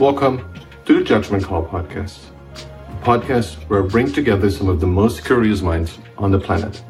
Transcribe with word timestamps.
Welcome 0.00 0.40
to 0.86 0.98
the 0.98 1.04
Judgment 1.04 1.44
Call 1.44 1.62
Podcast, 1.62 2.20
a 2.54 3.04
podcast 3.04 3.56
where 3.68 3.84
I 3.84 3.86
bring 3.86 4.10
together 4.10 4.50
some 4.50 4.70
of 4.70 4.80
the 4.80 4.86
most 4.86 5.26
curious 5.26 5.60
minds 5.60 5.98
on 6.16 6.30
the 6.30 6.38
planet 6.38 6.82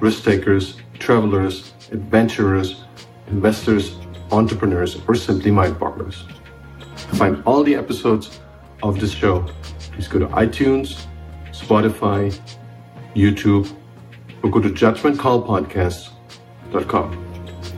risk 0.00 0.24
takers, 0.24 0.78
travelers, 0.98 1.74
adventurers, 1.92 2.84
investors, 3.26 3.98
entrepreneurs, 4.32 4.96
or 5.06 5.14
simply 5.14 5.50
mind 5.50 5.78
bogglers. 5.78 6.26
To 7.10 7.16
find 7.16 7.42
all 7.44 7.62
the 7.62 7.74
episodes 7.74 8.40
of 8.82 8.98
this 8.98 9.12
show, 9.12 9.46
please 9.92 10.08
go 10.08 10.20
to 10.20 10.28
iTunes, 10.28 11.04
Spotify, 11.50 12.34
YouTube, 13.14 13.70
or 14.42 14.50
go 14.50 14.60
to 14.60 14.70
judgmentcallpodcast.com 14.70 17.26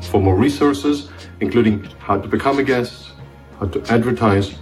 for 0.02 0.20
more 0.20 0.36
resources, 0.36 1.10
including 1.40 1.82
how 1.98 2.16
to 2.16 2.28
become 2.28 2.60
a 2.60 2.62
guest, 2.62 3.08
how 3.62 3.68
to 3.68 3.92
advertise, 3.92 4.56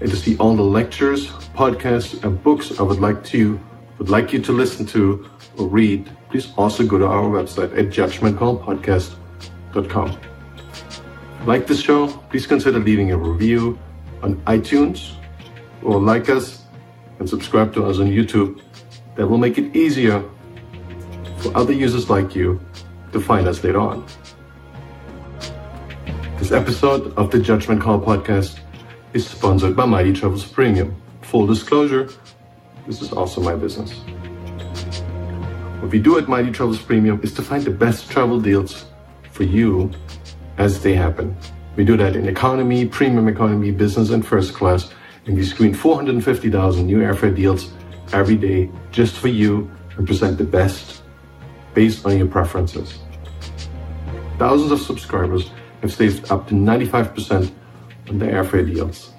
and 0.00 0.10
to 0.10 0.16
see 0.16 0.36
all 0.38 0.56
the 0.56 0.62
lectures, 0.62 1.26
podcasts, 1.54 2.24
and 2.24 2.42
books 2.42 2.78
I 2.78 2.82
would 2.82 3.00
like 3.00 3.22
to 3.24 3.60
would 3.98 4.08
like 4.08 4.32
you 4.32 4.40
to 4.40 4.52
listen 4.52 4.86
to 4.86 5.28
or 5.58 5.66
read, 5.66 6.10
please 6.30 6.48
also 6.56 6.86
go 6.86 6.96
to 6.96 7.06
our 7.06 7.28
website 7.28 7.76
at 7.78 7.90
judgmentcallpodcast.com. 7.90 10.18
Like 11.44 11.66
this 11.66 11.82
show, 11.82 12.08
please 12.30 12.46
consider 12.46 12.78
leaving 12.78 13.12
a 13.12 13.18
review 13.18 13.78
on 14.22 14.36
iTunes 14.46 15.12
or 15.82 16.00
like 16.00 16.30
us 16.30 16.64
and 17.18 17.28
subscribe 17.28 17.74
to 17.74 17.84
us 17.84 17.98
on 17.98 18.06
YouTube. 18.06 18.62
That 19.16 19.26
will 19.26 19.36
make 19.36 19.58
it 19.58 19.76
easier 19.76 20.24
for 21.38 21.54
other 21.54 21.74
users 21.74 22.08
like 22.08 22.34
you 22.34 22.58
to 23.12 23.20
find 23.20 23.46
us 23.46 23.62
later 23.62 23.80
on. 23.80 24.06
This 26.38 26.52
episode 26.52 27.12
of 27.18 27.30
the 27.30 27.38
Judgment 27.38 27.82
Call 27.82 28.00
podcast 28.00 28.59
is 29.12 29.26
sponsored 29.26 29.74
by 29.74 29.84
Mighty 29.84 30.12
Travels 30.12 30.44
Premium. 30.44 30.94
Full 31.22 31.46
disclosure, 31.46 32.08
this 32.86 33.02
is 33.02 33.12
also 33.12 33.40
my 33.40 33.56
business. 33.56 33.92
What 35.80 35.90
we 35.90 35.98
do 35.98 36.18
at 36.18 36.28
Mighty 36.28 36.52
Travels 36.52 36.80
Premium 36.80 37.20
is 37.22 37.34
to 37.34 37.42
find 37.42 37.64
the 37.64 37.70
best 37.70 38.10
travel 38.10 38.40
deals 38.40 38.86
for 39.32 39.42
you 39.42 39.90
as 40.58 40.82
they 40.82 40.94
happen. 40.94 41.36
We 41.76 41.84
do 41.84 41.96
that 41.96 42.14
in 42.14 42.28
economy, 42.28 42.86
premium 42.86 43.26
economy, 43.26 43.70
business, 43.72 44.10
and 44.10 44.24
first 44.24 44.54
class, 44.54 44.92
and 45.26 45.36
we 45.36 45.44
screen 45.44 45.74
450,000 45.74 46.86
new 46.86 46.98
airfare 46.98 47.34
deals 47.34 47.72
every 48.12 48.36
day 48.36 48.70
just 48.92 49.16
for 49.16 49.28
you 49.28 49.70
and 49.96 50.06
present 50.06 50.38
the 50.38 50.44
best 50.44 51.02
based 51.74 52.06
on 52.06 52.16
your 52.18 52.26
preferences. 52.26 52.98
Thousands 54.38 54.70
of 54.70 54.80
subscribers 54.80 55.50
have 55.82 55.92
saved 55.92 56.30
up 56.30 56.46
to 56.48 56.54
95% 56.54 57.52
on 58.10 58.18
their 58.18 58.42
airfare 58.42 58.66
deals. 58.66 59.12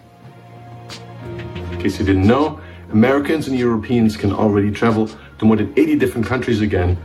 In 1.71 1.81
case 1.81 1.99
you 1.99 2.05
didn't 2.05 2.27
know, 2.27 2.61
Americans 2.91 3.47
and 3.47 3.57
Europeans 3.57 4.15
can 4.17 4.33
already 4.33 4.69
travel 4.69 5.09
to 5.39 5.45
more 5.45 5.55
than 5.55 5.73
80 5.77 5.95
different 5.95 6.27
countries 6.27 6.59
again, 6.61 6.97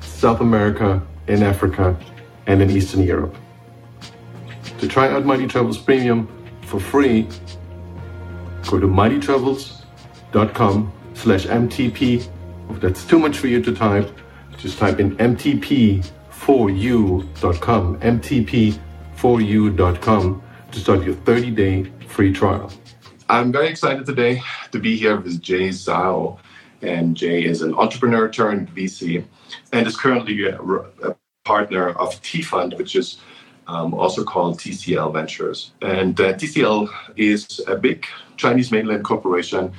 South 0.00 0.40
America, 0.40 1.06
in 1.28 1.42
Africa, 1.42 1.94
and 2.46 2.62
in 2.62 2.70
Eastern 2.70 3.02
Europe. 3.02 3.36
To 4.78 4.88
try 4.88 5.10
out 5.10 5.26
Mighty 5.26 5.46
Travels 5.46 5.76
Premium 5.78 6.28
for 6.62 6.80
free, 6.80 7.28
go 8.68 8.80
to 8.80 8.86
mightytravels.com 8.86 10.92
slash 11.14 11.46
MTP. 11.46 12.26
If 12.70 12.80
that's 12.80 13.04
too 13.04 13.18
much 13.18 13.36
for 13.38 13.46
you 13.46 13.62
to 13.62 13.74
type, 13.74 14.10
just 14.56 14.78
type 14.78 14.98
in 15.00 15.14
MTP4U.com, 15.16 18.00
MTP4U.com 18.00 20.42
to 20.76 20.82
start 20.82 21.02
your 21.04 21.14
30 21.14 21.50
day 21.52 21.90
free 22.06 22.30
trial. 22.30 22.70
I'm 23.30 23.50
very 23.50 23.68
excited 23.68 24.04
today 24.04 24.42
to 24.72 24.78
be 24.78 24.94
here 24.94 25.16
with 25.18 25.40
Jay 25.40 25.70
Zhao. 25.70 26.38
And 26.82 27.16
Jay 27.16 27.46
is 27.46 27.62
an 27.62 27.72
entrepreneur 27.74 28.28
turned 28.28 28.68
VC 28.74 29.24
and 29.72 29.86
is 29.86 29.96
currently 29.96 30.44
a, 30.44 30.60
a 30.60 31.16
partner 31.46 31.88
of 31.92 32.20
T 32.20 32.42
Fund, 32.42 32.74
which 32.74 32.94
is 32.94 33.18
um, 33.66 33.94
also 33.94 34.22
called 34.22 34.58
TCL 34.60 35.14
Ventures. 35.14 35.70
And 35.80 36.20
uh, 36.20 36.34
TCL 36.34 36.90
is 37.16 37.58
a 37.66 37.76
big 37.76 38.04
Chinese 38.36 38.70
mainland 38.70 39.02
corporation, 39.02 39.72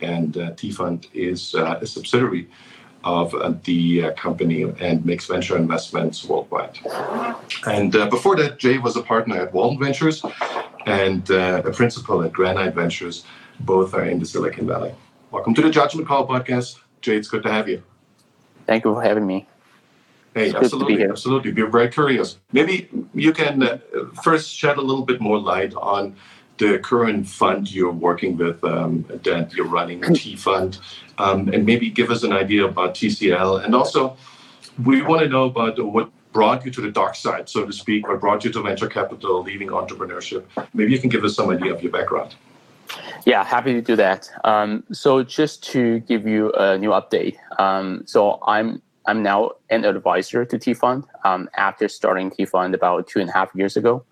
and 0.00 0.38
uh, 0.38 0.52
T 0.52 0.70
Fund 0.70 1.08
is 1.12 1.56
uh, 1.56 1.80
a 1.82 1.86
subsidiary 1.86 2.48
of 3.04 3.34
uh, 3.34 3.54
the 3.64 4.04
uh, 4.04 4.12
company 4.14 4.62
and 4.80 5.04
makes 5.04 5.26
venture 5.26 5.56
investments 5.56 6.24
worldwide. 6.24 6.78
And 7.66 7.94
uh, 7.94 8.08
before 8.08 8.34
that, 8.36 8.58
Jay 8.58 8.78
was 8.78 8.96
a 8.96 9.02
partner 9.02 9.36
at 9.36 9.52
Walden 9.52 9.78
Ventures 9.78 10.24
and 10.86 11.30
uh, 11.30 11.62
a 11.64 11.70
principal 11.70 12.22
at 12.22 12.32
Granite 12.32 12.74
Ventures. 12.74 13.24
Both 13.60 13.94
are 13.94 14.04
in 14.04 14.18
the 14.18 14.26
Silicon 14.26 14.66
Valley. 14.66 14.94
Welcome 15.30 15.54
to 15.54 15.62
the 15.62 15.70
Judgment 15.70 16.08
Call 16.08 16.26
podcast. 16.26 16.80
Jay, 17.02 17.16
it's 17.16 17.28
good 17.28 17.42
to 17.42 17.52
have 17.52 17.68
you. 17.68 17.82
Thank 18.66 18.84
you 18.84 18.94
for 18.94 19.02
having 19.02 19.26
me. 19.26 19.46
Hey, 20.34 20.50
It's 20.50 20.52
good 20.54 20.62
to 20.62 20.84
be 20.86 20.94
absolutely, 20.94 21.04
absolutely. 21.04 21.52
We're 21.52 21.70
very 21.70 21.90
curious. 21.90 22.38
Maybe 22.52 22.88
you 23.14 23.32
can 23.32 23.62
uh, 23.62 23.78
first 24.22 24.50
shed 24.50 24.78
a 24.78 24.80
little 24.80 25.04
bit 25.04 25.20
more 25.20 25.38
light 25.38 25.74
on 25.74 26.16
the 26.58 26.78
current 26.78 27.28
fund 27.28 27.72
you're 27.72 27.92
working 27.92 28.36
with, 28.36 28.62
um, 28.64 29.04
that 29.08 29.52
you're 29.54 29.66
running, 29.66 30.02
T 30.14 30.36
Fund, 30.36 30.78
um, 31.18 31.48
and 31.48 31.66
maybe 31.66 31.90
give 31.90 32.10
us 32.10 32.22
an 32.22 32.32
idea 32.32 32.64
about 32.64 32.94
TCL. 32.94 33.64
And 33.64 33.74
also, 33.74 34.16
we 34.84 35.02
want 35.02 35.22
to 35.22 35.28
know 35.28 35.44
about 35.44 35.78
what 35.84 36.10
brought 36.32 36.64
you 36.64 36.70
to 36.72 36.80
the 36.80 36.90
dark 36.90 37.14
side, 37.14 37.48
so 37.48 37.64
to 37.64 37.72
speak, 37.72 38.08
what 38.08 38.20
brought 38.20 38.44
you 38.44 38.52
to 38.52 38.60
venture 38.60 38.88
capital, 38.88 39.42
leaving 39.42 39.68
entrepreneurship. 39.68 40.44
Maybe 40.74 40.92
you 40.92 40.98
can 40.98 41.08
give 41.08 41.24
us 41.24 41.34
some 41.36 41.50
idea 41.50 41.72
of 41.72 41.82
your 41.82 41.92
background. 41.92 42.34
Yeah, 43.24 43.42
happy 43.44 43.72
to 43.72 43.80
do 43.80 43.96
that. 43.96 44.28
Um, 44.44 44.84
so 44.92 45.22
just 45.22 45.62
to 45.72 46.00
give 46.00 46.26
you 46.26 46.52
a 46.52 46.76
new 46.76 46.90
update, 46.90 47.36
um, 47.58 48.02
so 48.06 48.40
I'm 48.46 48.82
I'm 49.06 49.22
now 49.22 49.52
an 49.70 49.84
advisor 49.84 50.44
to 50.44 50.58
T 50.58 50.74
Fund. 50.74 51.04
Um, 51.24 51.48
after 51.56 51.88
starting 51.88 52.30
T 52.30 52.44
Fund 52.44 52.74
about 52.74 53.06
two 53.06 53.20
and 53.20 53.30
a 53.30 53.32
half 53.32 53.54
years 53.54 53.76
ago, 53.76 54.04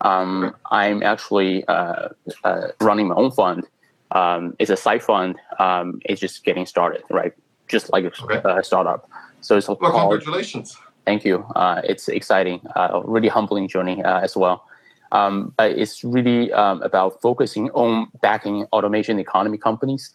um, 0.00 0.54
I'm 0.70 1.02
actually 1.02 1.64
uh, 1.68 2.08
uh, 2.44 2.68
running 2.80 3.08
my 3.08 3.14
own 3.14 3.30
fund. 3.30 3.66
Um, 4.10 4.54
it's 4.58 4.70
a 4.70 4.76
side 4.76 5.02
fund. 5.02 5.36
Um, 5.58 6.00
it's 6.04 6.20
just 6.20 6.44
getting 6.44 6.66
started, 6.66 7.02
right? 7.10 7.32
Just 7.68 7.92
like 7.92 8.04
Okay. 8.04 8.40
a, 8.44 8.58
a 8.58 8.64
startup. 8.64 9.08
So 9.40 9.56
it's 9.56 9.68
Well, 9.68 9.76
called 9.76 10.10
congratulations. 10.10 10.76
Thank 11.04 11.24
you. 11.24 11.44
Uh, 11.54 11.80
it's 11.84 12.08
exciting, 12.08 12.60
uh, 12.74 13.00
really 13.04 13.28
humbling 13.28 13.68
journey 13.68 14.02
uh, 14.02 14.20
as 14.20 14.36
well. 14.36 14.64
Um, 15.12 15.54
but 15.56 15.70
it's 15.72 16.02
really 16.02 16.52
um, 16.52 16.82
about 16.82 17.20
focusing 17.22 17.70
on 17.70 18.08
backing 18.22 18.64
automation 18.72 19.20
economy 19.20 19.56
companies. 19.56 20.10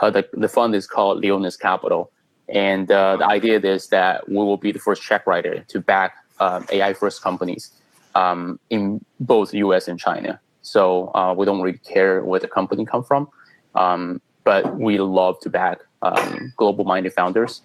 Uh, 0.00 0.10
the, 0.10 0.28
the 0.34 0.48
fund 0.48 0.74
is 0.74 0.86
called 0.86 1.20
Leonis 1.20 1.56
Capital. 1.56 2.10
And 2.48 2.90
uh, 2.92 3.16
the 3.16 3.26
idea 3.26 3.58
is 3.58 3.88
that 3.88 4.28
we 4.28 4.36
will 4.36 4.56
be 4.56 4.70
the 4.70 4.78
first 4.78 5.02
check 5.02 5.26
writer 5.26 5.64
to 5.66 5.80
back 5.80 6.14
um, 6.38 6.64
AI 6.70 6.92
first 6.92 7.22
companies 7.22 7.72
um, 8.16 8.58
in 8.70 9.04
both 9.20 9.52
US 9.54 9.88
and 9.88 9.98
China. 10.00 10.40
So 10.62 11.12
uh, 11.14 11.34
we 11.36 11.44
don't 11.44 11.60
really 11.60 11.78
care 11.78 12.24
where 12.24 12.40
the 12.40 12.48
company 12.48 12.84
come 12.84 13.04
from, 13.04 13.28
um, 13.74 14.20
but 14.44 14.62
we 14.78 14.98
love 14.98 15.38
to 15.40 15.50
back 15.50 15.78
um, 16.02 16.52
global 16.56 16.84
minded 16.84 17.12
founders 17.12 17.60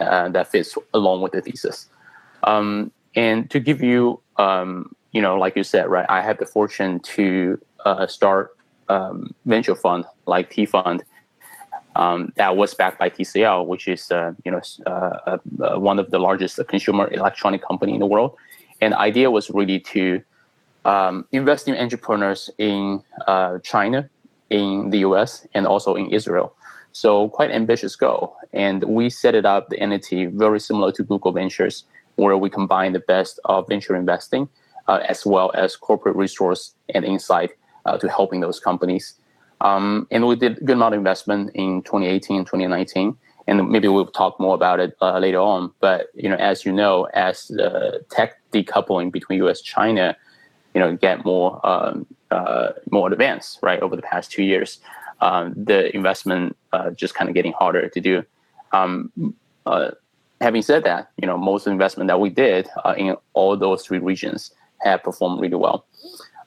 uh, 0.00 0.28
that 0.30 0.50
fits 0.50 0.76
along 0.92 1.22
with 1.22 1.32
the 1.32 1.40
thesis. 1.40 1.88
Um, 2.42 2.90
and 3.14 3.48
to 3.50 3.60
give 3.60 3.80
you, 3.82 4.20
um, 4.36 4.94
you 5.12 5.22
know, 5.22 5.36
like 5.36 5.54
you 5.56 5.62
said, 5.62 5.88
right, 5.88 6.06
I 6.08 6.20
had 6.20 6.38
the 6.38 6.46
fortune 6.46 6.98
to 7.14 7.58
uh, 7.84 8.06
start 8.08 8.56
um, 8.88 9.32
venture 9.46 9.76
fund 9.76 10.04
like 10.26 10.50
T 10.50 10.66
Fund 10.66 11.04
that 12.36 12.56
was 12.56 12.74
backed 12.74 12.98
by 12.98 13.08
TCL, 13.08 13.66
which 13.66 13.86
is, 13.86 14.10
uh, 14.10 14.32
you 14.44 14.50
know, 14.50 14.60
uh, 14.86 15.38
uh, 15.62 15.78
one 15.78 16.00
of 16.00 16.10
the 16.10 16.18
largest 16.18 16.58
consumer 16.66 17.08
electronic 17.12 17.62
company 17.62 17.94
in 17.94 18.00
the 18.00 18.06
world. 18.06 18.36
And 18.84 18.92
the 18.92 19.00
idea 19.00 19.30
was 19.30 19.48
really 19.48 19.80
to 19.80 20.22
um, 20.84 21.26
invest 21.32 21.68
in 21.68 21.74
entrepreneurs 21.74 22.50
in 22.58 23.02
uh, 23.26 23.58
China, 23.60 24.10
in 24.50 24.90
the 24.90 24.98
US, 24.98 25.46
and 25.54 25.66
also 25.66 25.94
in 25.94 26.10
Israel. 26.10 26.54
So 26.92 27.30
quite 27.30 27.50
ambitious 27.50 27.96
goal. 27.96 28.36
And 28.52 28.84
we 28.84 29.08
set 29.08 29.34
it 29.34 29.46
up 29.46 29.70
the 29.70 29.80
entity 29.80 30.26
very 30.26 30.60
similar 30.60 30.92
to 30.92 31.02
Google 31.02 31.32
Ventures, 31.32 31.84
where 32.16 32.36
we 32.36 32.50
combine 32.50 32.92
the 32.92 33.00
best 33.00 33.40
of 33.46 33.66
venture 33.68 33.96
investing 33.96 34.50
uh, 34.86 35.00
as 35.08 35.24
well 35.24 35.50
as 35.54 35.76
corporate 35.76 36.14
resource 36.14 36.74
and 36.94 37.06
insight 37.06 37.52
uh, 37.86 37.96
to 37.96 38.08
helping 38.08 38.40
those 38.40 38.60
companies. 38.60 39.14
Um, 39.62 40.06
and 40.10 40.26
we 40.26 40.36
did 40.36 40.58
good 40.66 40.76
amount 40.76 40.94
of 40.94 40.98
investment 40.98 41.52
in 41.54 41.80
2018, 41.82 42.44
2019, 42.44 43.16
and 43.46 43.68
maybe 43.68 43.88
we'll 43.88 44.06
talk 44.06 44.38
more 44.40 44.54
about 44.54 44.80
it 44.80 44.96
uh, 45.00 45.18
later 45.18 45.38
on. 45.38 45.72
But 45.80 46.08
you 46.14 46.28
know, 46.28 46.36
as 46.36 46.64
you 46.64 46.72
know, 46.72 47.04
as 47.14 47.48
the 47.48 48.04
tech 48.10 48.38
decoupling 48.52 49.12
between 49.12 49.38
U.S. 49.38 49.60
China, 49.60 50.16
you 50.74 50.80
know, 50.80 50.96
get 50.96 51.24
more 51.24 51.64
um, 51.66 52.06
uh, 52.30 52.72
more 52.90 53.12
advanced, 53.12 53.58
right, 53.62 53.80
over 53.80 53.96
the 53.96 54.02
past 54.02 54.30
two 54.30 54.42
years, 54.42 54.80
um, 55.20 55.54
the 55.56 55.94
investment 55.94 56.56
uh, 56.72 56.90
just 56.90 57.14
kind 57.14 57.28
of 57.28 57.34
getting 57.34 57.52
harder 57.52 57.88
to 57.88 58.00
do. 58.00 58.24
Um, 58.72 59.12
uh, 59.66 59.92
having 60.40 60.62
said 60.62 60.84
that, 60.84 61.10
you 61.16 61.26
know, 61.26 61.38
most 61.38 61.66
investment 61.66 62.08
that 62.08 62.20
we 62.20 62.28
did 62.30 62.68
uh, 62.84 62.94
in 62.96 63.16
all 63.34 63.56
those 63.56 63.84
three 63.84 63.98
regions 63.98 64.50
have 64.80 65.02
performed 65.02 65.40
really 65.40 65.54
well. 65.56 65.86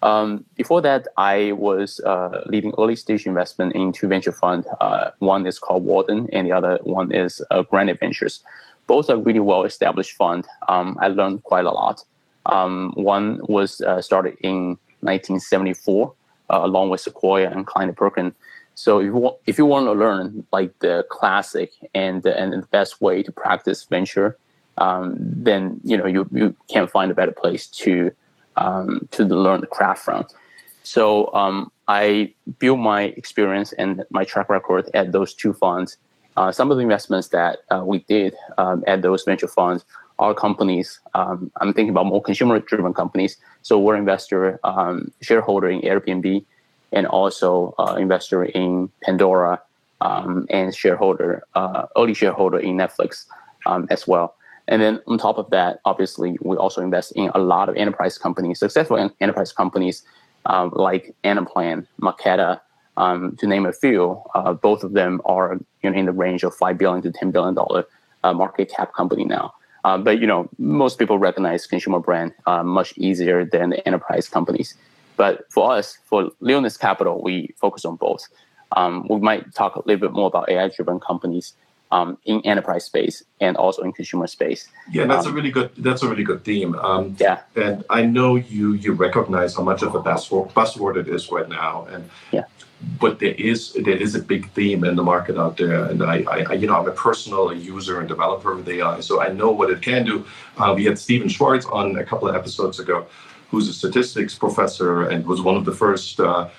Um, 0.04 0.46
before 0.56 0.82
that, 0.82 1.08
I 1.18 1.54
was 1.54 2.00
uh, 2.02 2.42
leading 2.46 2.74
early 2.78 2.96
stage 2.96 3.26
investment 3.26 3.74
into 3.76 4.08
venture 4.08 4.32
fund. 4.32 4.66
Uh, 4.80 5.12
one 5.20 5.46
is 5.48 5.60
called 5.60 5.84
Walden, 5.84 6.30
and 6.32 6.48
the 6.48 6.52
other 6.52 6.80
one 6.84 7.12
is 7.12 7.42
uh, 7.52 7.64
Granite 7.64 8.00
Ventures. 8.00 8.44
Both 8.86 9.10
are 9.10 9.18
really 9.18 9.40
well 9.40 9.64
established 9.64 10.16
fund. 10.16 10.46
Um, 10.68 10.98
I 11.02 11.08
learned 11.08 11.44
quite 11.44 11.66
a 11.66 11.72
lot. 11.72 12.04
Um, 12.46 12.94
one 12.96 13.42
was 13.44 13.82
uh, 13.82 14.02
started 14.02 14.38
in 14.42 14.78
1974, 15.02 16.14
uh, 16.50 16.60
along 16.64 16.90
with 16.90 17.02
Sequoia 17.02 17.50
and 17.50 17.66
Kleiner 17.68 17.94
Perkin. 17.94 18.34
So 18.76 19.00
if 19.00 19.06
you 19.06 19.14
want, 19.14 19.38
if 19.48 19.58
you 19.58 19.66
want 19.66 19.88
to 19.88 19.94
learn 19.94 20.46
like 20.54 20.78
the 20.80 21.06
classic 21.10 21.72
and 21.96 22.24
and 22.26 22.54
the 22.54 22.68
best 22.68 23.02
way 23.02 23.24
to 23.24 23.32
practice 23.32 23.84
venture, 23.86 24.38
um, 24.78 25.16
then 25.18 25.82
you 25.84 25.98
know 25.98 26.06
you 26.06 26.30
you 26.32 26.56
can't 26.70 26.90
find 26.90 27.10
a 27.12 27.16
better 27.16 27.32
place 27.32 27.66
to 27.68 28.12
um, 28.58 29.08
to 29.12 29.24
learn 29.24 29.62
the 29.62 29.68
craft 29.68 30.04
from. 30.06 30.26
So 30.84 31.34
um, 31.34 31.72
I 31.88 32.34
built 32.60 32.80
my 32.80 33.04
experience 33.04 33.74
and 33.74 34.04
my 34.10 34.24
track 34.24 34.50
record 34.50 34.90
at 34.94 35.12
those 35.12 35.34
two 35.34 35.54
funds. 35.54 35.98
Uh, 36.38 36.52
some 36.52 36.72
of 36.72 36.78
the 36.78 36.84
investments 36.84 37.30
that 37.30 37.60
uh, 37.72 37.84
we 37.84 38.00
did 38.08 38.36
um, 38.58 38.84
at 38.88 39.02
those 39.02 39.24
venture 39.24 39.48
funds 39.48 39.84
are 40.20 40.34
companies. 40.34 41.00
Um, 41.14 41.52
I'm 41.60 41.74
thinking 41.74 41.90
about 41.90 42.06
more 42.06 42.22
consumer-driven 42.22 42.94
companies. 42.94 43.38
So 43.64 43.80
we're 43.80 43.98
investor, 43.98 44.60
um, 44.64 45.12
shareholder 45.22 45.70
in 45.70 45.82
Airbnb, 45.82 46.46
and 46.94 47.06
also 47.08 47.76
uh, 47.78 47.96
investor 48.00 48.46
in 48.46 48.90
Pandora, 49.04 49.62
um, 50.00 50.46
and 50.50 50.74
shareholder, 50.74 51.44
uh, 51.56 51.88
early 51.98 52.14
shareholder 52.14 52.60
in 52.60 52.78
Netflix 52.78 53.26
as 53.90 54.08
well. 54.08 54.37
And 54.68 54.82
then 54.82 55.02
on 55.08 55.18
top 55.18 55.38
of 55.38 55.50
that, 55.52 55.80
obviously, 55.86 56.38
we 56.42 56.58
also 56.58 56.82
invest 56.82 57.14
in 57.14 57.30
a 57.34 57.40
lot 57.40 57.70
of 57.70 57.76
enterprise 57.76 58.18
companies, 58.18 58.60
successful 58.60 59.12
enterprise 59.22 59.52
companies 59.54 60.04
um, 60.46 60.72
like 60.74 61.16
Anaplan, 61.24 61.88
Marqeta, 62.02 62.60
um, 62.98 63.36
to 63.38 63.48
name 63.48 63.66
a 63.66 63.72
few. 63.72 64.22
Uh, 64.36 64.54
both 64.54 64.84
of 64.84 64.94
them 64.94 65.22
are 65.26 65.58
you 65.84 65.90
know, 65.90 65.98
in 65.98 66.06
the 66.06 66.12
range 66.12 66.44
of 66.44 66.54
five 66.54 66.78
billion 66.78 67.02
to 67.04 67.12
ten 67.12 67.32
billion 67.32 67.54
dollar 67.54 67.86
uh, 68.24 68.34
market 68.34 68.72
cap 68.76 68.94
company 68.94 69.24
now. 69.24 69.54
Uh, 69.86 69.98
but 69.98 70.20
you 70.20 70.28
know, 70.28 70.50
most 70.58 71.00
people 71.00 71.18
recognize 71.18 71.66
consumer 71.66 72.00
brand 72.00 72.34
uh, 72.46 72.64
much 72.64 72.98
easier 72.98 73.46
than 73.46 73.70
the 73.70 73.88
enterprise 73.88 74.28
companies. 74.28 74.76
But 75.16 75.50
for 75.52 75.72
us, 75.72 75.98
for 76.06 76.30
Leonis 76.42 76.78
Capital, 76.78 77.22
we 77.22 77.54
focus 77.58 77.86
on 77.86 77.96
both. 77.96 78.28
Um, 78.76 79.08
we 79.10 79.20
might 79.20 79.54
talk 79.56 79.76
a 79.76 79.82
little 79.86 80.02
bit 80.02 80.14
more 80.14 80.28
about 80.28 80.50
AI-driven 80.50 81.00
companies 81.00 81.54
um, 81.92 82.18
in 82.26 82.42
enterprise 82.42 82.86
space 82.86 83.24
and 83.40 83.56
also 83.58 83.82
in 83.82 83.92
consumer 83.94 84.28
space. 84.28 84.68
Yeah, 84.92 85.06
that's 85.06 85.26
um, 85.26 85.34
a 85.34 85.36
really 85.36 85.52
good 85.52 85.72
that's 85.78 86.04
a 86.04 86.10
really 86.10 86.24
good 86.24 86.44
theme. 86.44 86.76
Um, 86.76 87.16
yeah, 87.20 87.42
and 87.56 87.84
I 87.90 88.04
know 88.04 88.36
you 88.36 88.74
you 88.74 88.94
recognize 88.94 89.56
how 89.56 89.64
much 89.64 89.82
of 89.84 89.96
a 89.96 90.02
buzzword 90.02 90.52
buzzword 90.54 90.98
it 90.98 91.08
is 91.08 91.32
right 91.32 91.48
now, 91.48 91.86
and 91.90 92.10
yeah. 92.32 92.46
But 93.00 93.18
there 93.18 93.34
is 93.34 93.74
there 93.74 93.96
is 93.98 94.14
a 94.14 94.22
big 94.22 94.52
theme 94.52 94.84
in 94.84 94.96
the 94.96 95.04
market 95.04 95.36
out 95.36 95.58
there, 95.58 95.86
and 95.86 96.04
I, 96.04 96.24
I 96.50 96.54
you 96.54 96.68
know 96.68 96.76
I'm 96.80 96.88
a 96.88 96.92
personal 96.92 97.52
user 97.52 98.00
and 98.00 98.08
developer 98.08 98.52
of 98.52 98.70
AI, 98.70 99.00
so 99.00 99.20
I 99.20 99.30
know 99.30 99.50
what 99.50 99.72
it 99.72 99.82
can 99.82 100.06
do. 100.06 100.26
Uh, 100.58 100.74
we 100.76 100.86
had 100.86 101.00
Stephen 101.00 101.28
Schwartz 101.28 101.66
on 101.66 101.98
a 101.98 102.04
couple 102.04 102.28
of 102.28 102.36
episodes 102.36 102.80
ago, 102.80 103.08
who's 103.50 103.68
a 103.68 103.74
statistics 103.74 104.36
professor 104.36 105.10
and 105.10 105.26
was 105.26 105.42
one 105.42 105.56
of 105.56 105.66
the 105.66 105.74
first. 105.74 106.20
Uh, 106.20 106.50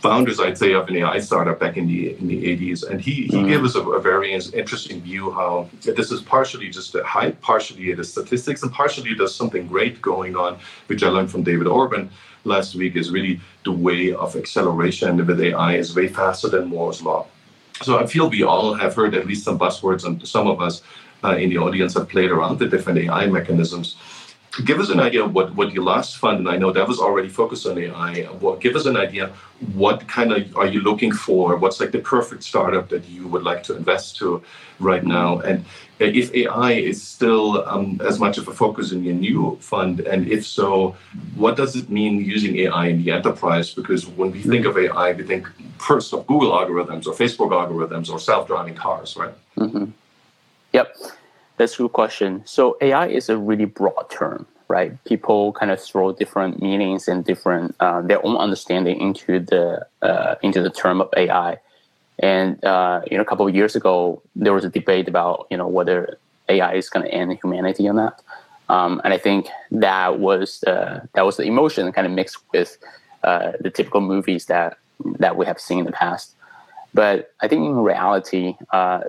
founders, 0.00 0.40
I'd 0.40 0.56
say, 0.56 0.72
of 0.72 0.88
an 0.88 0.96
AI 0.96 1.20
startup 1.20 1.60
back 1.60 1.76
in 1.76 1.86
the 1.86 2.16
in 2.18 2.26
the 2.26 2.42
80s, 2.56 2.88
and 2.88 3.00
he 3.00 3.12
he 3.12 3.28
mm-hmm. 3.28 3.48
gave 3.48 3.64
us 3.64 3.74
a, 3.74 3.82
a, 3.82 4.00
very 4.00 4.32
interesting 4.32 5.00
view 5.00 5.30
how 5.30 5.68
this 5.82 6.10
is 6.10 6.22
partially 6.22 6.68
just 6.70 6.94
a 6.94 7.04
hype, 7.04 7.40
partially 7.40 7.90
it 7.90 7.98
is 8.00 8.10
statistics, 8.10 8.62
and 8.62 8.72
partially 8.72 9.14
there's 9.14 9.34
something 9.34 9.66
great 9.66 10.00
going 10.00 10.36
on, 10.36 10.58
which 10.86 11.02
I 11.02 11.08
learned 11.08 11.30
from 11.30 11.42
David 11.42 11.66
Orban 11.66 12.10
last 12.44 12.74
week. 12.74 12.96
Is 12.96 13.10
really 13.10 13.40
the 13.64 13.72
way 13.72 14.12
of 14.12 14.36
acceleration 14.36 15.26
with 15.26 15.40
AI 15.40 15.76
is 15.76 15.94
way 15.94 16.08
faster 16.08 16.48
than 16.48 16.68
Moore's 16.68 17.02
law. 17.02 17.26
So 17.82 17.98
I 17.98 18.06
feel 18.06 18.28
we 18.28 18.42
all 18.42 18.74
have 18.74 18.94
heard 18.94 19.14
at 19.14 19.26
least 19.26 19.44
some 19.44 19.58
buzzwords, 19.58 20.04
and 20.04 20.26
some 20.26 20.46
of 20.46 20.60
us 20.60 20.82
uh, 21.22 21.36
in 21.36 21.50
the 21.50 21.58
audience 21.58 21.94
have 21.94 22.08
played 22.08 22.30
around 22.30 22.58
the 22.58 22.66
different 22.66 22.98
AI 22.98 23.26
mechanisms 23.26 23.96
give 24.64 24.80
us 24.80 24.90
an 24.90 25.00
idea 25.00 25.24
what, 25.24 25.54
what 25.54 25.72
your 25.72 25.84
last 25.84 26.16
fund, 26.16 26.40
and 26.40 26.48
I 26.48 26.56
know 26.56 26.72
that 26.72 26.86
was 26.86 26.98
already 26.98 27.28
focused 27.28 27.66
on 27.66 27.78
AI. 27.78 28.24
What, 28.24 28.60
give 28.60 28.74
us 28.76 28.86
an 28.86 28.96
idea 28.96 29.32
what 29.74 30.08
kind 30.08 30.32
of 30.32 30.56
are 30.56 30.66
you 30.66 30.80
looking 30.80 31.12
for? 31.12 31.56
What's 31.56 31.80
like 31.80 31.92
the 31.92 31.98
perfect 31.98 32.42
startup 32.42 32.88
that 32.88 33.06
you 33.08 33.28
would 33.28 33.42
like 33.42 33.62
to 33.64 33.76
invest 33.76 34.16
to 34.18 34.42
right 34.78 35.04
now? 35.04 35.40
And 35.40 35.64
if 35.98 36.34
AI 36.34 36.72
is 36.72 37.02
still 37.02 37.62
um, 37.68 38.00
as 38.04 38.18
much 38.18 38.38
of 38.38 38.48
a 38.48 38.54
focus 38.54 38.92
in 38.92 39.04
your 39.04 39.14
new 39.14 39.58
fund, 39.60 40.00
and 40.00 40.26
if 40.28 40.46
so, 40.46 40.96
what 41.34 41.56
does 41.56 41.76
it 41.76 41.90
mean 41.90 42.24
using 42.24 42.56
AI 42.58 42.86
in 42.86 43.04
the 43.04 43.12
enterprise? 43.12 43.72
Because 43.74 44.06
when 44.06 44.30
we 44.30 44.42
think 44.42 44.64
of 44.64 44.78
AI, 44.78 45.12
we 45.12 45.24
think 45.24 45.46
first 45.78 46.12
of 46.14 46.26
Google 46.26 46.52
algorithms 46.52 47.06
or 47.06 47.12
Facebook 47.12 47.50
algorithms 47.50 48.10
or 48.10 48.18
self-driving 48.18 48.74
cars, 48.74 49.16
right? 49.16 49.34
Mm-hmm. 49.58 49.84
Yep. 50.72 50.96
That's 51.60 51.74
a 51.74 51.82
good 51.82 51.92
question. 51.92 52.40
So 52.46 52.78
AI 52.80 53.08
is 53.08 53.28
a 53.28 53.36
really 53.36 53.66
broad 53.66 54.08
term, 54.08 54.46
right? 54.68 54.92
People 55.04 55.52
kind 55.52 55.70
of 55.70 55.78
throw 55.78 56.10
different 56.10 56.62
meanings 56.62 57.06
and 57.06 57.22
different 57.22 57.76
uh, 57.80 58.00
their 58.00 58.24
own 58.24 58.38
understanding 58.38 58.98
into 58.98 59.40
the 59.40 59.86
uh, 60.00 60.36
into 60.40 60.62
the 60.62 60.70
term 60.70 61.02
of 61.02 61.10
AI. 61.18 61.58
And 62.18 62.64
uh, 62.64 63.02
you 63.10 63.18
know, 63.18 63.22
a 63.22 63.26
couple 63.26 63.46
of 63.46 63.54
years 63.54 63.76
ago, 63.76 64.22
there 64.34 64.54
was 64.54 64.64
a 64.64 64.70
debate 64.70 65.06
about 65.06 65.48
you 65.50 65.58
know 65.58 65.68
whether 65.68 66.18
AI 66.48 66.72
is 66.76 66.88
going 66.88 67.04
to 67.04 67.12
end 67.12 67.38
humanity 67.42 67.86
or 67.86 67.92
not. 67.92 68.22
Um, 68.70 69.02
and 69.04 69.12
I 69.12 69.18
think 69.18 69.48
that 69.70 70.18
was 70.18 70.64
uh, 70.64 71.00
that 71.12 71.26
was 71.26 71.36
the 71.36 71.42
emotion 71.42 71.92
kind 71.92 72.06
of 72.06 72.12
mixed 72.14 72.38
with 72.54 72.78
uh, 73.22 73.52
the 73.60 73.68
typical 73.68 74.00
movies 74.00 74.46
that 74.46 74.78
that 75.18 75.36
we 75.36 75.44
have 75.44 75.60
seen 75.60 75.80
in 75.80 75.84
the 75.84 75.92
past. 75.92 76.34
But 76.94 77.34
I 77.42 77.48
think 77.48 77.66
in 77.66 77.76
reality, 77.76 78.54
uh, 78.72 79.00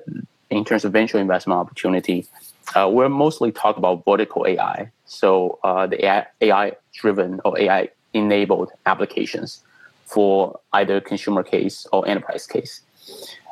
in 0.52 0.66
terms 0.66 0.86
of 0.86 0.92
venture 0.92 1.18
investment 1.18 1.60
opportunity, 1.60 2.28
uh, 2.76 2.88
we're 2.92 3.10
mostly 3.10 3.52
talk 3.52 3.78
about 3.78 4.04
vertical 4.06 4.46
AI. 4.46 4.92
So 5.06 5.60
uh, 5.64 5.88
the 5.88 6.06
AI, 6.06 6.26
AI 6.42 6.72
driven 6.94 7.40
or 7.44 7.60
AI 7.60 7.90
enabled 8.14 8.72
applications 8.86 9.64
for 10.06 10.60
either 10.74 11.00
consumer 11.00 11.42
case 11.42 11.88
or 11.92 12.08
enterprise 12.08 12.46
case. 12.46 12.82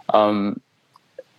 Um, 0.09 0.61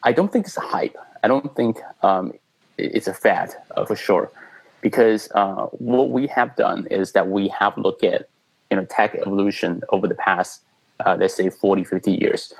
I 0.03 0.13
don't 0.13 0.33
think 0.33 0.47
it's 0.47 0.57
a 0.57 0.63
hype. 0.63 0.97
I 1.23 1.29
don't 1.29 1.55
think 1.55 1.79
um, 2.03 2.33
it's 2.79 3.07
a 3.07 3.15
fad 3.15 3.55
uh, 3.77 3.85
for 3.85 3.95
sure, 3.95 4.33
because 4.81 5.31
uh, 5.35 5.67
what 5.73 6.11
we 6.11 6.27
have 6.29 6.57
done 6.57 6.87
is 6.91 7.13
that 7.13 7.29
we 7.29 7.49
have 7.49 7.77
looked 7.77 8.03
at 8.03 8.29
you 8.71 8.79
know 8.79 8.87
tech 8.87 9.15
evolution 9.15 9.83
over 9.91 10.09
the 10.09 10.15
past 10.15 10.63
uh, 11.05 11.17
let's 11.19 11.35
say 11.35 11.51
40, 11.51 11.85
50 11.85 12.13
years. 12.13 12.53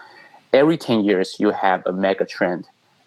Every 0.53 0.77
10 0.77 1.05
years, 1.05 1.37
you 1.39 1.51
have 1.51 1.83
a 1.87 1.93
mega 1.93 2.25
trend 2.25 2.67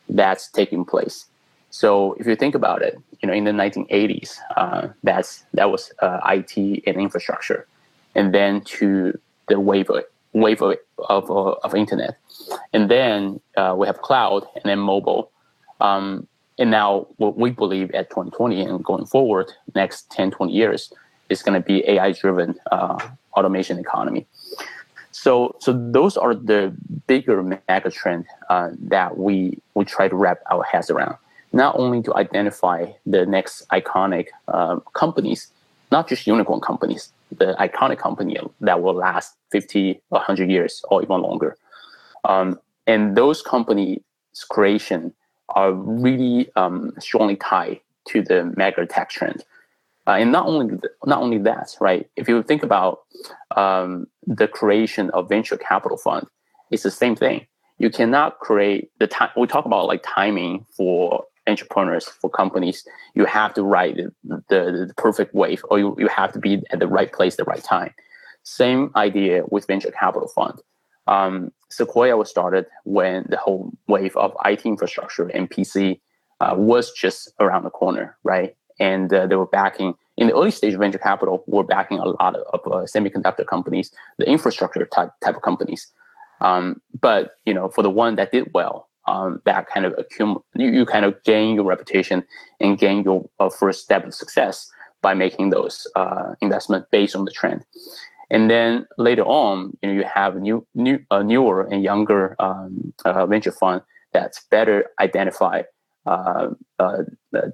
that's 0.10 0.50
taking 0.50 0.86
place. 0.86 1.25
So 1.69 2.13
if 2.19 2.27
you 2.27 2.36
think 2.36 2.55
about 2.55 2.81
it, 2.81 2.98
you 3.22 3.27
know, 3.27 3.33
in 3.33 3.45
the 3.45 3.51
1980s, 3.51 4.38
uh, 4.55 4.89
that's 5.01 5.45
that 5.53 5.72
was 5.72 5.91
uh, 6.01 6.19
IT 6.25 6.83
and 6.86 6.98
infrastructure, 6.98 7.65
and 8.15 8.33
then 8.33 8.62
to 8.62 9.17
the 9.48 9.60
wave 9.60 9.89
of, 9.89 10.03
wave 10.33 10.62
of, 10.62 10.75
of, 11.10 11.29
of 11.31 11.75
internet, 11.75 12.17
and 12.74 12.91
then 12.91 13.39
uh, 13.57 13.74
we 13.77 13.88
have 13.88 14.01
cloud, 14.01 14.45
and 14.55 14.65
then 14.65 14.77
mobile, 14.79 15.31
um, 15.81 16.27
and 16.60 16.69
now 16.69 17.07
what 17.17 17.38
we 17.38 17.50
believe 17.50 17.91
at 17.91 18.10
2020 18.10 18.62
and 18.62 18.83
going 18.83 19.05
forward, 19.05 19.51
next 19.74 20.12
10, 20.12 20.31
20 20.31 20.53
years, 20.53 20.93
is 21.29 21.41
going 21.41 21.60
to 21.60 21.65
be 21.65 21.88
AI-driven 21.89 22.55
uh, 22.72 23.00
automation 23.36 23.79
economy. 23.79 24.27
So, 25.13 25.55
so 25.60 25.72
those 25.91 26.17
are 26.17 26.34
the 26.34 26.75
bigger 27.08 27.41
mega 27.43 27.91
trend 27.91 28.25
uh, 28.50 28.70
that 28.79 29.17
we 29.17 29.60
we 29.75 29.86
try 29.86 30.08
to 30.08 30.15
wrap 30.15 30.39
our 30.51 30.63
heads 30.63 30.89
around. 30.89 31.17
Not 31.53 31.77
only 31.77 32.01
to 32.01 32.15
identify 32.15 32.88
the 33.05 33.25
next 33.25 33.67
iconic 33.70 34.27
uh, 34.48 34.79
companies, 34.93 35.51
not 35.91 36.10
just 36.10 36.25
unicorn 36.25 36.62
companies, 36.62 37.12
the 37.38 37.55
iconic 37.60 38.00
company 38.00 38.38
that 38.62 38.82
will 38.82 38.96
last 38.96 39.36
50, 39.51 40.01
100 40.10 40.50
years 40.50 40.84
or 40.89 41.03
even 41.03 41.22
longer. 41.22 41.55
Um, 42.24 42.60
and 42.88 43.15
those 43.15 43.43
companies' 43.43 44.01
creation 44.50 45.13
are 45.50 45.74
really 45.74 46.50
um, 46.55 46.91
strongly 47.00 47.36
tied 47.36 47.79
to 48.08 48.24
the 48.24 48.51
mega 48.58 48.86
tech 48.88 49.10
trend. 49.10 49.43
Uh, 50.05 50.12
and 50.12 50.31
not 50.31 50.48
only 50.48 50.77
not 51.05 51.22
only 51.22 51.38
that, 51.38 51.75
right? 51.79 52.10
If 52.15 52.27
you 52.27 52.43
think 52.43 52.63
about 52.63 53.00
um, 53.55 54.07
the 54.27 54.48
creation 54.48 55.10
of 55.12 55.29
venture 55.29 55.57
capital 55.57 55.98
fund, 55.98 56.27
it's 56.72 56.83
the 56.83 56.91
same 56.91 57.15
thing. 57.15 57.48
You 57.77 57.89
cannot 57.89 58.39
create 58.39 58.91
the 59.00 59.07
time. 59.07 59.29
We 59.38 59.48
talk 59.48 59.65
about 59.65 59.88
like 59.88 60.03
timing 60.03 60.65
for 60.75 61.24
entrepreneurs 61.48 62.05
for 62.05 62.29
companies. 62.29 62.86
You 63.15 63.25
have 63.25 63.53
to 63.55 63.63
ride 63.63 63.98
the, 64.24 64.43
the, 64.50 64.86
the 64.88 64.93
perfect 64.98 65.33
wave, 65.33 65.63
or 65.69 65.79
you, 65.79 65.95
you 65.98 66.07
have 66.07 66.31
to 66.33 66.39
be 66.39 66.62
at 66.72 66.79
the 66.79 66.88
right 66.88 67.12
place, 67.12 67.36
the 67.36 67.43
right 67.43 67.63
time. 67.63 67.93
Same 68.43 68.91
idea 68.95 69.43
with 69.50 69.67
venture 69.67 69.91
capital 69.91 70.27
fund. 70.27 70.60
Um, 71.07 71.51
Sequoia 71.69 72.15
was 72.17 72.29
started 72.29 72.65
when 72.83 73.25
the 73.29 73.38
whole 73.38 73.72
wave 73.88 74.15
of 74.15 74.36
IT 74.45 74.65
infrastructure 74.65 75.27
and 75.27 75.50
PC 75.50 76.00
uh, 76.39 76.55
was 76.57 76.91
just 76.91 77.31
around 77.39 77.63
the 77.63 77.69
corner, 77.69 78.17
right? 78.24 78.55
And 78.80 79.13
uh, 79.13 79.27
they 79.27 79.36
were 79.36 79.48
backing 79.48 79.96
in 80.18 80.27
the 80.27 80.34
early 80.34 80.51
stage 80.51 80.75
venture 80.75 81.00
capital, 81.00 81.44
we're 81.48 81.63
backing 81.63 82.00
a 82.00 82.06
lot 82.06 82.36
of, 82.36 82.44
of 82.53 82.72
uh, 82.72 82.86
semiconductor 82.86 83.46
companies, 83.46 83.92
the 84.18 84.30
infrastructure 84.30 84.86
type 84.86 85.10
type 85.24 85.36
of 85.36 85.42
companies. 85.42 85.88
Um, 86.42 86.82
but 87.01 87.32
you 87.46 87.53
know, 87.53 87.70
for 87.70 87.82
the 87.82 87.89
one 87.89 88.15
that 88.18 88.32
did 88.32 88.51
well, 88.53 88.89
um, 89.08 89.42
that 89.46 89.68
kind 89.68 89.86
of 89.86 89.94
accumulate, 89.98 90.44
you, 90.56 90.70
you, 90.70 90.86
kind 90.86 91.06
of 91.06 91.22
gain 91.24 91.56
your 91.56 91.65
reputation 91.65 92.24
and 92.60 92.77
gain 92.77 93.03
your 93.03 93.27
uh, 93.39 93.50
first 93.50 93.84
step 93.84 94.06
of 94.06 94.13
success 94.13 94.70
by 95.01 95.13
making 95.13 95.50
those 95.50 95.88
uh, 95.96 96.36
investment 96.42 96.86
based 96.92 97.15
on 97.15 97.25
the 97.25 97.32
trend. 97.32 97.65
And 98.30 98.50
then 98.50 98.88
later 98.98 99.24
on, 99.24 99.77
you 99.82 99.89
know, 99.89 99.96
you 99.96 100.06
have 100.06 100.38
new, 100.38 100.65
new, 100.74 101.00
uh, 101.12 101.22
newer 101.22 101.63
and 101.63 101.84
younger 101.84 102.36
um, 102.39 102.94
uh, 103.03 103.25
venture 103.25 103.51
fund 103.51 103.82
that's 104.13 104.46
better 104.50 104.86
identify 105.00 105.63
uh, 106.05 106.50
uh, 106.79 107.03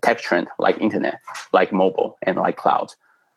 tech 0.01 0.19
trend 0.19 0.47
like 0.57 0.77
internet, 0.79 1.19
like 1.53 1.71
mobile, 1.71 2.17
and 2.23 2.37
like 2.37 2.57
cloud. 2.57 2.93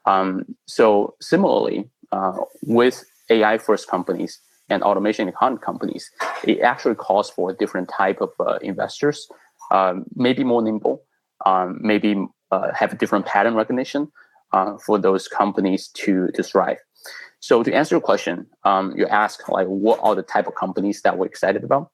Um, 0.06 0.56
so 0.66 1.14
similarly, 1.20 1.88
uh, 2.10 2.36
with 2.62 3.04
AI 3.30 3.58
first 3.58 3.88
companies 3.88 4.40
and 4.68 4.82
automation 4.82 5.28
economy 5.28 5.60
companies, 5.64 6.10
it 6.44 6.60
actually 6.60 6.94
calls 6.94 7.30
for 7.30 7.50
a 7.50 7.54
different 7.54 7.88
type 7.88 8.20
of 8.20 8.30
uh, 8.40 8.58
investors, 8.62 9.28
um, 9.70 10.04
maybe 10.14 10.44
more 10.44 10.62
nimble, 10.62 11.02
um, 11.46 11.78
maybe 11.80 12.26
uh, 12.50 12.72
have 12.74 12.92
a 12.92 12.96
different 12.96 13.26
pattern 13.26 13.54
recognition 13.54 14.10
uh, 14.52 14.76
for 14.78 14.98
those 14.98 15.28
companies 15.28 15.88
to 15.88 16.28
to 16.34 16.42
thrive. 16.42 16.78
So 17.40 17.62
to 17.64 17.72
answer 17.72 17.96
your 17.96 18.00
question, 18.00 18.46
um, 18.64 18.94
you 18.96 19.06
ask 19.06 19.48
like 19.48 19.66
what 19.66 19.98
are 20.02 20.14
the 20.14 20.22
type 20.22 20.46
of 20.46 20.54
companies 20.54 21.02
that 21.02 21.18
we're 21.18 21.26
excited 21.26 21.64
about? 21.64 21.90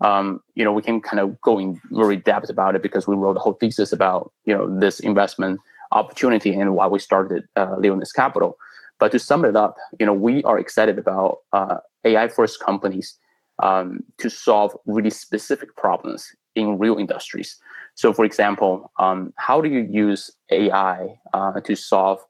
Um, 0.00 0.40
you 0.54 0.64
know, 0.64 0.72
we 0.72 0.82
can 0.82 1.00
kind 1.00 1.20
of 1.20 1.40
go 1.40 1.58
in 1.58 1.80
very 1.90 2.16
depth 2.16 2.48
about 2.48 2.74
it 2.74 2.82
because 2.82 3.06
we 3.06 3.14
wrote 3.14 3.36
a 3.36 3.40
whole 3.40 3.54
thesis 3.54 3.92
about, 3.92 4.32
you 4.44 4.54
know, 4.54 4.78
this 4.78 5.00
investment 5.00 5.60
opportunity 5.92 6.54
and 6.54 6.74
why 6.74 6.86
we 6.86 6.98
started 6.98 7.44
uh, 7.56 7.74
Leonis 7.76 8.12
Capital. 8.12 8.56
But 8.98 9.12
to 9.12 9.18
sum 9.18 9.44
it 9.44 9.56
up, 9.56 9.76
you 9.98 10.06
know, 10.06 10.12
we 10.12 10.42
are 10.44 10.58
excited 10.58 10.98
about 10.98 11.38
uh, 11.52 11.76
AI 12.04 12.28
first 12.28 12.60
companies 12.60 13.18
um, 13.62 14.00
to 14.18 14.30
solve 14.30 14.76
really 14.86 15.10
specific 15.10 15.76
problems 15.76 16.28
in 16.54 16.78
real 16.78 16.96
industries. 16.98 17.56
So, 17.94 18.12
for 18.12 18.24
example, 18.24 18.90
um, 18.98 19.32
how 19.36 19.60
do 19.60 19.68
you 19.68 19.80
use 19.90 20.30
AI 20.50 21.08
uh, 21.34 21.60
to 21.60 21.76
solve 21.76 22.20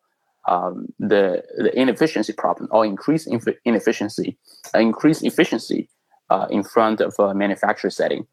um, 0.48 0.86
the, 0.98 1.44
the 1.58 1.78
inefficiency 1.78 2.32
problem 2.32 2.68
or 2.72 2.84
increase 2.84 3.28
inefficiency, 3.64 4.36
uh, 4.74 4.78
increase 4.78 5.22
efficiency 5.22 5.88
uh, 6.30 6.46
in 6.50 6.62
front 6.62 7.00
of 7.00 7.14
a 7.18 7.34
manufacturer 7.34 7.90
setting, 7.90 8.26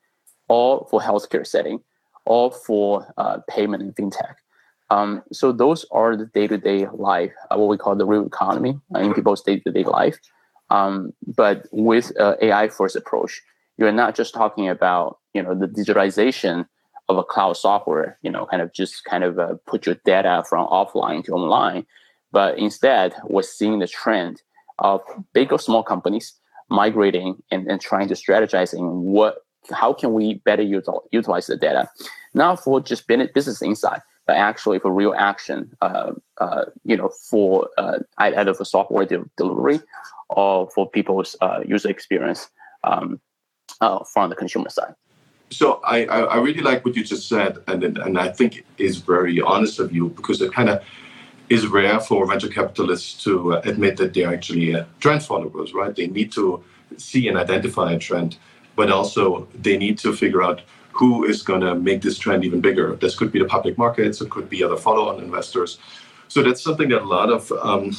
or 0.48 0.88
for 0.90 1.02
healthcare 1.02 1.46
setting, 1.46 1.82
or 2.26 2.52
for 2.52 3.14
uh, 3.18 3.40
payment 3.50 3.84
and 3.84 3.96
fintech. 3.96 4.36
Um, 4.90 5.24
so 5.34 5.52
those 5.52 5.86
are 5.92 6.16
the 6.16 6.28
day-to-day 6.28 6.88
life, 6.94 7.34
uh, 7.52 7.58
what 7.58 7.68
we 7.68 7.78
call 7.78 7.96
the 7.96 8.06
real 8.06 8.26
economy 8.26 8.80
uh, 8.96 9.00
in 9.00 9.14
people's 9.14 9.42
day-to-day 9.42 9.84
life. 9.84 10.18
Um, 10.70 11.14
but 11.26 11.68
with 11.72 12.18
uh, 12.20 12.36
AI 12.42 12.70
first 12.70 12.96
approach, 12.96 13.42
you're 13.78 13.92
not 13.92 14.16
just 14.16 14.34
talking 14.34 14.68
about 14.70 15.20
you 15.34 15.44
know 15.44 15.54
the 15.54 15.68
digitalization 15.68 16.68
of 17.10 17.18
a 17.18 17.24
cloud 17.24 17.54
software, 17.54 18.18
you 18.22 18.30
know, 18.30 18.46
kind 18.46 18.62
of 18.62 18.74
just 18.74 19.06
kind 19.06 19.24
of 19.24 19.40
uh, 19.40 19.56
put 19.66 19.86
your 19.86 19.96
data 20.06 20.44
from 20.50 20.68
offline 20.68 21.24
to 21.24 21.32
online, 21.34 21.86
but 22.32 22.58
instead 22.58 23.14
we're 23.26 23.42
seeing 23.42 23.80
the 23.80 23.88
trend 23.88 24.42
of 24.80 25.02
big 25.34 25.54
or 25.54 25.60
small 25.60 25.84
companies 25.84 26.34
migrating 26.70 27.42
and, 27.52 27.70
and 27.70 27.82
trying 27.82 28.08
to 28.08 28.14
strategize 28.14 28.74
in 28.74 28.84
what 29.02 29.44
how 29.72 29.92
can 29.92 30.14
we 30.14 30.36
better 30.46 30.64
utilize 30.64 31.48
the 31.48 31.58
data? 31.58 31.90
Not 32.34 32.64
for 32.64 32.80
just 32.80 33.08
business 33.08 33.62
insight 33.62 34.02
but 34.28 34.36
actually 34.36 34.78
for 34.78 34.92
real 34.94 35.16
action 35.18 35.72
uh, 35.82 36.12
uh, 36.40 36.66
you 36.84 36.96
know 36.96 37.10
for 37.30 37.70
uh, 37.78 38.00
either 38.20 38.54
for 38.54 38.66
software 38.66 39.06
de- 39.06 39.26
delivery 39.38 39.80
or 40.30 40.70
for 40.70 40.88
people's 40.88 41.36
uh, 41.42 41.62
user 41.66 41.90
experience 41.90 42.50
um, 42.84 43.20
uh, 43.82 44.04
from 44.04 44.30
the 44.30 44.36
consumer 44.36 44.70
side. 44.70 44.94
So 45.50 45.80
I, 45.86 46.06
I 46.06 46.38
really 46.38 46.62
like 46.62 46.84
what 46.84 46.96
you 46.96 47.04
just 47.06 47.30
said 47.30 47.58
and 47.68 47.84
and 47.84 48.20
I 48.20 48.28
think 48.28 48.66
is 48.78 48.98
very 48.98 49.42
honest 49.42 49.80
of 49.80 49.96
you 49.96 50.10
because 50.10 50.42
it 50.42 50.54
kind 50.54 50.70
of 50.70 50.84
is 51.50 51.68
rare 51.68 52.00
for 52.00 52.26
venture 52.26 52.50
capitalists 52.50 53.24
to 53.24 53.54
uh, 53.54 53.62
admit 53.64 53.98
that 53.98 54.14
they're 54.14 54.34
actually 54.34 54.76
uh, 54.76 54.86
trend 55.00 55.24
followers, 55.24 55.74
right? 55.74 55.96
They 55.96 56.08
need 56.08 56.32
to 56.34 56.64
see 56.98 57.28
and 57.28 57.38
identify 57.38 57.94
a 57.94 58.00
trend, 58.00 58.38
but 58.76 58.92
also 58.92 59.48
they 59.54 59.78
need 59.78 59.98
to 60.00 60.14
figure 60.14 60.44
out 60.44 60.62
who 60.92 61.24
is 61.24 61.42
going 61.44 61.62
to 61.62 61.76
make 61.76 62.02
this 62.02 62.18
trend 62.18 62.44
even 62.44 62.60
bigger. 62.60 62.96
This 62.96 63.16
could 63.16 63.32
be 63.32 63.40
the 63.40 63.46
public 63.46 63.78
markets, 63.78 64.20
it 64.20 64.30
could 64.30 64.50
be 64.50 64.64
other 64.64 64.78
follow-on 64.78 65.22
investors. 65.22 65.78
So 66.28 66.44
that's 66.44 66.62
something 66.62 66.90
that 66.90 67.04
a 67.04 67.06
lot 67.06 67.30
of 67.30 67.52
um, 67.52 67.96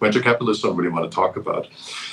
venture 0.00 0.22
capitalists 0.22 0.62
don't 0.62 0.76
really 0.76 0.90
want 0.90 1.10
to 1.10 1.14
talk 1.14 1.36
about. 1.36 1.68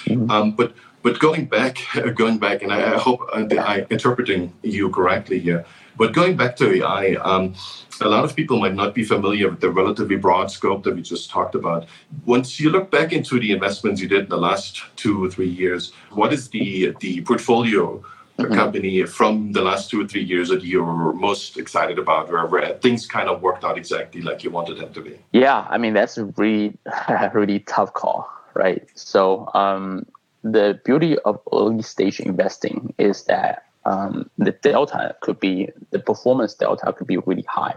Mm-hmm. 0.05 0.29
Um, 0.29 0.51
but 0.51 0.73
but 1.01 1.19
going 1.19 1.45
back, 1.45 1.79
going 2.15 2.39
back, 2.39 2.61
and 2.61 2.73
I, 2.73 2.95
I 2.95 2.97
hope 2.97 3.21
I'm 3.33 3.49
interpreting 3.89 4.53
you 4.63 4.89
correctly 4.89 5.39
here. 5.39 5.65
But 5.99 6.13
going 6.13 6.37
back 6.37 6.55
to 6.55 6.73
AI, 6.75 7.15
um, 7.15 7.55
a 7.99 8.07
lot 8.07 8.23
of 8.23 8.33
people 8.33 8.57
might 8.57 8.73
not 8.73 8.95
be 8.95 9.03
familiar 9.03 9.49
with 9.49 9.59
the 9.59 9.69
relatively 9.69 10.15
broad 10.15 10.49
scope 10.49 10.83
that 10.85 10.95
we 10.95 11.01
just 11.01 11.29
talked 11.29 11.55
about. 11.55 11.87
Once 12.25 12.57
you 12.57 12.69
look 12.69 12.89
back 12.89 13.11
into 13.11 13.37
the 13.37 13.51
investments 13.51 13.99
you 14.01 14.07
did 14.07 14.23
in 14.23 14.29
the 14.29 14.37
last 14.37 14.81
two 14.95 15.21
or 15.21 15.29
three 15.29 15.49
years, 15.49 15.91
what 16.11 16.31
is 16.31 16.47
the 16.51 16.95
the 17.01 17.19
portfolio 17.23 18.01
mm-hmm. 18.37 18.53
company 18.53 19.03
from 19.03 19.51
the 19.51 19.61
last 19.61 19.89
two 19.89 20.01
or 20.01 20.07
three 20.07 20.23
years 20.23 20.47
that 20.47 20.63
you're 20.63 21.13
most 21.13 21.57
excited 21.57 21.99
about, 21.99 22.31
where, 22.31 22.73
things 22.75 23.05
kind 23.05 23.27
of 23.27 23.41
worked 23.41 23.65
out 23.65 23.77
exactly 23.77 24.21
like 24.21 24.41
you 24.41 24.49
wanted 24.49 24.77
them 24.77 24.93
to 24.93 25.01
be? 25.01 25.19
Yeah, 25.33 25.67
I 25.69 25.77
mean 25.77 25.93
that's 25.93 26.17
a 26.17 26.25
really 26.37 26.77
really 27.33 27.59
tough 27.59 27.93
call, 27.93 28.25
right? 28.53 28.87
So 28.95 29.51
um, 29.53 30.05
the 30.43 30.79
beauty 30.85 31.19
of 31.25 31.41
early 31.51 31.81
stage 31.81 32.21
investing 32.21 32.93
is 32.97 33.25
that 33.25 33.65
um, 33.85 34.29
the 34.37 34.51
delta 34.51 35.15
could 35.21 35.39
be 35.39 35.69
the 35.91 35.99
performance 35.99 36.53
delta 36.53 36.93
could 36.93 37.07
be 37.07 37.17
really 37.17 37.45
high. 37.47 37.75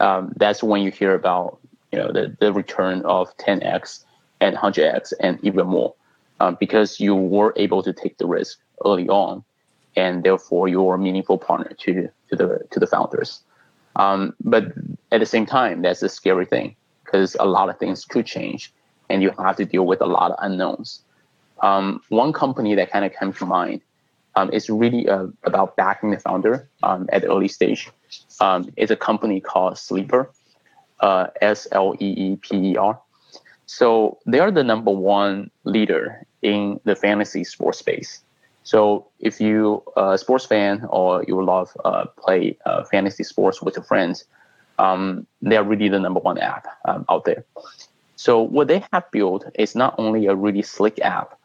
Um, 0.00 0.32
that's 0.36 0.62
when 0.62 0.82
you 0.82 0.90
hear 0.90 1.14
about 1.14 1.58
you 1.92 1.98
know 1.98 2.12
the, 2.12 2.36
the 2.40 2.52
return 2.52 3.02
of 3.04 3.36
10x 3.38 4.04
and 4.40 4.56
100x 4.56 5.12
and 5.20 5.38
even 5.42 5.66
more 5.66 5.94
um, 6.40 6.56
because 6.58 7.00
you 7.00 7.14
were 7.14 7.52
able 7.56 7.82
to 7.82 7.92
take 7.92 8.18
the 8.18 8.26
risk 8.26 8.58
early 8.84 9.08
on 9.08 9.44
and 9.96 10.24
therefore 10.24 10.68
you're 10.68 10.94
a 10.94 10.98
meaningful 10.98 11.38
partner 11.38 11.74
to 11.78 12.08
to 12.28 12.36
the 12.36 12.60
to 12.70 12.80
the 12.80 12.86
founders 12.86 13.40
um, 13.96 14.34
but 14.44 14.72
at 15.12 15.20
the 15.20 15.26
same 15.26 15.46
time 15.46 15.82
that's 15.82 16.02
a 16.02 16.08
scary 16.08 16.46
thing 16.46 16.74
because 17.04 17.36
a 17.40 17.44
lot 17.44 17.68
of 17.68 17.78
things 17.78 18.04
could 18.04 18.26
change 18.26 18.72
and 19.08 19.22
you 19.22 19.30
have 19.38 19.56
to 19.56 19.64
deal 19.64 19.84
with 19.84 20.00
a 20.00 20.06
lot 20.06 20.30
of 20.30 20.38
unknowns 20.40 21.02
um, 21.62 22.00
one 22.08 22.32
company 22.32 22.74
that 22.74 22.90
kind 22.90 23.04
of 23.04 23.12
came 23.12 23.32
to 23.32 23.44
mind 23.44 23.80
um, 24.36 24.50
really 24.68 25.08
uh, 25.08 25.26
about 25.44 25.76
backing 25.76 26.10
the 26.10 26.18
founder 26.18 26.68
um, 26.82 27.08
at 27.12 27.22
the 27.22 27.28
early 27.28 27.48
stage. 27.48 27.90
Um, 28.40 28.72
it's 28.76 28.90
a 28.90 28.96
company 28.96 29.40
called 29.40 29.78
Sleeper, 29.78 30.30
uh, 31.00 31.28
S 31.40 31.66
L 31.72 31.94
E 32.00 32.06
E 32.06 32.36
P 32.36 32.72
E 32.72 32.76
R. 32.76 33.00
So 33.66 34.18
they 34.26 34.40
are 34.40 34.50
the 34.50 34.64
number 34.64 34.90
one 34.90 35.50
leader 35.64 36.26
in 36.42 36.80
the 36.84 36.96
fantasy 36.96 37.44
sports 37.44 37.78
space. 37.78 38.22
So 38.62 39.06
if 39.20 39.40
you 39.40 39.82
a 39.96 40.18
sports 40.18 40.44
fan 40.44 40.84
or 40.90 41.24
you 41.26 41.42
love 41.42 41.70
uh, 41.84 42.06
play 42.18 42.58
uh, 42.66 42.84
fantasy 42.84 43.24
sports 43.24 43.62
with 43.62 43.76
your 43.76 43.84
friends, 43.84 44.24
um, 44.78 45.26
they 45.42 45.56
are 45.56 45.64
really 45.64 45.88
the 45.88 45.98
number 45.98 46.20
one 46.20 46.38
app 46.38 46.66
um, 46.84 47.04
out 47.08 47.24
there. 47.24 47.44
So 48.16 48.40
what 48.40 48.68
they 48.68 48.84
have 48.92 49.10
built 49.12 49.44
is 49.58 49.74
not 49.74 49.94
only 49.98 50.26
a 50.26 50.34
really 50.34 50.62
slick 50.62 51.00
app, 51.00 51.38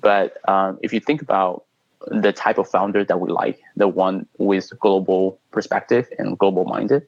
but 0.00 0.38
um, 0.48 0.78
if 0.82 0.92
you 0.92 1.00
think 1.00 1.20
about 1.20 1.64
the 2.08 2.32
type 2.32 2.58
of 2.58 2.68
founder 2.68 3.04
that 3.04 3.20
we 3.20 3.30
like, 3.30 3.60
the 3.76 3.88
one 3.88 4.26
with 4.38 4.72
global 4.80 5.38
perspective 5.50 6.08
and 6.18 6.38
global 6.38 6.64
minded. 6.64 7.06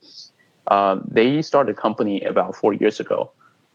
Uh, 0.66 0.98
they 1.06 1.42
started 1.42 1.76
a 1.76 1.80
company 1.80 2.22
about 2.22 2.56
four 2.56 2.72
years 2.72 3.00
ago, 3.00 3.30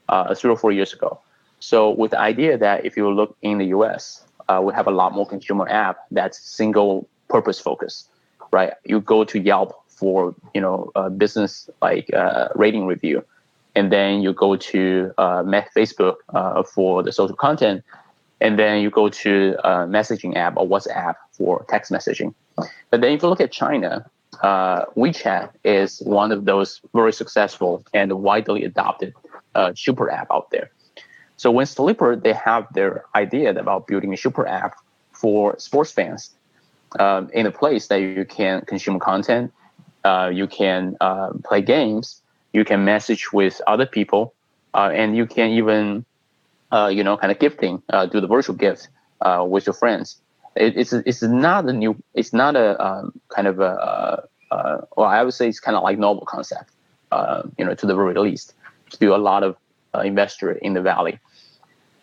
uh, 0.09 0.33
three 0.33 0.49
or 0.49 0.57
four 0.57 0.71
years 0.71 0.93
ago. 0.93 1.19
So 1.59 1.89
with 1.91 2.11
the 2.11 2.19
idea 2.19 2.57
that 2.57 2.85
if 2.85 2.97
you 2.97 3.09
look 3.11 3.37
in 3.41 3.57
the 3.57 3.67
US, 3.67 4.23
uh, 4.47 4.61
we 4.63 4.73
have 4.73 4.87
a 4.87 4.91
lot 4.91 5.13
more 5.13 5.27
consumer 5.27 5.67
app 5.69 5.97
that's 6.11 6.39
single 6.39 7.07
purpose 7.27 7.59
focus, 7.59 8.07
right? 8.51 8.73
You 8.85 9.01
go 9.01 9.23
to 9.23 9.39
Yelp 9.39 9.75
for 9.87 10.33
you 10.55 10.61
know 10.61 10.91
business 11.17 11.69
like 11.81 12.11
uh, 12.13 12.47
rating 12.55 12.87
review, 12.87 13.23
and 13.75 13.91
then 13.91 14.21
you 14.21 14.33
go 14.33 14.55
to 14.55 15.13
uh, 15.17 15.43
Facebook 15.75 16.15
uh, 16.33 16.63
for 16.63 17.03
the 17.03 17.11
social 17.11 17.35
content, 17.35 17.83
and 18.41 18.57
then 18.57 18.81
you 18.81 18.89
go 18.89 19.09
to 19.09 19.55
a 19.63 19.87
messaging 19.87 20.35
app 20.35 20.57
or 20.57 20.67
WhatsApp 20.67 21.15
for 21.31 21.65
text 21.69 21.91
messaging. 21.91 22.33
But 22.89 23.01
then 23.01 23.13
if 23.13 23.21
you 23.21 23.29
look 23.29 23.41
at 23.41 23.51
China, 23.51 24.09
uh, 24.41 24.85
WeChat 24.95 25.51
is 25.63 25.99
one 25.99 26.31
of 26.31 26.45
those 26.45 26.81
very 26.93 27.13
successful 27.13 27.83
and 27.93 28.11
widely 28.13 28.63
adopted 28.63 29.13
uh, 29.55 29.73
super 29.75 30.09
app 30.09 30.27
out 30.31 30.49
there. 30.51 30.71
So 31.37 31.51
when 31.51 31.65
Sleeper, 31.65 32.15
they 32.15 32.33
have 32.33 32.67
their 32.73 33.05
idea 33.15 33.57
about 33.57 33.87
building 33.87 34.13
a 34.13 34.17
super 34.17 34.45
app 34.47 34.75
for 35.11 35.57
sports 35.59 35.91
fans 35.91 36.31
um, 36.99 37.29
in 37.33 37.45
a 37.45 37.51
place 37.51 37.87
that 37.87 37.97
you 37.97 38.25
can 38.25 38.61
consume 38.65 38.99
content, 38.99 39.53
uh, 40.03 40.29
you 40.33 40.47
can 40.47 40.95
uh, 41.01 41.31
play 41.43 41.61
games, 41.61 42.21
You 42.53 42.65
can 42.65 42.83
message 42.83 43.31
with 43.31 43.61
other 43.67 43.85
people, 43.85 44.33
uh, 44.73 44.89
and 44.93 45.15
you 45.15 45.25
can 45.25 45.51
even, 45.51 46.05
uh, 46.71 46.87
you 46.87 47.03
know, 47.03 47.17
kind 47.17 47.31
of 47.31 47.39
gifting, 47.39 47.81
uh, 47.89 48.05
do 48.05 48.21
the 48.21 48.27
virtual 48.27 48.55
gift 48.55 48.89
uh, 49.21 49.45
with 49.47 49.65
your 49.65 49.73
friends. 49.73 50.21
It, 50.55 50.77
it's 50.77 50.93
it's 50.93 51.21
not 51.21 51.65
a 51.69 51.73
new, 51.73 51.95
it's 52.13 52.33
not 52.33 52.55
a 52.55 52.81
um, 52.83 53.13
kind 53.29 53.47
of 53.47 53.59
a, 53.59 54.23
uh, 54.51 54.81
well, 54.97 55.07
I 55.07 55.23
would 55.23 55.33
say 55.33 55.47
it's 55.47 55.59
kind 55.59 55.77
of 55.77 55.83
like 55.83 55.97
novel 55.97 56.25
concept, 56.25 56.71
you 57.57 57.65
know, 57.65 57.75
to 57.75 57.85
the 57.85 57.95
very 57.95 58.13
least. 58.15 58.53
To 58.99 59.15
a 59.15 59.17
lot 59.17 59.43
of 59.43 59.55
investor 60.03 60.53
in 60.53 60.73
the 60.73 60.81
valley. 60.81 61.19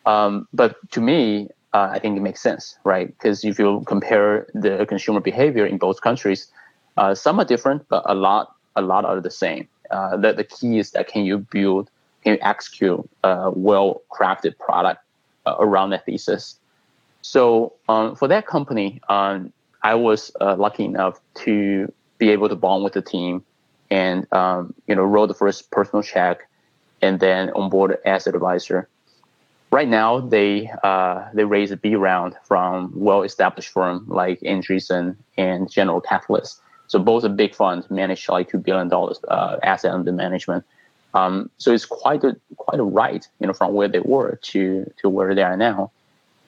Um, 0.07 0.47
but 0.53 0.77
to 0.93 1.01
me, 1.01 1.49
uh, 1.73 1.89
I 1.93 1.99
think 1.99 2.17
it 2.17 2.21
makes 2.21 2.41
sense, 2.41 2.79
right? 2.85 3.09
Because 3.09 3.45
if 3.45 3.59
you 3.59 3.83
compare 3.87 4.47
the 4.55 4.87
consumer 4.87 5.21
behavior 5.21 5.67
in 5.67 5.79
both 5.79 6.01
countries, 6.01 6.47
uh, 6.97 7.15
some 7.15 7.41
are 7.41 7.45
different, 7.45 7.87
but 7.89 8.03
a 8.07 8.15
lot, 8.15 8.55
a 8.77 8.83
lot 8.83 9.05
are 9.05 9.21
the 9.21 9.31
same. 9.31 9.69
Uh, 9.91 10.17
the 10.17 10.45
key 10.45 10.79
is 10.79 10.93
that 10.93 11.09
can 11.09 11.25
you 11.25 11.39
build, 11.39 11.91
can 12.27 12.39
execute 12.43 13.09
a 13.23 13.51
well-crafted 13.53 14.59
product 14.59 15.01
uh, 15.47 15.55
around 15.61 15.91
that 15.91 16.05
thesis? 16.05 16.59
So 17.23 17.73
um, 17.89 18.17
for 18.17 18.27
that 18.29 18.47
company, 18.47 19.01
um, 19.09 19.53
I 19.83 19.95
was 19.95 20.33
uh, 20.41 20.57
lucky 20.57 20.85
enough 20.85 21.21
to 21.45 21.93
be 22.19 22.31
able 22.31 22.49
to 22.49 22.57
bond 22.57 22.83
with 22.83 22.95
the 22.95 23.03
team 23.03 23.45
and 23.91 24.27
um, 24.33 24.75
you 24.89 24.95
know 24.97 25.05
wrote 25.05 25.29
the 25.29 25.35
first 25.35 25.71
personal 25.71 26.03
check 26.03 26.49
and 27.03 27.21
then 27.21 27.51
onboard 27.51 27.99
asset 28.05 28.35
advisor 28.35 28.89
right 29.71 29.89
now 29.89 30.21
they 30.21 30.71
uh, 30.83 31.29
they 31.35 31.45
raise 31.45 31.71
a 31.71 31.77
B 31.77 31.95
round 31.95 32.35
from 32.45 32.91
well-established 32.95 33.71
firm 33.71 34.05
like 34.09 34.41
Andreessen 34.41 35.17
and 35.37 35.71
General 35.71 36.01
Catalyst. 36.01 36.61
So 36.89 36.99
both 36.99 37.25
a 37.25 37.29
big 37.29 37.55
funds 37.55 37.91
manage 37.91 38.29
like 38.29 38.49
two 38.49 38.59
billion 38.59 38.89
dollars 38.89 39.21
uh, 39.29 39.59
asset 39.63 39.93
under 39.93 40.13
management. 40.13 40.65
Um, 41.17 41.51
so 41.57 41.73
it's 41.73 41.87
quite 41.87 42.23
a 42.25 42.37
quite 42.57 42.79
a 42.79 42.85
ride, 42.85 43.27
you 43.41 43.47
know, 43.47 43.55
from 43.55 43.73
where 43.73 43.89
they 43.89 44.01
were 44.01 44.39
to 44.53 44.91
to 44.99 45.09
where 45.09 45.35
they 45.35 45.43
are 45.43 45.57
now. 45.57 45.91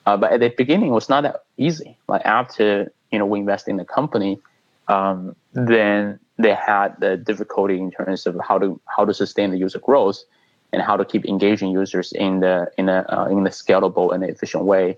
Uh, 0.05 0.15
but 0.15 0.31
at 0.31 0.39
the 0.41 0.49
beginning, 0.49 0.89
it 0.89 0.97
was 1.01 1.09
not 1.09 1.21
that 1.21 1.43
easy. 1.57 1.97
Like 2.07 2.23
after 2.25 2.91
you 3.11 3.17
know 3.17 3.25
we 3.25 3.39
invest 3.39 3.67
in 3.67 3.77
the 3.77 3.85
company, 3.85 4.39
um, 4.87 5.35
then 5.53 6.19
they 6.37 6.53
had 6.53 6.99
the 6.99 7.17
difficulty 7.17 7.77
in 7.79 7.89
terms 7.89 8.27
of 8.27 8.39
how 8.47 8.59
to 8.59 8.79
how 8.85 9.05
to 9.05 9.13
sustain 9.13 9.49
the 9.49 9.57
user 9.57 9.79
growth 9.79 10.19
and 10.71 10.83
how 10.83 10.95
to 10.95 11.03
keep 11.03 11.25
engaging 11.25 11.71
users 11.71 12.11
in 12.11 12.41
the 12.41 12.71
in 12.77 12.89
a 12.89 13.05
uh, 13.09 13.25
in 13.25 13.43
the 13.43 13.49
scalable 13.49 14.13
and 14.13 14.23
efficient 14.23 14.65
way. 14.65 14.97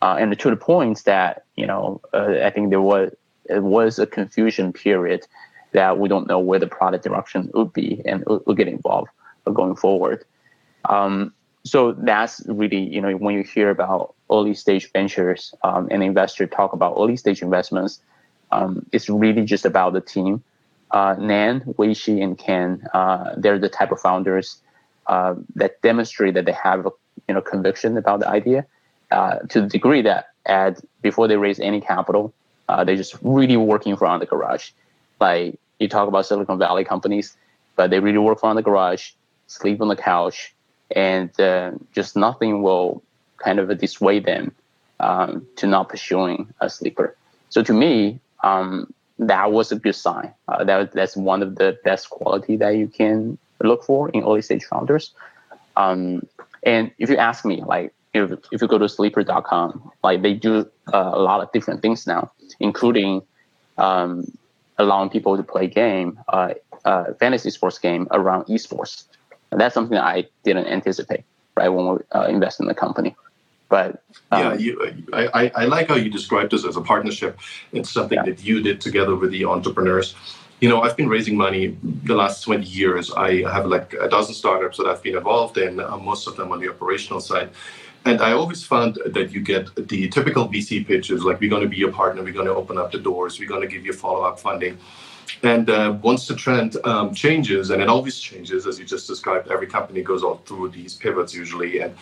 Uh, 0.00 0.16
and 0.18 0.38
to 0.38 0.48
the 0.48 0.56
point 0.56 1.04
that 1.04 1.44
you 1.56 1.66
know, 1.66 2.00
uh, 2.14 2.36
I 2.42 2.48
think 2.48 2.70
there 2.70 2.80
was 2.80 3.12
it 3.50 3.62
was 3.62 3.98
a 3.98 4.06
confusion 4.06 4.72
period 4.72 5.26
that 5.72 5.98
we 5.98 6.08
don't 6.08 6.26
know 6.26 6.38
where 6.38 6.58
the 6.58 6.66
product 6.66 7.04
direction 7.04 7.50
would 7.54 7.72
be, 7.72 8.02
and 8.04 8.24
we'll 8.26 8.56
get 8.56 8.68
involved 8.68 9.08
going 9.52 9.76
forward. 9.76 10.24
Um, 10.86 11.32
so 11.64 11.92
that's 11.92 12.42
really 12.46 12.80
you 12.80 13.00
know 13.00 13.12
when 13.12 13.34
you 13.34 13.42
hear 13.42 13.70
about 13.70 14.14
early 14.30 14.54
stage 14.54 14.90
ventures 14.92 15.54
um, 15.62 15.88
and 15.90 16.02
investor 16.02 16.46
talk 16.46 16.72
about 16.72 16.94
early 16.96 17.16
stage 17.16 17.42
investments, 17.42 18.00
um, 18.52 18.86
it's 18.92 19.08
really 19.08 19.44
just 19.44 19.64
about 19.64 19.92
the 19.92 20.00
team. 20.00 20.42
Uh, 20.90 21.14
Nan, 21.18 21.60
Weishi, 21.78 22.22
and 22.22 22.36
Ken, 22.36 22.84
uh, 22.94 23.34
they're 23.36 23.58
the 23.58 23.68
type 23.68 23.92
of 23.92 24.00
founders 24.00 24.60
uh, 25.06 25.34
that 25.54 25.80
demonstrate 25.82 26.34
that 26.34 26.46
they 26.46 26.52
have 26.52 26.86
a 26.86 26.90
you 27.28 27.34
know 27.34 27.40
conviction 27.40 27.96
about 27.96 28.20
the 28.20 28.28
idea 28.28 28.66
uh, 29.10 29.38
to 29.50 29.60
the 29.60 29.66
degree 29.66 30.02
that 30.02 30.30
at 30.46 30.80
before 31.02 31.28
they 31.28 31.36
raise 31.36 31.60
any 31.60 31.80
capital, 31.80 32.32
uh, 32.68 32.84
they're 32.84 32.96
just 32.96 33.16
really 33.22 33.56
working 33.56 33.96
from 33.96 34.20
the 34.20 34.26
garage. 34.26 34.70
Like 35.20 35.58
you 35.78 35.88
talk 35.88 36.08
about 36.08 36.26
Silicon 36.26 36.58
Valley 36.58 36.84
companies, 36.84 37.36
but 37.76 37.90
they 37.90 38.00
really 38.00 38.18
work 38.18 38.40
from 38.40 38.56
the 38.56 38.62
garage, 38.62 39.12
sleep 39.46 39.80
on 39.80 39.88
the 39.88 39.96
couch, 39.96 40.54
and 40.94 41.38
uh, 41.40 41.72
just 41.92 42.16
nothing 42.16 42.62
will 42.62 43.02
kind 43.38 43.58
of 43.58 43.76
dissuade 43.78 44.24
them 44.24 44.52
um, 45.00 45.46
to 45.56 45.66
not 45.66 45.88
pursuing 45.88 46.52
a 46.60 46.68
sleeper. 46.68 47.16
So 47.48 47.62
to 47.62 47.72
me, 47.72 48.20
um, 48.42 48.92
that 49.18 49.52
was 49.52 49.70
a 49.72 49.76
good 49.76 49.94
sign. 49.94 50.32
Uh, 50.48 50.64
that 50.64 50.92
that's 50.92 51.16
one 51.16 51.42
of 51.42 51.56
the 51.56 51.78
best 51.84 52.10
quality 52.10 52.56
that 52.56 52.76
you 52.76 52.88
can 52.88 53.38
look 53.62 53.84
for 53.84 54.08
in 54.10 54.22
early 54.22 54.42
stage 54.42 54.64
founders. 54.64 55.12
Um, 55.76 56.26
and 56.62 56.90
if 56.98 57.10
you 57.10 57.16
ask 57.16 57.44
me, 57.44 57.62
like 57.62 57.92
if, 58.14 58.32
if 58.52 58.60
you 58.62 58.68
go 58.68 58.78
to 58.78 58.88
sleeper.com, 58.88 59.90
like 60.02 60.22
they 60.22 60.34
do 60.34 60.68
uh, 60.92 61.10
a 61.14 61.20
lot 61.20 61.40
of 61.40 61.52
different 61.52 61.82
things 61.82 62.06
now, 62.06 62.30
including 62.58 63.22
um, 63.78 64.26
allowing 64.80 65.10
people 65.10 65.36
to 65.36 65.42
play 65.42 65.66
game, 65.66 66.18
uh, 66.28 66.54
uh, 66.84 67.12
fantasy 67.20 67.50
sports 67.50 67.78
game 67.78 68.08
around 68.10 68.44
esports. 68.46 69.04
And 69.50 69.60
that's 69.60 69.74
something 69.74 69.94
that 69.94 70.04
I 70.04 70.26
didn't 70.44 70.66
anticipate, 70.66 71.24
right, 71.56 71.68
when 71.68 71.86
we 71.86 71.98
uh, 72.12 72.26
invest 72.26 72.60
in 72.60 72.66
the 72.66 72.74
company. 72.74 73.14
But 73.68 74.02
um, 74.32 74.42
yeah, 74.42 74.54
you, 74.54 75.04
I, 75.12 75.52
I 75.54 75.64
like 75.66 75.88
how 75.88 75.94
you 75.94 76.10
described 76.10 76.50
this 76.50 76.64
as 76.64 76.76
a 76.76 76.80
partnership. 76.80 77.38
It's 77.72 77.90
something 77.90 78.16
yeah. 78.16 78.24
that 78.24 78.44
you 78.44 78.60
did 78.62 78.80
together 78.80 79.14
with 79.14 79.30
the 79.30 79.44
entrepreneurs 79.44 80.16
you 80.60 80.68
know, 80.68 80.82
I've 80.82 80.96
been 80.96 81.08
raising 81.08 81.36
money 81.36 81.78
the 82.04 82.14
last 82.14 82.42
20 82.42 82.64
years. 82.64 83.10
I 83.12 83.42
have 83.50 83.66
like 83.66 83.94
a 83.94 84.08
dozen 84.08 84.34
startups 84.34 84.76
that 84.76 84.86
I've 84.86 85.02
been 85.02 85.16
involved 85.16 85.56
in, 85.56 85.80
uh, 85.80 85.96
most 85.96 86.26
of 86.26 86.36
them 86.36 86.52
on 86.52 86.60
the 86.60 86.68
operational 86.68 87.20
side. 87.20 87.50
And 88.06 88.22
I 88.22 88.32
always 88.32 88.64
found 88.64 88.98
that 89.06 89.32
you 89.32 89.40
get 89.40 89.74
the 89.88 90.08
typical 90.08 90.48
VC 90.48 90.86
pitches 90.86 91.22
like, 91.22 91.38
we're 91.40 91.50
going 91.50 91.62
to 91.62 91.68
be 91.68 91.76
your 91.76 91.92
partner, 91.92 92.22
we're 92.22 92.32
going 92.32 92.46
to 92.46 92.54
open 92.54 92.78
up 92.78 92.92
the 92.92 92.98
doors, 92.98 93.38
we're 93.38 93.48
going 93.48 93.60
to 93.60 93.68
give 93.68 93.84
you 93.84 93.92
follow 93.92 94.22
up 94.22 94.40
funding. 94.40 94.78
And 95.42 95.68
uh, 95.70 95.96
once 96.02 96.26
the 96.26 96.34
trend 96.34 96.76
um, 96.84 97.14
changes, 97.14 97.70
and 97.70 97.82
it 97.82 97.88
always 97.88 98.18
changes, 98.18 98.66
as 98.66 98.78
you 98.78 98.84
just 98.84 99.06
described, 99.06 99.50
every 99.50 99.66
company 99.66 100.02
goes 100.02 100.22
all 100.22 100.36
through 100.46 100.70
these 100.70 100.94
pivots 100.94 101.34
usually. 101.34 101.80
And 101.80 101.94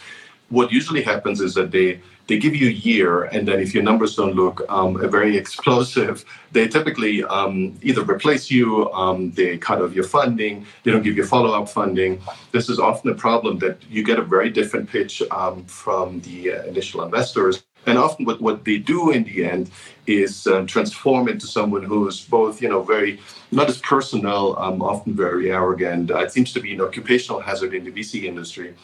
what 0.49 0.73
usually 0.73 1.03
happens 1.03 1.41
is 1.41 1.55
that 1.55 1.71
they 1.71 2.01
they 2.29 2.39
give 2.39 2.55
you 2.55 2.69
a 2.69 2.73
year, 2.73 3.25
and 3.25 3.49
then 3.49 3.59
if 3.59 3.75
your 3.75 3.83
numbers 3.83 4.15
don't 4.15 4.35
look 4.35 4.61
um, 4.69 4.99
very 5.11 5.37
explosive, 5.37 6.25
they 6.53 6.69
typically 6.69 7.25
um, 7.25 7.75
either 7.83 8.03
replace 8.03 8.51
you, 8.51 8.93
um, 8.93 9.33
they 9.33 9.57
cut 9.57 9.81
off 9.81 9.95
your 9.95 10.05
funding, 10.05 10.67
they 10.83 10.91
don't 10.91 11.03
give 11.03 11.17
you 11.17 11.25
follow-up 11.25 11.69
funding. 11.71 12.21
This 12.53 12.69
is 12.69 12.79
often 12.79 13.11
a 13.11 13.15
problem 13.15 13.59
that 13.61 13.83
you 13.89 14.05
get 14.05 14.19
a 14.19 14.23
very 14.23 14.51
different 14.51 14.91
pitch 14.91 15.23
um, 15.31 15.65
from 15.65 16.21
the 16.21 16.53
uh, 16.53 16.63
initial 16.65 17.03
investors. 17.03 17.65
And 17.87 17.97
often, 17.97 18.27
what, 18.27 18.43
what 18.43 18.63
they 18.63 18.77
do 18.77 19.11
in 19.13 19.25
the 19.25 19.47
end 19.47 19.71
is 20.07 20.47
uh, 20.47 20.65
transform 20.67 21.29
into 21.29 21.47
someone 21.47 21.83
who 21.83 22.07
is 22.09 22.21
both, 22.21 22.61
you 22.61 22.69
know, 22.69 22.83
very 22.83 23.21
not 23.51 23.71
as 23.71 23.79
personal, 23.79 24.59
um, 24.59 24.83
often 24.83 25.15
very 25.15 25.51
arrogant. 25.51 26.11
Uh, 26.11 26.19
it 26.19 26.31
seems 26.31 26.53
to 26.53 26.61
be 26.61 26.75
an 26.75 26.83
occupational 26.83 27.41
hazard 27.41 27.73
in 27.73 27.85
the 27.85 27.91
VC 27.91 28.25
industry 28.25 28.75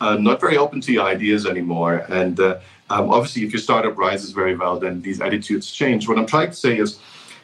uh, 0.00 0.16
not 0.16 0.40
very 0.40 0.56
open 0.56 0.80
to 0.82 0.92
your 0.92 1.04
ideas 1.04 1.46
anymore. 1.46 2.04
And 2.08 2.38
uh, 2.38 2.58
um, 2.90 3.10
obviously, 3.10 3.44
if 3.44 3.52
your 3.52 3.60
startup 3.60 3.96
rises 3.96 4.30
very 4.32 4.56
well, 4.56 4.78
then 4.78 5.02
these 5.02 5.20
attitudes 5.20 5.70
change. 5.70 6.08
What 6.08 6.18
I'm 6.18 6.26
trying 6.26 6.50
to 6.50 6.56
say 6.56 6.78
is, 6.78 6.98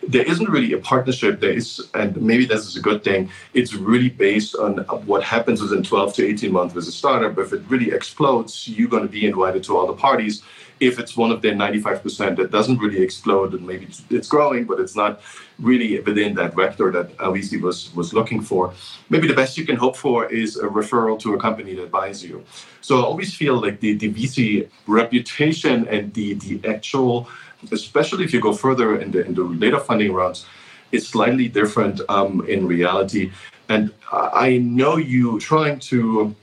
there 0.09 0.25
isn't 0.25 0.51
really 0.51 0.73
a 0.73 0.79
partnership. 0.79 1.41
There 1.41 1.53
is, 1.53 1.81
and 1.95 2.21
maybe 2.21 2.45
this 2.45 2.67
is 2.67 2.77
a 2.77 2.81
good 2.81 3.03
thing. 3.05 3.31
It's 3.55 3.75
really 3.75 4.11
based 4.11 4.55
on 4.55 4.79
what 5.07 5.23
happens 5.23 5.63
within 5.63 5.83
12 5.83 6.15
to 6.15 6.27
18 6.27 6.53
months 6.53 6.75
with 6.75 6.87
a 6.89 6.93
startup. 6.93 7.39
If 7.39 7.53
it 7.53 7.63
really 7.69 7.91
explodes, 7.91 8.69
you're 8.69 8.89
going 8.89 9.05
to 9.05 9.09
be 9.09 9.27
invited 9.27 9.65
to 9.65 9.77
all 9.77 9.87
the 9.87 9.95
parties 9.95 10.43
if 10.81 10.99
it's 10.99 11.17
one 11.17 11.31
of 11.31 11.41
the 11.41 11.49
95% 11.49 12.37
that 12.37 12.51
doesn't 12.51 12.79
really 12.79 13.03
explode 13.03 13.55
and 13.55 13.67
maybe 13.67 13.89
it's 14.11 14.29
growing, 14.29 14.65
but 14.65 14.81
it's 14.81 14.97
not 14.97 15.21
really 15.61 16.01
within 16.01 16.35
that 16.35 16.55
vector 16.55 16.91
that 16.91 17.17
VC 17.19 17.61
was, 17.61 17.95
was 17.95 18.13
looking 18.13 18.41
for, 18.41 18.73
maybe 19.09 19.29
the 19.29 19.35
best 19.35 19.57
you 19.57 19.65
can 19.65 19.77
hope 19.77 19.97
for 19.97 20.27
is 20.27 20.57
a 20.57 20.67
referral 20.67 21.19
to 21.21 21.35
a 21.35 21.39
company 21.39 21.75
that 21.75 21.91
buys 21.91 22.25
you. 22.25 22.45
So 22.81 23.01
I 23.01 23.03
always 23.03 23.35
feel 23.35 23.61
like 23.61 23.81
the, 23.81 23.95
the 23.95 24.13
VC 24.13 24.69
reputation 24.87 25.87
and 25.89 26.13
the, 26.15 26.35
the 26.35 26.61
actual, 26.69 27.29
especially 27.71 28.25
if 28.25 28.33
you 28.33 28.41
go 28.41 28.53
further 28.53 29.01
in 29.01 29.11
the, 29.11 29.25
in 29.25 29.35
the 29.35 29.45
later 29.45 29.79
funding 29.79 30.13
rounds, 30.13 30.47
is 30.93 31.07
slightly 31.07 31.49
different 31.49 32.01
um, 32.09 32.45
in 32.49 32.67
reality. 32.67 33.33
And 33.69 33.93
I 34.13 34.59
know 34.59 34.97
you 34.97 35.41
trying 35.41 35.79
to 35.81 36.35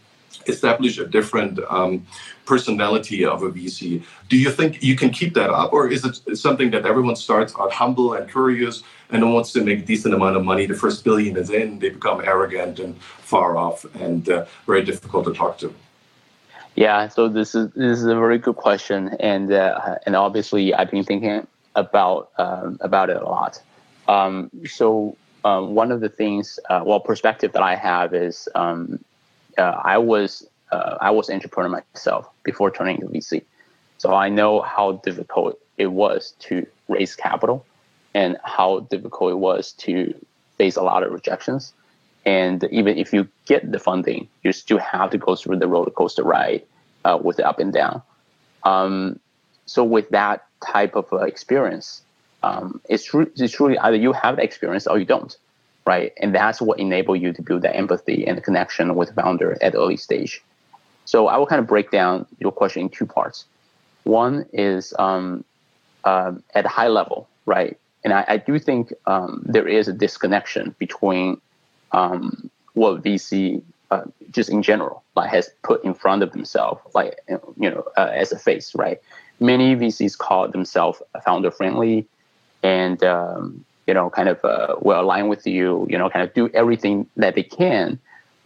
establish 0.48 0.98
a 0.98 1.06
different 1.06 1.60
um, 1.70 2.06
personality 2.46 3.24
of 3.26 3.44
a 3.44 3.52
VC. 3.52 4.04
Do 4.30 4.38
you 4.38 4.50
think 4.50 4.84
you 4.84 4.96
can 4.96 5.12
keep 5.12 5.34
that 5.36 5.50
up, 5.50 5.72
or 5.74 5.90
is 5.90 6.04
it 6.04 6.38
something 6.38 6.72
that 6.72 6.86
everyone 6.86 7.16
starts 7.16 7.54
out 7.60 7.72
humble 7.72 8.14
and 8.14 8.30
curious 8.30 8.84
and 9.12 9.34
wants 9.34 9.52
to 9.54 9.64
make 9.64 9.80
a 9.80 9.86
decent 9.86 10.14
amount 10.14 10.38
of 10.38 10.44
money? 10.44 10.66
The 10.66 10.74
first 10.74 11.04
billion 11.04 11.38
is 11.38 11.50
in, 11.50 11.80
they 11.80 11.90
become 11.90 12.22
arrogant 12.22 12.80
and 12.80 12.98
far 13.02 13.58
off 13.58 13.86
and 13.96 14.28
uh, 14.30 14.46
very 14.66 14.84
difficult 14.84 15.26
to 15.26 15.34
talk 15.34 15.58
to. 15.60 15.74
Yeah, 16.76 17.10
so 17.10 17.28
this 17.28 17.54
is 17.54 17.70
this 17.72 17.98
is 18.00 18.06
a 18.06 18.16
very 18.16 18.38
good 18.38 18.56
question, 18.56 19.10
and 19.20 19.52
uh, 19.52 19.98
and 20.06 20.16
obviously 20.16 20.74
I've 20.74 20.90
been 20.90 21.04
thinking 21.04 21.46
about 21.76 22.30
um, 22.38 22.78
about 22.80 23.10
it 23.10 23.18
a 23.18 23.26
lot. 23.26 23.62
Um, 24.08 24.50
so 24.66 25.18
um, 25.44 25.76
one 25.76 25.92
of 25.92 26.00
the 26.00 26.10
things, 26.10 26.60
uh, 26.70 26.82
well, 26.86 27.00
perspective 27.00 27.52
that 27.54 27.62
I 27.62 27.76
have 27.76 28.14
is 28.14 28.48
um, 28.56 29.04
uh, 29.58 29.82
I 29.84 29.98
was 29.98 30.48
uh, 30.72 30.98
I 31.02 31.12
was 31.12 31.30
entrepreneur 31.30 31.84
myself 31.94 32.30
before 32.44 32.72
turning 32.72 33.02
to 33.02 33.08
VC, 33.08 33.44
so 33.98 34.14
I 34.14 34.30
know 34.30 34.62
how 34.62 34.94
difficult 35.04 35.60
it 35.78 35.88
was 35.88 36.34
to 36.40 36.66
raise 36.88 37.16
capital, 37.16 37.66
and 38.14 38.38
how 38.44 38.82
difficult 38.92 39.32
it 39.32 39.36
was 39.36 39.72
to 39.74 40.14
face 40.58 40.76
a 40.76 40.84
lot 40.84 41.04
of 41.04 41.12
rejections. 41.12 41.74
And 42.26 42.64
even 42.72 42.98
if 42.98 43.14
you 43.14 43.28
get 43.46 43.72
the 43.72 43.80
funding, 43.80 44.28
you 44.44 44.52
still 44.52 44.78
have 44.78 45.10
to 45.12 45.18
go 45.18 45.36
through 45.36 45.58
the 45.58 45.68
roller 45.68 45.90
coaster 45.90 46.24
ride 46.24 46.64
uh, 47.04 47.18
with 47.22 47.38
the 47.38 47.48
up 47.48 47.60
and 47.60 47.74
down. 47.74 48.02
Um, 48.64 49.20
so 49.66 49.84
with 49.84 50.10
that 50.10 50.46
type 50.66 50.96
of 50.96 51.12
uh, 51.12 51.18
experience, 51.18 52.04
um, 52.44 52.82
it's, 52.90 53.14
re- 53.14 53.28
it's 53.36 53.54
truly 53.54 53.78
either 53.80 53.98
you 53.98 54.14
have 54.14 54.36
the 54.36 54.44
experience 54.44 54.86
or 54.86 55.00
you 55.00 55.06
don't, 55.06 55.36
right? 55.88 56.14
And 56.22 56.36
that's 56.36 56.62
what 56.62 56.80
enable 56.80 57.16
you 57.16 57.34
to 57.34 57.42
build 57.42 57.64
that 57.64 57.76
empathy 57.76 58.28
and 58.28 58.44
connection 58.44 58.96
with 58.96 59.10
the 59.10 59.16
founder 59.22 59.58
at 59.62 59.74
early 59.74 59.98
stage. 59.98 60.44
So 61.06 61.28
I 61.28 61.38
will 61.38 61.48
kind 61.48 61.60
of 61.60 61.68
break 61.68 61.90
down 61.92 62.28
your 62.40 62.52
question 62.52 62.84
in 62.84 62.90
two 62.90 63.06
parts. 63.06 63.46
One 64.04 64.46
is 64.54 64.94
um, 65.00 65.44
uh, 66.04 66.34
at 66.54 66.66
a 66.66 66.70
high 66.70 66.88
level, 66.88 67.28
right? 67.46 67.78
And 68.04 68.14
I, 68.14 68.26
I 68.28 68.38
do 68.38 68.58
think 68.60 68.94
um, 69.06 69.44
there 69.46 69.68
is 69.68 69.88
a 69.88 69.94
disconnection 69.94 70.76
between 70.80 71.40
um, 71.92 72.50
what 72.74 73.04
VC 73.04 73.62
uh, 73.92 74.04
just 74.32 74.50
in 74.50 74.64
general 74.64 75.04
like 75.16 75.30
has 75.30 75.50
put 75.64 75.84
in 75.84 75.94
front 75.94 76.24
of 76.24 76.32
themselves, 76.32 76.82
like 76.96 77.20
you 77.28 77.70
know, 77.70 77.84
uh, 77.98 78.10
as 78.14 78.32
a 78.32 78.40
face, 78.40 78.74
right? 78.74 79.00
Many 79.40 79.76
VCs 79.76 80.18
call 80.18 80.48
themselves 80.48 81.02
founder 81.26 81.52
friendly, 81.52 82.08
and 82.64 83.04
um, 83.04 83.66
you 83.88 83.94
know, 83.94 84.10
kind 84.10 84.30
of 84.30 84.44
uh, 84.46 84.76
will 84.82 85.00
align 85.00 85.28
with 85.28 85.46
you. 85.46 85.86
You 85.90 85.98
know, 85.98 86.10
kind 86.10 86.24
of 86.28 86.34
do 86.34 86.48
everything 86.54 87.08
that 87.18 87.36
they 87.36 87.44
can 87.44 88.00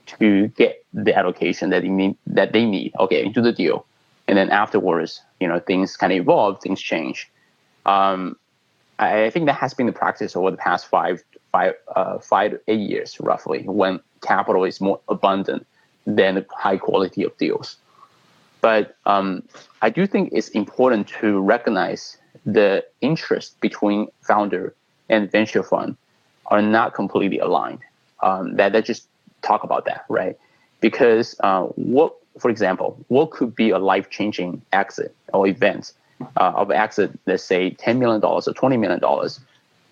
to 0.07 0.47
get 0.49 0.83
the 0.93 1.15
allocation 1.15 1.69
that 1.69 1.83
they 1.83 1.89
need. 1.89 2.17
That 2.25 2.51
they 2.51 2.65
need. 2.65 2.93
Okay, 2.99 3.23
into 3.23 3.41
the 3.41 3.51
deal, 3.51 3.85
and 4.27 4.37
then 4.37 4.49
afterwards, 4.49 5.21
you 5.39 5.47
know, 5.47 5.59
things 5.59 5.95
kind 5.95 6.11
of 6.11 6.17
evolve, 6.17 6.59
things 6.61 6.81
change. 6.81 7.29
Um, 7.85 8.37
I 8.97 9.29
think 9.29 9.45
that 9.47 9.55
has 9.55 9.73
been 9.73 9.87
the 9.87 9.91
practice 9.91 10.35
over 10.35 10.51
the 10.51 10.57
past 10.57 10.87
five, 10.87 11.23
five, 11.51 11.73
uh, 11.95 12.19
five 12.19 12.51
to 12.51 12.61
eight 12.67 12.79
years, 12.79 13.19
roughly, 13.19 13.63
when 13.63 13.99
capital 14.21 14.63
is 14.63 14.79
more 14.79 14.99
abundant 15.09 15.67
than 16.05 16.35
the 16.35 16.45
high 16.55 16.77
quality 16.77 17.23
of 17.23 17.37
deals. 17.37 17.77
But 18.61 18.95
um, 19.05 19.43
I 19.81 19.89
do 19.89 20.07
think 20.07 20.29
it's 20.31 20.49
important 20.49 21.07
to 21.19 21.39
recognize 21.41 22.17
the 22.45 22.85
interest 23.01 23.59
between 23.59 24.07
founder 24.21 24.73
and 25.09 25.31
venture 25.31 25.63
fund 25.63 25.97
are 26.47 26.61
not 26.61 26.93
completely 26.93 27.39
aligned. 27.39 27.79
Um, 28.21 28.55
that 28.55 28.71
that 28.71 28.85
just 28.85 29.07
talk 29.41 29.63
about 29.63 29.85
that, 29.85 30.05
right? 30.09 30.37
Because 30.79 31.35
uh, 31.41 31.63
what, 31.75 32.15
for 32.39 32.49
example, 32.49 32.97
what 33.07 33.31
could 33.31 33.55
be 33.55 33.71
a 33.71 33.79
life 33.79 34.09
changing 34.09 34.61
exit 34.71 35.13
or 35.33 35.47
event 35.47 35.93
uh, 36.21 36.53
of 36.55 36.71
exit, 36.71 37.11
let's 37.25 37.43
say 37.43 37.71
$10 37.71 37.97
million 37.97 38.23
or 38.23 38.39
$20 38.41 38.79
million, 38.79 39.29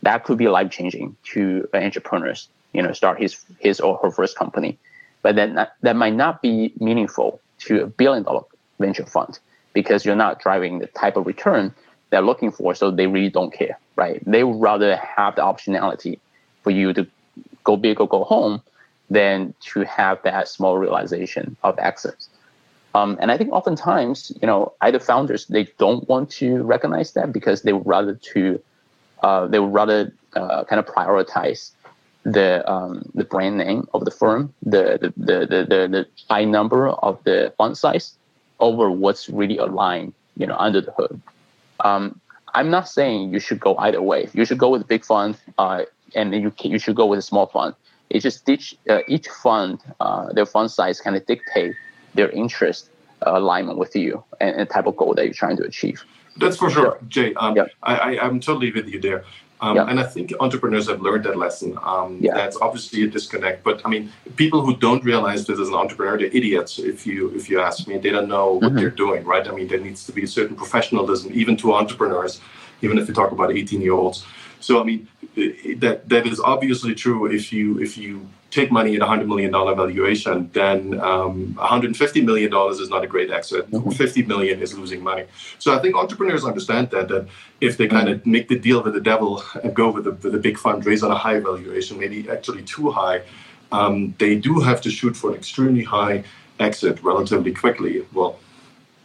that 0.03 0.23
could 0.23 0.38
be 0.38 0.47
life 0.47 0.71
changing 0.71 1.15
to 1.23 1.67
entrepreneurs, 1.73 2.47
you 2.73 2.81
know, 2.81 2.91
start 2.91 3.21
his, 3.21 3.43
his 3.59 3.79
or 3.79 3.97
her 4.03 4.12
first 4.12 4.38
company. 4.38 4.77
But 5.21 5.36
then 5.36 5.55
that, 5.55 5.75
that 5.81 5.95
might 5.95 6.15
not 6.15 6.41
be 6.41 6.73
meaningful 6.79 7.39
to 7.59 7.83
a 7.83 7.88
billion 7.88 8.23
dollar 8.23 8.41
venture 8.79 9.05
fund 9.05 9.39
because 9.73 10.05
you're 10.05 10.15
not 10.15 10.39
driving 10.39 10.79
the 10.79 10.88
type 10.88 11.17
of 11.17 11.25
return 11.25 11.73
they're 12.09 12.21
looking 12.21 12.51
for. 12.51 12.75
So 12.75 12.91
they 12.91 13.07
really 13.07 13.29
don't 13.29 13.53
care, 13.53 13.79
right? 13.95 14.21
They 14.25 14.43
would 14.43 14.59
rather 14.59 14.95
have 14.97 15.36
the 15.36 15.41
optionality 15.41 16.19
for 16.62 16.71
you 16.71 16.93
to 16.93 17.07
go 17.63 17.77
big 17.77 17.99
or 17.99 18.07
go 18.07 18.23
home 18.23 18.62
than 19.09 19.53
to 19.62 19.81
have 19.81 20.21
that 20.23 20.47
small 20.47 20.77
realization 20.77 21.55
of 21.63 21.77
exits. 21.79 22.29
Um, 22.95 23.17
and 23.19 23.32
I 23.32 23.38
think 23.38 23.51
oftentimes, 23.51 24.32
you 24.41 24.47
know, 24.47 24.73
either 24.82 24.99
founders 24.99 25.47
they 25.47 25.63
don't 25.77 26.08
want 26.08 26.29
to 26.32 26.62
recognize 26.63 27.13
that 27.13 27.34
because 27.34 27.63
they 27.63 27.73
would 27.73 27.88
rather 27.88 28.13
to 28.34 28.62
uh, 29.23 29.47
they 29.47 29.60
would 29.60 29.73
rather 29.73 30.13
uh, 30.36 30.63
kind 30.65 30.79
of 30.79 30.86
prioritize 30.86 31.71
the 32.23 32.69
um, 32.71 33.10
the 33.15 33.23
brand 33.23 33.58
name 33.58 33.88
of 33.93 34.06
the 34.06 34.12
firm, 34.12 34.53
the 34.63 34.97
the, 35.01 35.13
the 35.17 35.45
the 35.47 35.88
the 35.88 36.08
high 36.29 36.45
number 36.45 36.89
of 36.89 37.23
the 37.23 37.53
fund 37.58 37.77
size 37.77 38.15
over 38.60 38.91
what's 38.91 39.29
really 39.29 39.58
aligned, 39.58 40.13
you 40.38 40.45
know, 40.45 40.56
under 40.58 40.82
the 40.82 40.91
hood. 40.91 41.19
Um, 41.79 42.19
I'm 42.53 42.69
not 42.69 42.88
saying 42.88 43.34
you 43.34 43.39
should 43.39 43.60
go 43.60 43.75
either 43.77 44.01
way. 44.01 44.29
You 44.34 44.45
should 44.45 44.60
go 44.60 44.69
with 44.69 44.88
big 44.88 45.03
fund, 45.03 45.38
uh, 45.58 45.84
and 46.15 46.34
you 46.34 46.53
you 46.62 46.79
should 46.79 46.95
go 46.95 47.08
with 47.08 47.19
a 47.19 47.23
small 47.23 47.47
fund. 47.47 47.73
It's 48.10 48.23
just 48.23 48.47
each 48.47 48.75
uh, 48.89 48.99
each 49.08 49.27
fund, 49.27 49.79
uh, 49.99 50.32
their 50.34 50.45
fund 50.45 50.69
size 50.69 51.01
kind 51.01 51.15
of 51.15 51.25
dictate 51.25 51.75
their 52.15 52.30
interest 52.30 52.89
uh, 53.26 53.32
alignment 53.38 53.78
with 53.78 53.95
you 53.95 54.23
and, 54.39 54.60
the 54.60 54.65
type 54.65 54.86
of 54.86 54.95
goal 54.95 55.13
that 55.15 55.26
you're 55.26 55.34
trying 55.34 55.58
to 55.58 55.63
achieve. 55.63 56.04
That's 56.38 56.58
for 56.58 56.69
sure, 56.69 56.97
yeah. 56.99 57.08
Jay. 57.08 57.34
Um, 57.36 57.56
yeah. 57.56 57.65
I, 57.84 57.95
I, 57.95 58.26
am 58.26 58.39
totally 58.39 58.71
with 58.71 58.88
you 58.88 58.99
there. 58.99 59.23
Um, 59.62 59.76
yeah. 59.78 59.86
And 59.86 59.99
I 59.99 60.04
think 60.04 60.34
entrepreneurs 60.39 60.88
have 60.89 60.99
learned 61.02 61.23
that 61.26 61.38
lesson. 61.38 61.78
Um. 61.84 62.19
That's 62.21 62.58
obviously 62.58 63.04
a 63.04 63.08
disconnect. 63.08 63.63
But 63.63 63.82
I 63.86 63.89
mean, 63.89 64.12
people 64.36 64.65
who 64.65 64.76
don't 64.76 65.04
realize 65.04 65.45
this 65.45 65.60
as 65.60 65.69
an 65.69 65.76
entrepreneur, 65.76 66.17
they're 66.17 66.28
idiots. 66.28 66.80
If 66.80 67.06
you 67.06 67.30
if 67.36 67.49
you 67.49 67.62
ask 67.62 67.88
me, 67.88 67.97
they 67.97 68.10
don't 68.10 68.28
know 68.28 68.54
what 68.54 68.63
mm-hmm. 68.63 68.78
they're 68.78 68.89
doing, 68.89 69.23
right? 69.23 69.47
I 69.47 69.52
mean, 69.52 69.67
there 69.67 69.80
needs 69.80 70.06
to 70.08 70.12
be 70.12 70.23
a 70.23 70.28
certain 70.28 70.56
professionalism, 70.56 71.32
even 71.34 71.56
to 71.58 71.73
entrepreneurs, 71.76 72.41
even 72.82 72.97
if 72.97 73.08
you 73.08 73.13
talk 73.13 73.32
about 73.32 73.52
18 73.52 73.80
year 73.80 73.93
olds. 73.93 74.26
So 74.63 74.80
I 74.80 74.84
mean, 74.86 75.08
that 75.84 76.08
that 76.08 76.26
is 76.26 76.39
obviously 76.39 76.95
true. 76.95 77.26
If 77.26 77.52
you 77.52 77.80
if 77.80 77.97
you 77.97 78.30
take 78.49 78.71
money 78.71 78.95
at 78.95 79.02
a 79.02 79.06
$100 79.06 79.28
million 79.28 79.52
valuation, 79.52 80.47
then 80.54 80.99
um, 81.02 81.56
$150 81.56 82.23
million 82.23 82.54
is 82.69 82.88
not 82.88 83.04
a 83.04 83.08
great 83.08 83.32
exit. 83.32 83.69
Mm-hmm. 83.71 83.89
50 83.89 84.23
million 84.23 84.62
is 84.62 84.78
losing 84.78 85.02
money. 85.02 85.26
So 85.58 85.76
I 85.76 85.80
think 85.80 85.95
entrepreneurs 85.95 86.45
understand 86.45 86.91
that, 86.91 87.08
that 87.08 87.28
if 87.62 87.78
they 87.78 87.88
kind 87.88 88.10
of 88.10 88.23
make 88.28 88.49
the 88.49 88.60
deal 88.60 88.84
with 88.84 88.93
the 88.93 89.02
devil 89.02 89.43
and 89.63 89.76
go 89.76 89.89
with 89.89 90.06
a, 90.06 90.12
with 90.12 90.36
a 90.36 90.38
big 90.38 90.58
fundraise 90.58 91.02
on 91.02 91.10
a 91.10 91.15
high 91.15 91.39
valuation, 91.39 91.99
maybe 91.99 92.30
actually 92.30 92.62
too 92.62 92.91
high, 92.91 93.23
um, 93.71 94.13
they 94.19 94.36
do 94.36 94.60
have 94.60 94.82
to 94.82 94.91
shoot 94.91 95.17
for 95.17 95.32
an 95.32 95.36
extremely 95.36 95.84
high 95.84 96.23
exit 96.60 97.02
relatively 97.02 97.54
quickly. 97.54 98.06
Well, 98.13 98.38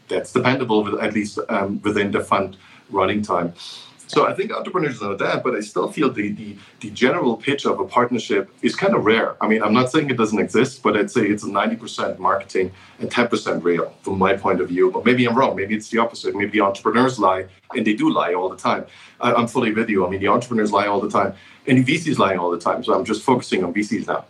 that's 0.09 0.31
dependable, 0.31 1.01
at 1.01 1.15
least 1.15 1.39
um, 1.49 1.81
within 1.83 2.11
the 2.11 2.21
fund 2.21 2.59
running 2.91 3.23
time. 3.23 3.55
So 4.09 4.27
I 4.27 4.33
think 4.33 4.51
entrepreneurs 4.51 5.03
know 5.03 5.15
that, 5.15 5.45
but 5.45 5.55
I 5.55 5.61
still 5.61 5.93
feel 5.93 6.11
the, 6.11 6.31
the, 6.31 6.57
the 6.81 6.91
general 6.91 7.37
pitch 7.37 7.67
of 7.67 7.79
a 7.79 7.85
partnership 7.85 8.51
is 8.63 8.75
kind 8.75 8.95
of 8.95 9.05
rare. 9.05 9.37
I 9.43 9.47
mean, 9.47 9.63
I'm 9.63 9.75
not 9.75 9.93
saying 9.93 10.09
it 10.09 10.17
doesn't 10.17 10.39
exist, 10.39 10.83
but 10.83 10.97
I'd 10.97 11.11
say 11.11 11.27
it's 11.27 11.45
90% 11.45 12.19
marketing 12.19 12.73
and 13.01 13.11
10% 13.11 13.63
real 13.63 13.93
from 14.03 14.19
my 14.19 14.35
point 14.35 14.63
of 14.63 14.69
view. 14.69 14.91
But 14.91 15.05
maybe 15.05 15.27
I'm 15.27 15.37
wrong. 15.37 15.55
Maybe 15.57 15.75
it's 15.77 15.91
the 15.91 15.99
opposite. 15.99 16.35
Maybe 16.35 16.53
the 16.53 16.63
entrepreneurs 16.63 17.19
lie, 17.19 17.47
and 17.77 17.87
they 17.87 17.93
do 17.93 18.11
lie 18.11 18.33
all 18.33 18.49
the 18.49 18.57
time. 18.57 18.87
I, 19.21 19.39
am 19.39 19.47
fully 19.47 19.73
with 19.73 19.91
you. 19.91 20.07
I 20.07 20.11
mean, 20.11 20.21
the 20.21 20.29
entrepreneurs 20.29 20.73
lie 20.73 20.87
all 20.87 21.01
the 21.01 21.11
time, 21.11 21.35
and 21.67 21.85
the 21.85 21.85
VCs 21.85 22.17
lie 22.17 22.35
all 22.37 22.51
the 22.51 22.59
time. 22.59 22.83
So 22.83 22.95
I'm 22.95 23.05
just 23.05 23.23
focusing 23.23 23.63
on 23.63 23.75
VCs 23.75 24.07
now. 24.07 24.25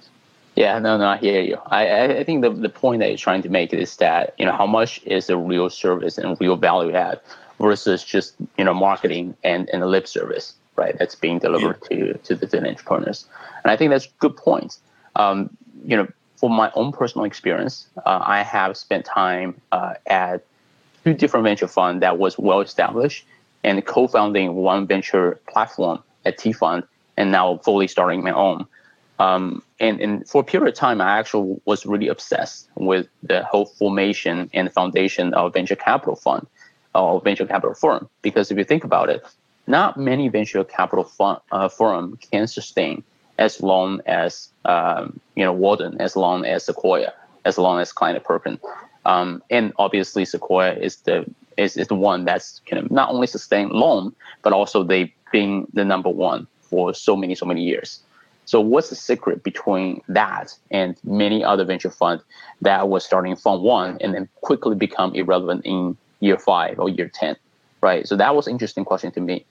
Yeah, 0.56 0.78
no, 0.78 0.96
no, 0.96 1.08
I 1.08 1.16
hear 1.16 1.42
you. 1.42 1.58
I, 1.66 2.18
I 2.18 2.24
think 2.24 2.42
the, 2.42 2.50
the 2.50 2.68
point 2.68 3.00
that 3.00 3.08
you're 3.08 3.18
trying 3.18 3.42
to 3.42 3.48
make 3.48 3.72
is 3.74 3.96
that, 3.96 4.34
you 4.38 4.46
know, 4.46 4.52
how 4.52 4.66
much 4.66 5.02
is 5.04 5.28
a 5.28 5.36
real 5.36 5.68
service 5.68 6.16
and 6.16 6.40
real 6.40 6.54
value 6.54 6.94
add 6.94 7.20
versus 7.60 8.04
just 8.04 8.34
you 8.58 8.64
know 8.64 8.74
marketing 8.74 9.36
and, 9.44 9.68
and 9.70 9.82
the 9.82 9.86
lip 9.86 10.06
service 10.06 10.54
right 10.76 10.96
that's 10.98 11.14
being 11.14 11.38
delivered 11.38 11.78
yeah. 11.90 11.98
to 11.98 12.18
to 12.18 12.34
the, 12.34 12.46
the 12.46 12.58
entrepreneurs 12.58 13.26
and 13.62 13.70
i 13.70 13.76
think 13.76 13.90
that's 13.90 14.08
good 14.18 14.36
points 14.36 14.80
um, 15.16 15.50
you 15.84 15.96
know 15.96 16.08
for 16.36 16.50
my 16.50 16.70
own 16.74 16.92
personal 16.92 17.24
experience 17.24 17.86
uh, 18.06 18.20
i 18.22 18.42
have 18.42 18.76
spent 18.76 19.04
time 19.04 19.60
uh, 19.72 19.94
at 20.06 20.44
two 21.04 21.14
different 21.14 21.44
venture 21.44 21.68
funds 21.68 22.00
that 22.00 22.18
was 22.18 22.38
well 22.38 22.60
established 22.60 23.24
and 23.62 23.84
co-founding 23.86 24.54
one 24.54 24.86
venture 24.86 25.40
platform 25.46 26.02
at 26.24 26.38
t 26.38 26.52
fund 26.52 26.84
and 27.16 27.30
now 27.30 27.58
fully 27.58 27.88
starting 27.88 28.22
my 28.22 28.32
own. 28.32 28.66
Um, 29.18 29.62
and, 29.78 30.00
and 30.00 30.28
for 30.28 30.40
a 30.40 30.44
period 30.44 30.68
of 30.68 30.74
time, 30.74 31.00
I 31.00 31.18
actually 31.18 31.60
was 31.64 31.86
really 31.86 32.08
obsessed 32.08 32.68
with 32.74 33.06
the 33.22 33.44
whole 33.44 33.66
formation 33.66 34.50
and 34.52 34.72
foundation 34.72 35.32
of 35.34 35.54
venture 35.54 35.76
capital 35.76 36.16
fund 36.16 36.46
or 36.94 37.20
venture 37.20 37.46
capital 37.46 37.74
firm. 37.74 38.08
Because 38.22 38.50
if 38.50 38.58
you 38.58 38.64
think 38.64 38.84
about 38.84 39.08
it, 39.08 39.24
not 39.66 39.96
many 39.96 40.28
venture 40.28 40.64
capital 40.64 41.04
fund, 41.04 41.40
uh, 41.52 41.68
firm 41.68 42.18
can 42.30 42.46
sustain 42.46 43.02
as 43.38 43.60
long 43.60 44.00
as 44.06 44.48
um, 44.64 45.18
you 45.34 45.44
know 45.44 45.52
Walden, 45.52 46.00
as 46.00 46.16
long 46.16 46.44
as 46.44 46.66
Sequoia, 46.66 47.12
as 47.44 47.58
long 47.58 47.80
as 47.80 47.92
Kleiner 47.92 48.20
Perkin, 48.20 48.58
um, 49.06 49.42
and 49.50 49.72
obviously 49.78 50.24
Sequoia 50.24 50.74
is 50.74 50.96
the 50.96 51.24
is, 51.56 51.76
is 51.76 51.88
the 51.88 51.94
one 51.94 52.24
that's 52.24 52.60
kind 52.68 52.84
of 52.84 52.90
not 52.90 53.10
only 53.10 53.26
sustained 53.26 53.70
long, 53.70 54.14
but 54.42 54.52
also 54.52 54.82
they've 54.82 55.12
been 55.32 55.66
the 55.72 55.84
number 55.84 56.08
one 56.08 56.46
for 56.60 56.94
so 56.94 57.16
many 57.16 57.34
so 57.34 57.46
many 57.46 57.62
years. 57.62 58.00
So 58.46 58.60
what's 58.60 58.90
the 58.90 58.96
secret 58.96 59.42
between 59.42 60.02
that 60.08 60.54
and 60.70 60.96
many 61.02 61.42
other 61.42 61.64
venture 61.64 61.90
funds 61.90 62.22
that 62.60 62.88
was 62.88 63.04
starting 63.04 63.36
fund 63.36 63.62
one 63.62 63.96
and 64.02 64.14
then 64.14 64.28
quickly 64.42 64.76
become 64.76 65.14
irrelevant 65.14 65.64
in 65.64 65.96
year 66.24 66.38
five 66.38 66.78
or 66.78 66.88
year 66.88 67.08
10, 67.08 67.36
right? 67.80 68.06
So 68.08 68.16
that 68.16 68.34
was 68.34 68.48
interesting 68.48 68.84
question 68.84 69.12
to 69.12 69.20
me. 69.20 69.44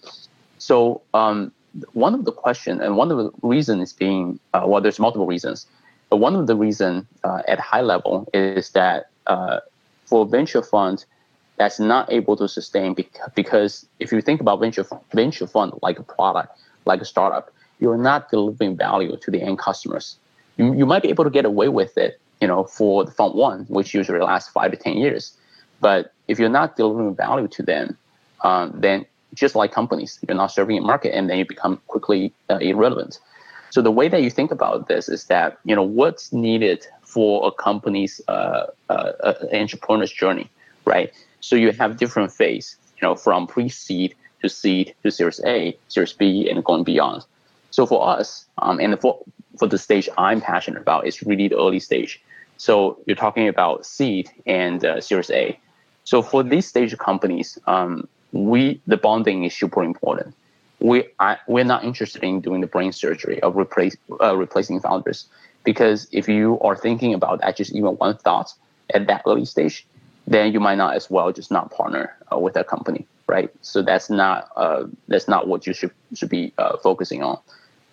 So 0.57 1.01
um, 1.13 1.51
one 1.93 2.13
of 2.13 2.25
the 2.25 2.31
question 2.31 2.81
and 2.81 2.97
one 2.97 3.11
of 3.11 3.17
the 3.17 3.31
reasons 3.41 3.93
being, 3.93 4.39
uh, 4.53 4.63
well, 4.65 4.81
there's 4.81 4.99
multiple 4.99 5.27
reasons, 5.27 5.67
but 6.09 6.17
one 6.17 6.35
of 6.35 6.47
the 6.47 6.55
reason 6.55 7.07
uh, 7.23 7.41
at 7.47 7.59
high 7.59 7.81
level 7.81 8.27
is 8.33 8.69
that 8.71 9.09
uh, 9.27 9.59
for 10.05 10.25
venture 10.25 10.61
funds, 10.61 11.05
that's 11.57 11.79
not 11.79 12.11
able 12.11 12.35
to 12.37 12.47
sustain 12.47 12.95
because 13.35 13.85
if 13.99 14.11
you 14.11 14.21
think 14.21 14.41
about 14.41 14.59
venture 14.59 14.85
venture 15.13 15.47
fund 15.47 15.73
like 15.81 15.99
a 15.99 16.03
product, 16.03 16.57
like 16.85 17.01
a 17.01 17.05
startup, 17.05 17.51
you're 17.79 17.97
not 17.97 18.29
delivering 18.29 18.75
value 18.75 19.15
to 19.17 19.31
the 19.31 19.41
end 19.41 19.59
customers, 19.59 20.17
you, 20.57 20.73
you 20.73 20.85
might 20.85 21.03
be 21.03 21.09
able 21.09 21.23
to 21.23 21.29
get 21.29 21.45
away 21.45 21.67
with 21.67 21.97
it, 21.97 22.19
you 22.41 22.47
know, 22.47 22.63
for 22.63 23.05
the 23.05 23.11
fund 23.11 23.33
one, 23.35 23.65
which 23.65 23.93
usually 23.93 24.19
lasts 24.19 24.49
five 24.49 24.71
to 24.71 24.77
10 24.77 24.97
years. 24.97 25.37
But 25.79 26.12
if 26.27 26.39
you're 26.39 26.49
not 26.49 26.75
delivering 26.75 27.15
value 27.15 27.47
to 27.49 27.63
them, 27.63 27.97
um, 28.41 28.73
then 28.75 29.05
just 29.33 29.55
like 29.55 29.71
companies, 29.71 30.19
you're 30.27 30.37
not 30.37 30.47
serving 30.47 30.77
a 30.77 30.81
market 30.81 31.15
and 31.15 31.29
then 31.29 31.37
you 31.37 31.45
become 31.45 31.81
quickly 31.87 32.33
uh, 32.49 32.57
irrelevant. 32.57 33.19
So 33.71 33.81
the 33.81 33.91
way 33.91 34.07
that 34.07 34.21
you 34.21 34.29
think 34.29 34.51
about 34.51 34.87
this 34.87 35.09
is 35.09 35.25
that, 35.25 35.57
you 35.65 35.75
know, 35.75 35.83
what's 35.83 36.31
needed 36.31 36.85
for 37.01 37.47
a 37.47 37.51
company's 37.51 38.21
uh, 38.27 38.67
uh, 38.89 38.93
uh 39.23 39.33
entrepreneur's 39.51 40.11
journey, 40.11 40.49
right? 40.85 41.11
So 41.41 41.55
you 41.55 41.71
have 41.71 41.97
different 41.97 42.31
phase, 42.31 42.77
you 42.97 43.07
know, 43.07 43.15
from 43.15 43.47
pre-seed 43.47 44.15
to 44.43 44.49
seed 44.49 44.93
to 45.03 45.09
Series 45.09 45.41
A, 45.45 45.75
Series 45.87 46.13
B, 46.13 46.47
and 46.49 46.63
going 46.63 46.83
beyond. 46.83 47.25
So 47.71 47.85
for 47.85 48.07
us, 48.07 48.45
um, 48.59 48.79
and 48.79 48.99
for 49.01 49.19
for 49.57 49.67
the 49.67 49.77
stage 49.77 50.09
I'm 50.17 50.41
passionate 50.41 50.81
about, 50.81 51.07
is 51.07 51.23
really 51.23 51.47
the 51.47 51.57
early 51.57 51.79
stage. 51.79 52.21
So 52.57 52.99
you're 53.05 53.15
talking 53.15 53.47
about 53.47 53.85
seed 53.85 54.29
and 54.45 54.83
uh, 54.85 55.01
Series 55.01 55.31
A. 55.31 55.59
So 56.03 56.21
for 56.21 56.43
these 56.43 56.67
stage 56.67 56.97
companies, 56.97 57.57
um, 57.67 58.07
we 58.31 58.81
the 58.87 58.97
bonding 58.97 59.43
is 59.43 59.55
super 59.55 59.83
important. 59.83 60.35
We 60.79 61.05
I, 61.19 61.37
we're 61.47 61.63
not 61.63 61.83
interested 61.83 62.23
in 62.23 62.41
doing 62.41 62.61
the 62.61 62.67
brain 62.67 62.91
surgery 62.91 63.41
of 63.41 63.55
replace 63.55 63.95
uh, 64.21 64.35
replacing 64.35 64.79
founders 64.81 65.27
because 65.63 66.07
if 66.11 66.27
you 66.27 66.59
are 66.61 66.75
thinking 66.75 67.13
about 67.13 67.41
that 67.41 67.55
just 67.55 67.73
even 67.73 67.91
one 67.91 68.17
thought 68.17 68.53
at 68.93 69.07
that 69.07 69.21
early 69.25 69.45
stage, 69.45 69.85
then 70.27 70.51
you 70.51 70.59
might 70.59 70.75
not 70.75 70.95
as 70.95 71.09
well 71.09 71.31
just 71.31 71.51
not 71.51 71.71
partner 71.71 72.15
uh, 72.31 72.37
with 72.37 72.53
that 72.55 72.67
company, 72.67 73.05
right? 73.27 73.49
So 73.61 73.81
that's 73.81 74.09
not 74.09 74.49
uh, 74.55 74.85
that's 75.07 75.27
not 75.27 75.47
what 75.47 75.65
you 75.65 75.73
should 75.73 75.91
should 76.13 76.29
be 76.29 76.53
uh, 76.57 76.77
focusing 76.77 77.23
on. 77.23 77.39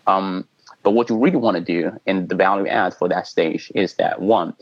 Um, 0.07 0.47
but 0.83 0.93
what 0.93 1.11
you 1.11 1.19
really 1.19 1.37
want 1.37 1.57
to 1.57 1.63
do 1.63 1.93
and 2.07 2.29
the 2.29 2.35
value 2.35 2.67
add 2.67 2.95
for 2.95 3.09
that 3.09 3.27
stage 3.27 3.71
is 3.75 3.95
that 3.95 4.21
one, 4.21 4.55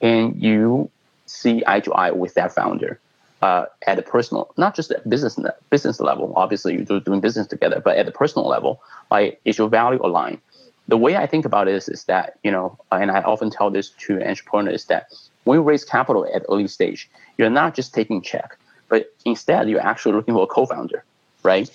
can 0.00 0.38
you 0.40 0.90
see 1.26 1.62
eye 1.66 1.80
to 1.80 1.92
eye 1.92 2.10
with 2.10 2.34
that 2.34 2.54
founder 2.54 2.98
uh, 3.42 3.66
at 3.86 3.98
a 3.98 4.02
personal, 4.02 4.52
not 4.56 4.74
just 4.74 4.90
at 4.90 5.08
business 5.08 5.38
business 5.70 6.00
level. 6.00 6.32
Obviously, 6.36 6.74
you're 6.74 7.00
doing 7.00 7.20
business 7.20 7.46
together, 7.46 7.80
but 7.80 7.98
at 7.98 8.06
the 8.06 8.12
personal 8.12 8.48
level, 8.48 8.80
like 9.10 9.40
is 9.44 9.58
your 9.58 9.68
value 9.68 10.00
aligned? 10.02 10.40
The 10.88 10.96
way 10.96 11.16
I 11.16 11.26
think 11.26 11.44
about 11.44 11.68
it 11.68 11.74
is, 11.74 11.88
is 11.88 12.04
that 12.04 12.38
you 12.42 12.50
know, 12.50 12.78
and 12.92 13.10
I 13.10 13.20
often 13.22 13.50
tell 13.50 13.70
this 13.70 13.90
to 14.06 14.22
entrepreneurs 14.26 14.86
that 14.86 15.08
when 15.44 15.58
you 15.58 15.62
raise 15.62 15.84
capital 15.84 16.26
at 16.34 16.42
early 16.48 16.68
stage, 16.68 17.10
you're 17.38 17.50
not 17.50 17.74
just 17.74 17.92
taking 17.92 18.22
check, 18.22 18.56
but 18.88 19.12
instead 19.24 19.68
you're 19.68 19.80
actually 19.80 20.14
looking 20.14 20.34
for 20.34 20.44
a 20.44 20.46
co-founder, 20.46 21.04
right? 21.42 21.68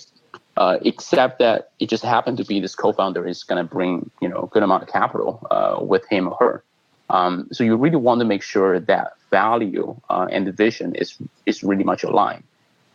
Uh, 0.56 0.78
except 0.82 1.38
that 1.38 1.70
it 1.78 1.88
just 1.88 2.04
happened 2.04 2.36
to 2.36 2.44
be 2.44 2.60
this 2.60 2.74
co-founder 2.74 3.26
is 3.26 3.42
going 3.42 3.64
to 3.64 3.74
bring 3.74 4.10
you 4.20 4.28
know 4.28 4.42
a 4.42 4.46
good 4.48 4.62
amount 4.62 4.82
of 4.82 4.88
capital 4.88 5.46
uh, 5.50 5.78
with 5.80 6.06
him 6.08 6.28
or 6.28 6.36
her. 6.40 6.64
Um, 7.12 7.48
so 7.52 7.62
you 7.62 7.76
really 7.76 7.96
want 7.96 8.20
to 8.20 8.24
make 8.24 8.42
sure 8.42 8.80
that 8.80 9.12
value 9.30 9.94
uh, 10.08 10.26
and 10.30 10.46
the 10.46 10.52
vision 10.52 10.94
is 10.94 11.18
is 11.46 11.62
really 11.62 11.84
much 11.84 12.02
aligned. 12.02 12.42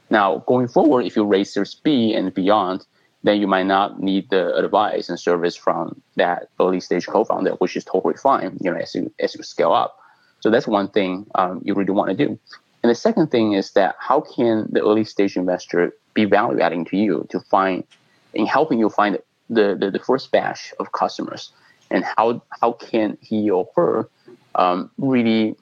Now 0.09 0.43
going 0.47 0.67
forward, 0.67 1.05
if 1.05 1.15
you 1.15 1.23
raise 1.23 1.53
Series 1.53 1.75
B 1.75 2.13
and 2.15 2.33
beyond, 2.33 2.85
then 3.23 3.39
you 3.39 3.47
might 3.47 3.67
not 3.67 4.01
need 4.01 4.29
the 4.31 4.55
advice 4.55 5.07
and 5.09 5.19
service 5.19 5.55
from 5.55 6.01
that 6.15 6.49
early 6.59 6.79
stage 6.79 7.05
co-founder, 7.07 7.51
which 7.61 7.77
is 7.77 7.85
totally 7.85 8.15
fine. 8.15 8.57
You 8.59 8.71
know, 8.71 8.77
as 8.77 8.95
you 8.95 9.13
as 9.19 9.35
you 9.35 9.43
scale 9.43 9.71
up. 9.71 9.99
So 10.39 10.49
that's 10.49 10.67
one 10.67 10.89
thing 10.89 11.25
um, 11.35 11.61
you 11.63 11.73
really 11.73 11.91
want 11.99 12.09
to 12.09 12.17
do. 12.25 12.39
And 12.83 12.89
the 12.91 12.95
second 12.95 13.31
thing 13.31 13.53
is 13.53 13.71
that 13.71 13.95
how 13.99 14.21
can 14.21 14.67
the 14.71 14.81
early 14.81 15.03
stage 15.03 15.35
investor 15.35 15.93
be 16.13 16.25
value 16.25 16.59
adding 16.59 16.85
to 16.85 16.97
you 16.97 17.27
to 17.29 17.39
find 17.39 17.83
in 18.33 18.45
helping 18.45 18.79
you 18.79 18.89
find 18.89 19.19
the, 19.49 19.75
the, 19.79 19.91
the 19.91 19.99
first 19.99 20.31
batch 20.31 20.73
of 20.79 20.91
customers 20.91 21.51
and 21.89 22.03
how 22.03 22.41
how 22.61 22.73
can 22.73 23.17
he 23.21 23.49
or 23.49 23.67
her 23.75 24.09
um, 24.55 24.89
really 24.97 25.55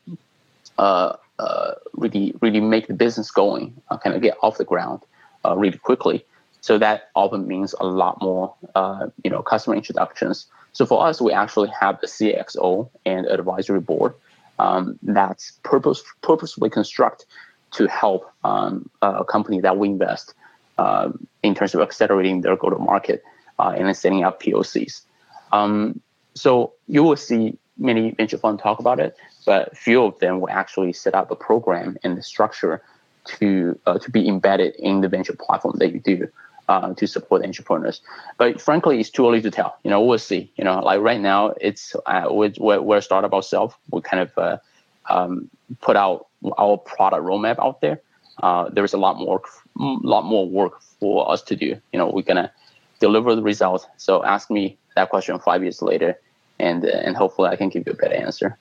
uh, 0.78 1.14
uh, 1.40 1.72
really 1.94 2.34
really 2.42 2.62
make 2.62 2.88
the 2.88 2.94
business 2.94 3.32
going 3.32 3.74
uh, 3.90 3.98
kind 3.98 4.16
of 4.16 4.22
get 4.22 4.38
off 4.42 4.58
the 4.58 4.66
ground 4.66 5.02
uh, 5.46 5.56
really 5.56 5.78
quickly 5.78 6.26
so 6.62 6.78
that 6.78 7.10
often 7.16 7.48
means 7.48 7.76
a 7.80 7.86
lot 7.86 8.22
more 8.22 8.54
uh, 8.76 9.08
you 9.24 9.30
know 9.30 9.42
customer 9.42 9.76
introductions 9.76 10.48
so 10.74 10.86
for 10.86 11.06
us 11.06 11.22
we 11.22 11.32
actually 11.32 11.70
have 11.80 11.96
a 12.04 12.08
CXO 12.08 12.90
and 13.06 13.26
advisory 13.28 13.80
board 13.80 14.14
um, 14.60 14.98
that's 15.04 15.52
purpose 15.64 16.04
purposefully 16.22 16.70
construct 16.70 17.26
to 17.72 17.88
help 17.88 18.32
um, 18.44 18.90
a 19.02 19.26
company 19.26 19.60
that 19.60 19.78
we 19.78 19.90
invest 19.90 20.34
uh, 20.78 21.12
in 21.44 21.54
terms 21.54 21.76
of 21.76 21.82
accelerating 21.82 22.42
their 22.42 22.56
go 22.56 22.70
to 22.70 22.78
market 22.78 23.24
uh, 23.60 23.74
and 23.76 23.88
then 23.88 23.94
setting 23.94 24.24
up 24.24 24.42
POCs. 24.42 25.02
Um, 25.52 26.02
so 26.36 26.74
you 26.88 27.04
will 27.04 27.16
see 27.16 27.58
many 27.78 28.12
venture 28.12 28.38
funds 28.38 28.62
talk 28.62 28.80
about 28.80 29.00
it, 29.00 29.16
but 29.46 29.76
few 29.76 30.04
of 30.04 30.18
them 30.20 30.40
will 30.40 30.50
actually 30.50 30.94
set 30.94 31.16
up 31.16 31.32
a 31.32 31.36
program 31.36 31.98
and 32.04 32.18
the 32.18 32.24
structure 32.24 32.82
to 33.26 33.78
uh, 33.86 33.98
to 33.98 34.12
be 34.12 34.28
embedded 34.28 34.76
in 34.76 35.02
the 35.02 35.08
venture 35.08 35.34
platform 35.34 35.78
that 35.80 35.92
you 35.92 36.00
do. 36.00 36.28
Uh, 36.68 36.96
to 36.96 37.06
support 37.06 37.44
entrepreneurs. 37.44 38.02
But 38.40 38.60
frankly, 38.60 39.00
it's 39.00 39.12
too 39.12 39.28
early 39.28 39.40
to 39.40 39.52
tell. 39.52 39.78
You 39.84 39.92
know, 39.92 40.02
we'll 40.02 40.18
see. 40.18 40.52
You 40.56 40.64
know, 40.64 40.80
like 40.80 41.00
right 41.00 41.22
now, 41.22 41.54
it's 41.62 41.96
uh, 42.08 42.26
we're, 42.32 42.82
we're 42.82 42.98
a 42.98 43.02
startup 43.04 43.34
ourselves. 43.34 43.76
We 43.92 44.02
kind 44.02 44.24
of 44.24 44.36
uh, 44.36 44.58
um, 45.08 45.48
put 45.82 45.96
out 45.96 46.26
our 46.58 46.78
product 46.78 47.24
roadmap 47.24 47.64
out 47.64 47.82
there. 47.82 48.02
Uh, 48.42 48.70
there's 48.70 48.94
a 48.94 48.98
lot 48.98 49.18
more, 49.18 49.44
lot 49.76 50.24
more 50.26 50.50
work 50.50 50.82
for 50.82 51.32
us 51.32 51.44
to 51.44 51.56
do. 51.56 51.80
You 51.94 52.00
know, 52.00 52.10
we're 52.10 52.24
gonna 52.24 52.52
deliver 53.00 53.36
the 53.36 53.44
results. 53.44 53.86
So 53.98 54.24
ask 54.24 54.50
me 54.50 54.76
that 54.96 55.10
question 55.10 55.38
five 55.38 55.62
years 55.62 55.84
later, 55.84 56.20
and 56.60 56.86
uh, 56.86 56.90
and 57.06 57.16
hopefully 57.16 57.50
I 57.50 57.56
can 57.56 57.70
give 57.70 57.84
you 57.86 57.94
a 57.94 57.96
better 57.96 58.16
answer. 58.16 58.58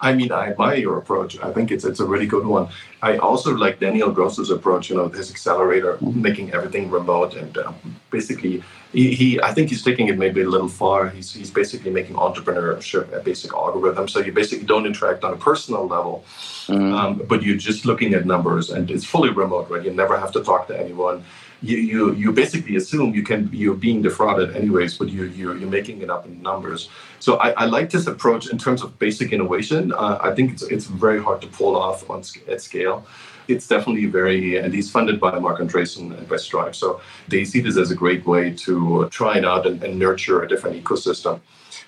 I 0.00 0.12
mean, 0.12 0.32
I 0.32 0.50
admire 0.50 0.76
your 0.76 0.98
approach. 0.98 1.38
I 1.40 1.50
think 1.52 1.70
it's 1.70 1.84
it's 1.84 2.00
a 2.00 2.04
really 2.04 2.26
good 2.26 2.46
one. 2.46 2.68
I 3.00 3.16
also 3.16 3.54
like 3.54 3.80
Daniel 3.80 4.10
Gross's 4.10 4.50
approach. 4.50 4.90
You 4.90 4.96
know, 4.96 5.08
his 5.08 5.30
accelerator, 5.30 5.94
mm-hmm. 5.94 6.20
making 6.20 6.52
everything 6.52 6.90
remote, 6.90 7.34
and 7.34 7.56
uh, 7.56 7.72
basically, 8.10 8.62
he, 8.92 9.14
he, 9.14 9.40
I 9.40 9.52
think 9.54 9.70
he's 9.70 9.82
taking 9.82 10.08
it 10.08 10.18
maybe 10.18 10.42
a 10.42 10.48
little 10.48 10.68
far. 10.68 11.08
He's 11.08 11.32
he's 11.32 11.50
basically 11.50 11.90
making 11.90 12.16
entrepreneurship 12.16 13.12
a 13.12 13.20
basic 13.20 13.52
algorithm. 13.54 14.06
So 14.08 14.20
you 14.20 14.32
basically 14.32 14.66
don't 14.66 14.86
interact 14.86 15.24
on 15.24 15.32
a 15.32 15.36
personal 15.36 15.86
level, 15.86 16.24
mm-hmm. 16.66 16.94
um, 16.94 17.22
but 17.26 17.42
you're 17.42 17.56
just 17.56 17.86
looking 17.86 18.14
at 18.14 18.26
numbers, 18.26 18.70
and 18.70 18.90
it's 18.90 19.04
fully 19.04 19.30
remote. 19.30 19.70
Right, 19.70 19.84
you 19.84 19.92
never 19.92 20.18
have 20.18 20.32
to 20.32 20.42
talk 20.42 20.66
to 20.68 20.78
anyone 20.78 21.24
you, 21.64 21.78
you 21.78 22.14
you 22.14 22.32
basically 22.32 22.76
assume 22.76 23.14
you 23.14 23.22
can 23.22 23.48
you're 23.52 23.80
being 23.86 24.02
defrauded 24.02 24.54
anyways, 24.54 24.98
but 24.98 25.08
you 25.08 25.24
you're, 25.24 25.56
you're 25.56 25.70
making 25.70 26.02
it 26.02 26.10
up 26.10 26.26
in 26.26 26.42
numbers. 26.42 26.88
So 27.20 27.36
I, 27.36 27.50
I 27.62 27.64
like 27.64 27.88
this 27.90 28.06
approach 28.06 28.50
in 28.50 28.58
terms 28.58 28.82
of 28.82 28.98
basic 28.98 29.32
innovation. 29.32 29.92
Uh, 29.92 30.18
I 30.28 30.34
think 30.34 30.52
it's 30.52 30.62
it's 30.62 30.86
very 30.86 31.22
hard 31.22 31.40
to 31.42 31.48
pull 31.48 31.74
off 31.76 32.08
on 32.10 32.22
at 32.48 32.60
scale. 32.60 33.06
It's 33.46 33.66
definitely 33.66 34.06
very, 34.06 34.56
and 34.56 34.72
he's 34.72 34.90
funded 34.90 35.20
by 35.20 35.38
Marc 35.38 35.58
Andreessen 35.60 36.16
and 36.16 36.26
by 36.26 36.36
Stripe. 36.36 36.74
So 36.74 37.02
they 37.28 37.44
see 37.44 37.60
this 37.60 37.76
as 37.76 37.90
a 37.90 37.94
great 37.94 38.24
way 38.26 38.50
to 38.64 39.06
try 39.10 39.36
it 39.36 39.44
out 39.44 39.66
and, 39.66 39.82
and 39.84 39.98
nurture 39.98 40.42
a 40.42 40.48
different 40.48 40.82
ecosystem. 40.82 41.40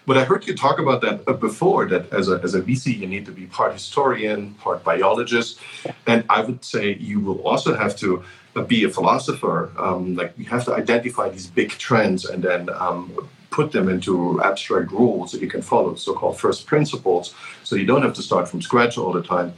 But 0.06 0.18
I 0.18 0.24
heard 0.24 0.46
you 0.46 0.54
talk 0.54 0.78
about 0.78 1.00
that 1.00 1.22
uh, 1.26 1.32
before 1.32 1.86
that 1.86 2.12
as 2.12 2.28
a, 2.28 2.40
as 2.42 2.54
a 2.54 2.60
VC, 2.60 2.96
you 2.98 3.06
need 3.06 3.24
to 3.26 3.32
be 3.32 3.46
part 3.46 3.72
historian, 3.72 4.54
part 4.54 4.84
biologist. 4.84 5.58
And 6.06 6.24
I 6.28 6.42
would 6.42 6.62
say 6.62 6.94
you 6.94 7.20
will 7.20 7.40
also 7.48 7.74
have 7.74 7.96
to 7.96 8.22
be 8.62 8.84
a 8.84 8.88
philosopher. 8.88 9.70
Um, 9.78 10.16
like 10.16 10.32
you 10.36 10.46
have 10.46 10.64
to 10.64 10.74
identify 10.74 11.28
these 11.28 11.46
big 11.46 11.70
trends 11.70 12.24
and 12.24 12.42
then 12.42 12.68
um, 12.70 13.28
put 13.50 13.72
them 13.72 13.88
into 13.88 14.42
abstract 14.42 14.90
rules 14.92 15.32
that 15.32 15.40
you 15.40 15.48
can 15.48 15.62
follow, 15.62 15.94
so-called 15.94 16.38
first 16.38 16.66
principles. 16.66 17.34
So 17.64 17.76
you 17.76 17.86
don't 17.86 18.02
have 18.02 18.14
to 18.14 18.22
start 18.22 18.48
from 18.48 18.60
scratch 18.62 18.98
all 18.98 19.12
the 19.12 19.22
time. 19.22 19.54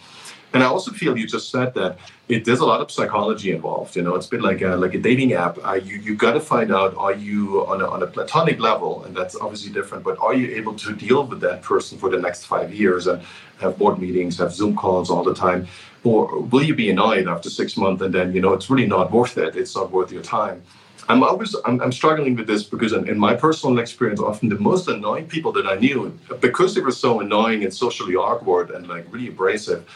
And 0.54 0.62
I 0.62 0.66
also 0.66 0.92
feel 0.92 1.18
you 1.18 1.26
just 1.26 1.50
said 1.50 1.74
that 1.74 1.98
it, 2.28 2.44
there's 2.44 2.60
a 2.60 2.64
lot 2.64 2.80
of 2.80 2.90
psychology 2.90 3.50
involved. 3.52 3.96
You 3.96 4.02
know, 4.02 4.14
it's 4.14 4.26
been 4.26 4.40
like 4.40 4.62
a, 4.62 4.76
like 4.76 4.94
a 4.94 4.98
dating 4.98 5.34
app. 5.34 5.58
Uh, 5.62 5.74
you 5.74 5.96
you 5.96 6.14
got 6.14 6.32
to 6.32 6.40
find 6.40 6.72
out 6.72 6.96
are 6.96 7.12
you 7.12 7.66
on 7.66 7.82
a, 7.82 7.86
on 7.86 8.02
a 8.02 8.06
platonic 8.06 8.58
level, 8.58 9.04
and 9.04 9.14
that's 9.14 9.36
obviously 9.36 9.70
different. 9.72 10.04
But 10.04 10.18
are 10.20 10.34
you 10.34 10.56
able 10.56 10.74
to 10.76 10.94
deal 10.94 11.26
with 11.26 11.40
that 11.40 11.62
person 11.62 11.98
for 11.98 12.08
the 12.08 12.18
next 12.18 12.46
five 12.46 12.72
years 12.72 13.06
and 13.06 13.22
have 13.60 13.76
board 13.76 13.98
meetings, 13.98 14.38
have 14.38 14.52
Zoom 14.52 14.74
calls 14.74 15.10
all 15.10 15.22
the 15.22 15.34
time, 15.34 15.66
or 16.04 16.40
will 16.40 16.62
you 16.62 16.74
be 16.74 16.90
annoyed 16.90 17.26
after 17.28 17.50
six 17.50 17.76
months 17.76 18.02
and 18.02 18.14
then 18.14 18.32
you 18.34 18.40
know 18.40 18.52
it's 18.52 18.70
really 18.70 18.86
not 18.86 19.10
worth 19.10 19.36
it? 19.38 19.56
It's 19.56 19.74
not 19.74 19.90
worth 19.90 20.12
your 20.12 20.22
time. 20.22 20.62
I'm 21.08 21.22
always 21.22 21.56
I'm, 21.64 21.80
I'm 21.80 21.92
struggling 21.92 22.36
with 22.36 22.46
this 22.46 22.64
because 22.64 22.92
in, 22.92 23.08
in, 23.08 23.18
my 23.18 23.34
personal 23.34 23.78
experience, 23.78 24.20
often 24.20 24.50
the 24.50 24.58
most 24.58 24.88
annoying 24.88 25.26
people 25.26 25.52
that 25.52 25.66
I 25.66 25.76
knew, 25.76 26.18
because 26.40 26.74
they 26.74 26.82
were 26.82 26.92
so 26.92 27.20
annoying 27.20 27.64
and 27.64 27.72
socially 27.72 28.14
awkward 28.14 28.70
and 28.70 28.86
like 28.86 29.10
really 29.10 29.28
abrasive, 29.28 29.88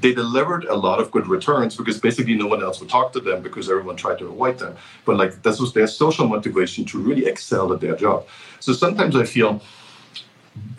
they 0.00 0.14
delivered 0.14 0.64
a 0.64 0.74
lot 0.74 1.00
of 1.00 1.10
good 1.10 1.26
returns 1.26 1.76
because 1.76 1.98
basically 1.98 2.36
no 2.36 2.46
one 2.46 2.62
else 2.62 2.78
would 2.78 2.88
talk 2.88 3.12
to 3.14 3.20
them 3.20 3.42
because 3.42 3.68
everyone 3.68 3.96
tried 3.96 4.18
to 4.20 4.26
avoid 4.26 4.58
them. 4.58 4.76
But 5.04 5.16
like 5.16 5.42
this 5.42 5.58
was 5.58 5.72
their 5.72 5.88
social 5.88 6.28
motivation 6.28 6.84
to 6.86 6.98
really 7.00 7.26
excel 7.26 7.72
at 7.72 7.80
their 7.80 7.96
job. 7.96 8.26
So 8.60 8.72
sometimes 8.72 9.16
I 9.16 9.24
feel 9.24 9.60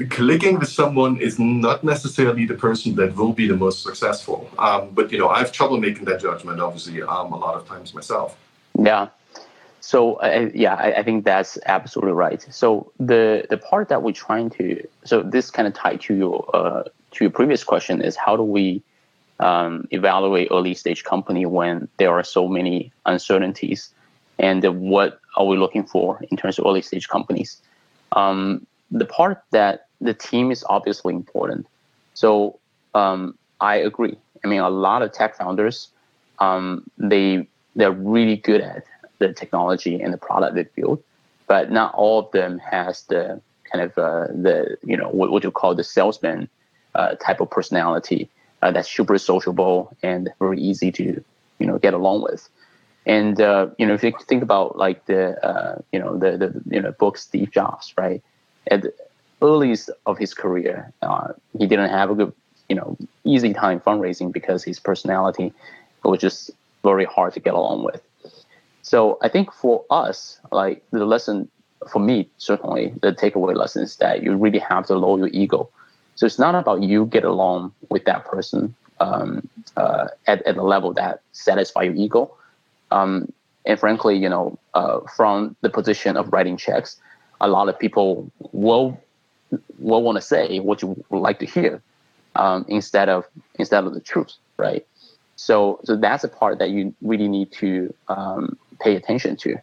clicking 0.10 0.60
with 0.60 0.70
someone 0.70 1.18
is 1.18 1.40
not 1.40 1.84
necessarily 1.84 2.46
the 2.46 2.56
person 2.56 2.96
that 2.96 3.16
will 3.16 3.34
be 3.34 3.48
the 3.48 3.56
most 3.56 3.84
successful. 3.84 4.50
Um, 4.58 4.90
but 4.92 5.12
you 5.12 5.18
know, 5.18 5.30
I 5.30 5.40
have 5.40 5.52
trouble 5.52 5.78
making 5.78 6.06
that 6.06 6.22
judgment. 6.22 6.60
Obviously, 6.60 7.02
um, 7.02 7.32
a 7.34 7.38
lot 7.38 7.56
of 7.56 7.68
times 7.68 7.94
myself. 7.94 8.38
Yeah, 8.80 9.10
so 9.82 10.14
uh, 10.16 10.50
yeah, 10.54 10.76
I, 10.76 11.00
I, 11.00 11.04
think 11.04 11.26
that's 11.26 11.58
absolutely 11.66 12.14
right. 12.14 12.46
So 12.54 12.92
the 13.00 13.46
the 13.50 13.58
part 13.58 13.90
that 13.90 14.04
we're 14.04 14.14
trying 14.14 14.52
to 14.52 14.88
so 15.04 15.24
this 15.24 15.50
kind 15.50 15.68
of 15.68 15.74
tied 15.74 16.02
to 16.02 16.14
your 16.14 16.50
uh, 16.56 16.84
to 16.84 17.24
your 17.24 17.32
previous 17.32 17.64
question 17.64 18.02
is 18.02 18.16
how 18.16 18.38
do 18.38 18.44
we 18.44 18.84
um, 19.40 19.88
evaluate 19.90 20.50
early 20.52 20.76
stage 20.76 21.04
company 21.04 21.48
when 21.48 21.88
there 21.98 22.12
are 22.12 22.24
so 22.24 22.48
many 22.48 22.92
uncertainties, 23.08 23.92
and 24.38 24.64
what 24.80 25.20
are 25.36 25.46
we 25.46 25.58
looking 25.58 25.84
for 25.84 26.22
in 26.30 26.38
terms 26.38 26.60
of 26.60 26.66
early 26.68 26.84
stage 26.84 27.10
companies? 27.10 27.60
Um, 28.12 28.68
the 28.92 29.06
part 29.06 29.44
that 29.52 29.88
the 30.02 30.14
team 30.14 30.52
is 30.52 30.64
obviously 30.68 31.14
important. 31.14 31.68
So 32.14 32.60
um, 32.94 33.38
I 33.60 33.78
agree. 33.78 34.18
I 34.44 34.48
mean, 34.48 34.60
a 34.60 34.70
lot 34.70 35.02
of 35.02 35.12
tech 35.12 35.38
founders, 35.38 35.90
um, 36.40 36.90
they 36.98 37.48
they're 37.76 37.92
really 37.92 38.38
good 38.38 38.62
at 38.62 38.84
the 39.20 39.34
technology 39.34 40.02
and 40.02 40.14
the 40.14 40.18
product 40.18 40.56
they 40.56 40.66
build, 40.76 41.02
but 41.48 41.72
not 41.72 41.94
all 41.94 42.20
of 42.20 42.32
them 42.32 42.60
has 42.60 43.04
the 43.04 43.42
kind 43.72 43.84
of 43.86 43.98
uh, 43.98 44.28
the 44.28 44.78
you 44.84 44.98
know 44.98 45.10
what, 45.10 45.32
what 45.32 45.44
you 45.44 45.52
call 45.52 45.76
the 45.76 45.84
salesman 45.84 46.50
uh, 46.96 47.16
type 47.16 47.40
of 47.40 47.50
personality 47.50 48.30
uh, 48.62 48.72
that's 48.72 48.90
super 48.90 49.18
sociable 49.18 49.96
and 50.04 50.30
very 50.40 50.60
easy 50.60 50.92
to 50.92 51.24
you 51.60 51.68
know 51.68 51.78
get 51.78 51.94
along 51.94 52.24
with. 52.24 52.50
And 53.06 53.40
uh, 53.40 53.68
you 53.78 53.86
know 53.86 53.94
if 53.94 54.04
you 54.04 54.12
think 54.28 54.44
about 54.44 54.78
like 54.78 55.06
the 55.06 55.44
uh, 55.46 55.82
you 55.92 56.00
know 56.00 56.18
the 56.18 56.38
the 56.38 56.62
you 56.76 56.82
know 56.82 56.92
book 56.92 57.18
Steve 57.18 57.52
Jobs, 57.52 57.94
right? 57.98 58.22
At 58.70 58.84
the 58.84 58.94
earliest 59.42 59.90
of 60.06 60.18
his 60.18 60.34
career, 60.34 60.92
uh, 61.02 61.30
he 61.58 61.66
didn't 61.66 61.90
have 61.90 62.12
a 62.12 62.16
good 62.16 62.34
you 62.70 62.76
know 62.76 62.98
easy 63.24 63.54
time 63.54 63.80
fundraising 63.80 64.32
because 64.32 64.64
his 64.64 64.80
personality 64.80 65.54
was 66.04 66.20
just 66.20 66.52
very 66.84 67.06
hard 67.06 67.34
to 67.34 67.40
get 67.40 67.54
along 67.54 67.84
with. 67.84 68.02
So 68.82 69.18
I 69.22 69.30
think 69.30 69.52
for 69.54 69.86
us, 69.90 70.40
like 70.52 70.84
the 70.92 71.06
lesson 71.06 71.50
for 71.90 72.00
me, 72.00 72.30
certainly 72.38 72.94
the 73.02 73.14
takeaway 73.14 73.56
lesson 73.56 73.84
is 73.84 73.96
that 73.98 74.24
you 74.24 74.36
really 74.36 74.60
have 74.60 74.86
to 74.88 74.96
lower 74.96 75.18
your 75.18 75.30
ego. 75.30 75.70
So 76.16 76.26
it's 76.26 76.40
not 76.40 76.56
about 76.56 76.84
you 76.84 77.06
get 77.06 77.24
along 77.24 77.74
with 77.90 78.06
that 78.06 78.26
person 78.26 78.76
um, 79.00 79.48
uh, 79.78 80.08
at, 80.28 80.42
at 80.44 80.58
a 80.58 80.62
level 80.62 80.94
that 80.94 81.22
satisfy 81.32 81.84
your 81.84 81.96
ego. 81.96 82.32
Um, 82.92 83.32
and 83.66 83.80
frankly, 83.80 84.18
you 84.18 84.30
know, 84.30 84.58
uh, 84.74 85.00
from 85.16 85.56
the 85.62 85.70
position 85.70 86.18
of 86.18 86.32
writing 86.32 86.58
checks, 86.58 86.98
a 87.42 87.48
lot 87.48 87.68
of 87.68 87.78
people 87.78 88.32
will 88.54 88.98
will 89.80 90.02
want 90.02 90.16
to 90.16 90.22
say 90.22 90.60
what 90.60 90.82
you 90.82 91.04
would 91.10 91.20
like 91.20 91.40
to 91.40 91.46
hear 91.46 91.82
um, 92.36 92.66
instead 92.70 93.10
of 93.10 93.26
instead 93.56 93.84
of 93.84 93.94
the 93.94 94.00
truth, 94.00 94.34
right? 94.58 94.86
So 95.36 95.80
so 95.84 95.98
that's 95.98 96.24
a 96.24 96.30
part 96.30 96.60
that 96.60 96.70
you 96.70 96.94
really 97.02 97.28
need 97.28 97.52
to 97.54 97.94
um, 98.08 98.58
pay 98.80 98.96
attention 98.96 99.36
to. 99.38 99.56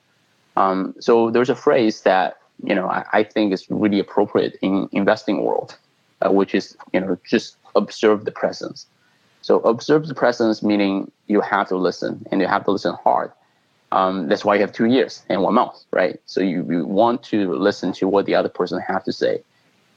Um, 0.56 0.94
so 0.98 1.30
there's 1.30 1.50
a 1.50 1.54
phrase 1.54 2.02
that 2.02 2.38
you 2.62 2.74
know 2.74 2.88
I, 2.88 3.04
I, 3.12 3.22
think 3.22 3.52
is 3.52 3.64
really 3.70 4.00
appropriate 4.00 4.56
in 4.60 4.88
investing 4.90 5.42
world, 5.44 5.78
uh, 6.20 6.32
which 6.32 6.54
is 6.54 6.76
you 6.92 7.00
know 7.00 7.16
just 7.24 7.56
observe 7.76 8.24
the 8.24 8.32
presence. 8.32 8.86
So 9.40 9.60
observe 9.60 10.08
the 10.08 10.14
presence 10.14 10.62
meaning 10.62 11.10
you 11.28 11.40
have 11.40 11.68
to 11.68 11.76
listen 11.76 12.26
and 12.30 12.40
you 12.40 12.48
have 12.48 12.64
to 12.64 12.72
listen 12.72 12.94
hard. 13.04 13.30
Um, 13.90 14.28
that's 14.28 14.44
why 14.44 14.54
you 14.54 14.60
have 14.60 14.72
two 14.72 14.86
ears 14.86 15.24
and 15.28 15.42
one 15.42 15.54
mouth, 15.54 15.82
right? 15.92 16.20
So 16.26 16.40
you, 16.40 16.66
you 16.70 16.84
want 16.84 17.22
to 17.24 17.54
listen 17.54 17.92
to 17.94 18.08
what 18.08 18.26
the 18.26 18.34
other 18.34 18.48
person 18.50 18.80
have 18.80 19.02
to 19.04 19.12
say, 19.12 19.42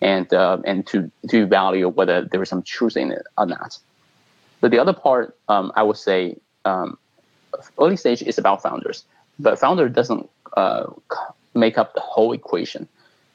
and 0.01 0.33
uh, 0.33 0.59
and 0.65 0.87
to 0.87 1.11
to 1.29 1.43
evaluate 1.43 1.95
whether 1.95 2.23
there 2.23 2.41
is 2.41 2.49
some 2.49 2.63
truth 2.63 2.95
in 2.95 3.11
it 3.11 3.23
or 3.37 3.45
not. 3.45 3.77
But 4.61 4.71
the 4.71 4.79
other 4.79 4.93
part, 4.93 5.35
um, 5.49 5.71
I 5.75 5.83
would 5.83 5.97
say, 5.97 6.37
um, 6.63 6.97
early 7.79 7.97
stage 7.97 8.21
is 8.21 8.37
about 8.37 8.61
founders, 8.61 9.03
but 9.39 9.59
founder 9.59 9.89
doesn't 9.89 10.29
uh, 10.55 10.85
make 11.53 11.77
up 11.77 11.93
the 11.93 12.01
whole 12.01 12.31
equation. 12.31 12.87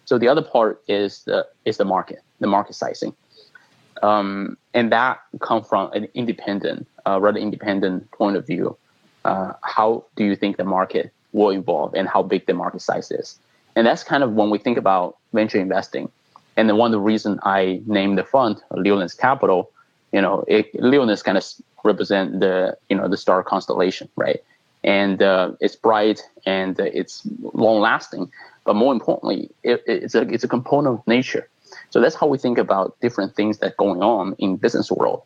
So 0.06 0.18
the 0.18 0.28
other 0.28 0.42
part 0.42 0.82
is 0.88 1.24
the 1.24 1.46
is 1.64 1.76
the 1.76 1.84
market, 1.84 2.22
the 2.40 2.46
market 2.46 2.74
sizing, 2.74 3.14
um, 4.02 4.56
and 4.72 4.90
that 4.92 5.20
come 5.40 5.62
from 5.62 5.92
an 5.92 6.08
independent, 6.14 6.86
uh, 7.06 7.20
rather 7.20 7.38
independent 7.38 8.10
point 8.12 8.36
of 8.36 8.46
view. 8.46 8.76
Uh, 9.26 9.52
how 9.62 10.04
do 10.16 10.24
you 10.24 10.36
think 10.36 10.56
the 10.56 10.64
market 10.64 11.12
will 11.32 11.50
evolve, 11.50 11.94
and 11.94 12.08
how 12.08 12.22
big 12.22 12.46
the 12.46 12.54
market 12.54 12.80
size 12.80 13.10
is? 13.10 13.38
And 13.74 13.86
that's 13.86 14.04
kind 14.04 14.22
of 14.22 14.32
when 14.32 14.48
we 14.50 14.58
think 14.58 14.78
about 14.78 15.16
venture 15.32 15.58
investing. 15.58 16.08
And 16.56 16.68
then 16.68 16.76
one 16.76 16.88
of 16.90 16.92
the 16.92 17.00
reasons 17.12 17.38
I 17.42 17.82
named 17.86 18.16
the 18.18 18.24
fund 18.24 18.62
Leonis 18.70 19.14
Capital, 19.14 19.70
you 20.12 20.22
know, 20.22 20.44
it, 20.48 20.72
kind 21.24 21.36
of 21.36 21.44
represent 21.84 22.40
the 22.40 22.76
you 22.88 22.96
know 22.96 23.08
the 23.08 23.16
star 23.16 23.42
constellation, 23.42 24.08
right? 24.16 24.40
And 24.84 25.20
uh, 25.22 25.52
it's 25.60 25.76
bright 25.76 26.22
and 26.46 26.78
it's 26.78 27.22
long 27.52 27.80
lasting, 27.80 28.30
but 28.64 28.74
more 28.74 28.92
importantly, 28.92 29.50
it, 29.62 29.82
it's 29.86 30.14
a 30.14 30.22
it's 30.22 30.44
a 30.44 30.48
component 30.48 31.00
of 31.00 31.06
nature. 31.06 31.48
So 31.90 32.00
that's 32.00 32.14
how 32.14 32.26
we 32.26 32.38
think 32.38 32.58
about 32.58 32.96
different 33.00 33.34
things 33.34 33.58
that 33.58 33.76
going 33.76 34.02
on 34.02 34.34
in 34.38 34.56
business 34.56 34.90
world, 34.90 35.22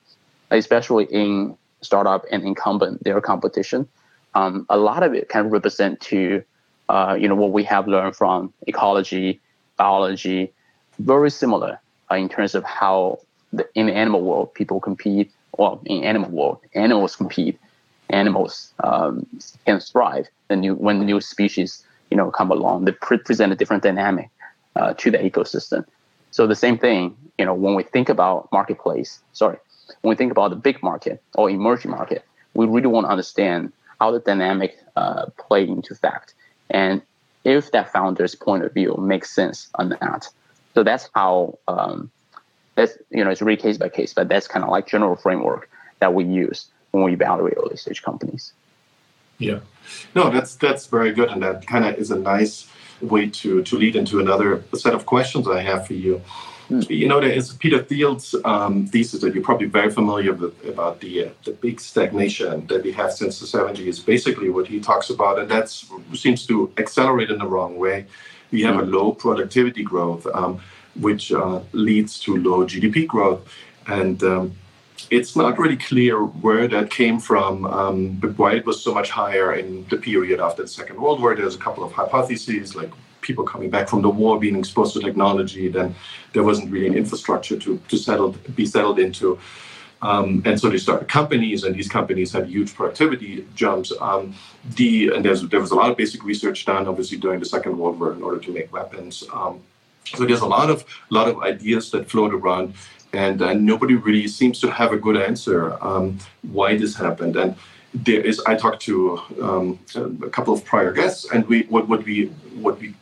especially 0.50 1.04
in 1.04 1.56
startup 1.82 2.24
and 2.30 2.42
incumbent 2.42 3.02
their 3.04 3.20
competition. 3.20 3.88
Um, 4.34 4.66
a 4.68 4.76
lot 4.76 5.02
of 5.02 5.14
it 5.14 5.28
can 5.28 5.50
represent 5.50 6.00
to 6.02 6.42
uh, 6.88 7.16
you 7.18 7.28
know 7.28 7.34
what 7.34 7.52
we 7.52 7.64
have 7.64 7.86
learned 7.88 8.16
from 8.16 8.52
ecology, 8.66 9.40
biology, 9.76 10.52
very 10.98 11.30
similar 11.30 11.80
uh, 12.10 12.16
in 12.16 12.28
terms 12.28 12.54
of 12.54 12.64
how 12.64 13.18
the, 13.52 13.68
in 13.74 13.86
the 13.86 13.94
animal 13.94 14.22
world 14.22 14.52
people 14.54 14.80
compete 14.80 15.30
well, 15.58 15.80
in 15.84 16.04
animal 16.04 16.30
world, 16.30 16.58
animals 16.74 17.16
compete, 17.16 17.58
animals 18.08 18.72
um, 18.84 19.26
can 19.66 19.80
thrive. 19.80 20.28
The 20.48 20.56
new 20.56 20.74
when 20.74 21.04
new 21.04 21.20
species 21.20 21.84
you 22.10 22.16
know 22.16 22.30
come 22.30 22.50
along, 22.50 22.84
they 22.84 22.92
pre- 22.92 23.18
present 23.18 23.52
a 23.52 23.56
different 23.56 23.82
dynamic 23.82 24.28
uh, 24.76 24.94
to 24.94 25.10
the 25.10 25.18
ecosystem. 25.18 25.84
So 26.30 26.46
the 26.46 26.54
same 26.54 26.78
thing, 26.78 27.16
you 27.38 27.44
know, 27.44 27.54
when 27.54 27.74
we 27.74 27.82
think 27.82 28.08
about 28.08 28.48
marketplace, 28.52 29.20
sorry, 29.32 29.58
when 30.00 30.11
we 30.11 30.16
think 30.16 30.33
about 30.33 30.50
the 30.50 30.57
big 30.57 30.83
market 30.83 31.22
or 31.35 31.50
emerging 31.50 31.90
market, 31.90 32.24
we 32.55 32.66
really 32.66 32.87
want 32.87 33.07
to 33.07 33.11
understand 33.11 33.72
how 34.00 34.11
the 34.11 34.20
dynamic 34.20 34.79
uh, 34.96 35.26
play 35.38 35.66
into 35.66 35.94
fact, 35.94 36.35
and 36.70 37.03
if 37.44 37.70
that 37.72 37.92
founder's 37.92 38.35
point 38.35 38.64
of 38.64 38.72
view 38.74 38.96
makes 38.98 39.31
sense 39.31 39.68
or 39.79 39.85
not. 39.85 40.29
So 40.74 40.83
that's 40.83 41.09
how 41.14 41.59
um, 41.68 42.11
that's 42.74 42.96
you 43.11 43.24
know 43.24 43.31
it's 43.31 43.42
really 43.42 43.61
case 43.61 43.79
by 43.79 43.88
case, 43.88 44.14
but 44.14 44.29
that's 44.29 44.46
kind 44.46 44.64
of 44.64 44.70
like 44.70 44.87
general 44.87 45.16
framework 45.16 45.70
that 46.00 46.14
we 46.14 46.24
use 46.24 46.66
when 46.92 47.05
we 47.05 47.12
evaluate 47.12 47.55
early 47.57 47.76
stage 47.76 48.03
companies. 48.03 48.53
Yeah, 49.38 49.61
no, 50.14 50.31
that's 50.31 50.55
that's 50.57 50.87
very 50.87 51.12
good, 51.12 51.31
and 51.31 51.42
that 51.42 51.66
kind 51.66 51.85
of 51.85 51.94
is 51.96 52.11
a 52.11 52.18
nice 52.18 52.68
way 53.00 53.29
to 53.29 53.62
to 53.62 53.76
lead 53.76 53.96
into 53.96 54.20
another 54.20 54.62
set 54.74 54.94
of 54.94 55.07
questions 55.07 55.48
I 55.48 55.61
have 55.61 55.87
for 55.87 55.94
you. 55.94 56.22
You 56.70 57.09
know, 57.09 57.20
there 57.20 57.30
is 57.30 57.52
Peter 57.54 57.83
Thiel's 57.83 58.35
um, 58.44 58.87
thesis 58.87 59.20
that 59.22 59.35
you're 59.35 59.42
probably 59.42 59.66
very 59.66 59.90
familiar 59.90 60.33
with 60.33 60.54
about 60.64 61.00
the 61.00 61.26
uh, 61.26 61.30
the 61.44 61.52
big 61.52 61.80
stagnation 61.80 62.66
that 62.68 62.85
we 62.85 62.92
have 62.92 63.12
since 63.12 63.40
the 63.40 63.46
70s. 63.46 64.04
Basically, 64.04 64.50
what 64.50 64.66
he 64.68 64.78
talks 64.80 65.11
about, 65.11 65.38
and 65.38 65.50
that 65.50 65.68
seems 66.14 66.46
to 66.46 66.72
accelerate 66.78 67.30
in 67.30 67.38
the 67.38 67.46
wrong 67.46 67.76
way. 67.76 68.06
We 68.52 68.62
have 68.62 68.78
a 68.78 68.83
low 68.83 69.12
productivity 69.12 69.83
growth. 69.83 70.26
Um, 70.33 70.61
which 70.96 71.33
uh, 71.33 71.61
leads 71.72 72.18
to 72.20 72.37
low 72.37 72.64
GDP 72.66 73.06
growth. 73.06 73.46
And 73.87 74.22
um, 74.22 74.52
it's 75.11 75.37
not 75.37 75.59
really 75.59 75.76
clear 75.76 76.22
where 76.22 76.68
that 76.68 76.90
came 76.90 77.18
from, 77.18 77.64
um, 77.64 78.12
but 78.14 78.37
why 78.38 78.54
it 78.54 78.66
was 78.66 78.83
so 78.83 78.92
much 78.92 79.11
higher 79.11 79.54
in 79.54 79.87
the 79.88 79.96
period 79.96 80.40
after 80.40 80.62
the 80.62 80.68
Second 80.68 81.00
World 81.00 81.20
War. 81.20 81.35
There's 81.35 81.54
a 81.54 81.59
couple 81.59 81.85
of 81.85 81.92
hypotheses, 81.92 82.74
like 82.74 82.90
people 83.20 83.44
coming 83.44 83.70
back 83.70 83.88
from 83.88 84.02
the 84.02 84.09
war 84.09 84.38
being 84.38 84.56
exposed 84.56 84.94
to 84.94 85.00
technology. 85.00 85.68
Then 85.68 85.94
there 86.33 86.42
wasn't 86.42 86.70
really 86.70 86.87
an 86.87 86.94
infrastructure 86.94 87.59
to 87.59 87.80
to 87.88 87.96
settle 87.96 88.33
be 88.54 88.66
settled 88.66 88.98
into. 88.98 89.38
Um, 90.02 90.42
and 90.46 90.59
so 90.59 90.70
they 90.70 90.78
started 90.78 91.09
companies, 91.09 91.64
and 91.64 91.74
these 91.74 91.88
companies 91.88 92.33
had 92.33 92.48
huge 92.48 92.74
productivity 92.74 93.46
jumps. 93.54 93.92
Um, 94.00 94.35
the 94.76 95.11
and 95.14 95.24
there 95.24 95.61
was 95.61 95.70
a 95.70 95.74
lot 95.74 95.90
of 95.90 95.96
basic 95.96 96.24
research 96.24 96.64
done, 96.64 96.88
obviously 96.88 97.18
during 97.18 97.38
the 97.38 97.46
Second 97.46 97.77
World 97.79 98.00
War, 98.00 98.12
in 98.12 98.23
order 98.23 98.38
to 98.38 98.50
make 98.52 98.73
weapons. 98.73 99.25
Um, 99.33 99.60
so 100.06 100.25
there's 100.25 100.40
a 100.40 100.46
lot 100.46 100.71
of 100.71 100.85
lot 101.10 101.29
of 101.29 101.42
ideas 101.42 101.90
that 101.90 102.10
float 102.10 102.33
around, 102.33 102.75
and 103.12 103.42
uh, 103.42 103.52
nobody 103.52 103.94
really 103.94 104.27
seems 104.27 104.58
to 104.60 104.71
have 104.71 104.92
a 104.92 104.96
good 104.96 105.16
answer 105.16 105.77
um, 105.85 106.18
why 106.42 106.79
this 106.79 106.96
happened. 106.96 107.37
And 107.37 107.54
there 107.92 108.21
is 108.21 108.40
I 108.46 108.54
talked 108.54 108.81
to 108.83 109.21
um, 109.42 109.79
a 110.23 110.31
couple 110.31 110.54
of 110.54 110.64
prior 110.64 110.92
guests, 110.92 111.31
and 111.31 111.46
we 111.46 111.62
what 111.64 111.88
what 111.88 112.04
we 112.04 112.27
what 112.64 112.81
we 112.81 112.94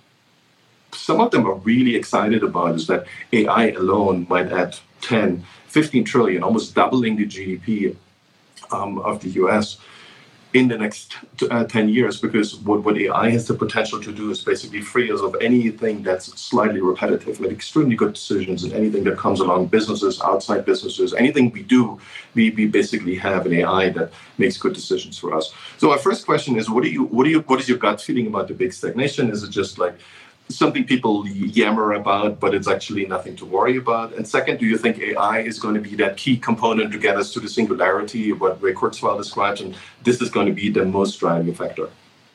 some 0.99 1.21
of 1.21 1.31
them 1.31 1.47
are 1.47 1.55
really 1.55 1.95
excited 1.97 2.43
about 2.43 2.75
is 2.75 2.87
that 2.89 3.07
AI 3.33 3.71
alone 3.71 4.27
might 4.29 4.53
add 4.53 4.77
10, 5.01 5.45
15 5.69 6.05
trillion, 6.05 6.43
almost 6.43 6.75
doubling 6.75 7.17
the 7.17 7.27
GDP 7.27 7.97
um, 8.71 8.99
of 8.99 9.21
the 9.21 9.31
US. 9.43 9.79
in 10.55 10.67
the 10.67 10.79
next 10.79 11.15
uh, 11.51 11.65
10 11.65 11.91
years 11.91 12.21
because 12.21 12.57
what, 12.61 12.83
what 12.83 12.97
AI 12.97 13.29
has 13.31 13.47
the 13.47 13.55
potential 13.55 14.01
to 14.01 14.11
do 14.11 14.31
is 14.31 14.43
basically 14.43 14.81
free 14.81 15.13
us 15.13 15.21
of 15.21 15.37
anything 15.43 16.03
that's 16.03 16.27
slightly 16.41 16.81
repetitive, 16.81 17.39
make 17.39 17.53
extremely 17.53 17.95
good 17.95 18.15
decisions 18.15 18.65
and 18.65 18.73
anything 18.73 19.05
that 19.05 19.19
comes 19.19 19.41
along, 19.41 19.67
businesses, 19.67 20.21
outside 20.23 20.65
businesses, 20.65 21.13
anything 21.13 21.51
we 21.51 21.63
do, 21.63 22.01
we, 22.35 22.51
we 22.51 22.67
basically 22.67 23.15
have 23.15 23.45
an 23.45 23.53
AI 23.53 23.91
that 23.91 24.11
makes 24.39 24.57
good 24.57 24.73
decisions 24.73 25.19
for 25.19 25.35
us. 25.35 25.53
So 25.77 25.93
our 25.93 25.99
first 25.99 26.25
question 26.25 26.57
is 26.57 26.71
what 26.71 26.83
do 26.83 26.91
you 26.91 27.05
what 27.05 27.25
do 27.25 27.31
you 27.31 27.41
what 27.41 27.61
is 27.61 27.69
your 27.69 27.79
gut 27.79 28.01
feeling 28.01 28.27
about 28.27 28.49
the 28.49 28.55
big 28.55 28.73
stagnation? 28.73 29.31
Is 29.31 29.43
it 29.43 29.51
just 29.51 29.79
like 29.79 29.97
something 30.49 30.85
people 30.85 31.27
yammer 31.29 31.93
about, 31.93 32.41
but 32.41 32.55
it's 32.55 32.69
actually 32.69 33.07
nothing 33.07 33.37
to 33.37 33.45
worry 33.45 33.77
about? 33.77 34.15
And 34.15 34.27
second, 34.27 34.59
do 34.59 34.67
you 34.67 34.79
think 34.79 34.99
AI 34.99 35.41
is 35.41 35.59
going 35.59 35.75
to 35.75 35.81
be 35.81 35.95
that 35.97 36.17
key 36.17 36.37
component 36.37 36.93
to 36.93 36.99
get 36.99 37.17
us 37.17 37.33
to 37.35 37.41
the 37.41 37.49
singularity, 37.49 38.33
what 38.33 38.61
Ray 38.63 38.75
Kurzweil 38.75 39.17
describes, 39.17 39.61
and 39.61 39.77
this 40.05 40.21
is 40.21 40.31
going 40.31 40.47
to 40.47 40.53
be 40.53 40.71
the 40.71 40.85
most 40.85 41.21
driving 41.21 41.55
factor? 41.55 41.89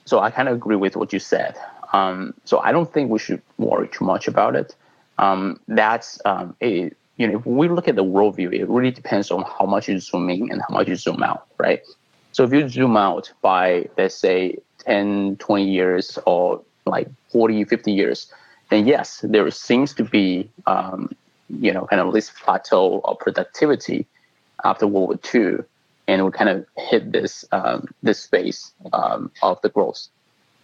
So 0.06 0.20
I 0.20 0.30
kind 0.30 0.48
of 0.48 0.56
agree 0.56 0.76
with 0.76 0.96
what 0.96 1.14
you 1.14 1.20
said. 1.20 1.56
Um, 1.94 2.34
so 2.46 2.60
I 2.60 2.72
don't 2.72 2.92
think 2.92 3.10
we 3.10 3.20
should 3.20 3.42
worry 3.58 3.88
too 3.88 4.06
much 4.06 4.28
about 4.28 4.56
it. 4.56 4.76
Um, 5.18 5.60
that's 5.68 6.20
um, 6.26 6.56
it, 6.60 6.98
you 7.18 7.28
know, 7.28 7.38
if 7.38 7.46
we 7.46 7.70
look 7.70 7.88
at 7.88 7.96
the 7.96 8.04
worldview, 8.04 8.54
it 8.54 8.68
really 8.68 8.92
depends 8.92 9.32
on 9.32 9.44
how 9.44 9.66
much 9.66 9.88
you 9.88 10.00
zoom 10.00 10.30
in 10.30 10.52
and 10.52 10.62
how 10.68 10.74
much 10.74 10.88
you 10.88 10.96
zoom 10.96 11.22
out, 11.22 11.46
right? 11.58 11.82
So 12.32 12.44
if 12.44 12.52
you 12.52 12.68
zoom 12.68 12.98
out 12.98 13.32
by 13.42 13.88
let's 13.98 14.16
say 14.16 14.58
10, 14.80 15.38
20 15.38 15.70
years 15.70 16.18
or 16.26 16.62
like 16.86 17.08
40, 17.30 17.64
50 17.66 17.92
years, 17.92 18.32
then 18.70 18.88
yes, 18.88 19.24
there 19.24 19.50
seems 19.52 19.94
to 19.96 20.04
be, 20.04 20.50
um, 20.66 21.12
you 21.50 21.72
know, 21.72 21.86
kind 21.86 22.02
of 22.02 22.14
this 22.14 22.30
plateau 22.30 23.02
of 23.04 23.20
productivity 23.20 24.06
after 24.64 24.88
World 24.88 25.20
War 25.34 25.44
II, 25.44 25.66
and 26.08 26.26
we 26.26 26.32
kind 26.32 26.50
of 26.50 26.66
hit 26.78 27.12
this 27.12 27.46
um, 27.52 27.88
this 28.02 28.20
space 28.20 28.72
um, 28.92 29.32
of 29.42 29.62
the 29.62 29.70
growth. 29.70 30.08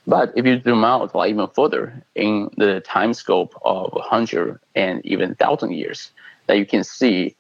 But 0.08 0.34
if 0.36 0.46
you 0.46 0.60
zoom 0.62 0.84
out 0.84 1.14
like 1.14 1.30
even 1.30 1.48
further 1.50 2.04
in 2.16 2.50
the 2.58 2.80
time 2.82 3.14
scope 3.14 3.54
of 3.64 3.94
100 3.94 4.60
and 4.76 5.06
even 5.06 5.30
1,000 5.30 5.72
years, 5.72 6.12
that 6.48 6.58
you 6.58 6.66
can 6.66 6.84
see 6.84 7.36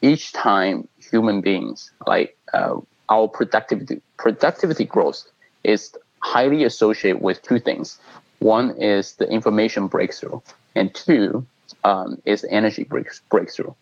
each 0.00 0.32
time 0.32 0.88
human 0.98 1.42
beings, 1.42 1.90
like 2.06 2.36
uh, 2.54 2.76
our 3.10 3.28
productivity, 3.28 4.00
productivity 4.16 4.84
growth 4.84 5.24
is 5.64 5.94
highly 6.20 6.64
associated 6.64 7.20
with 7.20 7.42
two 7.42 7.58
things. 7.58 7.98
One 8.40 8.76
is 8.76 9.12
the 9.12 9.28
information 9.28 9.86
breakthrough, 9.86 10.40
and 10.74 10.94
two 10.94 11.46
um, 11.84 12.20
is 12.24 12.44
energy 12.50 12.84
break, 12.84 13.08
breakthrough. 13.30 13.72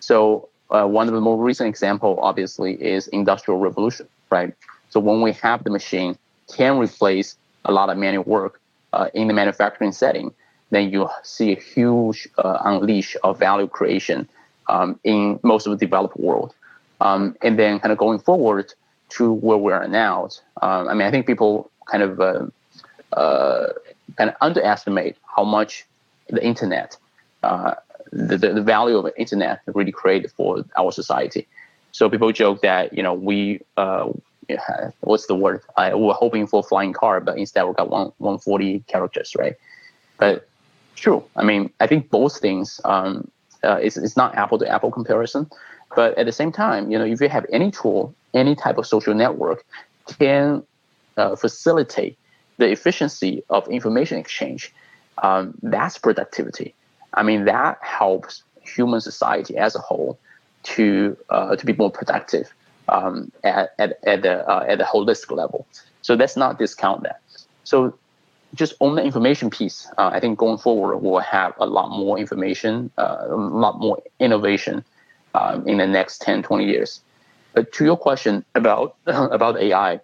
So 0.00 0.48
uh, 0.70 0.86
one 0.86 1.08
of 1.08 1.14
the 1.14 1.20
more 1.20 1.42
recent 1.42 1.68
example, 1.68 2.18
obviously, 2.20 2.74
is 2.74 3.08
industrial 3.08 3.60
revolution, 3.60 4.08
right? 4.30 4.54
So 4.90 5.00
when 5.00 5.20
we 5.20 5.32
have 5.32 5.64
the 5.64 5.70
machine 5.70 6.16
can 6.54 6.78
replace 6.78 7.36
a 7.64 7.72
lot 7.72 7.90
of 7.90 7.96
manual 7.96 8.24
work 8.24 8.60
uh, 8.92 9.08
in 9.14 9.28
the 9.28 9.34
manufacturing 9.34 9.92
setting, 9.92 10.32
then 10.70 10.90
you 10.90 11.08
see 11.22 11.52
a 11.52 11.60
huge 11.60 12.28
uh, 12.38 12.58
unleash 12.64 13.16
of 13.24 13.38
value 13.38 13.66
creation 13.66 14.28
um, 14.68 14.98
in 15.04 15.38
most 15.42 15.66
of 15.66 15.72
the 15.72 15.86
developed 15.86 16.16
world. 16.16 16.54
Um, 17.00 17.36
and 17.42 17.58
then 17.58 17.80
kind 17.80 17.92
of 17.92 17.98
going 17.98 18.18
forward 18.18 18.72
to 19.10 19.32
where 19.32 19.58
we 19.58 19.72
are 19.72 19.86
now, 19.88 20.28
um, 20.62 20.88
I 20.88 20.94
mean, 20.94 21.06
I 21.06 21.10
think 21.10 21.26
people 21.26 21.70
kind 21.90 22.02
of 22.02 22.20
uh, 22.20 22.46
uh, 23.16 23.72
kind 24.16 24.30
of 24.30 24.36
underestimate 24.40 25.16
how 25.34 25.44
much 25.44 25.84
the 26.28 26.44
internet, 26.44 26.96
uh, 27.42 27.74
the, 28.12 28.36
the, 28.36 28.52
the 28.54 28.62
value 28.62 28.96
of 28.96 29.04
the 29.04 29.18
internet 29.18 29.60
really 29.66 29.92
created 29.92 30.30
for 30.32 30.64
our 30.76 30.92
society. 30.92 31.46
So 31.92 32.10
people 32.10 32.32
joke 32.32 32.62
that 32.62 32.92
you 32.92 33.02
know 33.02 33.14
we 33.14 33.60
uh, 33.76 34.12
what's 35.00 35.26
the 35.26 35.34
word? 35.34 35.62
I, 35.76 35.94
we're 35.94 36.12
hoping 36.14 36.46
for 36.46 36.60
a 36.60 36.62
flying 36.62 36.92
car, 36.92 37.20
but 37.20 37.38
instead 37.38 37.64
we 37.64 37.72
got 37.74 37.90
one 37.90 38.12
140 38.18 38.80
characters, 38.86 39.34
right? 39.38 39.54
But 40.18 40.48
true. 40.96 41.24
I 41.36 41.44
mean, 41.44 41.70
I 41.80 41.86
think 41.86 42.10
both 42.10 42.40
things. 42.40 42.80
Um, 42.84 43.30
uh, 43.62 43.78
it's, 43.80 43.96
it's 43.96 44.16
not 44.16 44.34
apple 44.34 44.58
to 44.58 44.68
apple 44.68 44.90
comparison, 44.90 45.50
but 45.96 46.18
at 46.18 46.26
the 46.26 46.32
same 46.32 46.52
time, 46.52 46.90
you 46.90 46.98
know, 46.98 47.04
if 47.04 47.20
you 47.20 47.28
have 47.30 47.46
any 47.50 47.70
tool, 47.70 48.14
any 48.34 48.54
type 48.54 48.76
of 48.76 48.86
social 48.86 49.14
network, 49.14 49.64
can 50.18 50.62
uh, 51.16 51.34
facilitate 51.34 52.18
the 52.56 52.70
efficiency 52.70 53.42
of 53.50 53.66
information 53.68 54.18
exchange, 54.18 54.72
um, 55.18 55.54
that's 55.62 55.98
productivity. 55.98 56.74
I 57.14 57.22
mean, 57.22 57.44
that 57.44 57.78
helps 57.82 58.42
human 58.62 59.00
society 59.00 59.56
as 59.56 59.74
a 59.74 59.78
whole 59.78 60.18
to 60.64 61.16
uh, 61.30 61.56
to 61.56 61.66
be 61.66 61.72
more 61.74 61.90
productive 61.90 62.52
um, 62.88 63.30
at, 63.42 63.74
at, 63.78 63.98
at, 64.04 64.22
the, 64.22 64.48
uh, 64.48 64.64
at 64.68 64.78
the 64.78 64.84
holistic 64.84 65.34
level. 65.34 65.66
So 66.02 66.14
let's 66.14 66.36
not 66.36 66.58
discount 66.58 67.02
that. 67.04 67.20
So 67.64 67.96
just 68.54 68.74
on 68.80 68.94
the 68.94 69.02
information 69.02 69.50
piece, 69.50 69.86
uh, 69.98 70.10
I 70.12 70.20
think 70.20 70.38
going 70.38 70.58
forward, 70.58 70.98
we'll 70.98 71.20
have 71.20 71.54
a 71.58 71.66
lot 71.66 71.90
more 71.90 72.18
information, 72.18 72.90
uh, 72.98 73.18
a 73.28 73.34
lot 73.34 73.80
more 73.80 74.02
innovation 74.20 74.84
um, 75.34 75.66
in 75.66 75.78
the 75.78 75.86
next 75.86 76.20
10, 76.22 76.42
20 76.42 76.64
years. 76.64 77.00
But 77.52 77.72
to 77.72 77.84
your 77.84 77.96
question 77.96 78.44
about, 78.54 78.96
about 79.06 79.58
AI, 79.58 80.00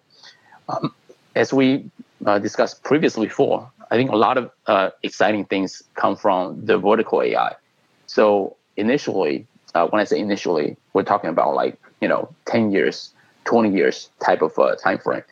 um, 0.69 0.93
as 1.35 1.53
we 1.53 1.89
uh, 2.25 2.39
discussed 2.39 2.83
previously 2.83 3.27
before, 3.27 3.69
I 3.91 3.95
think 3.95 4.11
a 4.11 4.15
lot 4.15 4.37
of 4.37 4.51
uh, 4.67 4.89
exciting 5.03 5.45
things 5.45 5.81
come 5.95 6.15
from 6.15 6.65
the 6.65 6.77
vertical 6.77 7.21
AI. 7.21 7.55
So 8.07 8.55
initially, 8.77 9.47
uh, 9.75 9.87
when 9.87 10.01
I 10.01 10.05
say 10.05 10.19
initially, 10.19 10.77
we're 10.93 11.03
talking 11.03 11.29
about 11.29 11.55
like 11.55 11.77
you 12.01 12.07
know 12.07 12.29
10 12.45 12.71
years, 12.71 13.13
20 13.45 13.71
years 13.71 14.09
type 14.23 14.41
of 14.41 14.57
uh, 14.59 14.75
time 14.75 14.99
frame. 14.99 15.23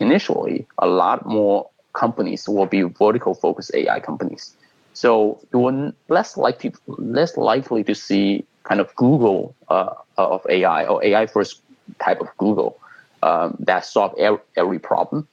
Initially, 0.00 0.66
a 0.78 0.86
lot 0.86 1.26
more 1.26 1.68
companies 1.92 2.48
will 2.48 2.66
be 2.66 2.82
vertical 2.82 3.34
focused 3.34 3.70
AI 3.74 4.00
companies. 4.00 4.54
So 4.92 5.40
you 5.52 5.58
will 5.58 5.92
less 6.08 6.36
likely 6.36 6.74
less 6.86 7.36
likely 7.36 7.84
to 7.84 7.94
see 7.94 8.44
kind 8.64 8.80
of 8.80 8.94
Google 8.96 9.54
uh, 9.68 9.92
of 10.16 10.44
AI 10.48 10.86
or 10.86 11.02
AI 11.04 11.26
first 11.26 11.62
type 12.02 12.20
of 12.20 12.28
Google 12.38 12.78
um, 13.22 13.56
that 13.60 13.84
solve 13.84 14.14
every, 14.18 14.40
every 14.56 14.78
problem 14.78 15.26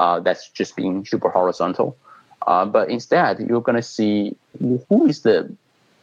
uh, 0.00 0.18
that's 0.18 0.48
just 0.48 0.74
being 0.74 1.04
super 1.04 1.28
horizontal. 1.28 1.96
Uh, 2.46 2.64
but 2.64 2.88
instead, 2.88 3.38
you're 3.38 3.60
going 3.60 3.76
to 3.76 3.82
see 3.82 4.34
who 4.88 5.06
is 5.06 5.20
the 5.20 5.54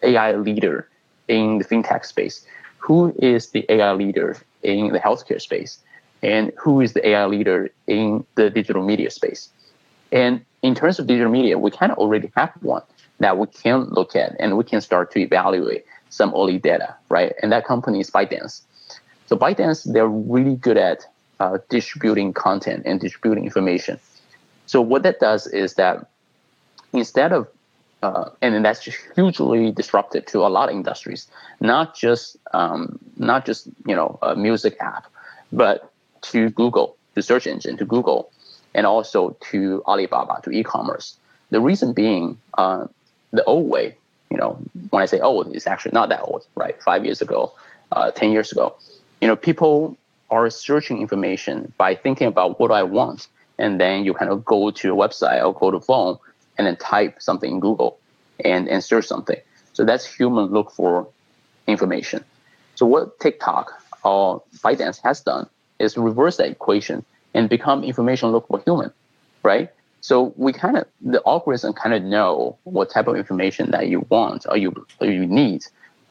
AI 0.03 0.35
leader 0.35 0.87
in 1.27 1.57
the 1.57 1.65
fintech 1.65 2.05
space, 2.05 2.45
who 2.77 3.13
is 3.19 3.49
the 3.49 3.65
AI 3.73 3.93
leader 3.93 4.37
in 4.61 4.93
the 4.93 4.99
healthcare 4.99 5.41
space, 5.41 5.79
and 6.21 6.51
who 6.57 6.79
is 6.79 6.93
the 6.93 7.05
AI 7.09 7.25
leader 7.25 7.69
in 7.87 8.23
the 8.35 8.49
digital 8.51 8.85
media 8.85 9.09
space. 9.09 9.49
And 10.11 10.45
in 10.61 10.75
terms 10.75 10.99
of 10.99 11.07
digital 11.07 11.31
media, 11.31 11.57
we 11.57 11.71
kind 11.71 11.91
of 11.91 11.97
already 11.97 12.31
have 12.35 12.51
one 12.61 12.83
that 13.19 13.37
we 13.39 13.47
can 13.47 13.85
look 13.85 14.15
at 14.15 14.35
and 14.39 14.57
we 14.57 14.63
can 14.63 14.79
start 14.79 15.11
to 15.11 15.19
evaluate 15.19 15.85
some 16.09 16.31
early 16.35 16.59
data, 16.59 16.95
right? 17.09 17.33
And 17.41 17.51
that 17.51 17.65
company 17.65 17.99
is 17.99 18.11
ByteDance. 18.11 18.61
So 19.25 19.35
ByteDance, 19.35 19.91
they're 19.91 20.07
really 20.07 20.55
good 20.55 20.77
at 20.77 21.05
uh, 21.39 21.57
distributing 21.69 22.33
content 22.33 22.83
and 22.85 22.99
distributing 22.99 23.45
information. 23.45 23.99
So 24.65 24.81
what 24.81 25.03
that 25.03 25.19
does 25.19 25.47
is 25.47 25.75
that 25.75 26.07
instead 26.93 27.31
of 27.31 27.47
uh, 28.03 28.29
and 28.41 28.63
that's 28.63 28.83
just 28.83 28.99
hugely 29.15 29.71
disruptive 29.71 30.25
to 30.27 30.45
a 30.45 30.49
lot 30.49 30.69
of 30.69 30.75
industries, 30.75 31.27
not 31.59 31.95
just 31.95 32.37
um, 32.53 32.99
not 33.17 33.45
just 33.45 33.67
you 33.85 33.95
know 33.95 34.19
a 34.21 34.35
music 34.35 34.77
app, 34.79 35.07
but 35.51 35.91
to 36.21 36.49
Google, 36.51 36.95
to 37.15 37.21
search 37.21 37.47
engine, 37.47 37.77
to 37.77 37.85
Google, 37.85 38.31
and 38.75 38.85
also 38.85 39.35
to 39.49 39.81
Alibaba, 39.87 40.39
to 40.43 40.51
e-commerce. 40.51 41.17
The 41.49 41.59
reason 41.59 41.93
being, 41.93 42.37
uh, 42.57 42.85
the 43.31 43.43
old 43.45 43.67
way, 43.69 43.95
you 44.29 44.37
know, 44.37 44.59
when 44.91 45.01
I 45.01 45.05
say 45.05 45.19
old, 45.19 45.55
it's 45.55 45.65
actually 45.65 45.93
not 45.93 46.09
that 46.09 46.21
old, 46.21 46.45
right? 46.55 46.81
Five 46.83 47.03
years 47.03 47.21
ago, 47.21 47.51
uh, 47.91 48.11
ten 48.11 48.31
years 48.31 48.51
ago, 48.51 48.75
you 49.21 49.27
know, 49.27 49.35
people 49.35 49.97
are 50.29 50.49
searching 50.49 51.01
information 51.01 51.71
by 51.77 51.95
thinking 51.95 52.27
about 52.27 52.59
what 52.59 52.71
I 52.71 52.83
want. 52.83 53.27
And 53.57 53.79
then 53.79 54.05
you 54.05 54.13
kind 54.13 54.31
of 54.31 54.45
go 54.45 54.71
to 54.71 54.93
a 54.93 54.95
website 54.95 55.43
or 55.43 55.53
go 55.53 55.71
to 55.71 55.79
phone 55.79 56.17
and 56.57 56.67
then 56.67 56.75
type 56.77 57.21
something 57.21 57.51
in 57.51 57.59
Google 57.59 57.97
and, 58.43 58.67
and 58.67 58.83
search 58.83 59.05
something. 59.05 59.37
So 59.73 59.85
that's 59.85 60.05
human 60.05 60.45
look 60.45 60.71
for 60.71 61.07
information. 61.67 62.23
So 62.75 62.85
what 62.85 63.19
TikTok 63.19 63.71
or 64.03 64.43
ByteDance 64.63 65.01
has 65.03 65.21
done 65.21 65.49
is 65.79 65.97
reverse 65.97 66.37
that 66.37 66.49
equation 66.49 67.03
and 67.33 67.49
become 67.49 67.83
information 67.83 68.29
look 68.29 68.47
for 68.47 68.61
human, 68.65 68.91
right? 69.43 69.69
So 70.01 70.33
we 70.37 70.53
kind 70.53 70.77
of 70.77 70.85
the 71.01 71.21
algorithm 71.25 71.73
kind 71.73 71.93
of 71.93 72.03
know 72.03 72.57
what 72.63 72.89
type 72.89 73.07
of 73.07 73.15
information 73.15 73.71
that 73.71 73.87
you 73.87 74.05
want 74.09 74.45
or 74.49 74.57
you 74.57 74.85
or 74.99 75.07
you 75.07 75.25
need 75.25 75.65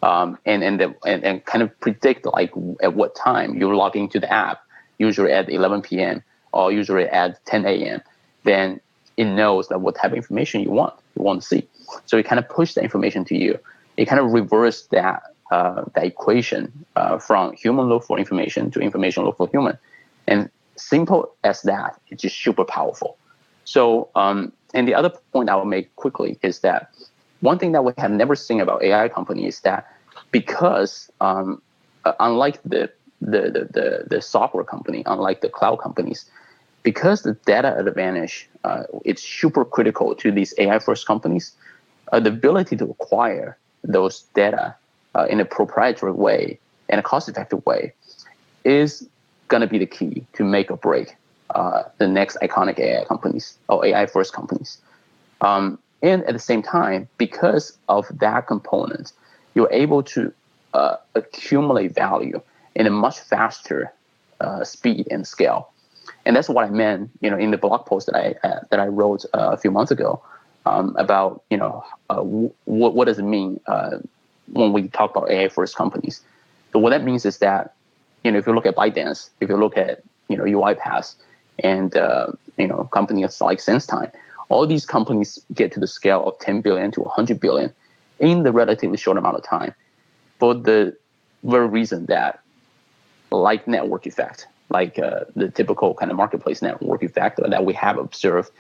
um, 0.07 0.38
and 0.46 0.62
and, 0.62 0.80
the, 0.80 0.94
and 1.04 1.24
and 1.24 1.44
kind 1.44 1.62
of 1.62 1.80
predict 1.80 2.26
like 2.26 2.52
at 2.80 2.94
what 2.94 3.16
time 3.16 3.59
you 3.59 3.74
log 3.74 3.96
into 3.96 4.20
the 4.20 4.32
app, 4.32 4.61
usually 4.98 5.32
at 5.32 5.50
11 5.50 5.82
p.m. 5.82 6.22
or 6.52 6.70
usually 6.70 7.04
at 7.04 7.44
10 7.46 7.66
a.m. 7.66 8.00
Then 8.44 8.80
it 9.16 9.24
knows 9.24 9.66
that 9.68 9.80
what 9.80 9.96
type 9.96 10.12
of 10.12 10.16
information 10.16 10.61
you 10.62 10.70
want 10.70 10.94
you 11.16 11.22
want 11.22 11.42
to 11.42 11.48
see. 11.48 11.68
So 12.07 12.16
it 12.16 12.24
kind 12.24 12.38
of 12.38 12.48
push 12.48 12.74
the 12.74 12.82
information 12.82 13.24
to 13.24 13.36
you. 13.36 13.59
It 13.96 14.04
kind 14.07 14.20
of 14.20 14.30
reverse 14.32 14.86
that 14.92 15.22
uh, 15.50 15.84
that 15.94 16.04
equation 16.04 16.72
uh, 16.94 17.18
from 17.18 17.52
human 17.54 17.86
look 17.86 18.04
for 18.04 18.16
information 18.16 18.70
to 18.72 18.80
information 18.80 19.24
look 19.24 19.36
for 19.38 19.48
human. 19.48 19.76
And 20.28 20.50
simple 20.76 21.34
as 21.42 21.62
that, 21.62 22.00
it's 22.11 22.22
just 22.22 22.40
super 22.40 22.64
powerful. 22.64 23.16
So, 23.64 24.09
um, 24.14 24.52
and 24.72 24.86
the 24.86 24.94
other 24.94 25.11
point 25.32 25.48
I 25.48 25.57
will 25.57 25.64
make 25.64 25.94
quickly 25.96 26.38
is 26.42 26.61
that 26.61 26.90
one 27.40 27.59
thing 27.59 27.72
that 27.72 27.84
we 27.84 27.92
have 27.98 28.11
never 28.11 28.36
seen 28.36 28.61
about 28.61 28.82
AI 28.82 29.09
companies 29.09 29.57
is 29.57 29.61
that 29.62 29.86
because 30.31 31.11
um, 31.20 31.62
uh, 32.05 32.12
unlike 32.20 32.62
the, 32.62 32.91
the, 33.20 33.43
the, 33.43 33.68
the, 33.72 34.05
the 34.09 34.22
software 34.22 34.64
company, 34.64 35.03
unlike 35.07 35.41
the 35.41 35.49
cloud 35.49 35.77
companies, 35.77 36.31
because 36.83 37.22
the 37.22 37.35
data 37.47 37.77
advantage 37.79 38.49
uh, 38.64 38.85
it's 39.05 39.22
super 39.22 39.64
critical 39.64 40.14
to 40.14 40.31
these 40.31 40.55
AI 40.59 40.79
first 40.79 41.07
companies, 41.07 41.53
uh, 42.12 42.20
the 42.20 42.31
ability 42.31 42.77
to 42.77 42.85
acquire 42.85 43.57
those 43.83 44.22
data 44.35 44.74
uh, 45.14 45.27
in 45.29 45.41
a 45.41 45.45
proprietary 45.45 46.12
way 46.12 46.59
and 46.89 47.01
a 47.01 47.03
cost 47.03 47.29
effective 47.29 47.64
way 47.66 47.93
is 48.64 49.09
going 49.49 49.61
to 49.61 49.66
be 49.66 49.79
the 49.79 49.87
key 49.87 50.24
to 50.33 50.45
make 50.45 50.70
or 50.70 50.77
break 50.77 51.16
uh, 51.51 51.85
the 51.99 52.09
next 52.09 52.37
iconic 52.43 52.79
AI 52.79 53.05
companies 53.05 53.59
or 53.68 53.85
AI 53.85 54.07
first 54.07 54.33
companies. 54.33 54.79
Um, 55.41 55.79
and 56.03 56.22
at 56.24 56.33
the 56.33 56.39
same 56.39 56.62
time, 56.62 57.09
because 57.18 57.79
of 57.89 58.07
that 58.18 58.47
component, 58.47 59.12
you're 59.57 59.72
able 59.72 60.02
to 60.02 60.32
uh, 60.74 60.96
accumulate 61.16 61.94
value 61.94 62.40
in 62.76 62.86
a 62.86 62.90
much 62.90 63.18
faster 63.18 63.92
uh, 64.40 64.62
speed 64.62 65.09
and 65.11 65.26
scale. 65.26 65.70
And 66.26 66.36
that's 66.36 66.48
what 66.48 66.64
I 66.64 66.70
meant, 66.70 67.11
you 67.22 67.30
know, 67.30 67.38
in 67.38 67.50
the 67.50 67.57
blog 67.57 67.86
post 67.86 68.07
that 68.07 68.16
I 68.16 68.46
uh, 68.46 68.61
that 68.70 68.78
I 68.78 68.86
wrote 68.86 69.24
uh, 69.34 69.50
a 69.52 69.57
few 69.57 69.70
months 69.70 69.90
ago 69.90 70.22
um, 70.66 70.94
about, 70.98 71.42
you 71.50 71.57
know, 71.57 71.82
uh, 72.11 72.16
w- 72.16 72.52
what 72.66 73.07
does 73.07 73.18
it 73.18 73.24
mean 73.24 73.59
uh, 73.66 73.98
when 74.52 74.72
we 74.72 74.88
talk 74.88 75.16
about 75.16 75.30
AI 75.30 75.48
first 75.48 75.74
companies. 75.74 76.20
So 76.72 76.78
what 76.78 76.90
that 76.90 77.02
means 77.02 77.24
is 77.24 77.38
that, 77.38 77.74
you 78.22 78.30
know, 78.30 78.38
if 78.38 78.46
you 78.46 78.54
look 78.54 78.66
at 78.66 78.76
ByteDance, 78.76 79.30
if 79.40 79.48
you 79.48 79.57
look 79.57 79.78
at, 79.78 80.02
you 80.28 80.36
know, 80.36 80.44
UiPath, 80.44 81.14
and 81.61 81.94
you 82.59 82.66
know, 82.66 82.88
companies 82.92 83.40
like 83.40 83.59
SenseTime, 83.59 84.12
all 84.50 84.66
these 84.66 84.84
companies 84.84 85.40
get 85.54 85.72
to 85.72 85.80
the 85.80 85.86
scale 85.86 86.22
of 86.28 86.38
10 86.40 86.61
billion 86.61 86.90
to 86.92 87.00
100 87.00 87.40
billion 87.40 87.72
in 88.19 88.43
the 88.43 88.53
relatively 88.53 88.97
short 88.97 89.19
amount 89.19 89.37
of 89.37 89.45
time 89.45 89.75
for 90.39 90.55
the 90.55 90.97
very 91.45 91.67
reason 91.67 92.07
that 92.07 92.41
like 93.31 93.67
network 93.67 94.07
effect 94.07 94.47
like 94.71 94.99
uh, 94.99 95.21
the 95.37 95.49
typical 95.51 95.95
kind 95.95 96.11
of 96.11 96.17
marketplace 96.17 96.62
network 96.62 97.03
effect 97.03 97.41
that 97.49 97.64
we 97.64 97.73
have 97.73 97.99
observed 97.99 98.51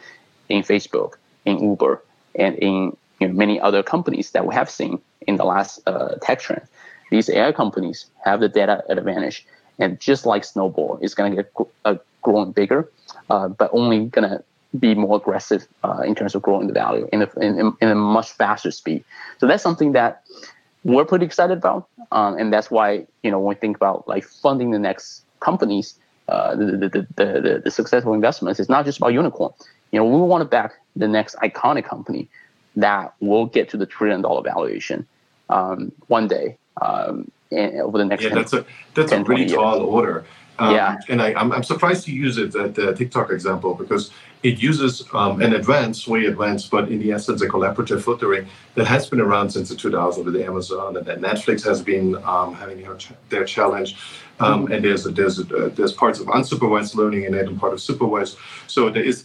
in 0.48 0.62
facebook 0.62 1.14
in 1.44 1.58
uber 1.58 2.02
and 2.34 2.56
in 2.56 2.96
you 3.20 3.28
know, 3.28 3.34
many 3.34 3.60
other 3.60 3.82
companies 3.82 4.30
that 4.32 4.46
we 4.46 4.54
have 4.54 4.68
seen 4.68 5.00
in 5.26 5.36
the 5.36 5.44
last 5.44 5.80
uh, 5.86 6.14
tech 6.22 6.38
trend. 6.40 6.62
These 7.10 7.30
ai 7.30 7.52
companies 7.52 8.06
have 8.24 8.40
the 8.40 8.48
data 8.48 8.82
advantage 8.88 9.46
and 9.78 9.98
just 10.00 10.26
like 10.26 10.44
snowball 10.44 10.98
it's 11.00 11.14
going 11.14 11.34
to 11.34 11.42
get 11.42 11.52
uh, 11.84 11.96
growing 12.22 12.52
bigger 12.52 12.90
uh, 13.30 13.48
but 13.48 13.70
only 13.72 14.06
going 14.06 14.28
to 14.28 14.42
be 14.78 14.94
more 14.94 15.16
aggressive 15.16 15.66
uh, 15.84 16.02
in 16.04 16.14
terms 16.14 16.34
of 16.34 16.42
growing 16.42 16.66
the 16.66 16.72
value 16.72 17.08
in 17.12 17.22
a, 17.22 17.30
in, 17.40 17.72
in, 17.80 17.88
a 17.88 17.94
much 17.94 18.32
faster 18.32 18.70
speed. 18.70 19.04
So 19.38 19.46
that's 19.46 19.62
something 19.62 19.92
that 19.92 20.22
we're 20.84 21.04
pretty 21.04 21.24
excited 21.24 21.58
about, 21.58 21.88
um, 22.12 22.36
and 22.38 22.52
that's 22.52 22.70
why 22.70 23.06
you 23.22 23.30
know 23.30 23.38
when 23.38 23.56
we 23.56 23.60
think 23.60 23.76
about 23.76 24.06
like 24.06 24.24
funding 24.24 24.70
the 24.70 24.78
next 24.78 25.24
companies, 25.40 25.98
uh, 26.28 26.54
the, 26.56 26.64
the, 26.64 26.88
the, 26.88 27.06
the, 27.16 27.62
the 27.64 27.70
successful 27.70 28.14
investments, 28.14 28.60
it's 28.60 28.68
not 28.68 28.84
just 28.84 28.98
about 28.98 29.12
unicorn. 29.12 29.52
You 29.92 30.00
know, 30.00 30.04
we 30.04 30.20
want 30.20 30.42
to 30.42 30.44
back 30.44 30.74
the 30.94 31.08
next 31.08 31.36
iconic 31.36 31.84
company 31.84 32.28
that 32.76 33.14
will 33.20 33.46
get 33.46 33.68
to 33.70 33.76
the 33.76 33.86
trillion 33.86 34.22
dollar 34.22 34.42
valuation 34.42 35.06
um, 35.48 35.92
one 36.08 36.28
day 36.28 36.56
um, 36.82 37.30
over 37.52 37.98
the 37.98 38.04
next. 38.04 38.24
Yeah, 38.24 38.30
10, 38.30 38.38
that's 38.38 38.52
a 38.52 38.66
that's 38.94 39.10
10, 39.10 39.20
a 39.20 39.24
really 39.24 39.46
tall 39.46 39.80
order. 39.80 40.24
Um, 40.58 40.74
yeah. 40.74 40.96
And 41.08 41.20
I, 41.20 41.34
I'm, 41.34 41.52
I'm 41.52 41.62
surprised 41.62 42.08
you 42.08 42.14
use 42.14 42.38
it 42.38 42.54
at 42.54 42.74
the 42.74 42.94
TikTok 42.94 43.30
example 43.30 43.74
because 43.74 44.10
it 44.42 44.62
uses 44.62 45.02
um, 45.12 45.40
an 45.40 45.54
advanced, 45.54 46.06
way 46.06 46.26
advanced, 46.26 46.70
but 46.70 46.88
in 46.88 46.98
the 46.98 47.12
essence, 47.12 47.42
a 47.42 47.48
collaborative 47.48 48.02
filtering 48.04 48.46
that 48.74 48.86
has 48.86 49.08
been 49.08 49.20
around 49.20 49.50
since 49.50 49.70
the 49.70 49.74
2000s 49.74 50.24
with 50.24 50.36
Amazon, 50.36 50.96
and 50.96 51.06
that 51.06 51.20
Netflix 51.20 51.64
has 51.64 51.82
been 51.82 52.16
um, 52.24 52.54
having 52.54 52.80
their, 52.80 52.96
their 53.28 53.44
challenge. 53.44 53.96
Um, 54.38 54.64
mm-hmm. 54.64 54.72
and 54.72 54.84
there's 54.84 55.04
there's 55.04 55.38
there's 55.38 55.92
parts 55.92 56.20
of 56.20 56.26
unsupervised 56.26 56.94
learning 56.94 57.24
in 57.24 57.32
it 57.32 57.48
and 57.48 57.58
part 57.58 57.72
of 57.72 57.80
supervised. 57.80 58.36
So 58.66 58.90
there 58.90 59.02
is 59.02 59.24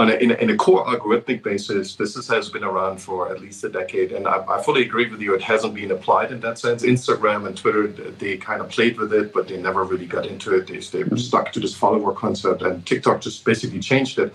on 0.00 0.08
a, 0.08 0.14
in, 0.14 0.30
a, 0.30 0.34
in, 0.34 0.48
a, 0.48 0.56
core 0.56 0.86
algorithmic 0.86 1.42
basis, 1.42 1.94
this 1.94 2.16
is, 2.16 2.26
has 2.26 2.48
been 2.48 2.64
around 2.64 2.98
for 2.98 3.30
at 3.30 3.38
least 3.38 3.62
a 3.64 3.68
decade, 3.68 4.12
and 4.12 4.26
I, 4.26 4.42
I, 4.48 4.62
fully 4.62 4.80
agree 4.80 5.10
with 5.10 5.20
you. 5.20 5.34
It 5.34 5.42
hasn't 5.42 5.74
been 5.74 5.90
applied 5.90 6.32
in 6.32 6.40
that 6.40 6.58
sense. 6.58 6.82
Instagram 6.82 7.46
and 7.46 7.54
Twitter, 7.54 7.86
they 7.86 8.38
kind 8.38 8.62
of 8.62 8.70
played 8.70 8.96
with 8.96 9.12
it, 9.12 9.34
but 9.34 9.48
they 9.48 9.58
never 9.58 9.84
really 9.84 10.06
got 10.06 10.24
into 10.24 10.54
it. 10.56 10.66
They, 10.68 10.78
they 10.78 11.04
were 11.04 11.18
stuck 11.18 11.52
to 11.52 11.60
this 11.60 11.74
follower 11.74 12.14
concept, 12.14 12.62
and 12.62 12.84
TikTok 12.86 13.20
just 13.20 13.44
basically 13.44 13.80
changed 13.80 14.18
it. 14.18 14.34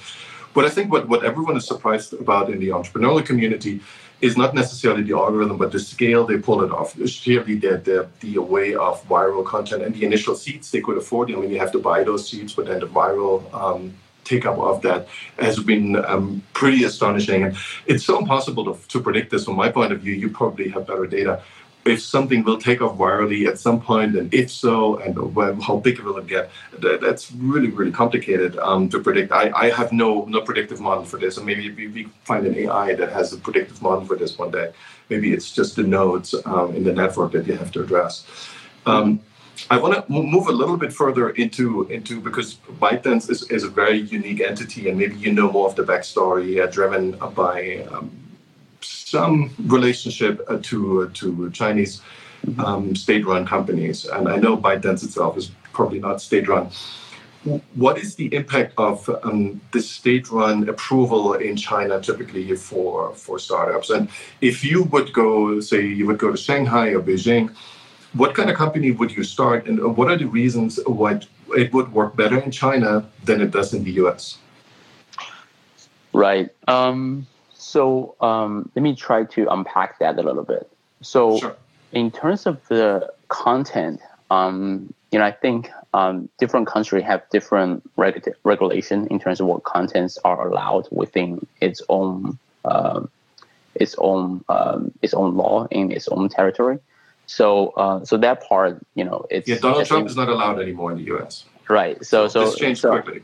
But 0.53 0.65
I 0.65 0.69
think 0.69 0.91
what, 0.91 1.09
what 1.09 1.25
everyone 1.25 1.57
is 1.57 1.65
surprised 1.65 2.13
about 2.13 2.51
in 2.51 2.59
the 2.59 2.69
entrepreneurial 2.69 3.25
community 3.25 3.81
is 4.21 4.37
not 4.37 4.53
necessarily 4.53 5.01
the 5.01 5.13
algorithm, 5.13 5.57
but 5.57 5.71
the 5.71 5.79
scale 5.79 6.27
they 6.27 6.37
pull 6.37 6.63
it 6.63 6.71
off. 6.71 6.95
Surely 7.09 7.55
the, 7.55 7.77
the, 7.77 8.07
the 8.19 8.37
way 8.37 8.75
of 8.75 9.03
viral 9.07 9.43
content 9.43 9.81
and 9.81 9.95
the 9.95 10.05
initial 10.05 10.35
seeds 10.35 10.69
they 10.69 10.81
could 10.81 10.97
afford. 10.97 11.31
I 11.31 11.35
mean, 11.35 11.49
you 11.49 11.59
have 11.59 11.71
to 11.71 11.79
buy 11.79 12.03
those 12.03 12.29
seeds, 12.29 12.53
but 12.53 12.67
then 12.67 12.79
the 12.79 12.87
viral 12.87 13.51
um, 13.51 13.93
take 14.25 14.45
up 14.45 14.57
of 14.57 14.81
that 14.81 15.07
has 15.39 15.59
been 15.59 15.95
um, 16.05 16.43
pretty 16.53 16.83
astonishing. 16.83 17.43
And 17.43 17.57
it's 17.85 18.03
so 18.03 18.19
impossible 18.19 18.65
to, 18.73 18.87
to 18.89 18.99
predict 18.99 19.31
this 19.31 19.45
from 19.45 19.55
my 19.55 19.69
point 19.69 19.93
of 19.93 20.01
view. 20.01 20.13
You 20.13 20.29
probably 20.29 20.69
have 20.69 20.87
better 20.87 21.07
data. 21.07 21.41
If 21.85 22.01
something 22.01 22.43
will 22.43 22.57
take 22.57 22.81
off 22.81 22.97
virally 22.97 23.47
at 23.47 23.59
some 23.59 23.79
point, 23.79 24.15
and 24.15 24.33
if 24.33 24.49
so, 24.49 24.97
and 24.97 25.15
how 25.61 25.77
big 25.77 25.99
will 25.99 26.17
it 26.17 26.25
get? 26.25 26.49
That, 26.79 26.99
that's 26.99 27.31
really, 27.31 27.69
really 27.69 27.91
complicated 27.91 28.57
um, 28.57 28.89
to 28.89 28.99
predict. 28.99 29.31
I, 29.31 29.51
I 29.55 29.69
have 29.69 29.91
no 29.91 30.25
no 30.25 30.41
predictive 30.41 30.81
model 30.81 31.05
for 31.05 31.19
this, 31.19 31.37
and 31.37 31.45
maybe 31.45 31.69
we, 31.69 31.87
we 31.89 32.03
find 32.23 32.47
an 32.47 32.55
AI 32.55 32.95
that 32.95 33.11
has 33.11 33.33
a 33.33 33.37
predictive 33.37 33.83
model 33.83 34.03
for 34.03 34.17
this 34.17 34.35
one 34.35 34.49
day. 34.49 34.73
Maybe 35.11 35.31
it's 35.31 35.51
just 35.51 35.75
the 35.75 35.83
nodes 35.83 36.33
um, 36.45 36.75
in 36.75 36.83
the 36.83 36.91
network 36.91 37.33
that 37.33 37.45
you 37.45 37.55
have 37.55 37.71
to 37.73 37.83
address. 37.83 38.25
Um, 38.87 39.19
I 39.69 39.77
want 39.77 39.93
to 39.95 40.11
move 40.11 40.47
a 40.47 40.51
little 40.51 40.77
bit 40.77 40.93
further 40.93 41.29
into 41.31 41.83
into 41.89 42.19
because 42.21 42.55
ByteDance 42.79 43.29
is, 43.29 43.43
is 43.49 43.63
a 43.63 43.69
very 43.69 43.99
unique 43.99 44.41
entity, 44.41 44.89
and 44.89 44.97
maybe 44.97 45.15
you 45.15 45.31
know 45.31 45.51
more 45.51 45.67
of 45.67 45.75
the 45.75 45.83
backstory, 45.83 46.63
uh, 46.63 46.67
driven 46.67 47.11
by 47.35 47.85
um, 47.91 48.11
some 48.81 49.51
relationship 49.65 50.41
uh, 50.47 50.59
to 50.63 51.03
uh, 51.03 51.09
to 51.13 51.49
Chinese 51.51 52.01
um, 52.59 52.95
state-run 52.95 53.45
companies. 53.45 54.05
And 54.05 54.27
I 54.27 54.37
know 54.37 54.57
ByteDance 54.57 55.03
itself 55.03 55.37
is 55.37 55.51
probably 55.73 55.99
not 55.99 56.21
state-run. 56.21 56.69
What 57.75 57.99
is 57.99 58.15
the 58.15 58.33
impact 58.33 58.73
of 58.77 59.07
um, 59.23 59.61
the 59.71 59.79
state-run 59.79 60.67
approval 60.67 61.33
in 61.33 61.55
China 61.55 62.01
typically 62.01 62.55
for 62.55 63.13
for 63.13 63.39
startups? 63.39 63.89
And 63.89 64.09
if 64.41 64.63
you 64.63 64.83
would 64.83 65.13
go, 65.13 65.59
say, 65.59 65.85
you 65.85 66.05
would 66.07 66.17
go 66.17 66.31
to 66.31 66.37
Shanghai 66.37 66.89
or 66.89 67.01
Beijing 67.01 67.55
what 68.15 68.33
kind 68.33 68.49
of 68.49 68.55
company 68.55 68.91
would 68.91 69.11
you 69.11 69.23
start 69.23 69.67
and 69.67 69.95
what 69.97 70.09
are 70.09 70.17
the 70.17 70.25
reasons 70.25 70.79
why 70.85 71.19
it 71.57 71.73
would 71.73 71.91
work 71.93 72.15
better 72.15 72.39
in 72.39 72.49
China 72.49 73.05
than 73.23 73.41
it 73.41 73.51
does 73.51 73.73
in 73.73 73.83
the 73.83 73.91
US? 74.03 74.37
Right. 76.13 76.49
Um, 76.67 77.27
so 77.53 78.15
um, 78.21 78.71
let 78.75 78.81
me 78.83 78.95
try 78.95 79.25
to 79.25 79.47
unpack 79.51 79.99
that 79.99 80.17
a 80.17 80.23
little 80.23 80.43
bit. 80.43 80.69
So, 81.01 81.39
sure. 81.39 81.55
in 81.91 82.09
terms 82.09 82.45
of 82.45 82.65
the 82.69 83.11
content, 83.27 83.99
um, 84.31 84.93
you 85.11 85.19
know, 85.19 85.25
I 85.25 85.31
think 85.31 85.69
um, 85.93 86.29
different 86.39 86.67
countries 86.67 87.03
have 87.03 87.21
different 87.31 87.83
reg- 87.97 88.33
regulation 88.43 89.07
in 89.07 89.19
terms 89.19 89.41
of 89.41 89.47
what 89.47 89.63
contents 89.63 90.17
are 90.23 90.47
allowed 90.47 90.87
within 90.91 91.45
its 91.59 91.81
own 91.89 92.39
uh, 92.63 93.01
its 93.75 93.95
own 93.97 94.43
um, 94.47 94.91
its 95.01 95.13
own 95.13 95.35
law 95.35 95.67
in 95.69 95.91
its 95.91 96.07
own 96.07 96.29
territory. 96.29 96.79
So, 97.27 97.69
uh, 97.69 98.05
so 98.05 98.17
that 98.17 98.47
part, 98.47 98.85
you 98.95 99.03
know, 99.03 99.25
it's 99.29 99.47
yeah. 99.47 99.57
Donald 99.57 99.85
Trump 99.85 100.07
is 100.07 100.15
not 100.15 100.29
allowed 100.29 100.59
anymore 100.59 100.91
in 100.91 100.97
the 100.97 101.03
U.S. 101.05 101.45
Right. 101.69 102.03
So, 102.05 102.27
so 102.27 102.45
this 102.45 102.55
changed 102.55 102.81
so, 102.81 102.91
quickly. 102.91 103.23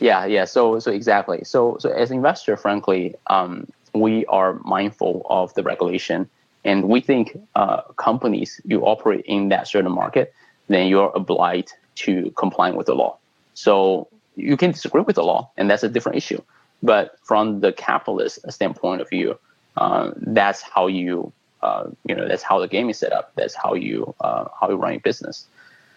Yeah, 0.00 0.24
yeah. 0.26 0.44
So, 0.44 0.78
so 0.78 0.90
exactly. 0.90 1.44
So, 1.44 1.76
so 1.78 1.90
as 1.90 2.10
investor, 2.10 2.56
frankly, 2.56 3.14
um, 3.28 3.66
we 3.94 4.24
are 4.26 4.54
mindful 4.64 5.26
of 5.30 5.52
the 5.54 5.62
regulation, 5.62 6.28
and 6.64 6.88
we 6.88 7.00
think 7.00 7.38
uh, 7.54 7.82
companies 7.96 8.60
you 8.64 8.82
operate 8.82 9.24
in 9.26 9.48
that 9.48 9.68
certain 9.68 9.92
market, 9.92 10.32
then 10.68 10.86
you're 10.88 11.12
obliged 11.14 11.72
to 11.96 12.30
comply 12.36 12.70
with 12.70 12.86
the 12.86 12.94
law. 12.94 13.16
So 13.54 14.08
you 14.36 14.56
can 14.56 14.70
disagree 14.70 15.02
with 15.02 15.16
the 15.16 15.24
law, 15.24 15.50
and 15.56 15.70
that's 15.70 15.82
a 15.82 15.88
different 15.88 16.16
issue. 16.16 16.40
But 16.82 17.16
from 17.22 17.60
the 17.60 17.72
capitalist 17.72 18.38
standpoint 18.50 19.02
of 19.02 19.08
view, 19.10 19.38
uh, 19.76 20.12
that's 20.16 20.62
how 20.62 20.86
you 20.86 21.32
uh, 21.62 21.84
you 22.06 22.14
know 22.14 22.26
that's 22.28 22.42
how 22.42 22.58
the 22.58 22.68
game 22.68 22.90
is 22.90 22.98
set 22.98 23.12
up. 23.12 23.32
That's 23.36 23.54
how 23.54 23.74
you 23.74 24.14
uh, 24.20 24.46
how 24.58 24.70
you 24.70 24.76
run 24.76 24.92
your 24.92 25.00
business. 25.00 25.46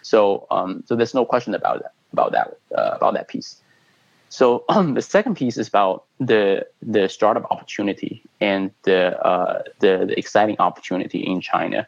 So 0.02 0.48
um, 0.52 0.84
so 0.86 0.96
there's 0.96 1.14
no 1.14 1.26
question 1.26 1.54
about 1.54 1.84
that 1.84 1.94
about 2.12 2.32
that 2.34 2.58
uh, 2.78 2.92
about 2.96 3.14
that 3.14 3.28
piece. 3.28 3.62
So 4.30 4.66
um, 4.70 4.96
the 4.96 5.02
second 5.02 5.36
piece 5.36 5.58
is 5.58 5.68
about 5.68 6.06
the 6.20 6.66
the 6.82 7.08
startup 7.08 7.46
opportunity 7.52 8.24
and 8.42 8.72
the 8.84 9.20
uh, 9.26 9.64
the, 9.80 10.06
the, 10.08 10.18
exciting 10.18 10.58
opportunity 10.60 11.20
in 11.20 11.40
China 11.42 11.88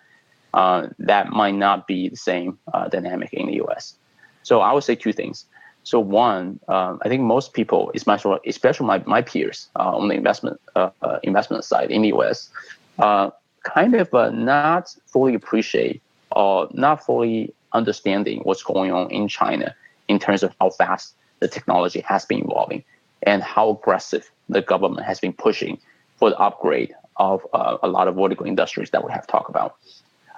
uh, 0.54 0.88
that 1.00 1.30
might 1.30 1.56
not 1.56 1.88
be 1.88 2.10
the 2.10 2.18
same 2.18 2.58
dynamic 2.92 3.34
in 3.34 3.48
the 3.48 3.56
U.S. 3.56 3.96
So 4.44 4.62
I 4.62 4.72
would 4.74 4.84
say 4.84 4.96
two 4.96 5.12
things. 5.12 5.46
So 5.86 6.00
one, 6.00 6.60
um, 6.68 7.00
I 7.04 7.10
think 7.10 7.22
most 7.22 7.54
people, 7.54 7.92
especially 7.94 8.40
especially 8.48 8.88
my, 8.88 9.04
my 9.06 9.22
peers 9.22 9.70
uh, 9.76 9.96
on 9.96 10.08
the 10.08 10.16
investment 10.16 10.60
uh, 10.76 10.90
uh, 11.04 11.20
investment 11.22 11.64
side 11.64 11.92
in 11.92 12.02
the 12.02 12.08
U.S., 12.10 12.50
kind 13.66 13.96
of 13.96 14.14
uh, 14.14 14.30
not 14.30 14.96
fully 15.08 15.34
appreciate 15.34 16.02
or 16.32 16.70
not 16.72 17.06
fully 17.06 17.54
understanding 17.74 18.40
what's 18.44 18.64
going 18.64 18.92
on 18.92 19.12
in 19.12 19.28
China 19.28 19.76
in 20.08 20.18
terms 20.20 20.44
of 20.44 20.56
how 20.62 20.70
fast 20.70 21.16
the 21.40 21.48
technology 21.48 22.00
has 22.02 22.26
been 22.26 22.40
evolving 22.40 22.84
and 23.24 23.44
how 23.44 23.72
aggressive 23.72 24.32
the 24.48 24.62
government 24.62 25.06
has 25.06 25.20
been 25.20 25.34
pushing 25.34 25.78
for 26.18 26.30
the 26.30 26.38
upgrade 26.38 26.94
of 27.18 27.46
uh, 27.54 27.78
a 27.84 27.88
lot 27.88 28.08
of 28.08 28.16
vertical 28.16 28.46
industries 28.46 28.90
that 28.92 29.04
we 29.06 29.12
have 29.12 29.28
talked 29.28 29.50
about. 29.50 29.76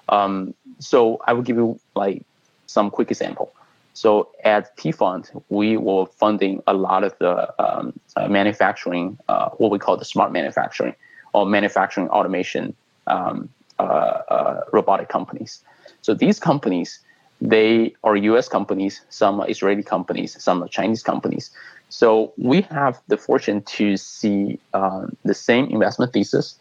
Um, 0.09 0.53
so 0.79 1.21
I 1.27 1.33
will 1.33 1.41
give 1.43 1.57
you 1.57 1.79
like 1.95 2.23
some 2.65 2.89
quick 2.89 3.11
example. 3.11 3.53
So 3.93 4.29
at 4.43 4.77
T 4.77 4.91
Fund, 4.91 5.29
we 5.49 5.75
were 5.75 6.05
funding 6.05 6.61
a 6.67 6.73
lot 6.73 7.03
of 7.03 7.17
the 7.19 7.33
um, 7.61 7.99
uh, 8.15 8.27
manufacturing, 8.27 9.17
uh, 9.27 9.49
what 9.57 9.71
we 9.71 9.79
call 9.79 9.97
the 9.97 10.05
smart 10.05 10.31
manufacturing 10.31 10.95
or 11.33 11.45
manufacturing 11.45 12.07
automation 12.09 12.75
um, 13.07 13.49
uh, 13.79 13.83
uh 13.83 14.61
robotic 14.71 15.09
companies. 15.09 15.61
So 16.01 16.13
these 16.13 16.39
companies, 16.39 16.99
they 17.41 17.93
are 18.03 18.15
U.S. 18.15 18.47
companies, 18.47 19.01
some 19.09 19.39
are 19.41 19.49
Israeli 19.49 19.83
companies, 19.83 20.41
some 20.41 20.63
are 20.63 20.67
Chinese 20.67 21.03
companies. 21.03 21.51
So 21.89 22.33
we 22.37 22.61
have 22.61 22.99
the 23.07 23.17
fortune 23.17 23.61
to 23.63 23.97
see 23.97 24.59
um, 24.73 25.15
the 25.23 25.33
same 25.33 25.65
investment 25.67 26.13
thesis 26.13 26.57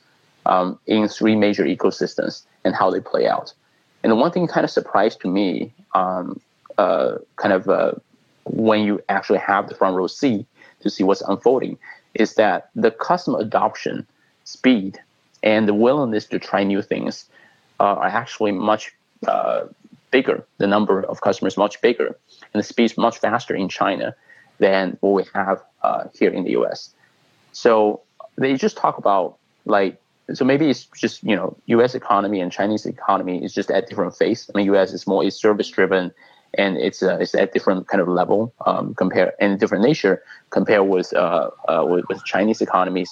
um, 0.46 0.78
in 0.86 1.08
three 1.08 1.34
major 1.34 1.64
ecosystems 1.64 2.42
and 2.64 2.74
how 2.74 2.90
they 2.90 3.00
play 3.00 3.26
out. 3.26 3.52
And 4.02 4.12
the 4.12 4.16
one 4.16 4.30
thing 4.30 4.46
kind 4.46 4.64
of 4.64 4.70
surprised 4.70 5.20
to 5.22 5.28
me 5.28 5.72
um, 5.94 6.40
uh, 6.78 7.16
kind 7.36 7.52
of 7.52 7.68
uh, 7.68 7.92
when 8.44 8.82
you 8.84 9.02
actually 9.08 9.40
have 9.40 9.68
the 9.68 9.74
front 9.74 9.96
row 9.96 10.06
seat 10.06 10.46
to 10.80 10.90
see 10.90 11.02
what's 11.02 11.22
unfolding 11.22 11.78
is 12.14 12.34
that 12.34 12.70
the 12.74 12.90
customer 12.90 13.40
adoption 13.40 14.06
speed 14.44 14.98
and 15.46 15.68
the 15.68 15.74
willingness 15.74 16.26
to 16.26 16.38
try 16.40 16.64
new 16.64 16.82
things 16.82 17.30
uh, 17.78 17.94
are 18.02 18.12
actually 18.22 18.50
much 18.50 18.92
uh, 19.28 19.60
bigger. 20.10 20.44
The 20.58 20.66
number 20.66 20.96
of 21.06 21.20
customers 21.20 21.56
much 21.56 21.80
bigger, 21.80 22.08
and 22.52 22.58
the 22.60 22.64
speed 22.64 22.86
is 22.90 22.98
much 22.98 23.18
faster 23.18 23.54
in 23.54 23.68
China 23.68 24.14
than 24.58 24.96
what 25.00 25.14
we 25.14 25.24
have 25.34 25.62
uh, 25.82 26.04
here 26.18 26.30
in 26.30 26.42
the 26.42 26.50
U.S. 26.58 26.90
So 27.52 28.02
they 28.36 28.56
just 28.56 28.76
talk 28.76 28.98
about 28.98 29.36
like 29.64 30.00
so 30.34 30.44
maybe 30.44 30.68
it's 30.68 30.86
just 31.02 31.22
you 31.22 31.36
know 31.36 31.56
U.S. 31.66 31.94
economy 31.94 32.40
and 32.40 32.50
Chinese 32.50 32.84
economy 32.84 33.44
is 33.44 33.54
just 33.54 33.70
at 33.70 33.88
different 33.88 34.16
phase. 34.16 34.50
I 34.52 34.58
mean, 34.58 34.66
U.S. 34.74 34.92
is 34.92 35.06
more 35.06 35.22
is 35.24 35.38
service 35.38 35.70
driven 35.70 36.12
and 36.54 36.76
it's 36.76 37.04
uh, 37.04 37.18
it's 37.20 37.34
at 37.36 37.52
different 37.52 37.86
kind 37.86 38.00
of 38.00 38.08
level 38.08 38.52
um, 38.66 38.94
compare 38.94 39.32
and 39.38 39.60
different 39.60 39.84
nature 39.84 40.22
compared 40.50 40.88
with, 40.88 41.12
uh, 41.14 41.50
uh, 41.68 41.84
with, 41.88 42.04
with 42.08 42.24
Chinese 42.24 42.60
economies. 42.60 43.10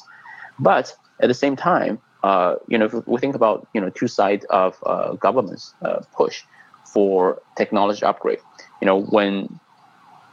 But 0.58 0.96
at 1.20 1.28
the 1.28 1.34
same 1.34 1.54
time, 1.54 2.00
uh, 2.24 2.56
you 2.68 2.78
know, 2.78 2.86
if 2.86 3.06
we 3.06 3.20
think 3.20 3.34
about 3.34 3.68
you 3.74 3.80
know 3.80 3.90
two 3.90 4.08
sides 4.08 4.46
of 4.46 4.82
uh, 4.86 5.12
government's 5.12 5.74
uh, 5.82 6.00
push 6.16 6.42
for 6.86 7.40
technology 7.54 8.02
upgrade. 8.02 8.38
You 8.80 8.86
know, 8.86 9.02
when 9.02 9.60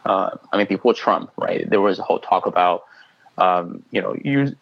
I 0.05 0.31
mean 0.55 0.67
before 0.67 0.93
Trump, 0.93 1.31
right, 1.37 1.69
there 1.69 1.81
was 1.81 1.99
a 1.99 2.03
whole 2.03 2.19
talk 2.19 2.45
about 2.45 2.85
um, 3.37 3.83
you 3.91 4.01
know 4.01 4.15
use 4.23 4.55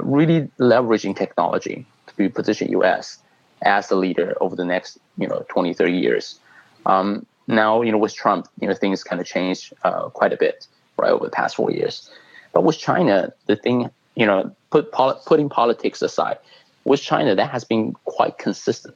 really 0.00 0.48
leveraging 0.58 1.14
technology 1.16 1.84
to 2.16 2.30
position 2.30 2.70
U.S. 2.70 3.18
as 3.62 3.88
the 3.88 3.96
leader 3.96 4.34
over 4.40 4.56
the 4.56 4.64
next 4.64 4.98
you 5.18 5.28
know 5.28 5.44
20, 5.50 5.74
30 5.74 5.92
years. 5.92 6.40
Um, 6.86 7.26
now, 7.46 7.82
you 7.82 7.92
know, 7.92 7.98
with 7.98 8.14
Trump, 8.14 8.48
you 8.58 8.68
know, 8.68 8.74
things 8.74 9.04
kind 9.04 9.20
of 9.20 9.26
changed 9.26 9.74
uh, 9.82 10.08
quite 10.08 10.32
a 10.32 10.36
bit, 10.36 10.66
right, 10.96 11.10
over 11.10 11.24
the 11.26 11.30
past 11.30 11.56
four 11.56 11.70
years. 11.70 12.10
But 12.54 12.64
with 12.64 12.78
China, 12.78 13.34
the 13.46 13.56
thing, 13.56 13.90
you 14.14 14.24
know, 14.24 14.54
put 14.70 14.92
pol- 14.92 15.20
putting 15.26 15.50
politics 15.50 16.00
aside, 16.00 16.38
with 16.84 17.00
China, 17.00 17.34
that 17.34 17.50
has 17.50 17.64
been 17.64 17.94
quite 18.04 18.38
consistent. 18.38 18.94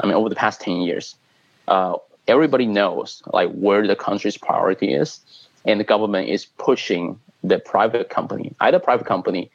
I 0.00 0.06
mean, 0.06 0.14
over 0.14 0.28
the 0.28 0.34
past 0.34 0.60
10 0.60 0.82
years, 0.82 1.16
uh, 1.66 1.96
everybody 2.26 2.66
knows 2.66 3.22
like 3.32 3.50
where 3.52 3.86
the 3.86 3.96
country's 3.96 4.36
priority 4.36 4.94
is, 4.94 5.20
and 5.64 5.80
the 5.80 5.84
government 5.84 6.28
is 6.28 6.46
pushing 6.46 7.18
the 7.42 7.58
private 7.58 8.08
company, 8.08 8.54
either 8.60 8.78
private 8.78 9.06
company 9.06 9.50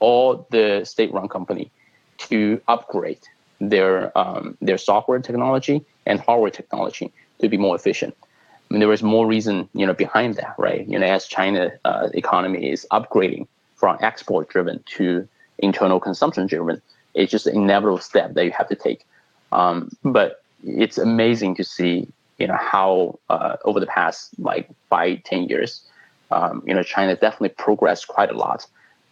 or 0.00 0.46
the 0.50 0.84
state-run 0.84 1.28
company, 1.28 1.70
to 2.18 2.60
upgrade 2.68 3.20
their 3.60 4.16
um, 4.16 4.56
their 4.60 4.78
software 4.78 5.18
technology 5.18 5.84
and 6.06 6.20
hardware 6.20 6.50
technology 6.50 7.12
to 7.40 7.48
be 7.48 7.56
more 7.56 7.74
efficient. 7.74 8.16
I 8.22 8.74
mean, 8.74 8.80
there 8.80 8.92
is 8.92 9.02
more 9.02 9.26
reason, 9.26 9.68
you 9.72 9.86
know, 9.86 9.94
behind 9.94 10.34
that, 10.34 10.54
right? 10.58 10.86
You 10.86 10.98
know, 10.98 11.06
as 11.06 11.26
China 11.26 11.72
uh, 11.84 12.08
economy 12.12 12.70
is 12.70 12.86
upgrading 12.92 13.46
from 13.76 13.96
export 14.00 14.48
driven 14.48 14.82
to 14.96 15.26
internal 15.58 16.00
consumption 16.00 16.46
driven, 16.46 16.82
it's 17.18 17.32
just 17.32 17.46
an 17.46 17.56
inevitable 17.56 17.98
step 17.98 18.34
that 18.34 18.44
you 18.44 18.52
have 18.52 18.68
to 18.68 18.76
take. 18.76 19.04
Um, 19.52 19.90
but 20.04 20.42
it's 20.64 20.98
amazing 20.98 21.56
to 21.56 21.64
see, 21.64 22.08
you 22.38 22.46
know, 22.46 22.56
how 22.56 23.18
uh, 23.28 23.56
over 23.64 23.80
the 23.80 23.86
past 23.86 24.30
like 24.38 24.68
five, 24.88 25.22
ten 25.24 25.44
years, 25.44 25.82
um, 26.30 26.62
you 26.66 26.74
know, 26.74 26.82
China 26.82 27.14
definitely 27.16 27.50
progressed 27.50 28.08
quite 28.08 28.30
a 28.30 28.36
lot 28.36 28.66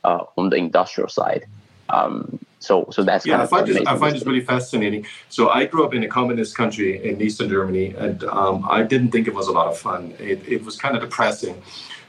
uh, 0.04 0.24
on 0.36 0.50
the 0.50 0.56
industrial 0.56 1.08
side. 1.08 1.46
Um, 1.88 2.38
so, 2.58 2.88
so 2.90 3.02
that's 3.02 3.26
yeah. 3.26 3.42
I 3.42 3.46
find 3.46 3.66
this, 3.66 3.86
I 3.86 3.96
find 3.96 4.14
this 4.14 4.26
really 4.26 4.40
fascinating. 4.40 5.06
So, 5.28 5.50
I 5.50 5.66
grew 5.66 5.84
up 5.84 5.94
in 5.94 6.02
a 6.02 6.08
communist 6.08 6.56
country 6.56 7.04
in 7.08 7.20
Eastern 7.20 7.48
Germany, 7.48 7.94
and 7.96 8.24
um, 8.24 8.66
I 8.68 8.82
didn't 8.82 9.10
think 9.12 9.28
it 9.28 9.34
was 9.34 9.46
a 9.46 9.52
lot 9.52 9.68
of 9.68 9.78
fun. 9.78 10.14
It, 10.18 10.46
it 10.48 10.64
was 10.64 10.76
kind 10.76 10.96
of 10.96 11.02
depressing. 11.02 11.62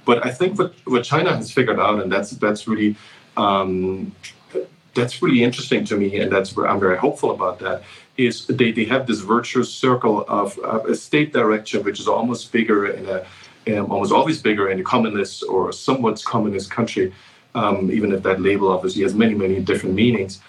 But 0.03 0.25
I 0.25 0.31
think 0.31 0.57
what, 0.57 0.73
what 0.85 1.03
China 1.03 1.35
has 1.35 1.51
figured 1.51 1.79
out, 1.79 2.01
and 2.01 2.11
that's 2.11 2.31
that's 2.31 2.67
really 2.67 2.95
um, 3.35 4.15
that's 4.97 5.21
really 5.21 5.43
interesting 5.43 5.85
to 5.85 5.95
me, 5.95 6.19
and 6.19 6.31
that's 6.31 6.55
where 6.55 6.67
I'm 6.69 6.79
very 6.79 6.97
hopeful 6.97 7.31
about 7.31 7.59
that. 7.59 7.83
Is 8.17 8.45
they, 8.47 8.71
they 8.71 8.85
have 8.85 9.05
this 9.05 9.19
virtuous 9.19 9.69
circle 9.71 10.25
of, 10.27 10.57
of 10.59 10.85
a 10.85 10.95
state 10.95 11.31
direction, 11.33 11.83
which 11.83 11.99
is 11.99 12.07
almost 12.07 12.51
bigger 12.51 12.87
in 12.97 13.05
a 13.15 13.19
um, 13.67 13.91
almost 13.91 14.13
always 14.13 14.41
bigger 14.41 14.69
in 14.69 14.79
a 14.79 14.83
communist 14.83 15.43
or 15.43 15.73
somewhat 15.73 16.23
communist 16.23 16.71
country 16.71 17.13
um, 17.57 17.91
even 17.91 18.11
if 18.11 18.23
that 18.23 18.39
label 18.39 18.71
obviously 18.71 19.03
has 19.03 19.13
many, 19.15 19.33
many 19.33 19.59
different 19.59 19.95
meanings. 19.95 20.39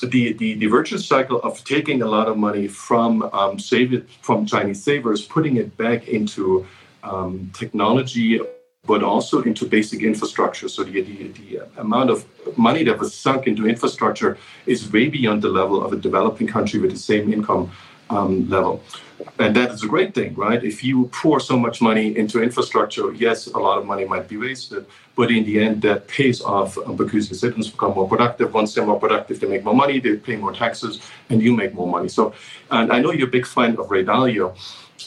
The, 0.00 0.32
the, 0.34 0.54
the 0.54 0.66
virtuous 0.66 1.06
cycle 1.06 1.40
of 1.42 1.64
taking 1.64 2.02
a 2.02 2.06
lot 2.06 2.28
of 2.28 2.36
money 2.36 2.68
from 2.68 3.22
um, 3.32 3.58
save 3.58 3.92
it, 3.92 4.08
from 4.22 4.44
Chinese 4.44 4.82
savers, 4.82 5.24
putting 5.24 5.56
it 5.56 5.76
back 5.76 6.08
into 6.08 6.66
um, 7.02 7.50
technology, 7.54 8.40
but 8.86 9.02
also 9.02 9.42
into 9.42 9.66
basic 9.66 10.02
infrastructure. 10.02 10.68
So 10.68 10.84
the, 10.84 11.00
the, 11.00 11.28
the 11.28 11.80
amount 11.80 12.10
of 12.10 12.26
money 12.58 12.84
that 12.84 12.98
was 12.98 13.14
sunk 13.14 13.46
into 13.46 13.66
infrastructure 13.66 14.36
is 14.66 14.92
way 14.92 15.08
beyond 15.08 15.42
the 15.42 15.48
level 15.48 15.82
of 15.84 15.92
a 15.92 15.96
developing 15.96 16.46
country 16.46 16.80
with 16.80 16.90
the 16.90 16.98
same 16.98 17.32
income 17.32 17.70
um, 18.10 18.48
level. 18.48 18.82
And 19.38 19.54
that 19.56 19.70
is 19.70 19.82
a 19.82 19.86
great 19.86 20.14
thing, 20.14 20.34
right? 20.34 20.62
If 20.62 20.84
you 20.84 21.06
pour 21.06 21.40
so 21.40 21.56
much 21.56 21.80
money 21.80 22.16
into 22.16 22.42
infrastructure, 22.42 23.12
yes, 23.12 23.46
a 23.46 23.58
lot 23.58 23.78
of 23.78 23.86
money 23.86 24.04
might 24.04 24.28
be 24.28 24.36
wasted, 24.36 24.86
but 25.16 25.30
in 25.30 25.44
the 25.44 25.60
end, 25.60 25.82
that 25.82 26.08
pays 26.08 26.42
off 26.42 26.76
um, 26.78 26.96
because 26.96 27.28
the 27.28 27.34
citizens 27.34 27.70
become 27.70 27.94
more 27.94 28.08
productive. 28.08 28.52
Once 28.52 28.74
they're 28.74 28.84
more 28.84 28.98
productive, 28.98 29.40
they 29.40 29.46
make 29.46 29.64
more 29.64 29.74
money, 29.74 30.00
they 30.00 30.16
pay 30.16 30.36
more 30.36 30.52
taxes, 30.52 31.00
and 31.30 31.40
you 31.40 31.54
make 31.56 31.72
more 31.74 31.86
money. 31.86 32.08
So, 32.08 32.34
and 32.70 32.92
I 32.92 33.00
know 33.00 33.12
you're 33.12 33.28
a 33.28 33.30
big 33.30 33.46
fan 33.46 33.76
of 33.78 33.90
Ray 33.90 34.04
Dalio. 34.04 34.56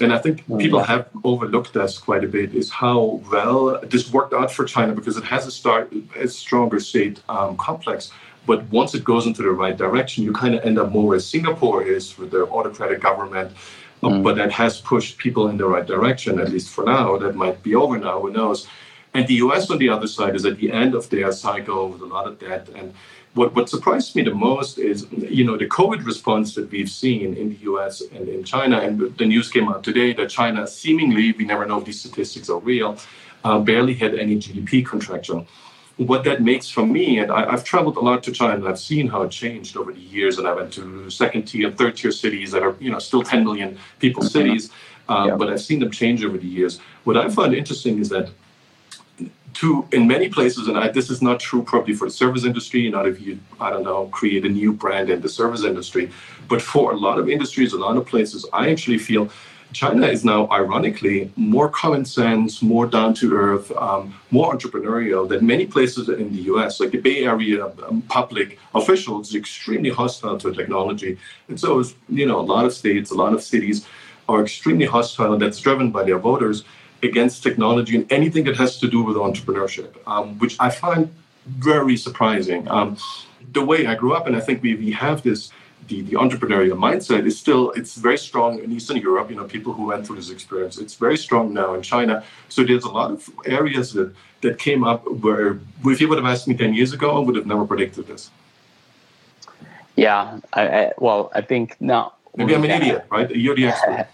And 0.01 0.13
I 0.13 0.17
think 0.17 0.45
mm. 0.47 0.59
people 0.59 0.81
have 0.83 1.07
overlooked 1.23 1.73
this 1.73 1.97
quite 1.97 2.23
a 2.23 2.27
bit 2.27 2.53
is 2.53 2.69
how 2.69 3.21
well 3.31 3.79
this 3.83 4.11
worked 4.11 4.33
out 4.33 4.51
for 4.51 4.65
China 4.65 4.93
because 4.93 5.17
it 5.17 5.23
has 5.23 5.47
a 5.47 5.51
start 5.51 5.93
a 6.15 6.27
stronger 6.27 6.79
state 6.79 7.21
um, 7.29 7.57
complex. 7.57 8.11
But 8.45 8.63
once 8.71 8.95
it 8.95 9.03
goes 9.03 9.25
into 9.27 9.41
the 9.43 9.51
right 9.51 9.75
direction, 9.75 10.23
you 10.23 10.31
kind 10.31 10.55
of 10.55 10.63
end 10.63 10.79
up 10.79 10.91
more 10.91 11.15
as 11.15 11.27
Singapore 11.27 11.83
is 11.83 12.17
with 12.17 12.31
their 12.31 12.47
autocratic 12.49 13.01
government. 13.01 13.51
Mm. 14.03 14.23
But 14.23 14.35
that 14.35 14.51
has 14.51 14.79
pushed 14.79 15.17
people 15.17 15.47
in 15.47 15.57
the 15.57 15.65
right 15.65 15.85
direction, 15.85 16.39
at 16.39 16.49
least 16.49 16.69
for 16.69 16.83
now. 16.83 17.17
That 17.17 17.35
might 17.35 17.63
be 17.63 17.75
over 17.75 17.97
now, 17.97 18.21
who 18.21 18.31
knows? 18.31 18.67
And 19.13 19.27
the 19.27 19.35
US 19.45 19.69
on 19.71 19.79
the 19.79 19.89
other 19.89 20.07
side 20.07 20.35
is 20.35 20.45
at 20.45 20.57
the 20.57 20.71
end 20.71 20.93
of 20.93 21.09
their 21.09 21.31
cycle 21.31 21.89
with 21.89 22.01
a 22.01 22.05
lot 22.05 22.27
of 22.27 22.39
debt. 22.39 22.69
And 22.75 22.93
what, 23.37 23.55
what 23.55 23.69
surprised 23.69 24.15
me 24.15 24.23
the 24.23 24.33
most 24.33 24.79
is, 24.79 25.05
you 25.11 25.45
know, 25.45 25.57
the 25.57 25.67
COVID 25.67 26.05
response 26.05 26.55
that 26.55 26.69
we've 26.71 26.89
seen 26.89 27.35
in 27.35 27.49
the 27.49 27.57
US 27.71 28.01
and 28.01 28.27
in 28.27 28.43
China. 28.43 28.79
And 28.79 29.15
the 29.17 29.25
news 29.25 29.49
came 29.49 29.69
out 29.69 29.83
today 29.83 30.11
that 30.13 30.29
China 30.29 30.67
seemingly, 30.67 31.31
we 31.33 31.45
never 31.45 31.65
know 31.65 31.77
if 31.77 31.85
these 31.85 31.99
statistics 31.99 32.49
are 32.49 32.59
real, 32.59 32.97
uh, 33.43 33.59
barely 33.59 33.93
had 33.93 34.15
any 34.15 34.37
GDP 34.37 34.85
contraction. 34.85 35.45
What 35.97 36.23
that 36.25 36.41
makes 36.41 36.69
for 36.69 36.85
me, 36.85 37.19
and 37.19 37.31
I, 37.31 37.49
have 37.49 37.63
traveled 37.63 37.97
a 37.97 38.01
lot 38.01 38.21
to 38.23 38.31
China, 38.31 38.55
and 38.55 38.67
I've 38.67 38.79
seen 38.79 39.07
how 39.07 39.21
it 39.23 39.31
changed 39.31 39.77
over 39.77 39.91
the 39.91 39.99
years. 39.99 40.37
And 40.37 40.47
I 40.47 40.53
went 40.53 40.73
to 40.73 41.09
second 41.09 41.43
tier, 41.45 41.67
and 41.67 41.77
third 41.77 41.97
tier 41.97 42.11
cities 42.11 42.51
that 42.51 42.61
are, 42.61 42.75
you 42.79 42.91
know, 42.91 42.99
still 42.99 43.23
10 43.23 43.43
million 43.43 43.79
people 43.99 44.21
cities, 44.23 44.69
uh, 45.09 45.25
yeah. 45.27 45.35
but 45.35 45.49
I've 45.49 45.61
seen 45.61 45.79
them 45.79 45.91
change 45.91 46.23
over 46.23 46.37
the 46.37 46.47
years. 46.47 46.79
What 47.03 47.17
I 47.17 47.29
find 47.29 47.53
interesting 47.53 47.97
is 47.99 48.09
that 48.09 48.29
to 49.59 49.87
in 49.91 50.07
many 50.07 50.29
places, 50.29 50.67
and 50.67 50.77
I, 50.77 50.89
this 50.89 51.09
is 51.09 51.21
not 51.21 51.39
true 51.39 51.63
probably 51.63 51.95
for 51.95 52.05
the 52.05 52.11
service 52.11 52.45
industry, 52.45 52.89
not 52.89 53.07
if 53.07 53.19
you, 53.19 53.39
I 53.59 53.71
don't 53.71 53.83
know, 53.83 54.05
create 54.07 54.45
a 54.45 54.49
new 54.49 54.71
brand 54.71 55.09
in 55.09 55.21
the 55.21 55.29
service 55.29 55.63
industry, 55.63 56.11
but 56.47 56.61
for 56.61 56.91
a 56.91 56.95
lot 56.95 57.17
of 57.17 57.27
industries, 57.27 57.73
a 57.73 57.77
lot 57.77 57.97
of 57.97 58.05
places, 58.05 58.45
I 58.53 58.69
actually 58.69 58.99
feel 58.99 59.29
China 59.73 60.07
is 60.07 60.23
now, 60.23 60.47
ironically, 60.49 61.31
more 61.35 61.69
common 61.69 62.05
sense, 62.05 62.61
more 62.61 62.85
down 62.85 63.13
to 63.15 63.33
earth, 63.35 63.71
um, 63.71 64.13
more 64.31 64.53
entrepreneurial 64.53 65.27
than 65.27 65.45
many 65.45 65.65
places 65.65 66.07
in 66.07 66.31
the 66.35 66.43
US. 66.53 66.79
Like 66.79 66.91
the 66.91 66.99
Bay 66.99 67.25
Area 67.25 67.65
um, 67.65 68.01
public 68.03 68.59
officials, 68.75 69.35
extremely 69.35 69.89
hostile 69.89 70.37
to 70.37 70.53
technology. 70.53 71.17
And 71.49 71.59
so, 71.59 71.83
you 72.07 72.25
know, 72.25 72.39
a 72.39 72.47
lot 72.53 72.65
of 72.65 72.73
states, 72.73 73.11
a 73.11 73.15
lot 73.15 73.33
of 73.33 73.41
cities 73.43 73.87
are 74.29 74.41
extremely 74.41 74.85
hostile, 74.85 75.33
and 75.33 75.41
that's 75.41 75.59
driven 75.59 75.91
by 75.91 76.03
their 76.03 76.19
voters 76.19 76.63
against 77.03 77.43
technology 77.43 77.95
and 77.95 78.11
anything 78.11 78.43
that 78.45 78.57
has 78.57 78.79
to 78.79 78.87
do 78.87 79.03
with 79.03 79.15
entrepreneurship, 79.17 79.95
um, 80.07 80.37
which 80.39 80.55
I 80.59 80.69
find 80.69 81.13
very 81.45 81.97
surprising. 81.97 82.67
Um, 82.69 82.97
the 83.51 83.63
way 83.63 83.87
I 83.87 83.95
grew 83.95 84.13
up, 84.13 84.27
and 84.27 84.35
I 84.35 84.39
think 84.39 84.61
we, 84.61 84.75
we 84.75 84.91
have 84.91 85.23
this 85.23 85.51
the, 85.87 86.01
the 86.01 86.13
entrepreneurial 86.13 86.77
mindset 86.77 87.25
is 87.25 87.39
still 87.39 87.71
it's 87.71 87.95
very 87.95 88.17
strong 88.17 88.59
in 88.59 88.71
Eastern 88.71 88.97
Europe. 88.97 89.29
You 89.29 89.37
know, 89.37 89.45
people 89.45 89.73
who 89.73 89.85
went 89.85 90.05
through 90.05 90.17
this 90.17 90.29
experience. 90.29 90.77
It's 90.77 90.95
very 90.95 91.17
strong 91.17 91.53
now 91.53 91.73
in 91.75 91.81
China. 91.81 92.23
So 92.49 92.63
there's 92.63 92.83
a 92.83 92.89
lot 92.89 93.11
of 93.11 93.29
areas 93.45 93.93
that 93.93 94.13
that 94.41 94.59
came 94.59 94.83
up 94.83 95.09
where 95.09 95.59
if 95.85 96.01
you 96.01 96.09
would 96.09 96.17
have 96.17 96.27
asked 96.27 96.47
me 96.47 96.55
ten 96.55 96.73
years 96.73 96.93
ago, 96.93 97.15
I 97.15 97.19
would 97.19 97.35
have 97.35 97.45
never 97.45 97.65
predicted 97.65 98.07
this. 98.07 98.29
Yeah, 99.95 100.39
I, 100.53 100.67
I 100.67 100.91
well, 100.97 101.31
I 101.33 101.41
think 101.41 101.79
now. 101.79 102.13
Maybe 102.35 102.53
I'm 102.53 102.63
an 102.63 102.71
idiot, 102.81 103.05
right? 103.09 103.29
You're 103.31 103.55
the 103.55 103.67
expert. 103.67 104.07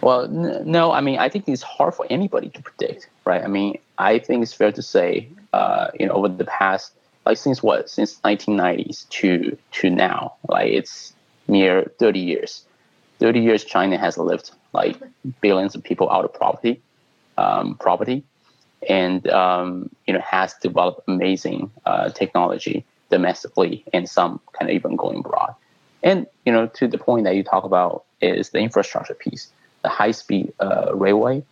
Well, 0.00 0.24
n- 0.24 0.62
no, 0.64 0.92
I 0.92 1.00
mean, 1.00 1.18
I 1.18 1.28
think 1.28 1.48
it's 1.48 1.62
hard 1.62 1.94
for 1.94 2.06
anybody 2.10 2.50
to 2.50 2.62
predict, 2.62 3.08
right? 3.24 3.42
I 3.42 3.48
mean, 3.48 3.78
I 3.98 4.18
think 4.18 4.42
it's 4.42 4.52
fair 4.52 4.72
to 4.72 4.82
say, 4.82 5.28
uh, 5.52 5.88
you 5.98 6.06
know, 6.06 6.14
over 6.14 6.28
the 6.28 6.44
past 6.44 6.92
like 7.28 7.36
since 7.36 7.62
what? 7.62 7.90
Since 7.90 8.20
1990s 8.20 9.08
to 9.10 9.56
to 9.72 9.90
now 9.90 10.34
like 10.48 10.72
it's 10.72 11.12
near 11.46 11.92
30 11.98 12.20
years. 12.20 12.64
30 13.20 13.40
years 13.40 13.64
china 13.64 13.98
has 13.98 14.16
lived 14.16 14.52
like 14.72 14.96
billions 15.40 15.74
of 15.74 15.82
people 15.82 16.08
out 16.08 16.24
of 16.24 16.32
poverty 16.32 16.80
um, 17.36 17.74
property 17.74 18.22
and 18.88 19.28
um, 19.28 19.90
you 20.06 20.14
know 20.14 20.20
has 20.20 20.54
developed 20.62 21.00
amazing 21.08 21.70
uh, 21.84 22.08
technology 22.10 22.84
domestically 23.10 23.84
and 23.92 24.08
some 24.08 24.40
kind 24.52 24.70
of 24.70 24.74
even 24.74 24.94
going 24.96 25.18
abroad. 25.18 25.54
And 26.02 26.26
you 26.46 26.52
know 26.52 26.66
to 26.78 26.86
the 26.88 26.98
point 26.98 27.24
that 27.24 27.34
you 27.34 27.42
talk 27.42 27.64
about 27.64 28.04
is 28.20 28.50
the 28.50 28.58
infrastructure 28.58 29.14
piece 29.14 29.50
the 29.82 29.88
high 29.88 30.10
speed 30.10 30.52
uh, 30.60 30.94
railway 30.94 31.42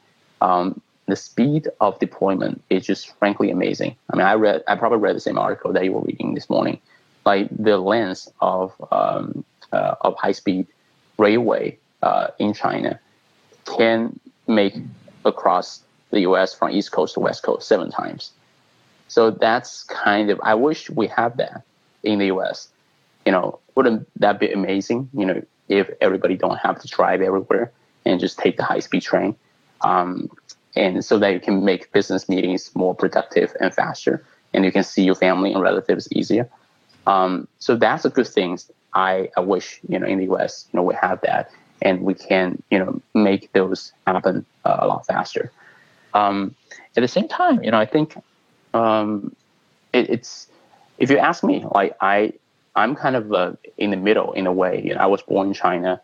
um, 0.40 0.80
the 1.06 1.16
speed 1.16 1.68
of 1.80 1.98
deployment 2.00 2.62
is 2.68 2.84
just 2.84 3.16
frankly 3.18 3.50
amazing. 3.50 3.96
I 4.10 4.16
mean, 4.16 4.26
I 4.26 4.34
read, 4.34 4.64
I 4.66 4.74
probably 4.74 4.98
read 4.98 5.16
the 5.16 5.20
same 5.20 5.38
article 5.38 5.72
that 5.72 5.84
you 5.84 5.92
were 5.92 6.00
reading 6.00 6.34
this 6.34 6.50
morning. 6.50 6.80
Like 7.24 7.48
the 7.50 7.78
length 7.78 8.28
of 8.40 8.72
um, 8.90 9.44
uh, 9.72 9.96
of 10.00 10.14
high 10.16 10.32
speed 10.32 10.66
railway 11.18 11.78
uh, 12.02 12.28
in 12.38 12.54
China 12.54 13.00
can 13.64 14.18
make 14.46 14.74
across 15.24 15.82
the 16.10 16.20
U.S. 16.20 16.54
from 16.54 16.70
East 16.70 16.92
Coast 16.92 17.14
to 17.14 17.20
West 17.20 17.42
Coast 17.42 17.66
seven 17.66 17.90
times. 17.90 18.32
So 19.08 19.30
that's 19.30 19.82
kind 19.84 20.30
of 20.30 20.40
I 20.42 20.54
wish 20.54 20.88
we 20.90 21.08
have 21.08 21.36
that 21.38 21.62
in 22.04 22.18
the 22.18 22.26
U.S. 22.26 22.68
You 23.24 23.32
know, 23.32 23.58
wouldn't 23.74 24.08
that 24.20 24.38
be 24.38 24.52
amazing? 24.52 25.08
You 25.12 25.26
know, 25.26 25.42
if 25.68 25.90
everybody 26.00 26.36
don't 26.36 26.58
have 26.58 26.80
to 26.80 26.88
drive 26.88 27.22
everywhere 27.22 27.72
and 28.06 28.20
just 28.20 28.38
take 28.38 28.56
the 28.56 28.62
high 28.62 28.80
speed 28.80 29.02
train. 29.02 29.36
Um, 29.82 30.30
and 30.74 31.04
so 31.04 31.18
that 31.18 31.32
you 31.32 31.40
can 31.40 31.64
make 31.64 31.90
business 31.92 32.28
meetings 32.28 32.70
more 32.74 32.94
productive 32.94 33.54
and 33.60 33.74
faster, 33.74 34.24
and 34.52 34.64
you 34.64 34.72
can 34.72 34.84
see 34.84 35.02
your 35.02 35.14
family 35.14 35.52
and 35.52 35.62
relatives 35.62 36.08
easier. 36.12 36.48
Um, 37.06 37.48
so 37.58 37.76
that's 37.76 38.04
a 38.04 38.10
good 38.10 38.26
thing. 38.26 38.58
I, 38.94 39.30
I 39.36 39.40
wish 39.40 39.80
you 39.88 39.98
know 39.98 40.06
in 40.06 40.18
the 40.18 40.24
U.S. 40.24 40.66
you 40.72 40.76
know 40.76 40.82
we 40.82 40.94
have 40.94 41.20
that, 41.22 41.50
and 41.82 42.02
we 42.02 42.14
can 42.14 42.62
you 42.70 42.78
know 42.78 43.00
make 43.14 43.52
those 43.52 43.92
happen 44.06 44.44
uh, 44.64 44.76
a 44.80 44.86
lot 44.86 45.06
faster. 45.06 45.50
Um, 46.14 46.54
at 46.96 47.00
the 47.00 47.08
same 47.08 47.28
time, 47.28 47.62
you 47.62 47.70
know 47.70 47.78
I 47.78 47.86
think 47.86 48.16
um, 48.74 49.34
it, 49.92 50.10
it's 50.10 50.48
if 50.98 51.10
you 51.10 51.18
ask 51.18 51.42
me, 51.42 51.64
like 51.74 51.96
I 52.00 52.32
I'm 52.74 52.94
kind 52.94 53.16
of 53.16 53.32
uh, 53.32 53.52
in 53.78 53.90
the 53.90 53.96
middle 53.96 54.32
in 54.32 54.46
a 54.46 54.52
way. 54.52 54.82
You 54.84 54.94
know, 54.94 55.00
I 55.00 55.06
was 55.06 55.22
born 55.22 55.48
in 55.48 55.54
China. 55.54 56.00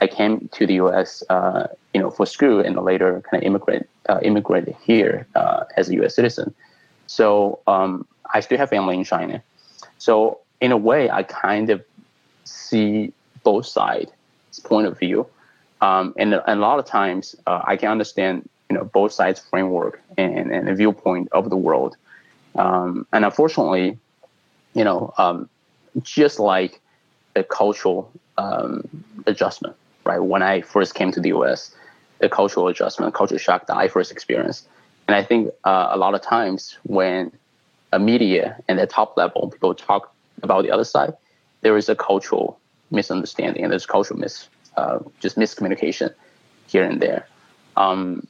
I 0.00 0.06
came 0.06 0.48
to 0.52 0.66
the 0.66 0.74
U.S. 0.74 1.22
Uh, 1.30 1.68
you 1.92 2.00
know 2.00 2.10
for 2.10 2.26
school 2.26 2.60
and 2.60 2.76
later 2.76 3.22
kind 3.30 3.42
of 3.42 3.46
immigrant 3.46 3.88
uh, 4.08 4.20
immigrated 4.22 4.76
here 4.82 5.26
uh, 5.34 5.64
as 5.76 5.88
a 5.88 5.94
U.S. 5.94 6.14
citizen. 6.14 6.54
So 7.06 7.60
um, 7.66 8.06
I 8.32 8.40
still 8.40 8.58
have 8.58 8.70
family 8.70 8.96
in 8.96 9.04
China. 9.04 9.42
So 9.98 10.40
in 10.60 10.72
a 10.72 10.76
way, 10.76 11.10
I 11.10 11.22
kind 11.22 11.70
of 11.70 11.82
see 12.44 13.12
both 13.42 13.66
sides' 13.66 14.10
point 14.64 14.86
of 14.86 14.98
view, 14.98 15.26
um, 15.80 16.14
and, 16.18 16.34
and, 16.34 16.58
a 16.58 16.62
lot 16.62 16.78
of 16.78 16.86
times 16.86 17.36
uh, 17.46 17.62
I 17.66 17.76
can 17.76 17.90
understand 17.90 18.48
you 18.70 18.76
know 18.76 18.84
both 18.84 19.12
sides' 19.12 19.40
framework 19.40 20.00
and, 20.16 20.50
and 20.50 20.68
the 20.68 20.74
viewpoint 20.74 21.28
of 21.32 21.50
the 21.50 21.56
world. 21.56 21.96
Um, 22.56 23.06
and 23.12 23.24
unfortunately, 23.24 23.98
you 24.74 24.84
know, 24.84 25.12
um, 25.18 25.48
just 26.02 26.38
like 26.38 26.80
the 27.34 27.44
cultural 27.44 28.10
um, 28.38 28.88
adjustment, 29.26 29.76
right? 30.04 30.18
When 30.18 30.42
I 30.42 30.60
first 30.60 30.94
came 30.94 31.10
to 31.12 31.20
the 31.20 31.28
U.S., 31.30 31.74
the 32.20 32.28
cultural 32.28 32.68
adjustment, 32.68 33.14
culture 33.14 33.38
shock 33.38 33.66
that 33.66 33.76
I 33.76 33.88
first 33.88 34.10
experienced. 34.12 34.68
And 35.06 35.14
I 35.14 35.22
think 35.22 35.50
uh, 35.64 35.88
a 35.90 35.98
lot 35.98 36.14
of 36.14 36.22
times 36.22 36.78
when 36.84 37.32
a 37.92 37.98
media 37.98 38.56
and 38.68 38.78
the 38.78 38.86
top 38.86 39.16
level 39.16 39.50
people 39.50 39.74
talk 39.74 40.12
about 40.42 40.62
the 40.62 40.70
other 40.70 40.84
side, 40.84 41.14
there 41.60 41.76
is 41.76 41.88
a 41.88 41.94
cultural 41.94 42.58
misunderstanding 42.90 43.62
and 43.62 43.72
there's 43.72 43.86
cultural 43.86 44.18
mis 44.18 44.48
uh, 44.76 44.98
just 45.20 45.36
miscommunication 45.36 46.12
here 46.66 46.84
and 46.84 47.00
there. 47.00 47.26
Um, 47.76 48.26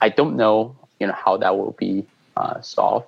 I 0.00 0.08
don't 0.08 0.36
know, 0.36 0.76
you 1.00 1.06
know, 1.06 1.14
how 1.14 1.36
that 1.38 1.56
will 1.56 1.72
be 1.72 2.06
uh, 2.36 2.60
solved, 2.60 3.06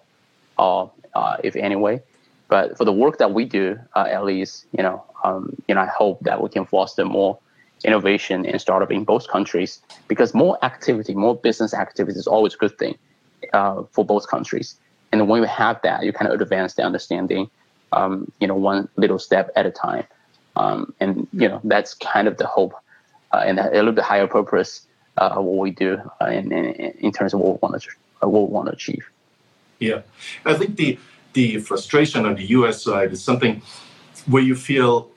or 0.58 0.90
uh, 1.14 1.36
if 1.44 1.56
any 1.56 1.76
way. 1.76 2.02
But 2.48 2.76
for 2.76 2.84
the 2.84 2.92
work 2.92 3.18
that 3.18 3.32
we 3.32 3.44
do, 3.44 3.78
uh, 3.94 4.06
at 4.10 4.24
least, 4.24 4.66
you 4.76 4.82
know, 4.82 5.04
um, 5.22 5.56
you 5.68 5.74
know, 5.74 5.80
I 5.80 5.86
hope 5.86 6.20
that 6.20 6.42
we 6.42 6.48
can 6.48 6.66
foster 6.66 7.04
more 7.04 7.38
innovation 7.84 8.46
and 8.46 8.60
startup 8.60 8.90
in 8.90 9.04
both 9.04 9.28
countries 9.28 9.80
because 10.08 10.34
more 10.34 10.62
activity, 10.64 11.14
more 11.14 11.36
business 11.36 11.74
activity 11.74 12.18
is 12.18 12.26
always 12.26 12.54
a 12.54 12.56
good 12.56 12.78
thing 12.78 12.96
uh, 13.52 13.82
for 13.90 14.04
both 14.04 14.26
countries. 14.28 14.76
And 15.12 15.28
when 15.28 15.42
you 15.42 15.46
have 15.46 15.80
that, 15.82 16.04
you 16.04 16.12
kind 16.12 16.32
of 16.32 16.40
advance 16.40 16.74
the 16.74 16.82
understanding, 16.82 17.50
um, 17.92 18.30
you 18.40 18.46
know, 18.46 18.54
one 18.54 18.88
little 18.96 19.18
step 19.18 19.50
at 19.54 19.66
a 19.66 19.70
time. 19.70 20.04
Um, 20.56 20.94
and, 21.00 21.28
you 21.32 21.48
know, 21.48 21.60
that's 21.64 21.94
kind 21.94 22.26
of 22.26 22.36
the 22.36 22.46
hope 22.46 22.74
uh, 23.32 23.42
and 23.44 23.58
a 23.58 23.70
little 23.70 23.92
bit 23.92 24.04
higher 24.04 24.26
purpose 24.26 24.86
uh, 25.18 25.30
of 25.36 25.44
what 25.44 25.58
we 25.58 25.70
do 25.70 26.00
uh, 26.20 26.26
in, 26.26 26.52
in, 26.52 26.92
in, 26.98 27.12
terms 27.12 27.34
of 27.34 27.40
what 27.40 27.54
we 27.54 27.58
want 27.68 27.82
to, 27.82 27.90
uh, 28.22 28.28
what 28.28 28.48
we 28.48 28.54
want 28.54 28.66
to 28.66 28.72
achieve. 28.72 29.08
Yeah. 29.78 30.02
I 30.44 30.54
think 30.54 30.76
the, 30.76 30.98
the 31.32 31.58
frustration 31.58 32.26
on 32.26 32.36
the 32.36 32.46
US 32.46 32.82
side 32.82 33.12
is 33.12 33.22
something 33.22 33.62
where 34.26 34.42
you 34.42 34.54
feel 34.54 35.10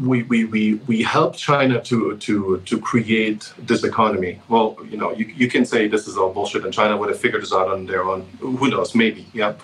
we, 0.00 0.22
we, 0.24 0.44
we, 0.44 0.74
we 0.86 1.02
help 1.02 1.36
China 1.36 1.80
to, 1.82 2.16
to, 2.16 2.60
to 2.64 2.80
create 2.80 3.52
this 3.58 3.84
economy. 3.84 4.40
Well, 4.48 4.76
you 4.88 4.96
know, 4.96 5.12
you, 5.12 5.26
you 5.26 5.48
can 5.48 5.64
say 5.64 5.86
this 5.86 6.08
is 6.08 6.16
all 6.16 6.32
bullshit 6.32 6.64
and 6.64 6.72
China 6.72 6.96
would 6.96 7.08
have 7.08 7.18
figured 7.18 7.42
this 7.42 7.52
out 7.52 7.68
on 7.68 7.86
their 7.86 8.04
own. 8.04 8.22
Who 8.40 8.68
knows? 8.68 8.94
Maybe, 8.94 9.26
yeah. 9.32 9.54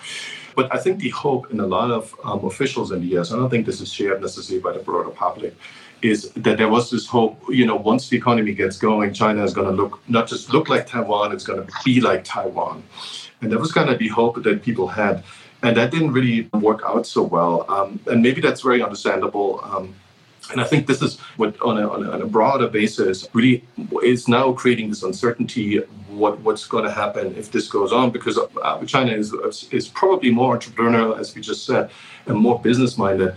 But 0.55 0.73
I 0.73 0.77
think 0.77 0.99
the 0.99 1.09
hope 1.09 1.51
in 1.51 1.59
a 1.59 1.65
lot 1.65 1.91
of 1.91 2.15
um, 2.23 2.45
officials 2.45 2.91
in 2.91 3.01
the 3.01 3.17
US, 3.17 3.31
I 3.31 3.37
don't 3.37 3.49
think 3.49 3.65
this 3.65 3.81
is 3.81 3.91
shared 3.91 4.21
necessarily 4.21 4.61
by 4.61 4.73
the 4.73 4.79
broader 4.79 5.09
public, 5.09 5.55
is 6.01 6.31
that 6.31 6.57
there 6.57 6.69
was 6.69 6.89
this 6.89 7.05
hope, 7.07 7.41
you 7.49 7.65
know, 7.65 7.75
once 7.75 8.09
the 8.09 8.17
economy 8.17 8.53
gets 8.53 8.77
going, 8.77 9.13
China 9.13 9.43
is 9.43 9.53
going 9.53 9.67
to 9.67 9.73
look, 9.73 10.01
not 10.09 10.27
just 10.27 10.51
look 10.51 10.67
like 10.69 10.87
Taiwan, 10.87 11.31
it's 11.31 11.45
going 11.45 11.65
to 11.65 11.73
be 11.85 12.01
like 12.01 12.23
Taiwan. 12.23 12.83
And 13.41 13.51
that 13.51 13.59
was 13.59 13.71
kind 13.71 13.89
of 13.89 13.99
the 13.99 14.07
hope 14.07 14.41
that 14.43 14.63
people 14.63 14.87
had. 14.87 15.23
And 15.63 15.77
that 15.77 15.91
didn't 15.91 16.11
really 16.11 16.49
work 16.53 16.81
out 16.85 17.05
so 17.05 17.21
well. 17.21 17.65
Um, 17.69 17.99
and 18.07 18.21
maybe 18.21 18.41
that's 18.41 18.61
very 18.61 18.81
understandable. 18.81 19.61
Um, 19.63 19.95
and 20.51 20.61
I 20.61 20.65
think 20.65 20.87
this 20.87 21.01
is 21.01 21.19
what, 21.37 21.59
on 21.61 21.77
a, 21.77 21.89
on 21.89 22.21
a, 22.21 22.25
broader 22.25 22.67
basis, 22.67 23.27
really 23.33 23.63
is 24.03 24.27
now 24.27 24.51
creating 24.51 24.89
this 24.89 25.03
uncertainty 25.03 25.77
what 26.09 26.39
what's 26.41 26.67
going 26.67 26.83
to 26.83 26.91
happen 26.91 27.35
if 27.35 27.51
this 27.51 27.67
goes 27.69 27.93
on 27.93 28.11
because 28.11 28.37
uh, 28.37 28.85
China 28.85 29.11
is 29.11 29.33
is 29.71 29.87
probably 29.87 30.31
more 30.31 30.57
entrepreneurial, 30.57 31.17
as 31.17 31.33
we 31.35 31.41
just 31.41 31.65
said, 31.65 31.89
and 32.25 32.37
more 32.37 32.59
business 32.59 32.97
minded. 32.97 33.35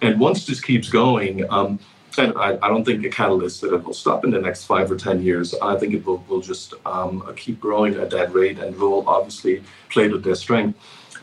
And 0.00 0.18
once 0.18 0.46
this 0.46 0.60
keeps 0.60 0.88
going, 0.88 1.50
um, 1.50 1.78
and 2.16 2.32
I, 2.36 2.58
I, 2.62 2.68
don't 2.68 2.84
think 2.84 3.04
a 3.04 3.08
catalyst 3.08 3.60
that 3.62 3.74
it 3.74 3.82
will 3.82 3.94
stop 3.94 4.24
in 4.24 4.30
the 4.30 4.40
next 4.40 4.64
five 4.64 4.90
or 4.90 4.96
ten 4.96 5.22
years. 5.22 5.54
I 5.60 5.76
think 5.76 5.94
it 5.94 6.06
will 6.06 6.24
will 6.28 6.40
just 6.40 6.74
um, 6.86 7.22
keep 7.36 7.60
growing 7.60 7.94
at 7.94 8.10
that 8.10 8.32
rate 8.32 8.58
and 8.58 8.76
will 8.76 9.08
obviously 9.08 9.62
play 9.88 10.08
to 10.08 10.18
their 10.18 10.34
strength 10.34 10.78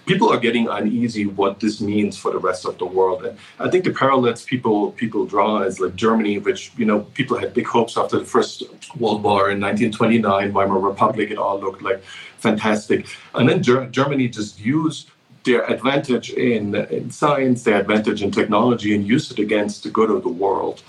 people 0.06 0.30
are 0.30 0.40
getting 0.40 0.68
uneasy 0.68 1.26
what 1.26 1.60
this 1.60 1.80
means 1.80 2.18
for 2.18 2.32
the 2.32 2.38
rest 2.38 2.66
of 2.66 2.78
the 2.78 2.86
world. 2.86 3.26
And 3.26 3.38
I 3.60 3.70
think 3.70 3.84
the 3.84 3.92
parallels 3.92 4.44
people 4.44 4.92
people 4.94 5.26
draw 5.26 5.62
is 5.62 5.80
like 5.80 5.96
Germany, 5.96 6.40
which 6.40 6.72
you 6.78 6.86
know 6.86 7.02
people 7.14 7.38
had 7.38 7.54
big 7.54 7.68
hopes 7.68 7.98
after 7.98 8.20
the 8.20 8.26
First 8.26 8.64
World 8.98 9.24
War 9.24 9.52
in 9.52 9.60
1929, 9.60 10.54
Weimar 10.54 10.80
Republic. 10.80 11.32
It 11.32 11.38
all 11.38 11.60
looked 11.60 11.82
like 11.82 12.04
fantastic, 12.38 13.06
and 13.36 13.48
then 13.48 13.62
Ger- 13.62 13.88
Germany 13.88 14.28
just 14.28 14.60
used 14.60 15.12
their 15.44 15.66
advantage 15.66 16.30
in, 16.30 16.76
in 16.76 17.10
science, 17.10 17.64
their 17.64 17.80
advantage 17.80 18.22
in 18.22 18.30
technology, 18.30 18.94
and 18.94 19.08
used 19.08 19.32
it 19.32 19.40
against 19.40 19.84
the 19.84 19.90
good 19.90 20.12
of 20.12 20.22
the 20.22 20.30
world. 20.30 20.84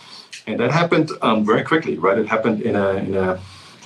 And 0.47 0.61
that 0.61 0.71
happened 0.73 1.11
um, 1.23 1.45
very 1.45 1.63
quickly, 1.63 1.97
right? 1.97 2.19
It 2.19 2.29
happened 2.29 2.61
in 2.63 2.77
a, 2.77 2.91
in 2.95 3.15
a 3.17 3.41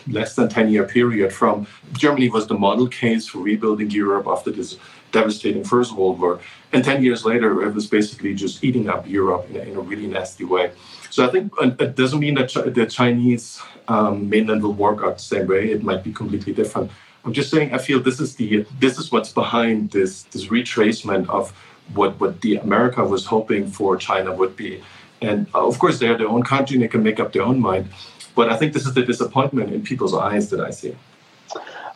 less 0.09 0.35
than 0.35 0.49
10 0.49 0.71
year 0.71 0.85
period 0.85 1.33
from 1.33 1.67
Germany 1.93 2.29
was 2.29 2.47
the 2.47 2.55
model 2.55 2.89
case 2.89 3.27
for 3.27 3.39
rebuilding 3.39 3.91
Europe 3.91 4.27
after 4.27 4.51
this 4.51 4.79
devastating 5.13 5.65
First 5.65 5.93
World 5.93 6.21
War. 6.21 6.41
And 6.73 6.85
10 6.85 7.03
years 7.03 7.25
later, 7.25 7.63
it 7.63 7.75
was 7.75 7.87
basically 7.87 8.35
just 8.35 8.63
eating 8.63 8.89
up 8.89 9.09
Europe 9.09 9.49
in 9.51 9.57
a, 9.57 9.61
in 9.61 9.77
a 9.77 9.81
really 9.81 10.07
nasty 10.07 10.45
way. 10.45 10.73
So 11.11 11.27
I 11.27 11.31
think 11.31 11.53
it 11.61 11.97
doesn't 11.97 12.21
mean 12.21 12.35
that 12.35 12.53
the 12.75 12.87
Chinese 12.87 13.61
um, 13.89 14.29
mainland 14.29 14.63
will 14.63 14.75
work 14.75 15.03
out 15.03 15.15
the 15.17 15.23
same 15.23 15.47
way. 15.47 15.71
It 15.71 15.83
might 15.83 16.03
be 16.05 16.13
completely 16.13 16.53
different. 16.53 16.91
I'm 17.25 17.33
just 17.33 17.51
saying 17.51 17.75
I 17.75 17.79
feel 17.79 18.01
this 18.01 18.21
is 18.21 18.37
the 18.37 18.67
this 18.79 18.99
is 18.99 19.11
what's 19.11 19.33
behind 19.33 19.91
this 19.91 20.23
this 20.25 20.47
retracement 20.47 21.29
of 21.29 21.53
what 21.95 22.21
what 22.21 22.41
the 22.41 22.57
America 22.57 23.05
was 23.05 23.27
hoping 23.27 23.67
for 23.69 23.97
China 23.97 24.33
would 24.33 24.57
be. 24.57 24.83
And 25.23 25.47
uh, 25.55 25.67
of 25.67 25.79
course, 25.79 25.99
they 25.99 26.09
are 26.09 26.19
their 26.19 26.29
own 26.29 26.43
country 26.43 26.77
and 26.77 26.83
they 26.85 26.89
can 26.89 27.03
make 27.03 27.19
up 27.19 27.33
their 27.33 27.43
own 27.43 27.59
mind. 27.61 27.89
But 28.35 28.51
I 28.53 28.57
think 28.57 28.75
this 28.75 28.87
is 28.87 28.95
the 28.95 29.03
disappointment 29.03 29.73
in 29.73 29.83
people's 29.83 30.15
eyes 30.15 30.51
that 30.51 30.61
I 30.61 30.71
see. 30.71 30.95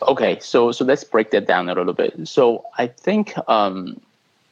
Okay, 0.01 0.39
so 0.39 0.71
so 0.71 0.83
let's 0.83 1.03
break 1.03 1.31
that 1.31 1.47
down 1.47 1.69
a 1.69 1.75
little 1.75 1.93
bit. 1.93 2.27
So 2.27 2.65
I 2.77 2.87
think 2.87 3.33
um, 3.47 3.99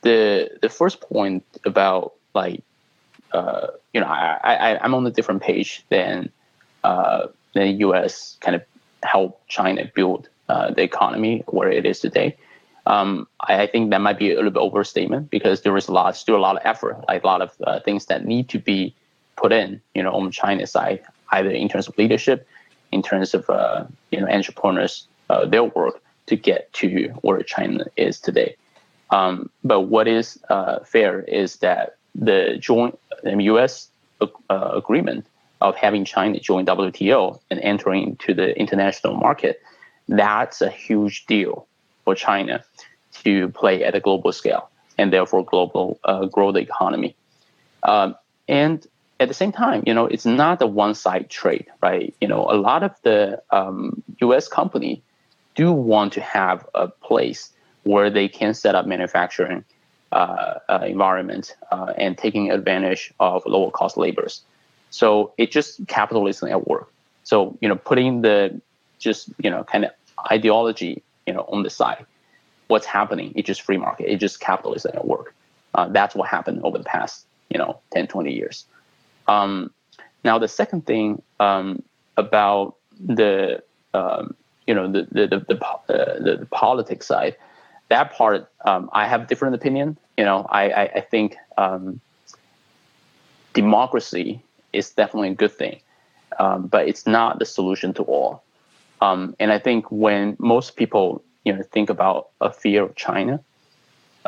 the 0.02 0.50
the 0.62 0.70
first 0.70 1.02
point 1.02 1.44
about 1.66 2.14
like 2.34 2.62
uh, 3.32 3.68
you 3.94 4.02
know 4.02 4.08
I, 4.08 4.38
I 4.44 4.84
I'm 4.84 4.94
on 4.94 5.06
a 5.08 5.12
different 5.12 5.42
page 5.42 5.84
than 5.90 6.30
uh, 6.84 7.28
the 7.54 7.68
U.S. 7.88 8.38
kind 8.42 8.56
of 8.56 8.64
help 9.04 9.42
China 9.48 9.90
build 9.94 10.30
uh, 10.50 10.72
the 10.72 10.84
economy 10.84 11.44
where 11.48 11.72
it 11.72 11.86
is 11.86 12.00
today. 12.00 12.38
Um, 12.86 13.28
I, 13.42 13.64
I, 13.64 13.68
think 13.68 13.92
that 13.92 14.02
might 14.02 14.18
be 14.18 14.32
a 14.32 14.36
little 14.36 14.50
bit 14.50 14.60
overstatement 14.60 15.30
because 15.30 15.62
there 15.62 15.76
is 15.78 15.88
a 15.88 15.92
lot, 15.92 16.16
still 16.16 16.36
a 16.36 16.40
lot 16.40 16.56
of 16.56 16.62
effort, 16.66 16.98
like 17.08 17.24
a 17.24 17.28
lot 17.28 17.42
of 17.42 17.52
uh, 17.68 17.80
things 17.82 18.06
that 18.08 18.26
need 18.26 18.50
to 18.50 18.58
be 18.58 18.96
put 19.36 19.52
in, 19.52 19.80
you 19.94 20.02
know, 20.02 20.12
on 20.12 20.32
China's 20.32 20.72
side, 20.72 21.04
either 21.32 21.52
in 21.52 21.70
terms 21.70 21.88
of 21.88 21.96
leadership, 22.00 22.48
in 22.92 23.04
terms 23.04 23.34
of 23.34 23.50
uh, 23.50 23.86
you 24.12 24.20
know 24.20 24.28
entrepreneurs, 24.28 25.08
uh, 25.30 25.46
their 25.46 25.64
work 25.64 26.02
to 26.28 26.36
get 26.36 26.72
to 26.74 27.10
where 27.22 27.42
China 27.42 27.86
is 27.98 28.20
today. 28.20 28.56
Um, 29.10 29.50
but 29.64 29.82
what 29.82 30.08
is 30.08 30.40
uh, 30.50 30.80
fair 30.84 31.22
is 31.22 31.58
that 31.58 31.98
the 32.16 32.58
joint 32.60 32.98
U.S. 33.24 33.90
Um, 34.22 34.30
uh, 34.50 34.72
agreement 34.74 35.26
of 35.62 35.76
having 35.76 36.06
China 36.06 36.40
join 36.40 36.66
WTO 36.66 37.40
and 37.50 37.60
entering 37.62 38.04
into 38.10 38.34
the 38.34 38.58
international 38.58 39.16
market, 39.16 39.62
that's 40.08 40.62
a 40.62 40.70
huge 40.70 41.26
deal 41.26 41.68
for 42.06 42.16
China 42.16 42.64
to 43.24 43.50
play 43.50 43.84
at 43.84 43.96
a 43.96 44.00
global 44.00 44.32
scale 44.32 44.70
and 44.98 45.12
therefore 45.12 45.44
global 45.46 46.00
uh, 46.04 46.26
grow 46.26 46.52
the 46.52 46.60
economy. 46.60 47.16
Um, 47.84 48.16
and 48.48 48.86
at 49.20 49.28
the 49.28 49.34
same 49.34 49.52
time, 49.52 49.84
you 49.86 49.94
know, 49.94 50.06
it's 50.06 50.26
not 50.26 50.62
a 50.62 50.68
one-side 50.68 51.30
trade, 51.30 51.68
right? 51.82 52.14
You 52.22 52.28
know, 52.28 52.46
a 52.50 52.56
lot 52.56 52.84
of 52.84 52.92
the 53.04 53.42
um, 53.52 54.02
U.S. 54.22 54.48
company 54.48 55.02
do 55.60 55.74
want 55.74 56.14
to 56.14 56.22
have 56.22 56.66
a 56.74 56.88
place 56.88 57.52
where 57.84 58.10
they 58.10 58.30
can 58.30 58.54
set 58.54 58.76
up 58.76 58.86
manufacturing 58.88 59.66
uh, 60.14 60.54
uh, 60.70 60.86
environment 60.88 61.54
uh, 61.70 61.92
and 61.98 62.18
taking 62.18 62.50
advantage 62.50 63.14
of 63.20 63.44
lower 63.46 63.70
cost 63.70 63.98
labors. 63.98 64.42
So 64.90 65.34
it's 65.38 65.54
just 65.54 65.86
capitalism 65.88 66.48
at 66.50 66.66
work. 66.66 66.90
So 67.26 67.58
you 67.60 67.68
know, 67.68 67.76
putting 67.76 68.22
the 68.22 68.62
just 69.00 69.32
you 69.44 69.50
know 69.50 69.66
kind 69.66 69.84
of 69.84 69.92
ideology 70.32 71.04
you 71.28 71.34
know 71.34 71.46
on 71.50 71.64
the 71.64 71.70
side, 71.70 72.06
what's 72.70 72.86
happening? 72.86 73.34
It's 73.36 73.46
just 73.46 73.62
free 73.62 73.78
market. 73.78 74.10
It's 74.10 74.22
just 74.22 74.40
capitalism 74.40 74.92
at 74.96 75.06
work. 75.06 75.36
Uh, 75.76 75.90
that's 75.90 76.16
what 76.16 76.30
happened 76.30 76.62
over 76.64 76.78
the 76.78 76.86
past 76.86 77.26
you 77.50 77.58
know 77.58 77.82
10, 77.92 78.08
20 78.08 78.34
years. 78.34 78.66
Um, 79.28 79.74
now 80.24 80.40
the 80.40 80.48
second 80.48 80.86
thing 80.86 81.22
um, 81.42 81.84
about 82.16 82.78
the 82.98 83.62
um, 83.94 84.36
you 84.70 84.76
know 84.76 84.88
the 84.88 85.08
the 85.12 85.26
the, 85.28 85.40
the, 85.50 85.66
uh, 85.66 86.38
the, 86.38 86.48
politics 86.52 87.08
side, 87.08 87.36
that 87.88 88.14
part 88.14 88.48
um, 88.66 88.88
I 88.94 89.08
have 89.08 89.28
different 89.28 89.56
opinion. 89.56 89.98
You 90.16 90.26
know, 90.26 90.46
I 90.48 90.64
I, 90.70 90.84
I 91.00 91.02
think 91.02 91.38
um, 91.58 92.00
democracy 93.54 94.44
is 94.72 94.92
definitely 94.92 95.30
a 95.30 95.34
good 95.34 95.52
thing, 95.52 95.80
um, 96.38 96.68
but 96.68 96.88
it's 96.88 97.08
not 97.08 97.40
the 97.40 97.46
solution 97.46 97.96
to 97.96 98.04
all. 98.04 98.44
Um, 99.02 99.36
and 99.40 99.52
I 99.52 99.58
think 99.58 99.90
when 99.90 100.38
most 100.38 100.76
people 100.76 101.24
you 101.46 101.52
know 101.54 101.64
think 101.64 101.90
about 101.90 102.30
a 102.40 102.54
fear 102.54 102.84
of 102.84 102.96
China, 102.96 103.42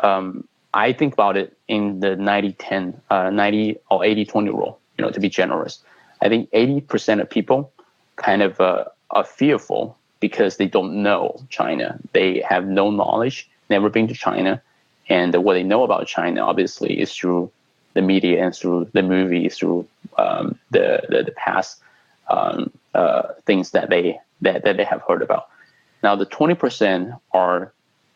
um, 0.02 0.48
I 0.74 0.92
think 0.92 1.12
about 1.12 1.36
it 1.36 1.56
in 1.68 2.00
the 2.00 2.16
90-10, 2.16 2.98
uh, 3.10 3.30
90 3.30 3.76
or 3.90 4.00
80-20 4.00 4.46
rule. 4.46 4.80
You 4.98 5.04
know, 5.04 5.10
to 5.12 5.20
be 5.20 5.28
generous, 5.28 5.78
I 6.20 6.28
think 6.28 6.50
80% 6.50 7.20
of 7.20 7.30
people 7.30 7.72
kind 8.16 8.42
of 8.42 8.60
uh, 8.60 8.84
are 9.12 9.24
fearful 9.24 9.96
because 10.22 10.56
they 10.56 10.66
don't 10.66 11.02
know 11.02 11.44
China. 11.50 11.98
They 12.12 12.42
have 12.48 12.64
no 12.66 12.90
knowledge, 12.90 13.50
never 13.68 13.90
been 13.90 14.08
to 14.08 14.14
China, 14.14 14.62
and 15.08 15.34
what 15.44 15.54
they 15.54 15.64
know 15.64 15.82
about 15.82 16.06
China 16.06 16.40
obviously 16.40 16.98
is 16.98 17.12
through 17.14 17.50
the 17.92 18.00
media 18.00 18.42
and 18.42 18.54
through 18.54 18.88
the 18.94 19.02
movies, 19.02 19.58
through 19.58 19.86
um, 20.16 20.58
the, 20.70 21.02
the, 21.10 21.24
the 21.24 21.32
past 21.32 21.82
um, 22.30 22.70
uh, 22.94 23.24
things 23.44 23.72
that 23.72 23.90
they 23.90 24.18
that, 24.40 24.64
that 24.64 24.76
they 24.78 24.84
have 24.84 25.02
heard 25.06 25.20
about. 25.20 25.48
Now 26.02 26.16
the 26.16 26.24
twenty 26.24 26.54
percent 26.54 27.10
are 27.32 27.72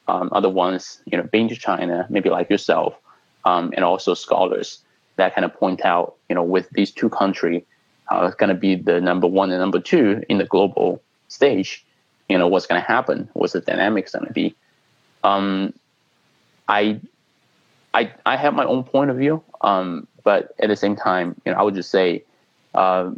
um, 0.08 0.30
are 0.32 0.40
the 0.40 0.48
ones 0.66 1.02
you 1.04 1.18
know 1.18 1.24
being 1.24 1.48
to 1.48 1.56
China, 1.56 2.06
maybe 2.08 2.30
like 2.30 2.48
yourself, 2.48 2.94
um, 3.44 3.72
and 3.76 3.84
also 3.84 4.14
scholars 4.14 4.78
that 5.16 5.34
kind 5.34 5.44
of 5.44 5.52
point 5.54 5.84
out 5.84 6.14
you 6.28 6.34
know 6.36 6.42
with 6.44 6.70
these 6.70 6.92
two 6.92 7.10
countries, 7.10 7.62
uh, 8.10 8.26
it's 8.26 8.36
going 8.36 8.54
to 8.54 8.60
be 8.68 8.76
the 8.76 9.00
number 9.00 9.26
one 9.26 9.50
and 9.50 9.60
number 9.60 9.80
two 9.80 10.22
in 10.28 10.38
the 10.38 10.44
global 10.44 11.02
stage. 11.28 11.85
You 12.28 12.38
know 12.38 12.48
what's 12.48 12.66
going 12.66 12.80
to 12.80 12.86
happen, 12.86 13.28
what's 13.34 13.52
the 13.52 13.60
dynamics 13.60 14.12
going 14.12 14.26
to 14.26 14.32
be. 14.32 14.54
Um, 15.22 15.72
I 16.68 17.00
I 17.94 18.12
I 18.26 18.36
have 18.36 18.54
my 18.54 18.64
own 18.64 18.84
point 18.84 19.10
of 19.10 19.16
view, 19.16 19.42
um, 19.62 20.06
but 20.24 20.54
at 20.58 20.68
the 20.68 20.76
same 20.76 20.96
time, 20.96 21.40
you 21.44 21.52
know, 21.52 21.58
I 21.58 21.62
would 21.62 21.74
just 21.74 21.90
say, 21.90 22.24
uh, 22.74 23.10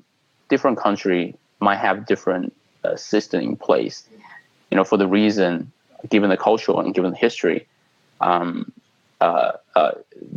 different 0.49 0.79
country 0.79 1.35
might 1.61 1.77
have 1.77 2.07
different 2.07 2.55
uh, 2.85 2.97
system 2.97 3.41
in 3.41 3.57
place. 3.57 4.09
You 4.71 4.77
know, 4.77 4.85
for 4.85 4.97
the 4.99 5.07
reason, 5.09 5.73
given 6.09 6.31
the 6.31 6.37
culture 6.37 6.73
and 6.79 6.95
given 6.95 7.11
the 7.11 7.17
history, 7.17 7.67
um, 8.21 8.71
uh, 9.21 9.53
uh, 9.75 9.93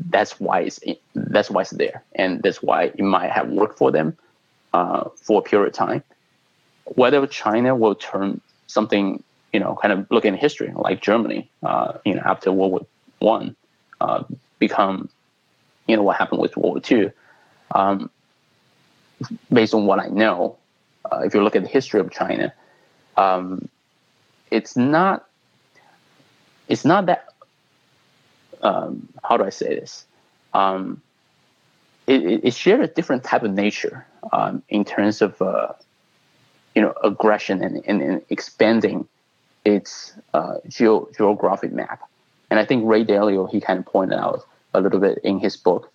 that's 0.09 0.39
why 0.39 0.61
it's 0.61 0.80
that's 1.13 1.49
why 1.49 1.61
it's 1.61 1.72
there, 1.72 2.03
and 2.15 2.41
that's 2.41 2.63
why 2.63 2.86
it 2.86 2.99
might 2.99 3.32
have 3.32 3.49
worked 3.49 3.78
for 3.78 3.91
them 3.91 4.17
uh, 4.74 5.09
for 5.15 5.39
a 5.39 5.43
period 5.43 5.67
of 5.67 5.74
time. 5.74 6.03
Whether 6.95 7.26
China 7.28 7.76
will 7.76 7.95
turn 7.95 8.41
something, 8.72 9.24
you 9.53 9.59
know, 9.59 9.78
kind 9.82 9.91
of 9.93 10.09
look 10.09 10.26
in 10.26 10.36
history 10.36 10.72
like 10.76 11.01
Germany, 11.01 11.49
uh, 11.63 11.93
you 12.05 12.15
know, 12.15 12.22
after 12.26 12.51
World 12.51 12.72
War 12.72 12.82
One, 13.19 13.55
uh, 13.99 14.24
become, 14.59 15.09
you 15.88 15.95
know, 15.95 16.03
what 16.03 16.17
happened 16.17 16.41
with 16.41 16.55
World 16.57 16.76
War 16.76 16.82
Two. 16.82 17.11
Um, 17.74 18.09
based 19.51 19.74
on 19.74 19.86
what 19.86 19.99
I 19.99 20.07
know, 20.07 20.57
uh, 21.11 21.19
if 21.19 21.34
you 21.34 21.43
look 21.43 21.55
at 21.55 21.63
the 21.63 21.69
history 21.69 21.99
of 21.99 22.11
China, 22.11 22.53
um, 23.17 23.67
it's 24.49 24.76
not. 24.76 25.28
It's 26.67 26.86
not 26.86 27.05
that. 27.07 27.26
Um, 28.61 29.09
how 29.24 29.38
do 29.38 29.43
I 29.43 29.49
say 29.49 29.76
this? 29.76 30.05
Um, 30.53 31.01
it, 32.07 32.41
it 32.43 32.53
shared 32.53 32.82
a 32.82 32.88
different 32.88 33.24
type 33.24 33.43
of 33.43 33.51
nature 33.51 34.05
um, 34.32 34.61
in 34.69 34.86
terms 34.86 35.22
of 35.22 35.41
uh, 35.41 35.74
you 36.76 36.82
know 36.82 36.93
aggression 37.03 37.63
and, 37.63 37.84
and, 37.86 38.01
and 38.01 38.22
expanding 38.30 39.07
its 39.65 40.13
uh, 40.34 40.55
geo- 40.67 41.07
geographic 41.15 41.72
map. 41.72 42.01
And 42.49 42.59
I 42.59 42.65
think 42.65 42.84
Ray 42.86 43.05
Dalio, 43.05 43.49
he 43.49 43.61
kind 43.61 43.80
of 43.80 43.86
pointed 43.86 44.17
out 44.17 44.45
a 44.74 44.82
little 44.82 44.99
bit 44.99 45.19
in 45.24 45.39
his 45.39 45.55
book. 45.55 45.91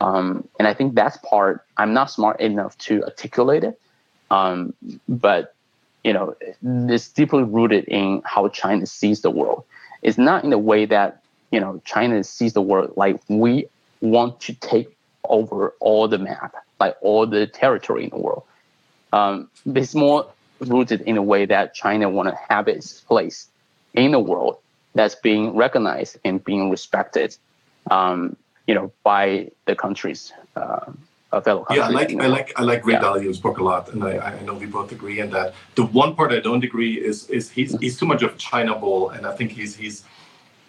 Um, 0.00 0.48
and 0.58 0.68
I 0.68 0.74
think 0.74 0.94
that's 0.94 1.16
part, 1.18 1.64
I'm 1.76 1.92
not 1.92 2.10
smart 2.10 2.40
enough 2.40 2.78
to 2.78 3.02
articulate 3.04 3.64
it. 3.64 3.80
Um, 4.30 4.74
but, 5.08 5.54
you 6.04 6.12
know, 6.12 6.36
it's 6.62 7.08
deeply 7.08 7.42
rooted 7.42 7.84
in 7.84 8.22
how 8.24 8.48
China 8.48 8.86
sees 8.86 9.22
the 9.22 9.30
world. 9.30 9.64
It's 10.02 10.18
not 10.18 10.44
in 10.44 10.50
the 10.50 10.58
way 10.58 10.86
that, 10.86 11.22
you 11.50 11.60
know, 11.60 11.82
China 11.84 12.22
sees 12.22 12.52
the 12.52 12.62
world 12.62 12.92
like 12.96 13.20
we 13.28 13.66
want 14.00 14.40
to 14.42 14.54
take 14.54 14.96
over 15.24 15.74
all 15.80 16.06
the 16.06 16.18
map, 16.18 16.54
like 16.78 16.96
all 17.00 17.26
the 17.26 17.46
territory 17.46 18.04
in 18.04 18.10
the 18.10 18.18
world. 18.18 18.44
Um, 19.12 19.48
it's 19.66 19.94
more 19.94 20.26
rooted 20.60 21.02
in 21.02 21.16
a 21.16 21.22
way 21.22 21.46
that 21.46 21.74
China 21.74 22.08
want 22.08 22.28
to 22.28 22.38
have 22.48 22.68
its 22.68 23.00
place 23.00 23.48
in 23.94 24.12
the 24.12 24.20
world 24.20 24.58
that's 24.94 25.14
being 25.14 25.54
recognized 25.54 26.18
and 26.24 26.42
being 26.44 26.70
respected, 26.70 27.36
um, 27.90 28.36
you 28.66 28.74
know, 28.74 28.92
by 29.02 29.50
the 29.66 29.74
countries. 29.74 30.32
Uh, 30.56 30.92
fellow 31.44 31.64
countries. 31.64 31.78
Yeah, 31.78 31.84
I 31.84 31.90
like 31.90 32.14
I 32.14 32.26
like 32.26 32.52
I 32.56 32.62
like 32.62 32.86
Ray 32.86 32.94
yeah. 32.94 33.00
Dalio's 33.00 33.38
book 33.38 33.58
a 33.58 33.62
lot, 33.62 33.92
and 33.92 34.02
I, 34.02 34.18
I 34.18 34.40
know 34.42 34.54
we 34.54 34.66
both 34.66 34.92
agree 34.92 35.20
in 35.20 35.30
that. 35.30 35.54
The 35.74 35.84
one 35.84 36.14
part 36.14 36.32
I 36.32 36.40
don't 36.40 36.64
agree 36.64 36.94
is 36.94 37.28
is 37.28 37.50
he's 37.50 37.78
he's 37.78 37.98
too 37.98 38.06
much 38.06 38.22
of 38.22 38.34
a 38.34 38.38
China 38.38 38.74
bull, 38.74 39.10
and 39.10 39.26
I 39.26 39.34
think 39.36 39.52
he's 39.52 39.76
he's 39.76 40.04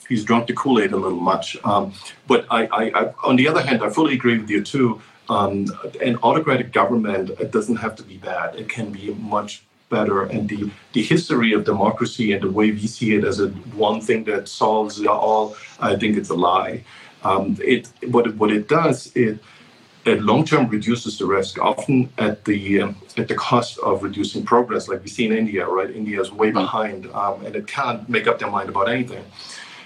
he's 0.09 0.25
drunk 0.25 0.47
the 0.47 0.53
Kool 0.53 0.81
Aid 0.81 0.91
a 0.91 0.97
little 0.97 1.19
much. 1.19 1.55
Um, 1.63 1.93
but 2.27 2.45
I, 2.49 2.65
I, 2.65 2.83
I, 2.99 3.13
on 3.23 3.35
the 3.37 3.47
other 3.47 3.61
hand, 3.61 3.83
I 3.83 3.89
fully 3.89 4.15
agree 4.15 4.37
with 4.39 4.49
you 4.49 4.63
too. 4.63 5.01
Um, 5.29 5.67
an 6.01 6.17
autocratic 6.23 6.71
government 6.73 7.29
it 7.39 7.51
doesn't 7.51 7.77
have 7.77 7.95
to 7.97 8.03
be 8.03 8.17
bad. 8.17 8.55
It 8.55 8.67
can 8.67 8.91
be 8.91 9.13
much 9.13 9.63
better. 9.89 10.23
And 10.23 10.47
the, 10.49 10.71
the 10.93 11.01
history 11.01 11.53
of 11.53 11.65
democracy 11.65 12.33
and 12.33 12.41
the 12.43 12.51
way 12.51 12.71
we 12.71 12.87
see 12.87 13.15
it 13.15 13.23
as 13.23 13.39
a 13.39 13.49
one 13.49 14.01
thing 14.01 14.23
that 14.25 14.47
solves 14.47 14.99
it 14.99 15.07
all, 15.07 15.55
I 15.79 15.95
think 15.95 16.17
it's 16.17 16.29
a 16.29 16.35
lie. 16.35 16.83
Um, 17.23 17.57
it 17.61 17.89
what 18.07 18.27
it, 18.27 18.37
what 18.37 18.51
it 18.51 18.69
does 18.69 19.11
it 19.13 19.39
it 20.05 20.21
long 20.21 20.45
term 20.45 20.67
reduces 20.67 21.17
the 21.17 21.25
risk, 21.25 21.59
often 21.59 22.09
at 22.17 22.45
the 22.45 22.81
um, 22.81 22.95
at 23.17 23.27
the 23.27 23.35
cost 23.35 23.77
of 23.79 24.03
reducing 24.03 24.43
progress, 24.43 24.87
like 24.87 25.03
we 25.03 25.09
see 25.09 25.25
in 25.25 25.33
India. 25.33 25.67
Right, 25.67 25.89
India 25.89 26.21
is 26.21 26.31
way 26.31 26.47
mm-hmm. 26.47 26.59
behind, 26.59 27.07
um, 27.11 27.45
and 27.45 27.55
it 27.55 27.67
can't 27.67 28.07
make 28.07 28.27
up 28.27 28.39
their 28.39 28.49
mind 28.49 28.69
about 28.69 28.89
anything. 28.89 29.23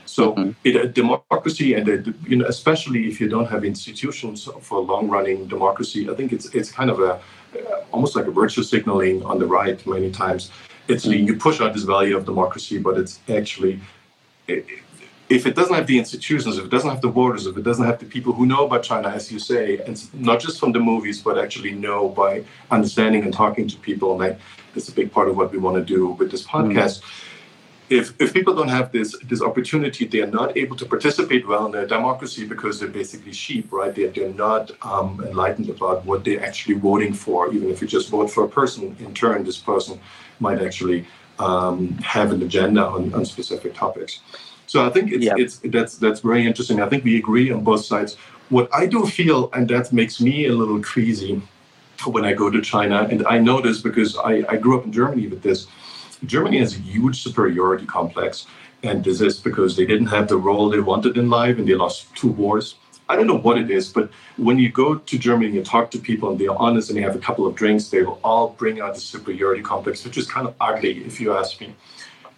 So, 0.06 0.34
mm-hmm. 0.34 0.52
it, 0.64 0.76
a 0.76 0.88
democracy, 0.88 1.74
and 1.74 2.16
you 2.28 2.36
know, 2.38 2.46
especially 2.46 3.08
if 3.08 3.22
you 3.22 3.30
don't 3.30 3.48
have 3.48 3.64
institutions 3.64 4.50
for 4.62 4.80
long 4.80 5.10
running 5.10 5.48
democracy, 5.48 6.10
I 6.10 6.14
think 6.14 6.34
it's 6.34 6.54
it's 6.54 6.72
kind 6.72 6.90
of 6.90 7.00
a 7.00 7.20
almost 7.92 8.16
like 8.16 8.26
a 8.26 8.32
virtue 8.32 8.64
signaling 8.64 9.24
on 9.24 9.40
the 9.40 9.46
right 9.46 9.86
many 9.88 10.12
times. 10.12 10.52
It's 10.88 11.06
mm-hmm. 11.06 11.28
you 11.28 11.36
push 11.38 11.62
out 11.62 11.74
this 11.74 11.84
value 11.84 12.18
of 12.18 12.26
democracy, 12.26 12.78
but 12.80 12.98
it's 12.98 13.20
actually 13.30 13.80
if 15.30 15.46
it 15.48 15.56
doesn't 15.56 15.74
have 15.74 15.88
the 15.88 15.98
institutions, 15.98 16.58
if 16.58 16.66
it 16.66 16.70
doesn't 16.70 16.90
have 16.90 17.02
the 17.02 17.08
borders, 17.08 17.48
if 17.48 17.58
it 17.58 17.64
doesn't 17.64 17.86
have 17.86 18.00
the 18.00 18.06
people 18.06 18.34
who 18.34 18.46
know 18.46 18.66
about 18.66 18.84
China, 18.84 19.08
as 19.08 19.32
you 19.32 19.40
say, 19.40 19.80
and 19.80 19.96
not 20.14 20.40
just 20.40 20.60
from 20.60 20.72
the 20.74 20.80
movies, 20.80 21.22
but 21.22 21.38
actually 21.38 21.72
know 21.72 22.10
by 22.10 22.44
understanding 22.72 23.24
and 23.24 23.34
talking 23.34 23.68
to 23.68 23.78
people, 23.78 24.14
and 24.14 24.34
I, 24.34 24.38
that's 24.74 24.90
a 24.90 24.92
big 24.92 25.12
part 25.12 25.30
of 25.30 25.38
what 25.38 25.52
we 25.52 25.58
want 25.58 25.78
to 25.78 25.84
do 25.96 26.08
with 26.10 26.30
this 26.30 26.44
podcast. 26.44 27.00
Mm-hmm 27.00 27.30
if, 27.94 28.14
if 28.20 28.34
people 28.34 28.54
don't 28.56 28.70
have 28.70 28.92
this 28.92 29.16
this 29.32 29.42
opportunity, 29.42 30.06
they 30.06 30.22
are 30.22 30.34
not 30.42 30.58
able 30.58 30.76
to 30.82 30.86
participate 30.86 31.48
well 31.48 31.66
in 31.68 31.72
their 31.72 31.86
democracy 31.86 32.44
because 32.54 32.80
they're 32.80 32.96
basically 33.02 33.34
sheep, 33.34 33.72
right? 33.72 33.94
They're, 33.96 34.10
they're 34.10 34.38
not 34.48 34.72
um, 34.82 35.24
enlightened 35.28 35.70
about 35.70 36.04
what 36.06 36.24
they're 36.26 36.44
actually 36.44 36.76
voting 36.76 37.14
for. 37.14 37.54
Even 37.54 37.70
if 37.70 37.82
you 37.82 37.88
just 37.88 38.10
vote 38.10 38.30
for 38.32 38.44
a 38.46 38.50
person, 38.50 38.96
in 39.00 39.14
turn, 39.14 39.44
this 39.44 39.60
person 39.72 40.00
might 40.40 40.62
actually 40.62 41.06
um, 41.40 41.90
have 42.16 42.32
an 42.32 42.42
agenda 42.42 42.84
on, 42.86 43.14
on 43.14 43.26
specific 43.26 43.74
topics. 43.76 44.22
So 44.66 44.86
I 44.88 44.90
think 44.90 45.12
it's, 45.12 45.28
it's 45.44 45.56
that's 45.76 45.98
that's 45.98 46.22
very 46.22 46.44
interesting. 46.50 46.82
I 46.82 46.90
think 46.90 47.04
we 47.04 47.18
agree 47.18 47.52
on 47.52 47.64
both 47.64 47.86
sides. 47.86 48.16
What 48.50 48.68
I 48.74 48.86
do 48.88 49.06
feel, 49.06 49.50
and 49.54 49.70
that 49.70 49.94
makes 49.94 50.20
me 50.20 50.48
a 50.48 50.54
little 50.62 50.82
crazy 50.82 51.42
when 52.06 52.26
I 52.26 52.34
go 52.34 52.50
to 52.50 52.62
China, 52.62 53.08
and 53.12 53.26
I 53.28 53.38
know 53.38 53.62
this 53.62 53.80
because 53.82 54.18
I, 54.18 54.44
I 54.50 54.56
grew 54.58 54.78
up 54.78 54.84
in 54.86 54.92
Germany 54.92 55.28
with 55.28 55.42
this 55.42 55.68
Germany 56.26 56.60
has 56.60 56.76
a 56.76 56.80
huge 56.80 57.22
superiority 57.22 57.86
complex, 57.86 58.48
and 58.84 59.04
this 59.04 59.22
is 59.22 59.40
because 59.40 59.76
they 59.76 59.86
didn't 59.86 60.08
have 60.08 60.28
the 60.28 60.38
role 60.38 60.70
they 60.70 60.80
wanted 60.80 61.18
in 61.18 61.30
life 61.30 61.58
and 61.58 61.68
they 61.68 61.76
lost 61.76 62.14
two 62.16 62.30
wars. 62.30 62.76
I 63.10 63.16
don't 63.16 63.28
know 63.28 63.38
what 63.38 63.58
it 63.58 63.70
is, 63.70 63.92
but 63.92 64.10
when 64.38 64.58
you 64.58 64.70
go 64.70 64.96
to 64.96 65.18
Germany 65.18 65.48
and 65.48 65.56
you 65.56 65.64
talk 65.64 65.92
to 65.92 66.00
people 66.00 66.32
and 66.32 66.40
they're 66.40 66.58
honest 66.58 66.90
and 66.90 66.98
they 66.98 67.04
have 67.04 67.16
a 67.16 67.20
couple 67.20 67.46
of 67.46 67.56
drinks, 67.56 67.90
they 67.90 68.02
will 68.02 68.20
all 68.24 68.50
bring 68.50 68.80
out 68.80 68.96
the 68.96 69.02
superiority 69.02 69.62
complex, 69.62 70.04
which 70.06 70.18
is 70.18 70.30
kind 70.30 70.48
of 70.48 70.56
ugly, 70.60 71.04
if 71.06 71.20
you 71.20 71.34
ask 71.34 71.60
me. 71.60 71.76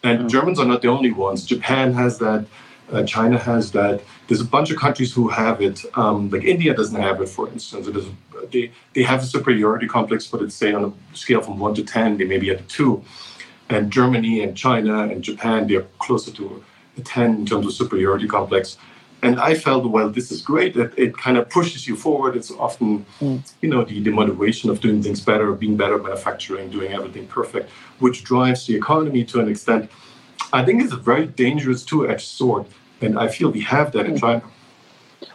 And 0.04 0.20
mm-hmm. 0.20 0.28
Germans 0.28 0.60
are 0.60 0.66
not 0.66 0.82
the 0.82 0.88
only 0.88 1.12
ones. 1.12 1.46
Japan 1.46 1.94
has 1.94 2.18
that. 2.20 2.46
Uh, 2.92 3.04
China 3.04 3.38
has 3.38 3.72
that. 3.72 4.02
There's 4.28 4.42
a 4.42 4.46
bunch 4.46 4.70
of 4.70 4.78
countries 4.78 5.14
who 5.14 5.28
have 5.30 5.62
it. 5.62 5.84
Um, 5.96 6.30
like 6.30 6.44
India 6.44 6.74
doesn't 6.74 7.00
have 7.00 7.22
it, 7.22 7.30
for 7.30 7.48
instance. 7.50 7.88
It 7.88 7.96
is, 7.96 8.06
they, 8.52 8.72
they 8.94 9.04
have 9.04 9.22
a 9.22 9.26
superiority 9.26 9.88
complex, 9.88 10.28
but 10.28 10.42
it's 10.42 10.56
say 10.56 10.74
on 10.74 10.84
a 10.86 11.16
scale 11.16 11.42
from 11.42 11.58
one 11.58 11.74
to 11.76 11.84
10, 11.84 12.18
they 12.18 12.26
may 12.26 12.38
be 12.38 12.50
at 12.52 12.60
a 12.60 12.64
two 12.64 13.04
and 13.70 13.92
Germany 13.92 14.44
and 14.44 14.56
China 14.56 15.04
and 15.04 15.24
Japan, 15.24 15.68
they're 15.68 15.88
closer 16.00 16.32
to 16.32 16.64
a 16.98 17.02
10 17.02 17.36
in 17.36 17.46
terms 17.46 17.66
of 17.66 17.74
superiority 17.74 18.28
complex. 18.28 18.78
And 19.22 19.40
I 19.40 19.56
felt, 19.56 19.86
well, 19.86 20.10
this 20.10 20.32
is 20.32 20.42
great. 20.42 20.76
It, 20.78 20.94
it 20.98 21.18
kind 21.18 21.38
of 21.38 21.50
pushes 21.50 21.88
you 21.88 21.96
forward. 21.96 22.36
It's 22.36 22.52
often, 22.52 23.06
mm. 23.20 23.54
you 23.62 23.70
know, 23.70 23.84
the, 23.84 24.00
the 24.00 24.12
motivation 24.12 24.70
of 24.70 24.82
doing 24.82 25.02
things 25.02 25.20
better, 25.20 25.52
being 25.54 25.78
better 25.78 25.96
at 25.96 26.04
manufacturing, 26.04 26.70
doing 26.70 26.92
everything 26.94 27.26
perfect, 27.28 27.70
which 28.00 28.24
drives 28.24 28.68
the 28.68 28.76
economy 28.76 29.24
to 29.26 29.40
an 29.40 29.50
extent. 29.50 29.90
I 30.54 30.64
think 30.64 30.84
it's 30.84 30.94
a 30.94 30.98
very 30.98 31.26
dangerous 31.26 31.84
two-edged 31.84 32.28
sword. 32.28 32.66
And 33.02 33.18
I 33.18 33.28
feel 33.28 33.50
we 33.50 33.62
have 33.62 33.92
that 33.94 34.06
in 34.06 34.14
mm. 34.14 34.20
China. 34.20 34.44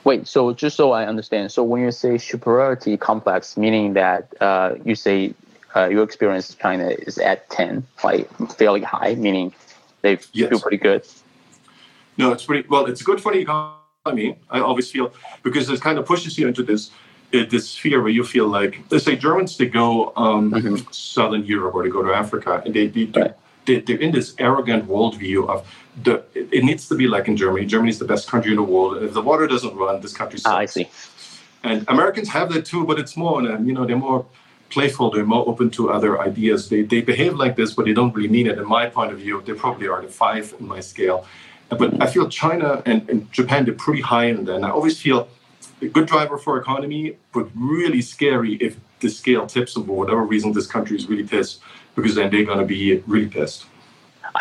Wait, 0.04 0.26
so 0.28 0.52
just 0.52 0.76
so 0.76 0.92
I 0.92 1.06
understand, 1.06 1.50
so 1.50 1.64
when 1.64 1.82
you 1.82 1.90
say 1.90 2.16
superiority 2.16 2.96
complex, 2.96 3.56
meaning 3.56 3.94
that 3.94 4.32
uh, 4.40 4.76
you 4.84 4.94
say 4.94 5.34
uh, 5.76 5.88
your 5.88 6.02
experience 6.02 6.50
in 6.50 6.58
China 6.58 6.88
is 6.88 7.18
at 7.18 7.48
10, 7.50 7.86
like 8.02 8.28
fairly 8.56 8.82
high, 8.82 9.14
meaning 9.14 9.52
they 10.02 10.18
yes. 10.32 10.48
feel 10.48 10.60
pretty 10.60 10.76
good? 10.76 11.06
No, 12.16 12.32
it's 12.32 12.44
pretty 12.44 12.68
well. 12.68 12.86
It's 12.86 13.02
good 13.02 13.20
for 13.20 13.32
the 13.32 13.38
economy. 13.38 14.38
I 14.50 14.60
always 14.60 14.90
feel 14.90 15.12
because 15.42 15.70
it 15.70 15.80
kind 15.80 15.98
of 15.98 16.06
pushes 16.06 16.38
you 16.38 16.48
into 16.48 16.62
this 16.62 16.90
uh, 17.32 17.44
this 17.48 17.68
sphere 17.70 18.00
where 18.02 18.10
you 18.10 18.24
feel 18.24 18.48
like, 18.48 18.80
let's 18.90 19.04
say 19.04 19.14
Germans, 19.14 19.56
they 19.56 19.66
go 19.66 20.12
um, 20.16 20.50
mm-hmm. 20.50 20.90
Southern 20.90 21.44
Europe 21.44 21.74
or 21.74 21.84
they 21.84 21.90
go 21.90 22.02
to 22.02 22.12
Africa, 22.12 22.60
and 22.64 22.74
they, 22.74 22.88
they, 22.88 23.04
right. 23.04 23.34
they 23.66 23.80
they're 23.80 23.98
in 23.98 24.10
this 24.10 24.34
arrogant 24.38 24.88
worldview 24.88 25.48
of 25.48 25.66
the 26.02 26.24
it 26.34 26.64
needs 26.64 26.88
to 26.88 26.94
be 26.94 27.06
like 27.06 27.28
in 27.28 27.36
Germany. 27.36 27.66
Germany 27.66 27.90
is 27.90 27.98
the 27.98 28.04
best 28.04 28.28
country 28.28 28.50
in 28.50 28.56
the 28.56 28.62
world. 28.62 29.02
If 29.02 29.12
the 29.14 29.22
water 29.22 29.46
doesn't 29.46 29.74
run, 29.76 30.00
this 30.00 30.12
country 30.12 30.38
sucks. 30.38 30.52
Ah, 30.52 30.58
I 30.58 30.66
see. 30.66 30.88
And 31.62 31.84
Americans 31.88 32.28
have 32.30 32.52
that 32.52 32.64
too, 32.64 32.86
but 32.86 32.98
it's 32.98 33.16
more, 33.16 33.36
on 33.38 33.66
you 33.66 33.74
know, 33.74 33.84
they're 33.84 33.96
more 33.96 34.26
playful, 34.70 35.10
they're 35.10 35.24
more 35.24 35.46
open 35.48 35.70
to 35.70 35.90
other 35.90 36.20
ideas. 36.20 36.68
They, 36.68 36.82
they 36.82 37.00
behave 37.00 37.34
like 37.34 37.56
this, 37.56 37.74
but 37.74 37.84
they 37.84 37.92
don't 37.92 38.14
really 38.14 38.28
mean 38.28 38.46
it. 38.46 38.58
In 38.58 38.66
my 38.66 38.86
point 38.86 39.12
of 39.12 39.18
view, 39.18 39.42
they 39.44 39.52
probably 39.52 39.88
are 39.88 40.00
the 40.02 40.08
five 40.08 40.54
in 40.58 40.66
my 40.66 40.80
scale. 40.80 41.26
But 41.68 42.02
I 42.02 42.06
feel 42.06 42.28
China 42.28 42.82
and, 42.86 43.08
and 43.10 43.30
Japan, 43.32 43.64
they're 43.64 43.74
pretty 43.74 44.02
high 44.02 44.26
in 44.26 44.44
there. 44.44 44.56
And 44.56 44.64
I 44.64 44.70
always 44.70 45.00
feel 45.00 45.28
a 45.82 45.86
good 45.86 46.06
driver 46.06 46.36
for 46.38 46.58
economy, 46.58 47.16
but 47.32 47.48
really 47.54 48.02
scary 48.02 48.54
if 48.54 48.76
the 49.00 49.08
scale 49.08 49.46
tips 49.46 49.76
and 49.76 49.86
for 49.86 49.96
whatever 49.96 50.22
reason 50.22 50.52
this 50.52 50.66
country 50.66 50.96
is 50.96 51.08
really 51.08 51.24
pissed, 51.24 51.60
because 51.94 52.14
then 52.16 52.30
they're 52.30 52.44
going 52.44 52.58
to 52.58 52.64
be 52.64 52.96
really 53.06 53.28
pissed. 53.28 53.66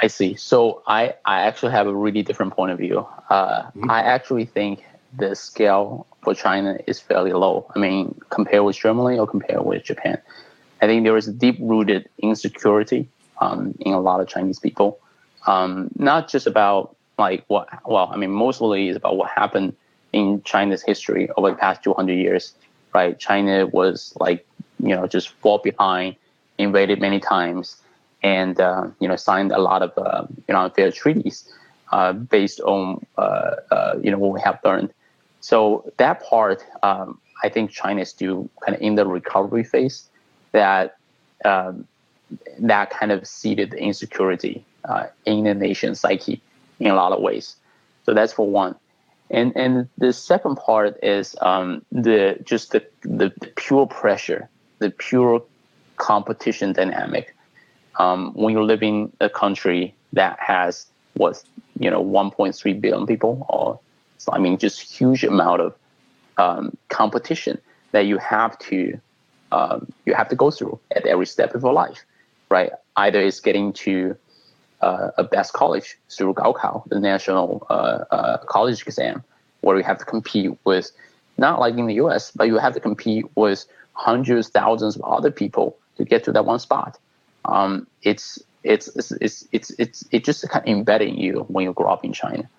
I 0.04 0.08
see. 0.08 0.36
So 0.36 0.84
I, 0.88 1.16
I 1.26 1.42
actually 1.42 1.72
have 1.72 1.88
a 1.88 1.96
really 1.96 2.24
different 2.24 2.54
point 2.54 2.72
of 2.72 2.78
view. 2.78 3.08
Uh, 3.30 3.64
mm-hmm. 3.64 3.90
I 3.90 4.04
actually 4.04 4.46
think 4.46 4.84
the 5.18 5.36
scale 5.36 6.06
for 6.22 6.34
China 6.34 6.78
is 6.88 7.00
fairly 7.00 7.34
low. 7.34 7.66
I 7.76 7.80
mean, 7.80 8.20
compared 8.30 8.64
with 8.64 8.76
Germany 8.78 9.18
or 9.18 9.28
compared 9.28 9.66
with 9.66 9.84
Japan, 9.84 10.20
I 10.82 10.88
think 10.88 11.04
there 11.04 11.18
is 11.18 11.28
deep-rooted 11.28 12.10
insecurity 12.20 13.08
um, 13.42 13.76
in 13.80 13.94
a 13.94 14.00
lot 14.00 14.22
of 14.22 14.28
Chinese 14.28 14.60
people. 14.60 15.00
Um, 15.48 15.90
not 15.96 16.30
just 16.30 16.48
about 16.48 16.96
like 17.18 17.44
what, 17.48 17.68
well, 17.86 18.10
I 18.12 18.18
mean, 18.18 18.32
mostly 18.32 18.90
is 18.90 18.96
about 18.96 19.18
what 19.18 19.30
happened 19.30 19.76
in 20.14 20.42
China's 20.44 20.82
history 20.82 21.30
over 21.38 21.52
the 21.52 21.58
past 21.58 21.84
200 21.84 22.14
years, 22.14 22.54
right? 22.94 23.18
China 23.20 23.68
was 23.68 24.14
like, 24.20 24.46
you 24.80 24.96
know, 24.96 25.08
just 25.08 25.30
fall 25.30 25.60
behind, 25.60 26.16
invaded 26.58 27.00
many 27.00 27.20
times, 27.20 27.78
and 28.24 28.60
uh, 28.60 28.88
you 29.00 29.08
know, 29.08 29.16
signed 29.16 29.52
a 29.52 29.60
lot 29.60 29.82
of 29.82 29.92
uh, 29.98 30.26
you 30.48 30.54
know 30.54 30.62
unfair 30.62 30.92
treaties 30.92 31.52
uh, 31.92 32.14
based 32.14 32.60
on 32.62 33.06
uh, 33.18 33.56
uh, 33.72 33.96
you 34.02 34.12
know 34.12 34.18
what 34.18 34.34
we 34.34 34.42
have 34.42 34.60
learned 34.64 34.94
so 35.42 35.92
that 35.98 36.24
part, 36.24 36.66
um, 36.84 37.20
I 37.44 37.50
think 37.50 37.72
China 37.72 38.02
is 38.02 38.10
still 38.10 38.50
kind 38.66 38.76
of 38.76 38.82
in 38.82 38.96
the 38.96 39.06
recovery 39.06 39.64
phase. 39.64 40.08
That 40.52 40.98
um, 41.46 41.88
that 42.60 42.90
kind 42.90 43.12
of 43.12 43.28
seeded 43.28 43.74
insecurity 43.74 44.66
uh, 44.86 45.08
in 45.26 45.44
the 45.44 45.54
nation's 45.54 46.00
psyche 46.00 46.42
in 46.80 46.88
a 46.88 46.96
lot 46.96 47.12
of 47.12 47.22
ways. 47.22 47.56
So 48.06 48.14
that's 48.14 48.34
for 48.34 48.50
one. 48.50 48.76
And 49.30 49.56
and 49.56 49.88
the 49.98 50.12
second 50.12 50.56
part 50.56 50.98
is 51.04 51.36
um, 51.42 51.86
the 51.92 52.40
just 52.44 52.72
the, 52.72 52.84
the, 53.02 53.30
pure 53.56 53.86
pressure, 53.86 54.50
the 54.80 54.90
pure 54.90 55.44
competition 55.98 56.74
dynamic. 56.74 57.36
Um, 57.98 58.32
when 58.34 58.54
you 58.54 58.64
live 58.64 58.82
in 58.82 59.12
a 59.20 59.30
country 59.30 59.94
that 60.14 60.40
has 60.40 60.88
what 61.14 61.44
you 61.78 61.92
know 61.92 62.04
1.3 62.04 62.82
billion 62.82 63.06
people 63.06 63.46
or 63.50 63.80
I 64.28 64.40
mean, 64.40 64.58
just 64.58 64.82
huge 64.82 65.24
amount 65.24 65.62
of 65.62 65.76
um, 66.38 66.78
competition 66.90 67.60
that 67.92 68.06
you 68.06 68.18
have 68.18 68.58
to 68.60 69.00
um, 69.52 69.92
you 70.06 70.14
have 70.14 70.30
to 70.30 70.36
go 70.36 70.52
through 70.52 70.80
at 70.96 71.06
every 71.06 71.26
step 71.26 71.56
of 71.56 71.64
your 71.64 71.74
life, 71.74 72.06
right? 72.50 72.72
Either 72.98 73.20
it's 73.20 73.40
getting 73.40 73.74
to 73.74 74.16
uh, 74.82 75.10
a 75.18 75.24
best 75.24 75.54
college 75.54 75.98
through 76.10 76.34
Gaokao, 76.36 76.88
the 76.90 77.00
national 77.00 77.66
uh, 77.70 78.06
uh, 78.12 78.38
college 78.46 78.82
exam, 78.84 79.24
where 79.62 79.78
you 79.78 79.84
have 79.84 79.98
to 79.98 80.06
compete 80.06 80.52
with 80.66 80.92
not 81.38 81.60
like 81.60 81.76
in 81.78 81.88
the 81.88 81.96
U.S., 81.96 82.32
but 82.32 82.48
you 82.48 82.58
have 82.58 82.74
to 82.74 82.80
compete 82.80 83.26
with 83.36 83.66
hundreds, 83.94 84.50
thousands 84.50 84.96
of 84.96 85.02
other 85.04 85.32
people 85.32 85.76
to 85.98 86.06
get 86.06 86.24
to 86.26 86.32
that 86.32 86.46
one 86.46 86.60
spot. 86.60 86.98
Um, 87.46 87.88
it's, 88.04 88.40
it's 88.64 88.90
it's 89.22 89.48
it's 89.52 89.74
it's 89.80 90.06
it's 90.12 90.26
just 90.26 90.48
kind 90.50 90.66
of 90.66 90.70
embedding 90.70 91.18
you 91.18 91.46
when 91.48 91.64
you 91.64 91.74
grow 91.74 91.90
up 91.90 92.04
in 92.04 92.12
China. 92.12 92.50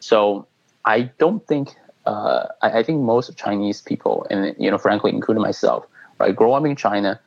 So 0.00 0.46
I 0.84 1.02
don't 1.18 1.46
think 1.46 1.74
uh, 2.06 2.46
I, 2.62 2.80
I, 2.80 2.82
think 2.82 3.00
most 3.00 3.36
Chinese 3.36 3.80
people, 3.80 4.26
and 4.30 4.54
you 4.58 4.70
know, 4.70 4.78
frankly, 4.78 5.12
including 5.12 5.42
myself, 5.42 5.86
right, 6.18 6.34
grow 6.34 6.54
up 6.54 6.64
in 6.64 6.74
China, 6.74 7.20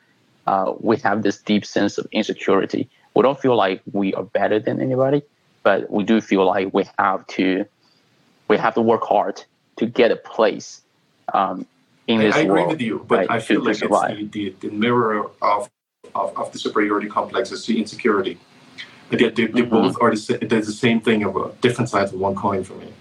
uh, 0.48 0.74
we 0.80 0.98
have 0.98 1.24
this 1.24 1.42
deep 1.42 1.66
sense 1.66 1.98
of 1.98 2.06
insecurity. 2.12 2.90
We 3.16 3.24
don't 3.24 3.40
feel 3.40 3.56
like 3.56 3.82
we 3.94 4.14
are 4.14 4.24
better 4.24 4.60
than 4.60 4.82
anybody, 4.82 5.24
but 5.64 5.90
we 5.90 6.04
do 6.04 6.20
feel 6.20 6.46
like 6.46 6.74
we 6.74 6.86
have 7.00 7.26
to 7.28 7.66
we 8.48 8.58
have 8.58 8.76
to 8.76 8.82
work 8.82 9.04
hard 9.04 9.44
to 9.78 9.86
get 9.86 10.12
a 10.12 10.16
place 10.16 10.82
um, 11.34 11.66
in 12.08 12.20
this 12.20 12.36
I, 12.36 12.40
I 12.40 12.42
agree 12.44 12.54
world, 12.54 12.72
with 12.72 12.82
you, 12.82 13.06
but 13.08 13.20
right, 13.20 13.32
I 13.32 13.40
feel 13.40 13.64
like 13.64 13.82
it's 13.82 13.82
the, 13.82 14.28
the, 14.32 14.56
the 14.60 14.70
mirror 14.70 15.30
of, 15.42 15.70
of, 16.14 16.38
of 16.38 16.52
the 16.52 16.60
superiority 16.60 17.08
complex 17.08 17.52
is 17.52 17.66
the 17.66 17.80
insecurity. 17.80 18.38
They, 19.10 19.18
they, 19.18 19.30
they 19.30 19.48
Mhm. 19.48 19.70
both 19.70 19.98
are 20.02 20.14
the, 20.14 20.38
they're 20.46 20.62
the 20.62 20.72
same 20.72 21.00
thing 21.00 21.24
of 21.24 21.60
different 21.62 21.90
sides 21.90 22.14
of 22.14 22.20
one 22.20 22.36
coin 22.36 22.64
for 22.64 22.74
me. 22.74 22.94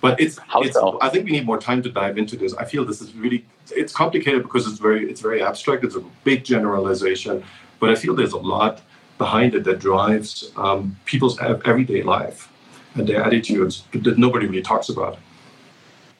But 0.00 0.20
it's, 0.20 0.38
How 0.38 0.60
it's 0.60 0.74
so? 0.74 0.98
I 1.00 1.08
think 1.08 1.24
we 1.24 1.32
need 1.32 1.46
more 1.46 1.58
time 1.58 1.82
to 1.82 1.90
dive 1.90 2.18
into 2.18 2.36
this. 2.36 2.54
I 2.54 2.64
feel 2.64 2.84
this 2.84 3.00
is 3.00 3.14
really 3.14 3.44
it's 3.72 3.92
complicated 3.92 4.42
because 4.42 4.66
it's 4.68 4.78
very 4.78 5.10
it's 5.10 5.20
very 5.20 5.42
abstract. 5.42 5.84
It's 5.84 5.96
a 5.96 6.04
big 6.24 6.44
generalization, 6.44 7.42
but 7.80 7.90
I 7.90 7.94
feel 7.94 8.14
there's 8.14 8.32
a 8.32 8.38
lot 8.38 8.82
behind 9.18 9.54
it 9.54 9.64
that 9.64 9.80
drives 9.80 10.52
um, 10.56 10.96
people's 11.04 11.40
everyday 11.40 12.02
life 12.02 12.50
and 12.94 13.06
their 13.08 13.22
attitudes 13.22 13.84
that 13.92 14.18
nobody 14.18 14.46
really 14.46 14.62
talks 14.62 14.88
about. 14.88 15.18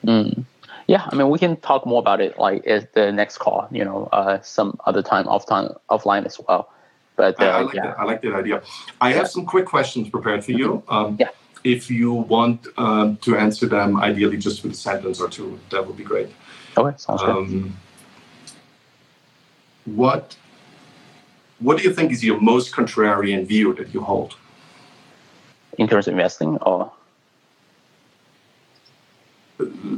Mm. 0.04 0.44
Yeah, 0.88 1.06
I 1.12 1.14
mean, 1.14 1.28
we 1.28 1.38
can 1.38 1.56
talk 1.58 1.86
more 1.86 2.00
about 2.00 2.20
it 2.20 2.38
like 2.38 2.66
at 2.66 2.94
the 2.94 3.12
next 3.12 3.38
call. 3.38 3.68
You 3.70 3.84
know, 3.84 4.08
uh, 4.12 4.40
some 4.40 4.78
other 4.86 5.02
time 5.02 5.28
off 5.28 5.46
time 5.46 5.74
offline 5.90 6.26
as 6.26 6.40
well. 6.48 6.72
But 7.14 7.40
uh, 7.40 7.44
I, 7.44 7.48
I 7.48 7.60
like 7.62 7.74
yeah, 7.74 7.82
that. 7.82 7.98
I 7.98 8.04
like 8.04 8.22
that 8.22 8.34
idea. 8.34 8.62
I 9.00 9.12
have 9.12 9.28
some 9.28 9.44
quick 9.44 9.66
questions 9.66 10.08
prepared 10.08 10.44
for 10.44 10.52
you. 10.52 10.82
Um, 10.88 11.16
Yeah. 11.20 11.30
If 11.64 11.90
you 11.90 12.12
want 12.12 12.66
um, 12.78 13.16
to 13.18 13.36
answer 13.36 13.66
them, 13.66 14.00
ideally 14.00 14.36
just 14.36 14.62
with 14.62 14.72
a 14.72 14.76
sentence 14.76 15.20
or 15.20 15.28
two, 15.28 15.58
that 15.70 15.86
would 15.86 15.96
be 15.96 16.04
great. 16.04 16.28
okay, 16.76 16.96
sounds 16.96 17.20
good. 17.22 17.30
Um, 17.30 17.76
what 19.84 20.36
What 21.60 21.78
do 21.78 21.82
you 21.84 21.92
think 21.92 22.12
is 22.12 22.22
your 22.24 22.40
most 22.40 22.72
contrarian 22.72 23.46
view 23.46 23.74
that 23.74 23.92
you 23.92 24.00
hold? 24.00 24.36
In 25.78 25.88
terms 25.88 26.06
of 26.08 26.12
investing, 26.12 26.56
or 26.58 26.92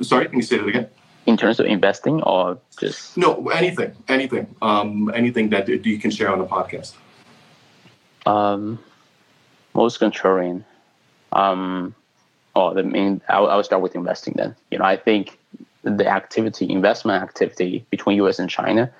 Sorry, 0.02 0.26
can 0.28 0.36
you 0.38 0.42
say 0.42 0.56
that 0.58 0.66
again? 0.68 0.88
in 1.26 1.36
terms 1.36 1.60
of 1.60 1.66
investing, 1.66 2.22
or 2.22 2.58
just 2.78 3.16
No, 3.16 3.48
anything, 3.50 3.92
anything, 4.08 4.46
um, 4.62 5.10
anything 5.14 5.50
that 5.50 5.68
you 5.68 5.98
can 5.98 6.10
share 6.10 6.32
on 6.32 6.40
a 6.40 6.46
podcast. 6.46 6.94
um, 8.26 8.78
most 9.74 10.00
contrarian. 10.00 10.64
Um, 11.32 11.94
oh. 12.54 12.76
I 12.76 13.40
will 13.40 13.50
I 13.50 13.56
will 13.56 13.64
start 13.64 13.82
with 13.82 13.94
investing 13.94 14.34
then. 14.36 14.56
You 14.70 14.78
know, 14.78 14.84
I 14.84 14.96
think 14.96 15.38
the 15.82 16.06
activity, 16.06 16.70
investment 16.70 17.22
activity 17.22 17.86
between 17.90 18.16
U.S. 18.18 18.38
and 18.38 18.50
China, 18.50 18.90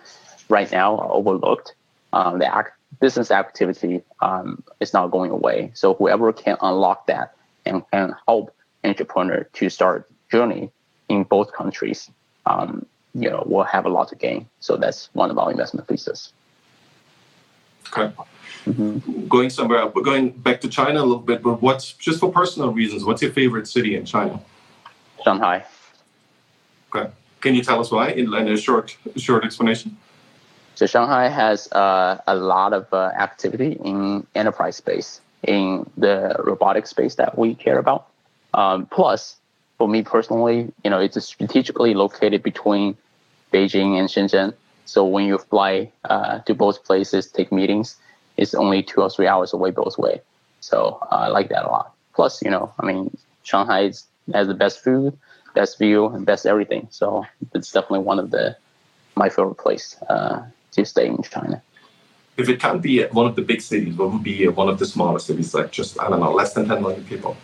right 0.49 0.71
now 0.71 0.97
are 0.97 1.13
overlooked. 1.13 1.75
Um, 2.13 2.39
the 2.39 2.55
act, 2.55 2.73
business 3.01 3.31
activity 3.31 4.03
um, 4.21 4.63
is 4.81 4.93
not 4.93 5.11
going 5.11 5.31
away. 5.31 5.71
So 5.75 5.95
whoever 5.95 6.33
can 6.33 6.57
unlock 6.61 7.07
that 7.07 7.35
and 7.65 7.89
can 7.91 8.15
help 8.27 8.55
entrepreneur 8.83 9.45
to 9.53 9.69
start 9.69 10.11
journey 10.31 10.71
in 11.09 11.25
both 11.25 11.53
countries, 11.53 12.11
um, 12.47 12.87
you 13.15 13.29
know, 13.29 13.45
will 13.47 13.65
have 13.65 13.85
a 13.85 13.89
lot 13.89 14.09
to 14.09 14.17
gain. 14.17 14.49
So 14.61 14.77
that's 14.77 15.11
one 15.13 15.31
of 15.31 15.39
our 15.39 15.51
investment 15.51 15.89
thesis. 15.89 16.33
Okay. 17.93 18.13
Mhm. 18.67 19.29
Going 19.29 19.51
somewhere, 19.51 19.87
we're 19.87 20.03
going 20.03 20.31
back 20.31 20.61
to 20.61 20.69
China 20.69 21.01
a 21.01 21.07
little 21.07 21.19
bit, 21.19 21.43
but 21.43 21.63
what's 21.63 21.93
just 21.95 22.21
for 22.21 22.31
personal 22.31 22.73
reasons? 22.73 23.05
What's 23.05 23.23
your 23.23 23.33
favorite 23.33 23.67
city 23.67 23.97
in 23.97 24.05
China? 24.05 24.41
Shanghai. 25.25 25.65
Okay. 26.95 27.11
Can 27.41 27.55
you 27.55 27.63
tell 27.63 27.81
us 27.81 27.91
why 27.91 28.09
in, 28.11 28.33
in 28.35 28.49
a 28.49 28.57
short, 28.57 28.97
short 29.17 29.45
explanation? 29.45 29.97
So 30.75 30.87
Shanghai 30.87 31.29
has 31.29 31.71
uh, 31.73 32.19
a 32.27 32.35
lot 32.35 32.73
of 32.73 32.93
uh, 32.93 33.13
activity 33.19 33.79
in 33.85 34.27
enterprise 34.35 34.77
space, 34.77 35.21
in 35.43 35.89
the 35.97 36.37
robotic 36.39 36.87
space 36.87 37.15
that 37.17 37.39
we 37.39 37.55
care 37.55 37.79
about. 37.79 38.09
Um, 38.55 38.87
plus, 38.87 39.37
for 39.79 39.89
me 39.89 40.03
personally, 40.03 40.73
you 40.85 40.91
know, 40.91 41.01
it's 41.01 41.23
strategically 41.25 41.95
located 41.95 42.43
between 42.43 42.97
Beijing 43.53 43.99
and 43.99 44.09
Shenzhen. 44.09 44.55
So 44.85 45.05
when 45.05 45.27
you 45.27 45.39
fly 45.39 45.91
uh, 46.05 46.41
to 46.41 46.55
both 46.55 46.85
places, 46.85 47.27
take 47.31 47.53
meetings, 47.53 47.97
it's 48.41 48.55
only 48.55 48.83
two 48.83 49.03
or 49.03 49.11
three 49.11 49.27
hours 49.27 49.53
away 49.53 49.71
both 49.71 49.99
way. 49.99 50.21
So 50.61 50.99
uh, 51.13 51.27
I 51.27 51.29
like 51.29 51.51
that 51.51 51.65
a 51.67 51.69
lot. 51.69 51.95
Plus, 52.15 52.43
you 52.43 52.51
know, 52.51 52.73
I 52.81 52.87
mean, 52.87 53.17
Shanghai 53.45 53.83
is, 53.83 54.07
has 54.33 54.47
the 54.49 54.55
best 54.55 54.83
food, 54.83 55.17
best 55.55 55.79
view, 55.79 56.07
and 56.07 56.25
best 56.25 56.47
everything. 56.47 56.89
So 56.91 57.27
it's 57.55 57.71
definitely 57.71 58.01
one 58.01 58.19
of 58.19 58.31
the 58.31 58.57
my 59.15 59.29
favorite 59.29 59.57
place 59.57 59.97
uh, 60.09 60.43
to 60.73 60.85
stay 60.87 61.07
in 61.07 61.23
China. 61.23 61.63
If 62.39 62.49
it 62.49 62.59
can't 62.59 62.81
be 62.81 63.05
one 63.09 63.27
of 63.27 63.37
the 63.37 63.43
big 63.43 63.61
cities, 63.61 63.95
what 63.97 64.11
would 64.13 64.23
be 64.23 64.49
one 64.49 64.69
of 64.69 64.79
the 64.79 64.87
smaller 64.87 65.19
cities, 65.19 65.53
like 65.53 65.71
just, 65.73 66.01
I 66.01 66.09
don't 66.09 66.21
know, 66.21 66.33
less 66.33 66.55
than 66.55 66.67
10 66.67 66.81
million 66.81 67.05
people? 67.05 67.37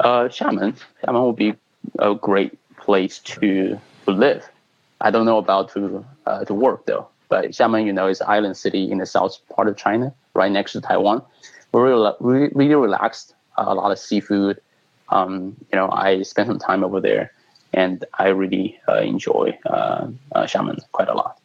Uh, 0.00 0.24
Xiamen, 0.24 0.76
Xiamen 1.04 1.26
would 1.26 1.36
be 1.36 1.54
a 2.00 2.14
great 2.16 2.58
place 2.78 3.20
to, 3.20 3.78
to 4.06 4.10
live. 4.10 4.48
I 5.00 5.10
don't 5.12 5.26
know 5.26 5.38
about 5.38 5.72
to 5.74 6.04
uh, 6.26 6.44
to 6.46 6.54
work 6.54 6.86
though, 6.86 7.06
but 7.28 7.46
Xiamen, 7.46 7.86
you 7.86 7.92
know, 7.92 8.08
is 8.08 8.20
an 8.20 8.28
island 8.28 8.56
city 8.56 8.90
in 8.90 8.98
the 8.98 9.06
south 9.06 9.38
part 9.54 9.68
of 9.68 9.76
China, 9.76 10.12
right 10.34 10.52
next 10.52 10.72
to 10.72 10.80
Taiwan. 10.80 11.22
We're 11.72 11.88
really, 11.88 12.12
really, 12.20 12.50
really 12.54 12.74
relaxed. 12.74 13.34
Uh, 13.56 13.66
a 13.68 13.74
lot 13.74 13.90
of 13.92 13.98
seafood. 13.98 14.60
Um, 15.10 15.56
you 15.72 15.76
know, 15.76 15.90
I 15.90 16.22
spent 16.22 16.48
some 16.48 16.58
time 16.58 16.82
over 16.82 17.00
there, 17.00 17.32
and 17.72 18.04
I 18.14 18.28
really 18.28 18.80
uh, 18.88 18.98
enjoy 18.98 19.58
uh, 19.66 20.08
uh, 20.34 20.44
Xiamen 20.44 20.80
quite 20.92 21.08
a 21.08 21.14
lot. 21.14 21.38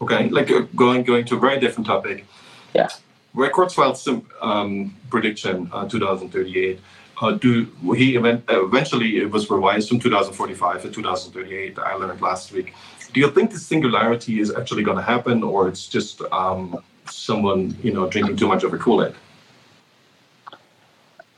Okay, 0.00 0.28
like 0.28 0.50
uh, 0.50 0.62
going 0.74 1.04
going 1.04 1.24
to 1.26 1.36
a 1.36 1.38
very 1.38 1.60
different 1.60 1.86
topic. 1.86 2.26
Yeah. 2.74 2.88
Kurzweil's 3.34 4.02
sim- 4.02 4.28
um, 4.42 4.94
prediction, 5.08 5.70
uh, 5.72 5.88
2038. 5.88 6.80
Uh, 7.22 7.30
do 7.30 7.68
he 7.94 8.16
event, 8.16 8.42
eventually 8.48 9.18
it 9.18 9.30
was 9.30 9.48
revised 9.48 9.88
from 9.88 10.00
2045 10.00 10.82
to 10.82 10.90
2038? 10.90 11.78
I 11.78 11.94
learned 11.94 12.20
last 12.20 12.50
week. 12.50 12.74
Do 13.12 13.20
you 13.20 13.30
think 13.30 13.52
the 13.52 13.58
singularity 13.58 14.40
is 14.40 14.52
actually 14.52 14.82
going 14.82 14.96
to 14.96 15.04
happen, 15.04 15.44
or 15.44 15.68
it's 15.68 15.86
just 15.86 16.20
um, 16.32 16.82
someone 17.08 17.76
you 17.80 17.92
know 17.92 18.08
drinking 18.08 18.36
too 18.38 18.48
much 18.48 18.64
of 18.64 18.74
a 18.74 18.78
Kool 18.78 19.04
Aid? 19.04 19.14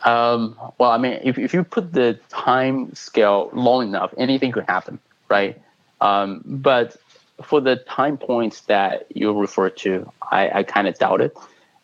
Um, 0.05 0.57
well, 0.78 0.91
I 0.91 0.97
mean, 0.97 1.20
if, 1.22 1.39
if 1.39 1.53
you 1.53 1.64
put 1.64 1.93
the 1.93 2.18
time 2.30 2.95
scale 2.95 3.51
long 3.53 3.89
enough, 3.89 4.14
anything 4.16 4.53
could 4.53 4.64
happen, 4.64 4.99
right? 5.28 5.61
Um, 6.01 6.43
but 6.47 6.97
for 7.43 7.61
the 7.61 7.76
time 7.76 8.16
points 8.16 8.62
that 8.62 9.07
you 9.14 9.32
refer 9.39 9.68
to, 9.70 10.11
I, 10.30 10.61
I 10.61 10.62
kind 10.62 10.89
of 10.89 10.99
doubt 10.99 11.20
it. 11.20 11.37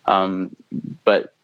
Um, 0.06 0.54
but, 1.04 1.34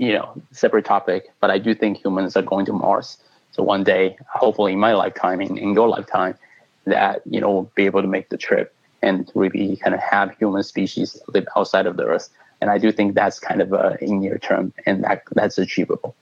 you 0.00 0.14
know, 0.14 0.32
separate 0.50 0.86
topic, 0.86 1.30
but 1.40 1.50
I 1.50 1.58
do 1.58 1.74
think 1.74 2.02
humans 2.02 2.34
are 2.34 2.42
going 2.52 2.64
to 2.64 2.72
Mars. 2.72 3.18
So 3.52 3.62
one 3.62 3.84
day, 3.84 4.16
hopefully 4.32 4.72
in 4.72 4.78
my 4.78 4.94
lifetime, 4.94 5.42
in, 5.42 5.58
in 5.58 5.74
your 5.74 5.88
lifetime, 5.90 6.38
that, 6.86 7.20
you 7.26 7.38
know, 7.38 7.50
we'll 7.50 7.72
be 7.74 7.84
able 7.84 8.00
to 8.00 8.08
make 8.08 8.30
the 8.30 8.38
trip 8.38 8.74
and 9.02 9.30
really 9.34 9.76
kind 9.76 9.94
of 9.94 10.00
have 10.00 10.30
human 10.38 10.62
species 10.62 11.20
live 11.28 11.46
outside 11.54 11.86
of 11.86 11.98
the 11.98 12.04
Earth. 12.04 12.30
And 12.62 12.70
I 12.70 12.78
do 12.78 12.90
think 12.92 13.14
that's 13.14 13.38
kind 13.38 13.60
of 13.60 13.74
uh, 13.74 13.96
in 14.00 14.20
near 14.20 14.38
term, 14.38 14.72
and 14.86 15.04
that 15.04 15.22
that's 15.32 15.58
achievable. 15.58 16.14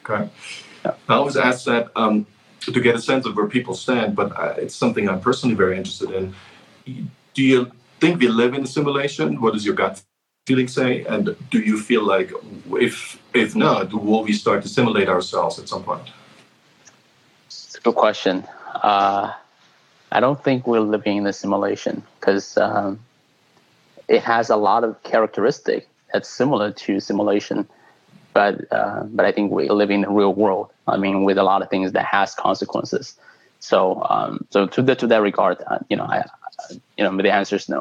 Okay. 0.00 0.28
Yeah. 0.84 0.94
I 1.08 1.14
always 1.14 1.38
ask 1.38 1.64
that 1.64 1.88
um, 1.96 2.26
to 2.60 2.80
get 2.80 2.94
a 2.94 3.00
sense 3.00 3.24
of 3.24 3.34
where 3.34 3.46
people 3.46 3.74
stand, 3.74 4.14
but 4.14 4.38
uh, 4.38 4.54
it's 4.58 4.74
something 4.74 5.08
I'm 5.08 5.20
personally 5.20 5.54
very 5.54 5.78
interested 5.78 6.10
in. 6.10 6.34
Do 7.32 7.42
you 7.42 7.72
think 7.98 8.20
we 8.20 8.28
live 8.28 8.52
in 8.52 8.62
a 8.62 8.66
simulation? 8.66 9.40
What 9.40 9.54
is 9.54 9.64
your 9.64 9.74
gut 9.74 10.02
feeling 10.50 10.68
say? 10.68 11.04
And 11.04 11.36
do 11.54 11.58
you 11.70 11.76
feel 11.88 12.04
like, 12.14 12.30
if 12.86 12.94
if 13.42 13.50
not, 13.54 13.84
will 13.92 14.24
we 14.28 14.32
start 14.32 14.58
to 14.64 14.68
simulate 14.68 15.08
ourselves 15.16 15.54
at 15.60 15.66
some 15.72 15.84
point? 15.84 16.06
Good 17.84 17.94
question. 18.04 18.36
Uh, 18.90 19.26
I 20.16 20.18
don't 20.24 20.40
think 20.46 20.66
we're 20.66 20.88
living 20.96 21.16
in 21.20 21.26
a 21.26 21.32
simulation 21.32 22.02
because 22.16 22.46
um, 22.66 22.98
it 24.08 24.22
has 24.32 24.50
a 24.50 24.56
lot 24.68 24.82
of 24.86 24.90
characteristic 25.12 25.80
that's 26.12 26.28
similar 26.40 26.68
to 26.84 26.90
simulation, 27.10 27.58
but 28.38 28.54
uh, 28.78 29.04
but 29.16 29.24
I 29.28 29.32
think 29.36 29.46
we 29.52 29.62
live 29.80 29.90
in 29.96 30.00
the 30.06 30.10
real 30.20 30.34
world. 30.34 30.66
I 30.94 30.96
mean, 31.04 31.16
with 31.28 31.38
a 31.38 31.46
lot 31.52 31.62
of 31.62 31.68
things 31.70 31.92
that 31.96 32.06
has 32.16 32.34
consequences. 32.34 33.04
So 33.60 33.78
um, 34.14 34.32
so 34.50 34.58
to 34.74 34.82
that 34.86 34.98
to 35.02 35.06
that 35.12 35.22
regard, 35.30 35.56
uh, 35.72 35.78
you 35.90 35.96
know, 35.96 36.08
I- 36.18 36.28
you 36.96 37.02
know, 37.04 37.10
the 37.16 37.32
answer 37.40 37.56
is 37.56 37.68
no. 37.68 37.80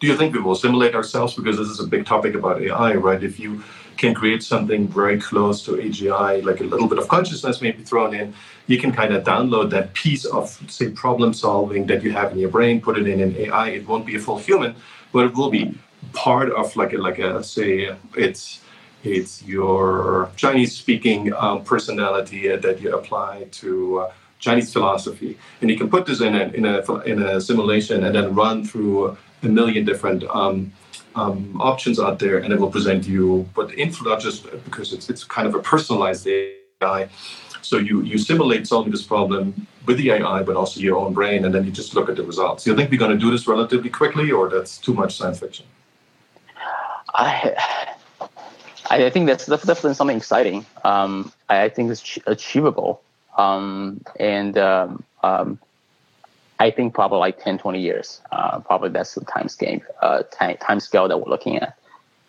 Do 0.00 0.06
you 0.06 0.16
think 0.16 0.34
we 0.34 0.40
will 0.40 0.54
simulate 0.54 0.94
ourselves? 0.94 1.34
Because 1.34 1.58
this 1.58 1.68
is 1.68 1.78
a 1.78 1.86
big 1.86 2.06
topic 2.06 2.34
about 2.34 2.62
AI, 2.62 2.94
right? 2.94 3.22
If 3.22 3.38
you 3.38 3.62
can 3.98 4.14
create 4.14 4.42
something 4.42 4.88
very 4.88 5.20
close 5.20 5.62
to 5.66 5.72
AGI, 5.72 6.42
like 6.42 6.60
a 6.60 6.64
little 6.64 6.88
bit 6.88 6.98
of 6.98 7.06
consciousness 7.06 7.60
maybe 7.60 7.82
thrown 7.82 8.14
in, 8.14 8.32
you 8.66 8.78
can 8.78 8.92
kind 8.92 9.12
of 9.12 9.24
download 9.24 9.68
that 9.70 9.92
piece 9.92 10.24
of, 10.24 10.48
say, 10.68 10.88
problem 10.88 11.34
solving 11.34 11.84
that 11.86 12.02
you 12.02 12.12
have 12.12 12.32
in 12.32 12.38
your 12.38 12.48
brain, 12.48 12.80
put 12.80 12.96
it 12.96 13.06
in 13.06 13.20
an 13.20 13.36
AI. 13.36 13.68
It 13.68 13.86
won't 13.86 14.06
be 14.06 14.16
a 14.16 14.18
full 14.18 14.38
human, 14.38 14.74
but 15.12 15.26
it 15.26 15.34
will 15.34 15.50
be 15.50 15.74
part 16.14 16.50
of 16.50 16.74
like 16.76 16.94
a, 16.94 16.98
like 16.98 17.18
a 17.18 17.44
say, 17.44 17.94
it's 18.16 18.62
it's 19.02 19.42
your 19.42 20.30
Chinese 20.36 20.76
speaking 20.76 21.32
um, 21.34 21.64
personality 21.64 22.54
that 22.54 22.80
you 22.82 22.94
apply 22.94 23.46
to 23.50 24.00
uh, 24.00 24.12
Chinese 24.38 24.72
philosophy, 24.72 25.38
and 25.60 25.70
you 25.70 25.76
can 25.76 25.88
put 25.88 26.04
this 26.06 26.20
in 26.20 26.34
a 26.34 26.44
in 26.48 26.64
a 26.64 26.94
in 27.02 27.22
a 27.22 27.40
simulation 27.40 28.04
and 28.04 28.14
then 28.14 28.34
run 28.34 28.64
through 28.64 29.16
a 29.42 29.48
million 29.48 29.84
different 29.84 30.24
um, 30.24 30.72
um, 31.14 31.60
options 31.60 31.98
out 31.98 32.18
there, 32.18 32.38
and 32.38 32.52
it 32.52 32.60
will 32.60 32.70
present 32.70 33.06
you. 33.06 33.48
But 33.54 33.72
influence 33.74 34.24
just 34.24 34.44
because 34.64 34.92
it's 34.92 35.08
it's 35.10 35.24
kind 35.24 35.46
of 35.48 35.54
a 35.54 35.60
personalized 35.60 36.26
AI. 36.26 37.08
So 37.62 37.78
you 37.78 38.02
you 38.02 38.18
simulate 38.18 38.66
solving 38.66 38.92
this 38.92 39.02
problem 39.02 39.66
with 39.86 39.98
the 39.98 40.10
AI, 40.12 40.42
but 40.42 40.56
also 40.56 40.80
your 40.80 40.96
own 40.98 41.12
brain, 41.12 41.44
and 41.44 41.54
then 41.54 41.64
you 41.64 41.70
just 41.70 41.94
look 41.94 42.08
at 42.08 42.16
the 42.16 42.22
results. 42.22 42.66
You 42.66 42.76
think 42.76 42.90
we're 42.90 42.98
going 42.98 43.12
to 43.12 43.18
do 43.18 43.30
this 43.30 43.46
relatively 43.46 43.90
quickly, 43.90 44.30
or 44.30 44.48
that's 44.48 44.78
too 44.78 44.94
much 44.94 45.16
science 45.16 45.40
fiction? 45.40 45.66
I 47.14 47.54
I 48.90 49.10
think 49.10 49.26
that's 49.26 49.46
definitely 49.46 49.94
something 49.94 50.16
exciting. 50.16 50.66
Um, 50.84 51.32
I 51.48 51.68
think 51.68 51.90
it's 51.90 52.18
achievable, 52.26 53.02
um, 53.36 54.00
and 54.18 54.58
um, 54.58 55.04
um, 55.22 55.58
I 56.60 56.70
think 56.70 56.92
probably 56.92 57.18
like 57.18 57.42
10, 57.42 57.58
20 57.58 57.80
years. 57.80 58.20
Uh, 58.30 58.60
probably 58.60 58.90
that's 58.90 59.14
the 59.14 59.24
time 59.24 59.48
scale, 59.48 59.80
uh, 60.02 60.22
time, 60.30 60.78
scale 60.78 61.08
that 61.08 61.16
we're 61.18 61.30
looking 61.30 61.56
at. 61.56 61.76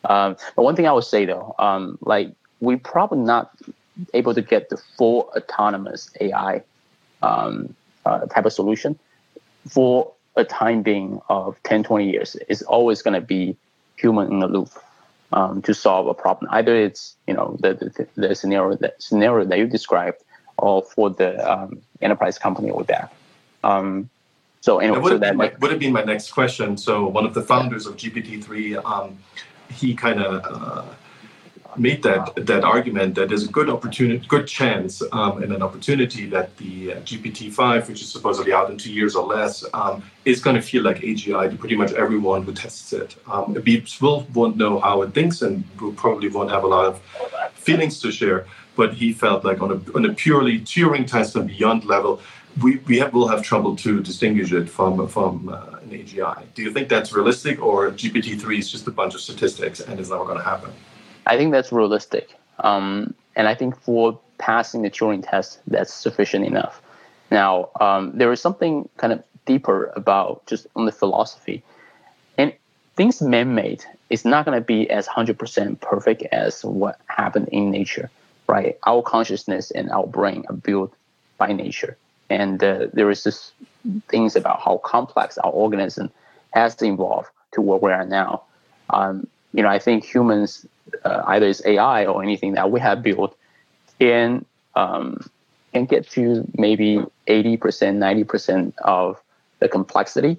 Um, 0.06 0.38
but 0.56 0.64
one 0.64 0.76
thing 0.76 0.88
I 0.88 0.94
would 0.94 1.04
say 1.04 1.26
though, 1.26 1.54
um, 1.60 1.98
like 2.02 2.32
we're 2.62 2.78
probably 2.78 3.20
not 3.20 3.52
able 4.14 4.34
to 4.34 4.42
get 4.42 4.70
the 4.70 4.78
full 4.98 5.32
autonomous 5.36 6.10
AI 6.22 6.64
um, 7.22 7.76
uh, 8.06 8.26
type 8.28 8.46
of 8.46 8.54
solution 8.54 8.98
for 9.68 10.12
a 10.38 10.46
time 10.46 10.82
being 10.82 11.20
of 11.28 11.62
10, 11.64 11.84
20 11.84 12.10
years. 12.10 12.38
It's 12.48 12.62
always 12.62 13.02
going 13.02 13.16
to 13.16 13.22
be 13.22 13.58
human 13.98 14.32
in 14.32 14.40
the 14.40 14.48
loop 14.48 14.70
um, 15.34 15.62
to 15.64 15.74
solve 15.74 16.08
a 16.08 16.14
problem. 16.14 16.50
Either 16.54 16.74
it's 16.76 17.16
you 17.28 17.34
know 17.34 17.58
the 17.60 17.74
the, 17.74 18.08
the 18.16 18.36
scenario 18.36 18.78
that 18.78 19.02
scenario 19.02 19.46
that 19.46 19.60
you 19.60 19.68
described, 19.68 20.24
or 20.58 20.82
for 20.82 21.10
the 21.10 21.32
um, 21.52 21.82
enterprise 22.02 22.38
company 22.40 22.72
with 22.72 22.88
that. 22.88 23.14
Um, 23.64 24.10
so 24.62 24.78
anyway, 24.80 25.00
would, 25.00 25.10
so 25.10 25.14
have 25.14 25.22
that 25.22 25.36
my, 25.36 25.52
would 25.60 25.72
have 25.72 25.80
been 25.80 25.92
my 25.92 26.04
next 26.04 26.32
question. 26.32 26.78
So 26.78 27.08
one 27.08 27.26
of 27.26 27.34
the 27.34 27.42
founders 27.42 27.88
of 27.88 27.98
GPT-3, 27.98 28.86
um, 28.86 29.18
he 29.72 29.96
kind 29.96 30.22
of 30.22 30.46
uh, 30.46 30.84
made 31.78 32.04
that 32.04 32.36
that 32.36 32.64
argument 32.64 33.16
that 33.16 33.30
there's 33.30 33.44
a 33.44 33.52
good 33.52 33.72
opportunity, 33.72 34.24
good 34.28 34.48
chance, 34.48 35.02
um, 35.12 35.42
and 35.42 35.52
an 35.52 35.64
opportunity 35.64 36.28
that 36.28 36.56
the 36.58 36.94
uh, 36.94 36.96
GPT-5, 37.02 37.88
which 37.88 38.02
is 38.04 38.12
supposedly 38.12 38.54
out 38.54 38.70
in 38.70 38.78
two 38.78 38.94
years 38.94 39.16
or 39.16 39.26
less, 39.26 39.66
um, 39.74 40.04
is 40.26 40.40
going 40.40 40.56
to 40.56 40.62
feel 40.62 40.84
like 40.84 40.98
AGI 40.98 41.50
to 41.50 41.56
pretty 41.58 41.76
much 41.76 41.94
everyone 41.94 42.44
who 42.44 42.54
tests 42.54 42.94
it. 42.94 43.16
Um, 43.28 43.58
will 44.00 44.28
won't 44.34 44.58
know 44.58 44.80
how 44.80 45.02
it 45.02 45.14
thinks 45.16 45.42
and 45.42 45.64
will 45.80 45.94
probably 45.94 46.30
won't 46.30 46.52
have 46.52 46.64
a 46.64 46.68
lot 46.68 46.86
of 46.86 47.02
feelings 47.54 48.00
to 48.02 48.12
share. 48.12 48.46
But 48.76 48.94
he 48.94 49.12
felt 49.12 49.44
like 49.44 49.62
on 49.62 49.72
a 49.72 49.96
on 49.96 50.06
a 50.06 50.14
purely 50.14 50.60
Turing 50.60 51.06
test 51.06 51.36
and 51.36 51.48
beyond 51.48 51.84
level, 51.86 52.22
we, 52.62 52.78
we 52.88 52.98
have, 53.00 53.14
will 53.14 53.28
have 53.28 53.44
trouble 53.44 53.76
to 53.78 54.02
distinguish 54.02 54.52
it 54.52 54.70
from 54.70 55.08
from 55.08 55.50
uh, 55.50 55.78
an 55.82 55.90
AGI. 55.90 56.44
Do 56.54 56.64
you 56.64 56.74
think 56.74 56.90
that's 56.90 57.14
realistic, 57.14 57.62
or 57.62 57.92
GPT-3 57.92 58.60
is 58.60 58.72
just 58.72 58.88
a 58.88 58.92
bunch 58.92 59.14
of 59.14 59.22
statistics 59.22 59.80
and 59.80 60.00
it's 60.00 60.10
never 60.10 60.26
going 60.26 60.38
to 60.38 60.44
happen? 60.44 60.72
I 61.26 61.38
think 61.38 61.52
that's 61.52 61.72
realistic. 61.72 62.36
Um, 62.60 63.14
and 63.36 63.48
I 63.48 63.56
think 63.56 63.80
for 63.80 64.20
passing 64.38 64.82
the 64.82 64.90
Turing 64.90 65.28
test, 65.28 65.60
that's 65.68 65.94
sufficient 65.94 66.46
enough. 66.46 66.82
Now, 67.30 67.70
um, 67.80 68.12
there 68.14 68.32
is 68.32 68.42
something 68.42 68.90
kind 68.98 69.14
of 69.14 69.24
deeper 69.46 69.92
about 69.96 70.46
just 70.48 70.68
on 70.76 70.86
the 70.86 70.92
philosophy. 70.92 71.64
And 72.38 72.54
things 72.96 73.22
man 73.22 73.56
made 73.56 73.84
is 74.10 74.26
not 74.26 74.46
going 74.46 74.58
to 74.60 74.66
be 74.66 74.90
as 74.90 75.08
100% 75.08 75.80
perfect 75.80 76.24
as 76.32 76.64
what 76.64 77.00
happened 77.08 77.50
in 77.52 77.72
nature, 77.72 78.10
right? 78.48 78.78
Our 78.86 79.02
consciousness 79.02 79.72
and 79.72 79.90
our 79.92 80.08
brain 80.08 80.44
are 80.50 80.56
built 80.56 80.94
by 81.38 81.54
nature. 81.54 81.98
And 82.32 82.64
uh, 82.64 82.88
there 82.94 83.12
is 83.12 83.24
this 83.24 83.52
things 84.08 84.36
about 84.36 84.62
how 84.62 84.78
complex 84.78 85.38
our 85.40 85.52
organism 85.52 86.10
has 86.52 86.82
evolved 86.82 87.30
to 87.52 87.62
where 87.62 87.78
we 87.78 87.92
are 87.92 88.06
now. 88.06 88.44
Um, 88.90 89.28
you 89.54 89.64
know, 89.64 89.70
I 89.70 89.80
think 89.80 90.06
humans 90.06 90.66
uh, 91.04 91.24
either 91.28 91.48
it's 91.48 91.66
AI 91.66 92.06
or 92.06 92.24
anything 92.24 92.54
that 92.54 92.72
we 92.72 92.80
have 92.80 93.04
built 93.04 93.36
can 94.00 94.46
um, 94.76 95.30
can 95.74 95.86
get 95.86 96.10
to 96.12 96.46
maybe 96.58 97.00
80%, 97.28 97.58
90% 97.58 98.74
of 98.84 99.22
the 99.60 99.68
complexity 99.70 100.38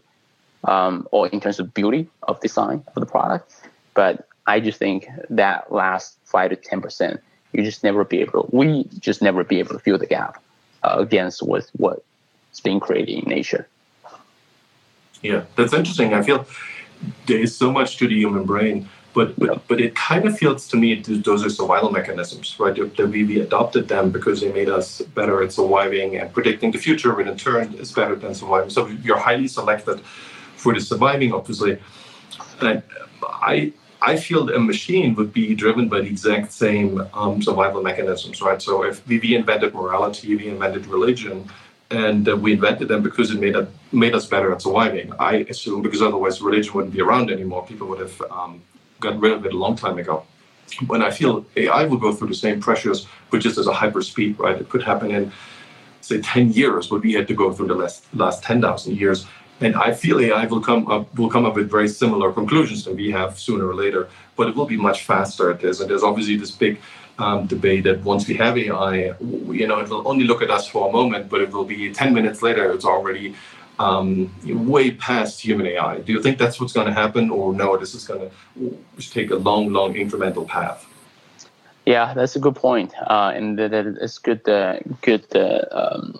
um, 0.64 1.06
or 1.10 1.28
in 1.28 1.40
terms 1.40 1.58
of 1.58 1.72
beauty 1.74 2.08
of 2.24 2.40
design 2.40 2.82
of 2.94 3.00
the 3.00 3.06
product. 3.06 3.52
But 3.94 4.26
I 4.46 4.60
just 4.60 4.78
think 4.78 5.08
that 5.30 5.72
last 5.72 6.18
five 6.24 6.50
to 6.50 6.56
10%, 6.56 7.18
you 7.52 7.62
just 7.62 7.82
never 7.84 8.04
be 8.04 8.20
able 8.20 8.44
to, 8.44 8.56
we 8.56 8.84
just 8.98 9.22
never 9.22 9.44
be 9.44 9.58
able 9.58 9.74
to 9.74 9.78
fill 9.78 9.98
the 9.98 10.06
gap 10.06 10.42
uh, 10.84 10.96
against 10.98 11.42
with 11.42 11.70
what's 11.76 12.60
being 12.62 12.80
created 12.80 13.22
in 13.22 13.28
nature. 13.28 13.68
Yeah, 15.22 15.44
that's 15.56 15.72
interesting. 15.72 16.14
I 16.14 16.22
feel 16.22 16.46
there 17.26 17.38
is 17.38 17.56
so 17.56 17.70
much 17.70 17.96
to 17.98 18.08
the 18.08 18.14
human 18.14 18.44
brain 18.44 18.88
but 19.14 19.38
but, 19.38 19.66
but 19.68 19.80
it 19.80 19.94
kind 19.94 20.26
of 20.26 20.36
feels 20.38 20.66
to 20.68 20.76
me 20.76 20.94
those 20.94 21.44
are 21.44 21.50
survival 21.50 21.90
mechanisms, 21.90 22.58
right? 22.58 22.74
That 22.74 23.08
we, 23.08 23.24
we 23.24 23.40
adopted 23.40 23.88
them 23.88 24.10
because 24.10 24.40
they 24.40 24.52
made 24.52 24.68
us 24.68 25.00
better 25.00 25.42
at 25.42 25.52
surviving 25.52 26.16
and 26.16 26.32
predicting 26.32 26.70
the 26.70 26.78
future, 26.78 27.18
and 27.20 27.28
in 27.28 27.36
turn 27.36 27.74
is 27.74 27.92
better 27.92 28.16
than 28.16 28.34
surviving. 28.34 28.70
So 28.70 28.86
you're 28.86 29.18
highly 29.18 29.48
selected 29.48 30.00
for 30.56 30.72
the 30.72 30.80
surviving, 30.80 31.32
obviously. 31.32 31.78
And 32.60 32.82
I 33.22 33.72
I 34.04 34.16
feel 34.16 34.50
a 34.50 34.58
machine 34.58 35.14
would 35.14 35.32
be 35.32 35.54
driven 35.54 35.88
by 35.88 36.00
the 36.00 36.08
exact 36.08 36.52
same 36.52 37.06
um, 37.14 37.40
survival 37.40 37.82
mechanisms, 37.82 38.42
right? 38.42 38.60
So 38.60 38.82
if 38.82 39.06
we, 39.06 39.20
we 39.20 39.36
invented 39.36 39.72
morality, 39.74 40.34
we 40.34 40.48
invented 40.48 40.86
religion, 40.86 41.48
and 41.90 42.28
uh, 42.28 42.36
we 42.36 42.54
invented 42.54 42.88
them 42.88 43.02
because 43.02 43.30
it 43.30 43.38
made, 43.38 43.54
a, 43.54 43.68
made 43.92 44.14
us 44.14 44.26
better 44.26 44.50
at 44.52 44.60
surviving. 44.60 45.12
I 45.20 45.46
assume 45.48 45.82
because 45.82 46.02
otherwise 46.02 46.42
religion 46.42 46.74
wouldn't 46.74 46.94
be 46.94 47.00
around 47.00 47.30
anymore. 47.30 47.64
People 47.64 47.86
would 47.88 48.00
have 48.00 48.20
um, 48.22 48.60
rid 49.00 49.32
of 49.32 49.46
it 49.46 49.52
a 49.54 49.56
long 49.56 49.76
time 49.76 49.98
ago. 49.98 50.24
When 50.88 51.00
I 51.02 51.10
feel 51.12 51.46
AI 51.54 51.84
will 51.84 51.98
go 51.98 52.12
through 52.12 52.28
the 52.28 52.34
same 52.34 52.60
pressures, 52.60 53.06
but 53.30 53.40
just 53.40 53.56
as 53.56 53.68
a 53.68 53.72
hyper 53.72 54.02
speed, 54.02 54.36
right? 54.38 54.60
It 54.60 54.68
could 54.68 54.82
happen 54.82 55.12
in, 55.12 55.30
say, 56.00 56.20
10 56.20 56.52
years, 56.52 56.90
what 56.90 57.02
we 57.02 57.12
had 57.12 57.28
to 57.28 57.34
go 57.34 57.52
through 57.52 57.68
the 57.68 57.74
last, 57.74 58.12
last 58.14 58.42
10,000 58.42 58.96
years. 58.96 59.26
And 59.62 59.76
I 59.76 59.92
feel 59.92 60.18
AI 60.20 60.46
will 60.46 60.60
come 60.60 60.90
up 60.90 61.14
will 61.16 61.30
come 61.30 61.46
up 61.46 61.54
with 61.54 61.70
very 61.70 61.88
similar 61.88 62.32
conclusions 62.32 62.84
than 62.84 62.96
we 62.96 63.10
have 63.12 63.38
sooner 63.38 63.66
or 63.66 63.74
later, 63.74 64.08
but 64.36 64.48
it 64.48 64.56
will 64.56 64.66
be 64.66 64.76
much 64.76 65.04
faster 65.04 65.50
at 65.50 65.60
this. 65.60 65.80
And 65.80 65.88
there's 65.88 66.02
obviously 66.02 66.36
this 66.36 66.50
big 66.50 66.80
um, 67.18 67.46
debate 67.46 67.84
that 67.84 68.02
once 68.02 68.26
we 68.26 68.34
have 68.34 68.58
AI, 68.58 69.14
you 69.20 69.66
know, 69.66 69.78
it 69.78 69.88
will 69.88 70.06
only 70.08 70.24
look 70.24 70.42
at 70.42 70.50
us 70.50 70.66
for 70.66 70.88
a 70.88 70.92
moment, 70.92 71.28
but 71.28 71.40
it 71.40 71.50
will 71.50 71.64
be 71.64 71.92
10 71.92 72.14
minutes 72.14 72.42
later, 72.42 72.72
it's 72.72 72.84
already 72.84 73.34
um, 73.78 74.32
way 74.44 74.92
past 74.92 75.40
human 75.40 75.66
AI. 75.66 75.98
Do 76.00 76.12
you 76.12 76.22
think 76.22 76.38
that's 76.38 76.60
what's 76.60 76.72
going 76.72 76.86
to 76.86 76.92
happen, 76.92 77.30
or 77.30 77.52
no? 77.52 77.76
This 77.76 77.94
is 77.94 78.06
going 78.06 78.30
to 78.98 79.10
take 79.10 79.30
a 79.30 79.36
long, 79.36 79.72
long 79.72 79.94
incremental 79.94 80.46
path. 80.46 80.86
Yeah, 81.86 82.14
that's 82.14 82.36
a 82.36 82.38
good 82.38 82.54
point, 82.54 82.92
uh, 83.08 83.32
and 83.34 83.58
that 83.58 83.72
is 83.74 84.18
good, 84.18 84.48
uh, 84.48 84.78
good, 85.00 85.26
uh, 85.34 85.64
um, 85.72 86.18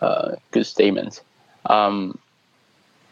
uh, 0.00 0.32
good 0.52 0.66
statement. 0.66 1.22
Um, 1.66 2.18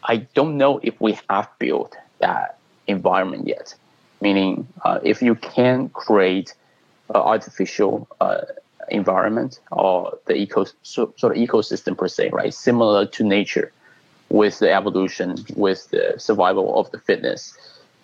I 0.03 0.17
don't 0.17 0.57
know 0.57 0.79
if 0.83 0.99
we 0.99 1.17
have 1.29 1.49
built 1.59 1.95
that 2.19 2.57
environment 2.87 3.47
yet. 3.47 3.75
Meaning, 4.21 4.67
uh, 4.85 4.99
if 5.03 5.21
you 5.21 5.35
can 5.35 5.89
create 5.89 6.53
artificial 7.13 8.07
uh, 8.19 8.41
environment 8.89 9.59
or 9.71 10.17
the 10.25 10.35
eco 10.35 10.65
sort 10.83 11.23
of 11.23 11.31
ecosystem 11.31 11.97
per 11.97 12.07
se, 12.07 12.29
right? 12.29 12.53
Similar 12.53 13.05
to 13.07 13.23
nature, 13.23 13.71
with 14.29 14.59
the 14.59 14.71
evolution, 14.71 15.35
with 15.55 15.89
the 15.89 16.15
survival 16.17 16.79
of 16.79 16.89
the 16.91 16.99
fitness, 16.99 17.57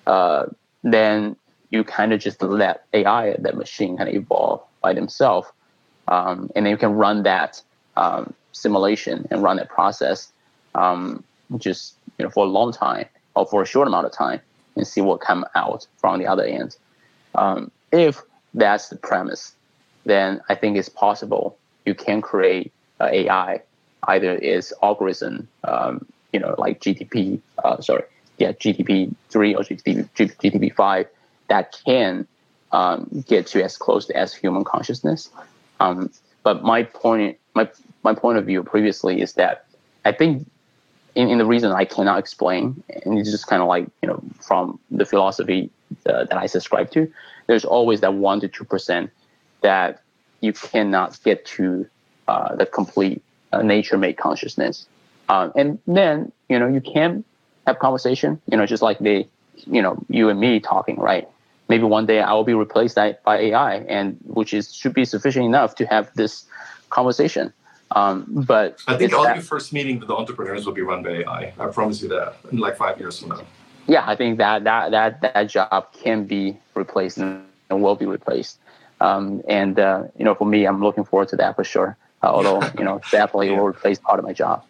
uh, 0.07 0.45
then 0.83 1.35
you 1.69 1.83
kind 1.83 2.13
of 2.13 2.19
just 2.19 2.41
let 2.41 2.85
AI, 2.93 3.35
that 3.39 3.55
machine, 3.55 3.97
kind 3.97 4.09
of 4.09 4.15
evolve 4.15 4.61
by 4.81 4.93
themselves, 4.93 5.47
um, 6.07 6.49
and 6.55 6.65
then 6.65 6.71
you 6.71 6.77
can 6.77 6.93
run 6.93 7.23
that 7.23 7.61
um, 7.95 8.33
simulation 8.51 9.27
and 9.31 9.41
run 9.41 9.57
that 9.57 9.69
process, 9.69 10.31
um, 10.75 11.23
just 11.57 11.95
you 12.17 12.25
know 12.25 12.31
for 12.31 12.45
a 12.45 12.49
long 12.49 12.71
time 12.71 13.05
or 13.35 13.45
for 13.45 13.61
a 13.61 13.65
short 13.65 13.87
amount 13.87 14.05
of 14.05 14.11
time, 14.11 14.41
and 14.75 14.85
see 14.85 15.01
what 15.01 15.21
come 15.21 15.45
out 15.55 15.87
from 15.97 16.19
the 16.19 16.27
other 16.27 16.43
end. 16.43 16.75
Um, 17.35 17.71
if 17.91 18.21
that's 18.53 18.89
the 18.89 18.95
premise, 18.95 19.53
then 20.05 20.41
I 20.49 20.55
think 20.55 20.77
it's 20.77 20.89
possible 20.89 21.57
you 21.85 21.93
can 21.93 22.21
create 22.21 22.71
uh, 22.99 23.09
AI 23.11 23.61
either 24.03 24.35
is 24.35 24.73
algorithm 24.81 25.47
um, 25.63 26.05
you 26.33 26.39
know, 26.39 26.55
like 26.57 26.79
GTP, 26.79 27.39
uh, 27.63 27.81
sorry, 27.81 28.03
yeah, 28.37 28.51
GTP 28.51 29.13
three 29.29 29.55
or 29.55 29.61
GTP 29.61 30.07
GTP 30.15 30.75
five 30.75 31.07
that 31.47 31.77
can 31.85 32.27
um, 32.71 33.23
get 33.27 33.47
to 33.47 33.63
as 33.63 33.77
close 33.77 34.09
as 34.11 34.33
human 34.33 34.63
consciousness. 34.63 35.29
Um, 35.79 36.11
but 36.43 36.63
my 36.63 36.83
point, 36.83 37.37
my 37.55 37.69
my 38.03 38.13
point 38.13 38.37
of 38.37 38.45
view 38.45 38.63
previously 38.63 39.21
is 39.21 39.33
that 39.33 39.65
I 40.05 40.11
think 40.11 40.49
in, 41.17 41.29
in 41.29 41.37
the 41.37 41.45
reason 41.45 41.71
I 41.71 41.85
cannot 41.85 42.19
explain, 42.19 42.83
and 43.03 43.17
it's 43.19 43.31
just 43.31 43.47
kind 43.47 43.61
of 43.61 43.67
like 43.67 43.87
you 44.01 44.07
know 44.09 44.21
from 44.39 44.79
the 44.91 45.05
philosophy 45.05 45.69
uh, 46.05 46.25
that 46.25 46.37
I 46.37 46.45
subscribe 46.45 46.91
to, 46.91 47.11
there's 47.47 47.65
always 47.65 48.01
that 48.01 48.13
one 48.13 48.39
to 48.41 48.47
two 48.47 48.63
percent 48.63 49.09
that 49.61 50.01
you 50.41 50.53
cannot 50.53 51.17
get 51.23 51.45
to 51.57 51.87
uh, 52.27 52.55
the 52.55 52.65
complete 52.65 53.21
uh, 53.51 53.61
nature-made 53.61 54.17
consciousness. 54.17 54.87
Um, 55.29 55.51
and 55.55 55.79
then, 55.87 56.31
you 56.47 56.59
know, 56.59 56.67
you 56.67 56.79
can 56.79 57.23
have 57.65 57.79
conversation, 57.79 58.39
you 58.49 58.55
know, 58.55 58.65
just 58.65 58.83
like 58.83 58.99
they, 58.99 59.27
you 59.65 59.81
know, 59.81 59.97
you 60.09 60.29
and 60.29 60.39
me 60.39 60.59
talking, 60.59 60.97
right? 60.97 61.27
maybe 61.69 61.83
one 61.83 62.05
day 62.05 62.21
I 62.21 62.33
will 62.33 62.43
be 62.43 62.53
replaced 62.53 62.95
by, 62.95 63.17
by 63.23 63.37
AI, 63.37 63.75
and 63.75 64.17
which 64.23 64.53
is 64.53 64.73
should 64.73 64.93
be 64.93 65.05
sufficient 65.05 65.45
enough 65.45 65.75
to 65.75 65.85
have 65.85 66.13
this 66.15 66.45
conversation. 66.89 67.53
Um, 67.91 68.25
but 68.27 68.81
I 68.87 68.97
think 68.97 69.13
all 69.13 69.23
that, 69.23 69.35
your 69.35 69.43
first 69.43 69.71
meeting 69.71 69.99
with 69.99 70.09
the 70.09 70.15
entrepreneurs 70.15 70.65
will 70.65 70.73
be 70.73 70.81
run 70.81 71.03
by 71.03 71.23
AI. 71.23 71.53
I 71.57 71.67
promise 71.67 72.01
you 72.01 72.09
that 72.09 72.35
in 72.51 72.57
like 72.57 72.75
five 72.75 72.99
years 72.99 73.19
from 73.19 73.29
now. 73.29 73.41
Yeah, 73.87 74.03
I 74.05 74.15
think 74.15 74.37
that 74.39 74.65
that 74.65 74.91
that 74.91 75.21
that 75.21 75.43
job 75.43 75.93
can 75.93 76.25
be 76.25 76.57
replaced 76.75 77.17
and 77.17 77.45
will 77.69 77.95
be 77.95 78.05
replaced. 78.05 78.59
Um, 78.99 79.41
and 79.47 79.79
uh, 79.79 80.03
you 80.17 80.25
know, 80.25 80.35
for 80.35 80.45
me, 80.45 80.65
I'm 80.65 80.81
looking 80.81 81.05
forward 81.05 81.29
to 81.29 81.37
that 81.37 81.55
for 81.55 81.63
sure. 81.63 81.97
Uh, 82.21 82.27
although 82.27 82.61
you 82.77 82.83
know, 82.83 82.99
definitely 83.11 83.51
yeah. 83.51 83.57
will 83.57 83.67
replace 83.67 83.99
part 83.99 84.19
of 84.19 84.25
my 84.25 84.33
job. 84.33 84.65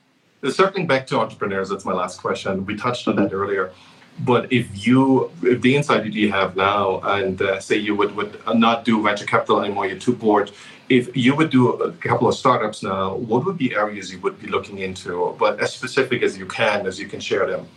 Circling 0.47 0.85
back 0.85 1.07
to 1.07 1.19
entrepreneurs, 1.19 1.69
that's 1.69 1.85
my 1.85 1.93
last 1.93 2.21
question. 2.21 2.65
We 2.65 2.75
touched 2.75 3.07
on 3.07 3.15
that 3.15 3.33
earlier. 3.33 3.71
But 4.19 4.51
if 4.51 4.85
you, 4.85 5.31
if 5.43 5.61
the 5.61 5.75
insight 5.75 6.03
that 6.03 6.13
you 6.13 6.31
have 6.31 6.55
now, 6.55 7.01
and 7.01 7.39
uh, 7.41 7.59
say 7.59 7.77
you 7.77 7.95
would, 7.95 8.15
would 8.15 8.39
not 8.55 8.83
do 8.83 9.01
venture 9.03 9.25
capital 9.25 9.61
anymore, 9.61 9.85
you're 9.85 9.99
too 9.99 10.13
bored, 10.13 10.51
if 10.89 11.15
you 11.15 11.35
would 11.35 11.49
do 11.49 11.73
a 11.73 11.91
couple 11.93 12.27
of 12.27 12.35
startups 12.35 12.83
now, 12.83 13.15
what 13.15 13.45
would 13.45 13.57
be 13.57 13.75
areas 13.75 14.11
you 14.11 14.19
would 14.19 14.39
be 14.39 14.47
looking 14.47 14.79
into, 14.79 15.35
but 15.39 15.59
as 15.59 15.73
specific 15.73 16.21
as 16.23 16.37
you 16.37 16.45
can, 16.45 16.87
as 16.87 16.99
you 16.99 17.07
can 17.07 17.19
share 17.19 17.45
them? 17.45 17.67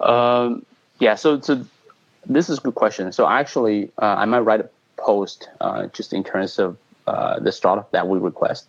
Um, 0.00 0.64
yeah, 0.98 1.14
so, 1.14 1.40
so 1.40 1.64
this 2.26 2.48
is 2.48 2.58
a 2.58 2.60
good 2.60 2.74
question. 2.74 3.12
So 3.12 3.28
actually, 3.28 3.90
uh, 4.00 4.16
I 4.18 4.24
might 4.24 4.40
write 4.40 4.60
a 4.60 4.68
post 4.96 5.48
uh, 5.60 5.86
just 5.88 6.12
in 6.12 6.24
terms 6.24 6.58
of 6.58 6.76
uh, 7.06 7.38
the 7.40 7.52
startup 7.52 7.90
that 7.92 8.08
we 8.08 8.18
request. 8.18 8.68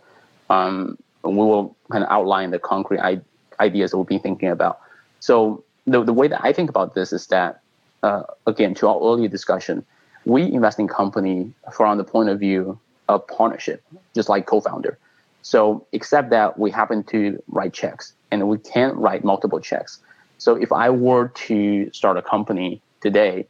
Um, 0.50 0.98
we 1.24 1.34
will 1.34 1.76
kind 1.92 2.04
of 2.04 2.10
outline 2.10 2.52
the 2.52 2.60
concrete 2.60 3.00
I- 3.00 3.22
ideas 3.60 3.92
that 3.92 3.98
we've 3.98 4.08
been 4.08 4.20
thinking 4.20 4.50
about. 4.50 4.80
So 5.20 5.64
the, 5.88 6.04
the 6.04 6.14
way 6.14 6.28
that 6.28 6.44
I 6.44 6.52
think 6.52 6.70
about 6.70 6.96
this 6.96 7.14
is 7.14 7.28
that, 7.28 7.62
uh, 8.04 8.24
again, 8.46 8.76
to 8.76 8.88
our 8.88 9.00
earlier 9.02 9.30
discussion, 9.30 9.86
we 10.26 10.44
invest 10.44 10.80
in 10.80 10.88
company 10.88 11.52
from 11.72 11.98
the 11.98 12.04
point 12.04 12.30
of 12.30 12.40
view 12.40 12.80
of 13.08 13.28
partnership, 13.28 13.84
just 14.14 14.30
like 14.30 14.46
co-founder. 14.46 14.98
So 15.44 15.86
except 15.92 16.32
that 16.32 16.58
we 16.58 16.72
happen 16.72 17.04
to 17.06 17.42
write 17.48 17.74
checks 17.74 18.14
and 18.32 18.48
we 18.48 18.58
can't 18.58 18.96
write 18.96 19.24
multiple 19.24 19.60
checks. 19.60 20.00
So 20.40 20.56
if 20.56 20.72
I 20.72 20.90
were 20.90 21.28
to 21.48 21.92
start 21.94 22.18
a 22.18 22.22
company 22.22 22.82
today, 23.02 23.48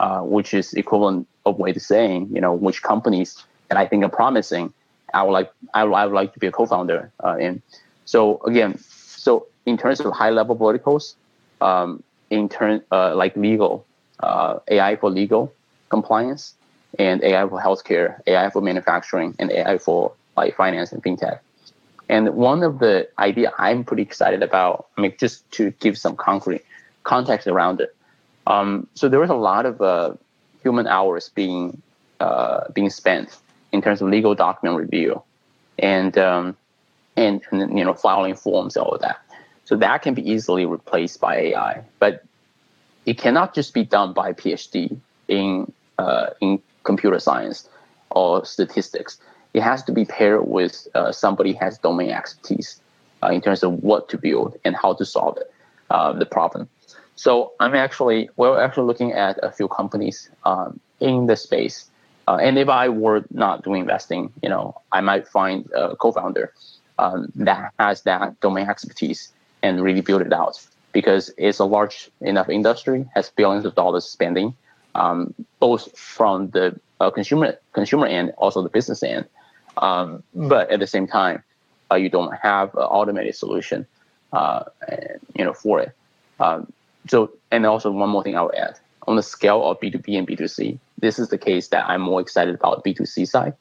uh, 0.00 0.20
which 0.20 0.52
is 0.52 0.74
equivalent 0.74 1.26
of 1.46 1.58
way 1.58 1.72
to 1.72 1.80
saying, 1.80 2.28
you 2.32 2.40
know, 2.40 2.52
which 2.52 2.82
companies 2.82 3.44
that 3.68 3.78
I 3.78 3.86
think 3.86 4.04
are 4.04 4.08
promising, 4.10 4.72
I 5.14 5.22
would 5.22 5.32
like 5.32 5.52
I 5.72 5.84
would, 5.84 5.94
I 5.94 6.04
would 6.04 6.14
like 6.14 6.34
to 6.34 6.40
be 6.40 6.48
a 6.48 6.52
co-founder 6.52 7.10
uh, 7.24 7.36
in. 7.38 7.62
So 8.04 8.40
again, 8.44 8.78
so 8.78 9.46
in 9.64 9.78
terms 9.78 10.00
of 10.00 10.12
high 10.12 10.30
level 10.30 10.56
verticals, 10.56 11.14
um, 11.60 12.02
in 12.30 12.48
turn 12.48 12.82
uh, 12.90 13.14
like 13.14 13.36
legal, 13.36 13.86
uh, 14.20 14.58
AI 14.68 14.96
for 14.96 15.10
legal 15.10 15.52
compliance, 15.88 16.54
and 16.98 17.22
AI 17.22 17.48
for 17.48 17.60
healthcare, 17.60 18.20
AI 18.26 18.50
for 18.50 18.60
manufacturing, 18.60 19.34
and 19.38 19.50
AI 19.50 19.78
for 19.78 20.12
like 20.36 20.56
finance 20.56 20.92
and 20.92 21.02
fintech. 21.02 21.40
And 22.08 22.34
one 22.34 22.62
of 22.62 22.78
the 22.78 23.08
idea 23.18 23.52
I'm 23.58 23.84
pretty 23.84 24.02
excited 24.02 24.42
about, 24.42 24.86
I 24.96 25.00
mean, 25.00 25.14
just 25.18 25.50
to 25.52 25.72
give 25.72 25.98
some 25.98 26.16
concrete 26.16 26.64
context 27.02 27.46
around 27.46 27.80
it. 27.80 27.94
Um, 28.46 28.86
so 28.94 29.08
there 29.08 29.18
was 29.18 29.30
a 29.30 29.34
lot 29.34 29.66
of 29.66 29.80
uh, 29.80 30.14
human 30.62 30.86
hours 30.86 31.30
being 31.34 31.82
uh, 32.20 32.70
being 32.72 32.90
spent 32.90 33.36
in 33.72 33.82
terms 33.82 34.00
of 34.00 34.08
legal 34.08 34.34
document 34.34 34.78
review, 34.78 35.22
and 35.78 36.16
um, 36.16 36.56
and, 37.16 37.42
and 37.50 37.76
you 37.76 37.84
know 37.84 37.94
filing 37.94 38.36
forms 38.36 38.76
all 38.76 38.94
of 38.94 39.00
that. 39.00 39.18
So 39.64 39.76
that 39.76 40.02
can 40.02 40.14
be 40.14 40.28
easily 40.30 40.64
replaced 40.64 41.20
by 41.20 41.36
AI, 41.36 41.82
but 41.98 42.24
it 43.04 43.18
cannot 43.18 43.52
just 43.52 43.74
be 43.74 43.84
done 43.84 44.12
by 44.12 44.32
PhD 44.32 44.96
in 45.28 45.72
uh, 45.98 46.26
in 46.40 46.60
computer 46.84 47.18
science 47.18 47.68
or 48.10 48.44
statistics. 48.44 49.18
It 49.54 49.62
has 49.62 49.82
to 49.84 49.92
be 49.92 50.04
paired 50.04 50.46
with 50.46 50.86
uh, 50.94 51.12
somebody 51.12 51.52
has 51.54 51.78
domain 51.78 52.10
expertise 52.10 52.80
uh, 53.22 53.28
in 53.28 53.40
terms 53.40 53.62
of 53.62 53.82
what 53.82 54.08
to 54.10 54.18
build 54.18 54.58
and 54.64 54.76
how 54.76 54.92
to 54.94 55.04
solve 55.04 55.38
it, 55.38 55.50
uh, 55.90 56.12
the 56.12 56.26
problem. 56.26 56.68
So 57.16 57.52
I'm 57.60 57.74
actually 57.74 58.28
we're 58.36 58.60
actually 58.60 58.86
looking 58.86 59.12
at 59.12 59.38
a 59.42 59.50
few 59.50 59.68
companies 59.68 60.30
um, 60.44 60.78
in 61.00 61.26
the 61.26 61.36
space. 61.36 61.90
Uh, 62.28 62.38
and 62.42 62.58
if 62.58 62.68
I 62.68 62.88
were 62.88 63.24
not 63.30 63.62
doing 63.62 63.82
investing, 63.82 64.32
you 64.42 64.48
know, 64.48 64.80
I 64.92 65.00
might 65.00 65.28
find 65.28 65.70
a 65.72 65.94
co-founder 65.96 66.52
um, 66.98 67.32
that 67.36 67.72
has 67.78 68.02
that 68.02 68.38
domain 68.40 68.68
expertise 68.68 69.32
and 69.62 69.82
really 69.82 70.00
build 70.00 70.22
it 70.22 70.32
out 70.32 70.60
because 70.92 71.30
it's 71.36 71.58
a 71.58 71.64
large 71.64 72.10
enough 72.20 72.48
industry, 72.48 73.04
has 73.14 73.30
billions 73.30 73.64
of 73.64 73.74
dollars 73.74 74.04
spending, 74.04 74.56
um, 74.96 75.34
both 75.60 75.96
from 75.96 76.50
the 76.50 76.78
uh, 77.00 77.10
consumer 77.10 77.58
consumer 77.72 78.06
end, 78.06 78.32
also 78.38 78.62
the 78.62 78.68
business 78.68 79.02
end. 79.02 79.26
Um, 79.76 80.22
but 80.34 80.70
at 80.70 80.80
the 80.80 80.86
same 80.86 81.06
time, 81.06 81.42
uh, 81.90 81.96
you 81.96 82.08
don't 82.08 82.34
have 82.36 82.74
an 82.74 82.82
automated 82.82 83.34
solution, 83.34 83.86
uh, 84.32 84.64
you 85.34 85.44
know, 85.44 85.52
for 85.52 85.80
it. 85.80 85.92
Um, 86.40 86.72
so, 87.08 87.30
and 87.50 87.66
also 87.66 87.90
one 87.90 88.08
more 88.08 88.22
thing 88.22 88.36
I 88.36 88.42
will 88.42 88.54
add 88.56 88.78
on 89.06 89.16
the 89.16 89.22
scale 89.22 89.64
of 89.64 89.80
B2B 89.80 90.18
and 90.18 90.26
B2C, 90.26 90.78
this 90.98 91.18
is 91.18 91.28
the 91.28 91.38
case 91.38 91.68
that 91.68 91.88
I'm 91.88 92.00
more 92.00 92.20
excited 92.20 92.54
about 92.54 92.84
B2C 92.84 93.28
side 93.28 93.54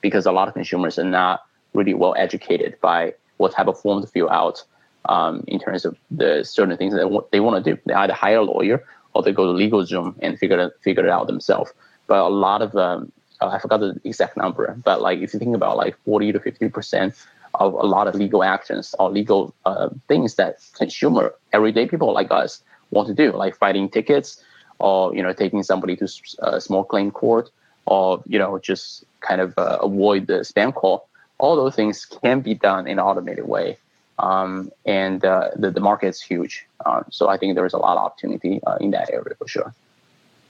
because 0.00 0.26
a 0.26 0.32
lot 0.32 0.48
of 0.48 0.54
consumers 0.54 0.98
are 0.98 1.04
not 1.04 1.44
really 1.72 1.94
well 1.94 2.14
educated 2.16 2.76
by 2.80 3.14
what 3.38 3.52
type 3.52 3.66
of 3.66 3.78
form 3.80 4.00
to 4.02 4.06
fill 4.06 4.30
out 4.30 4.62
um, 5.06 5.44
in 5.48 5.58
terms 5.58 5.84
of 5.84 5.96
the 6.10 6.44
certain 6.44 6.76
things 6.76 6.94
that 6.94 7.26
they 7.32 7.40
want 7.40 7.64
to 7.64 7.74
do. 7.74 7.80
They 7.86 7.94
either 7.94 8.12
hire 8.12 8.38
a 8.38 8.42
lawyer 8.42 8.84
or 9.14 9.22
they 9.22 9.32
go 9.32 9.46
to 9.46 9.58
LegalZoom 9.58 10.16
and 10.20 10.38
figure 10.38 10.58
it, 10.58 10.72
figure 10.82 11.04
it 11.04 11.10
out 11.10 11.26
themselves. 11.26 11.72
But 12.06 12.18
a 12.18 12.28
lot 12.28 12.62
of 12.62 12.74
um, 12.76 13.12
uh, 13.40 13.48
I 13.48 13.58
forgot 13.58 13.80
the 13.80 14.00
exact 14.04 14.36
number, 14.36 14.76
but 14.84 15.00
like 15.00 15.20
if 15.20 15.32
you 15.32 15.38
think 15.38 15.54
about 15.54 15.76
like 15.76 15.96
40 16.04 16.32
to 16.32 16.40
50 16.40 16.68
percent 16.68 17.14
of 17.54 17.72
a 17.74 17.86
lot 17.86 18.08
of 18.08 18.14
legal 18.14 18.42
actions 18.42 18.94
or 18.98 19.10
legal 19.10 19.54
uh, 19.64 19.88
things 20.08 20.34
that 20.34 20.56
consumer 20.74 21.34
everyday 21.52 21.86
people 21.86 22.12
like 22.12 22.30
us 22.30 22.62
want 22.90 23.08
to 23.08 23.14
do, 23.14 23.32
like 23.32 23.56
fighting 23.56 23.88
tickets 23.88 24.42
or 24.78 25.14
you 25.14 25.22
know 25.22 25.32
taking 25.32 25.62
somebody 25.62 25.96
to 25.96 26.08
a 26.40 26.46
uh, 26.46 26.60
small 26.60 26.84
claim 26.84 27.10
court 27.10 27.50
or 27.86 28.22
you 28.26 28.38
know 28.38 28.58
just 28.58 29.04
kind 29.20 29.40
of 29.40 29.56
uh, 29.58 29.78
avoid 29.82 30.26
the 30.26 30.40
spam 30.40 30.74
call. 30.74 31.08
All 31.38 31.56
those 31.56 31.74
things 31.74 32.04
can 32.04 32.40
be 32.40 32.54
done 32.54 32.86
in 32.86 32.98
an 32.98 33.04
automated 33.04 33.46
way 33.46 33.78
um, 34.18 34.70
and 34.84 35.24
uh, 35.24 35.50
the, 35.56 35.70
the 35.70 35.80
market 35.80 36.08
is 36.08 36.20
huge. 36.20 36.66
Um, 36.86 37.04
so 37.10 37.28
I 37.28 37.36
think 37.36 37.54
there 37.54 37.66
is 37.66 37.72
a 37.72 37.78
lot 37.78 37.96
of 37.96 38.04
opportunity 38.04 38.60
uh, 38.66 38.76
in 38.80 38.90
that 38.92 39.10
area 39.10 39.34
for 39.38 39.48
sure. 39.48 39.74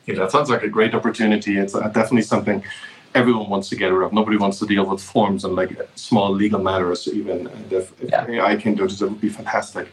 Yeah, 0.07 0.17
that 0.17 0.31
sounds 0.31 0.51
like 0.51 0.63
a 0.63 0.69
great 0.69 0.95
opportunity. 0.95 1.59
It's 1.59 1.75
uh, 1.75 1.89
definitely 1.89 2.23
something 2.23 2.63
everyone 3.15 3.49
wants 3.49 3.69
to 3.71 3.77
get 3.77 3.87
rid 3.87 4.05
of. 4.05 4.13
Nobody 4.13 4.37
wants 4.37 4.59
to 4.59 4.67
deal 4.67 4.85
with 4.85 5.03
forms 5.03 5.45
and 5.45 5.55
like 5.55 5.79
small 5.95 6.31
legal 6.31 6.61
matters, 6.61 7.09
even. 7.09 7.47
And 7.47 7.73
if, 7.73 8.03
if 8.03 8.11
yeah. 8.11 8.27
AI 8.29 8.57
can 8.57 8.75
do 8.75 8.87
this, 8.87 9.01
it 9.01 9.09
would 9.09 9.21
be 9.21 9.29
fantastic. 9.29 9.89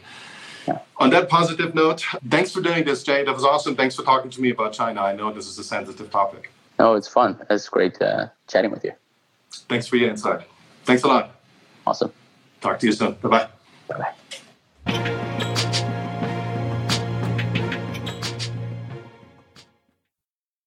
Yeah. 0.66 0.80
On 0.98 1.10
that 1.10 1.28
positive 1.28 1.74
note, 1.74 2.04
thanks 2.28 2.52
for 2.52 2.60
doing 2.60 2.84
this, 2.84 3.02
Jay. 3.02 3.24
That 3.24 3.34
was 3.34 3.44
awesome. 3.44 3.74
Thanks 3.74 3.96
for 3.96 4.02
talking 4.02 4.30
to 4.30 4.40
me 4.40 4.50
about 4.50 4.72
China. 4.72 5.00
I 5.02 5.14
know 5.14 5.32
this 5.32 5.48
is 5.48 5.58
a 5.58 5.64
sensitive 5.64 6.10
topic. 6.10 6.50
Oh, 6.78 6.94
it's 6.94 7.08
fun. 7.08 7.38
It's 7.50 7.68
great 7.68 8.00
uh, 8.02 8.28
chatting 8.48 8.70
with 8.70 8.84
you. 8.84 8.92
Thanks 9.68 9.86
for 9.86 9.96
your 9.96 10.10
insight. 10.10 10.46
Thanks 10.84 11.02
a 11.02 11.08
lot. 11.08 11.34
Awesome. 11.86 12.12
Talk 12.60 12.78
to 12.80 12.86
you 12.86 12.92
soon. 12.92 13.12
Bye 13.14 13.28
bye. 13.28 13.48
Bye 13.98 14.14
bye. 14.86 15.18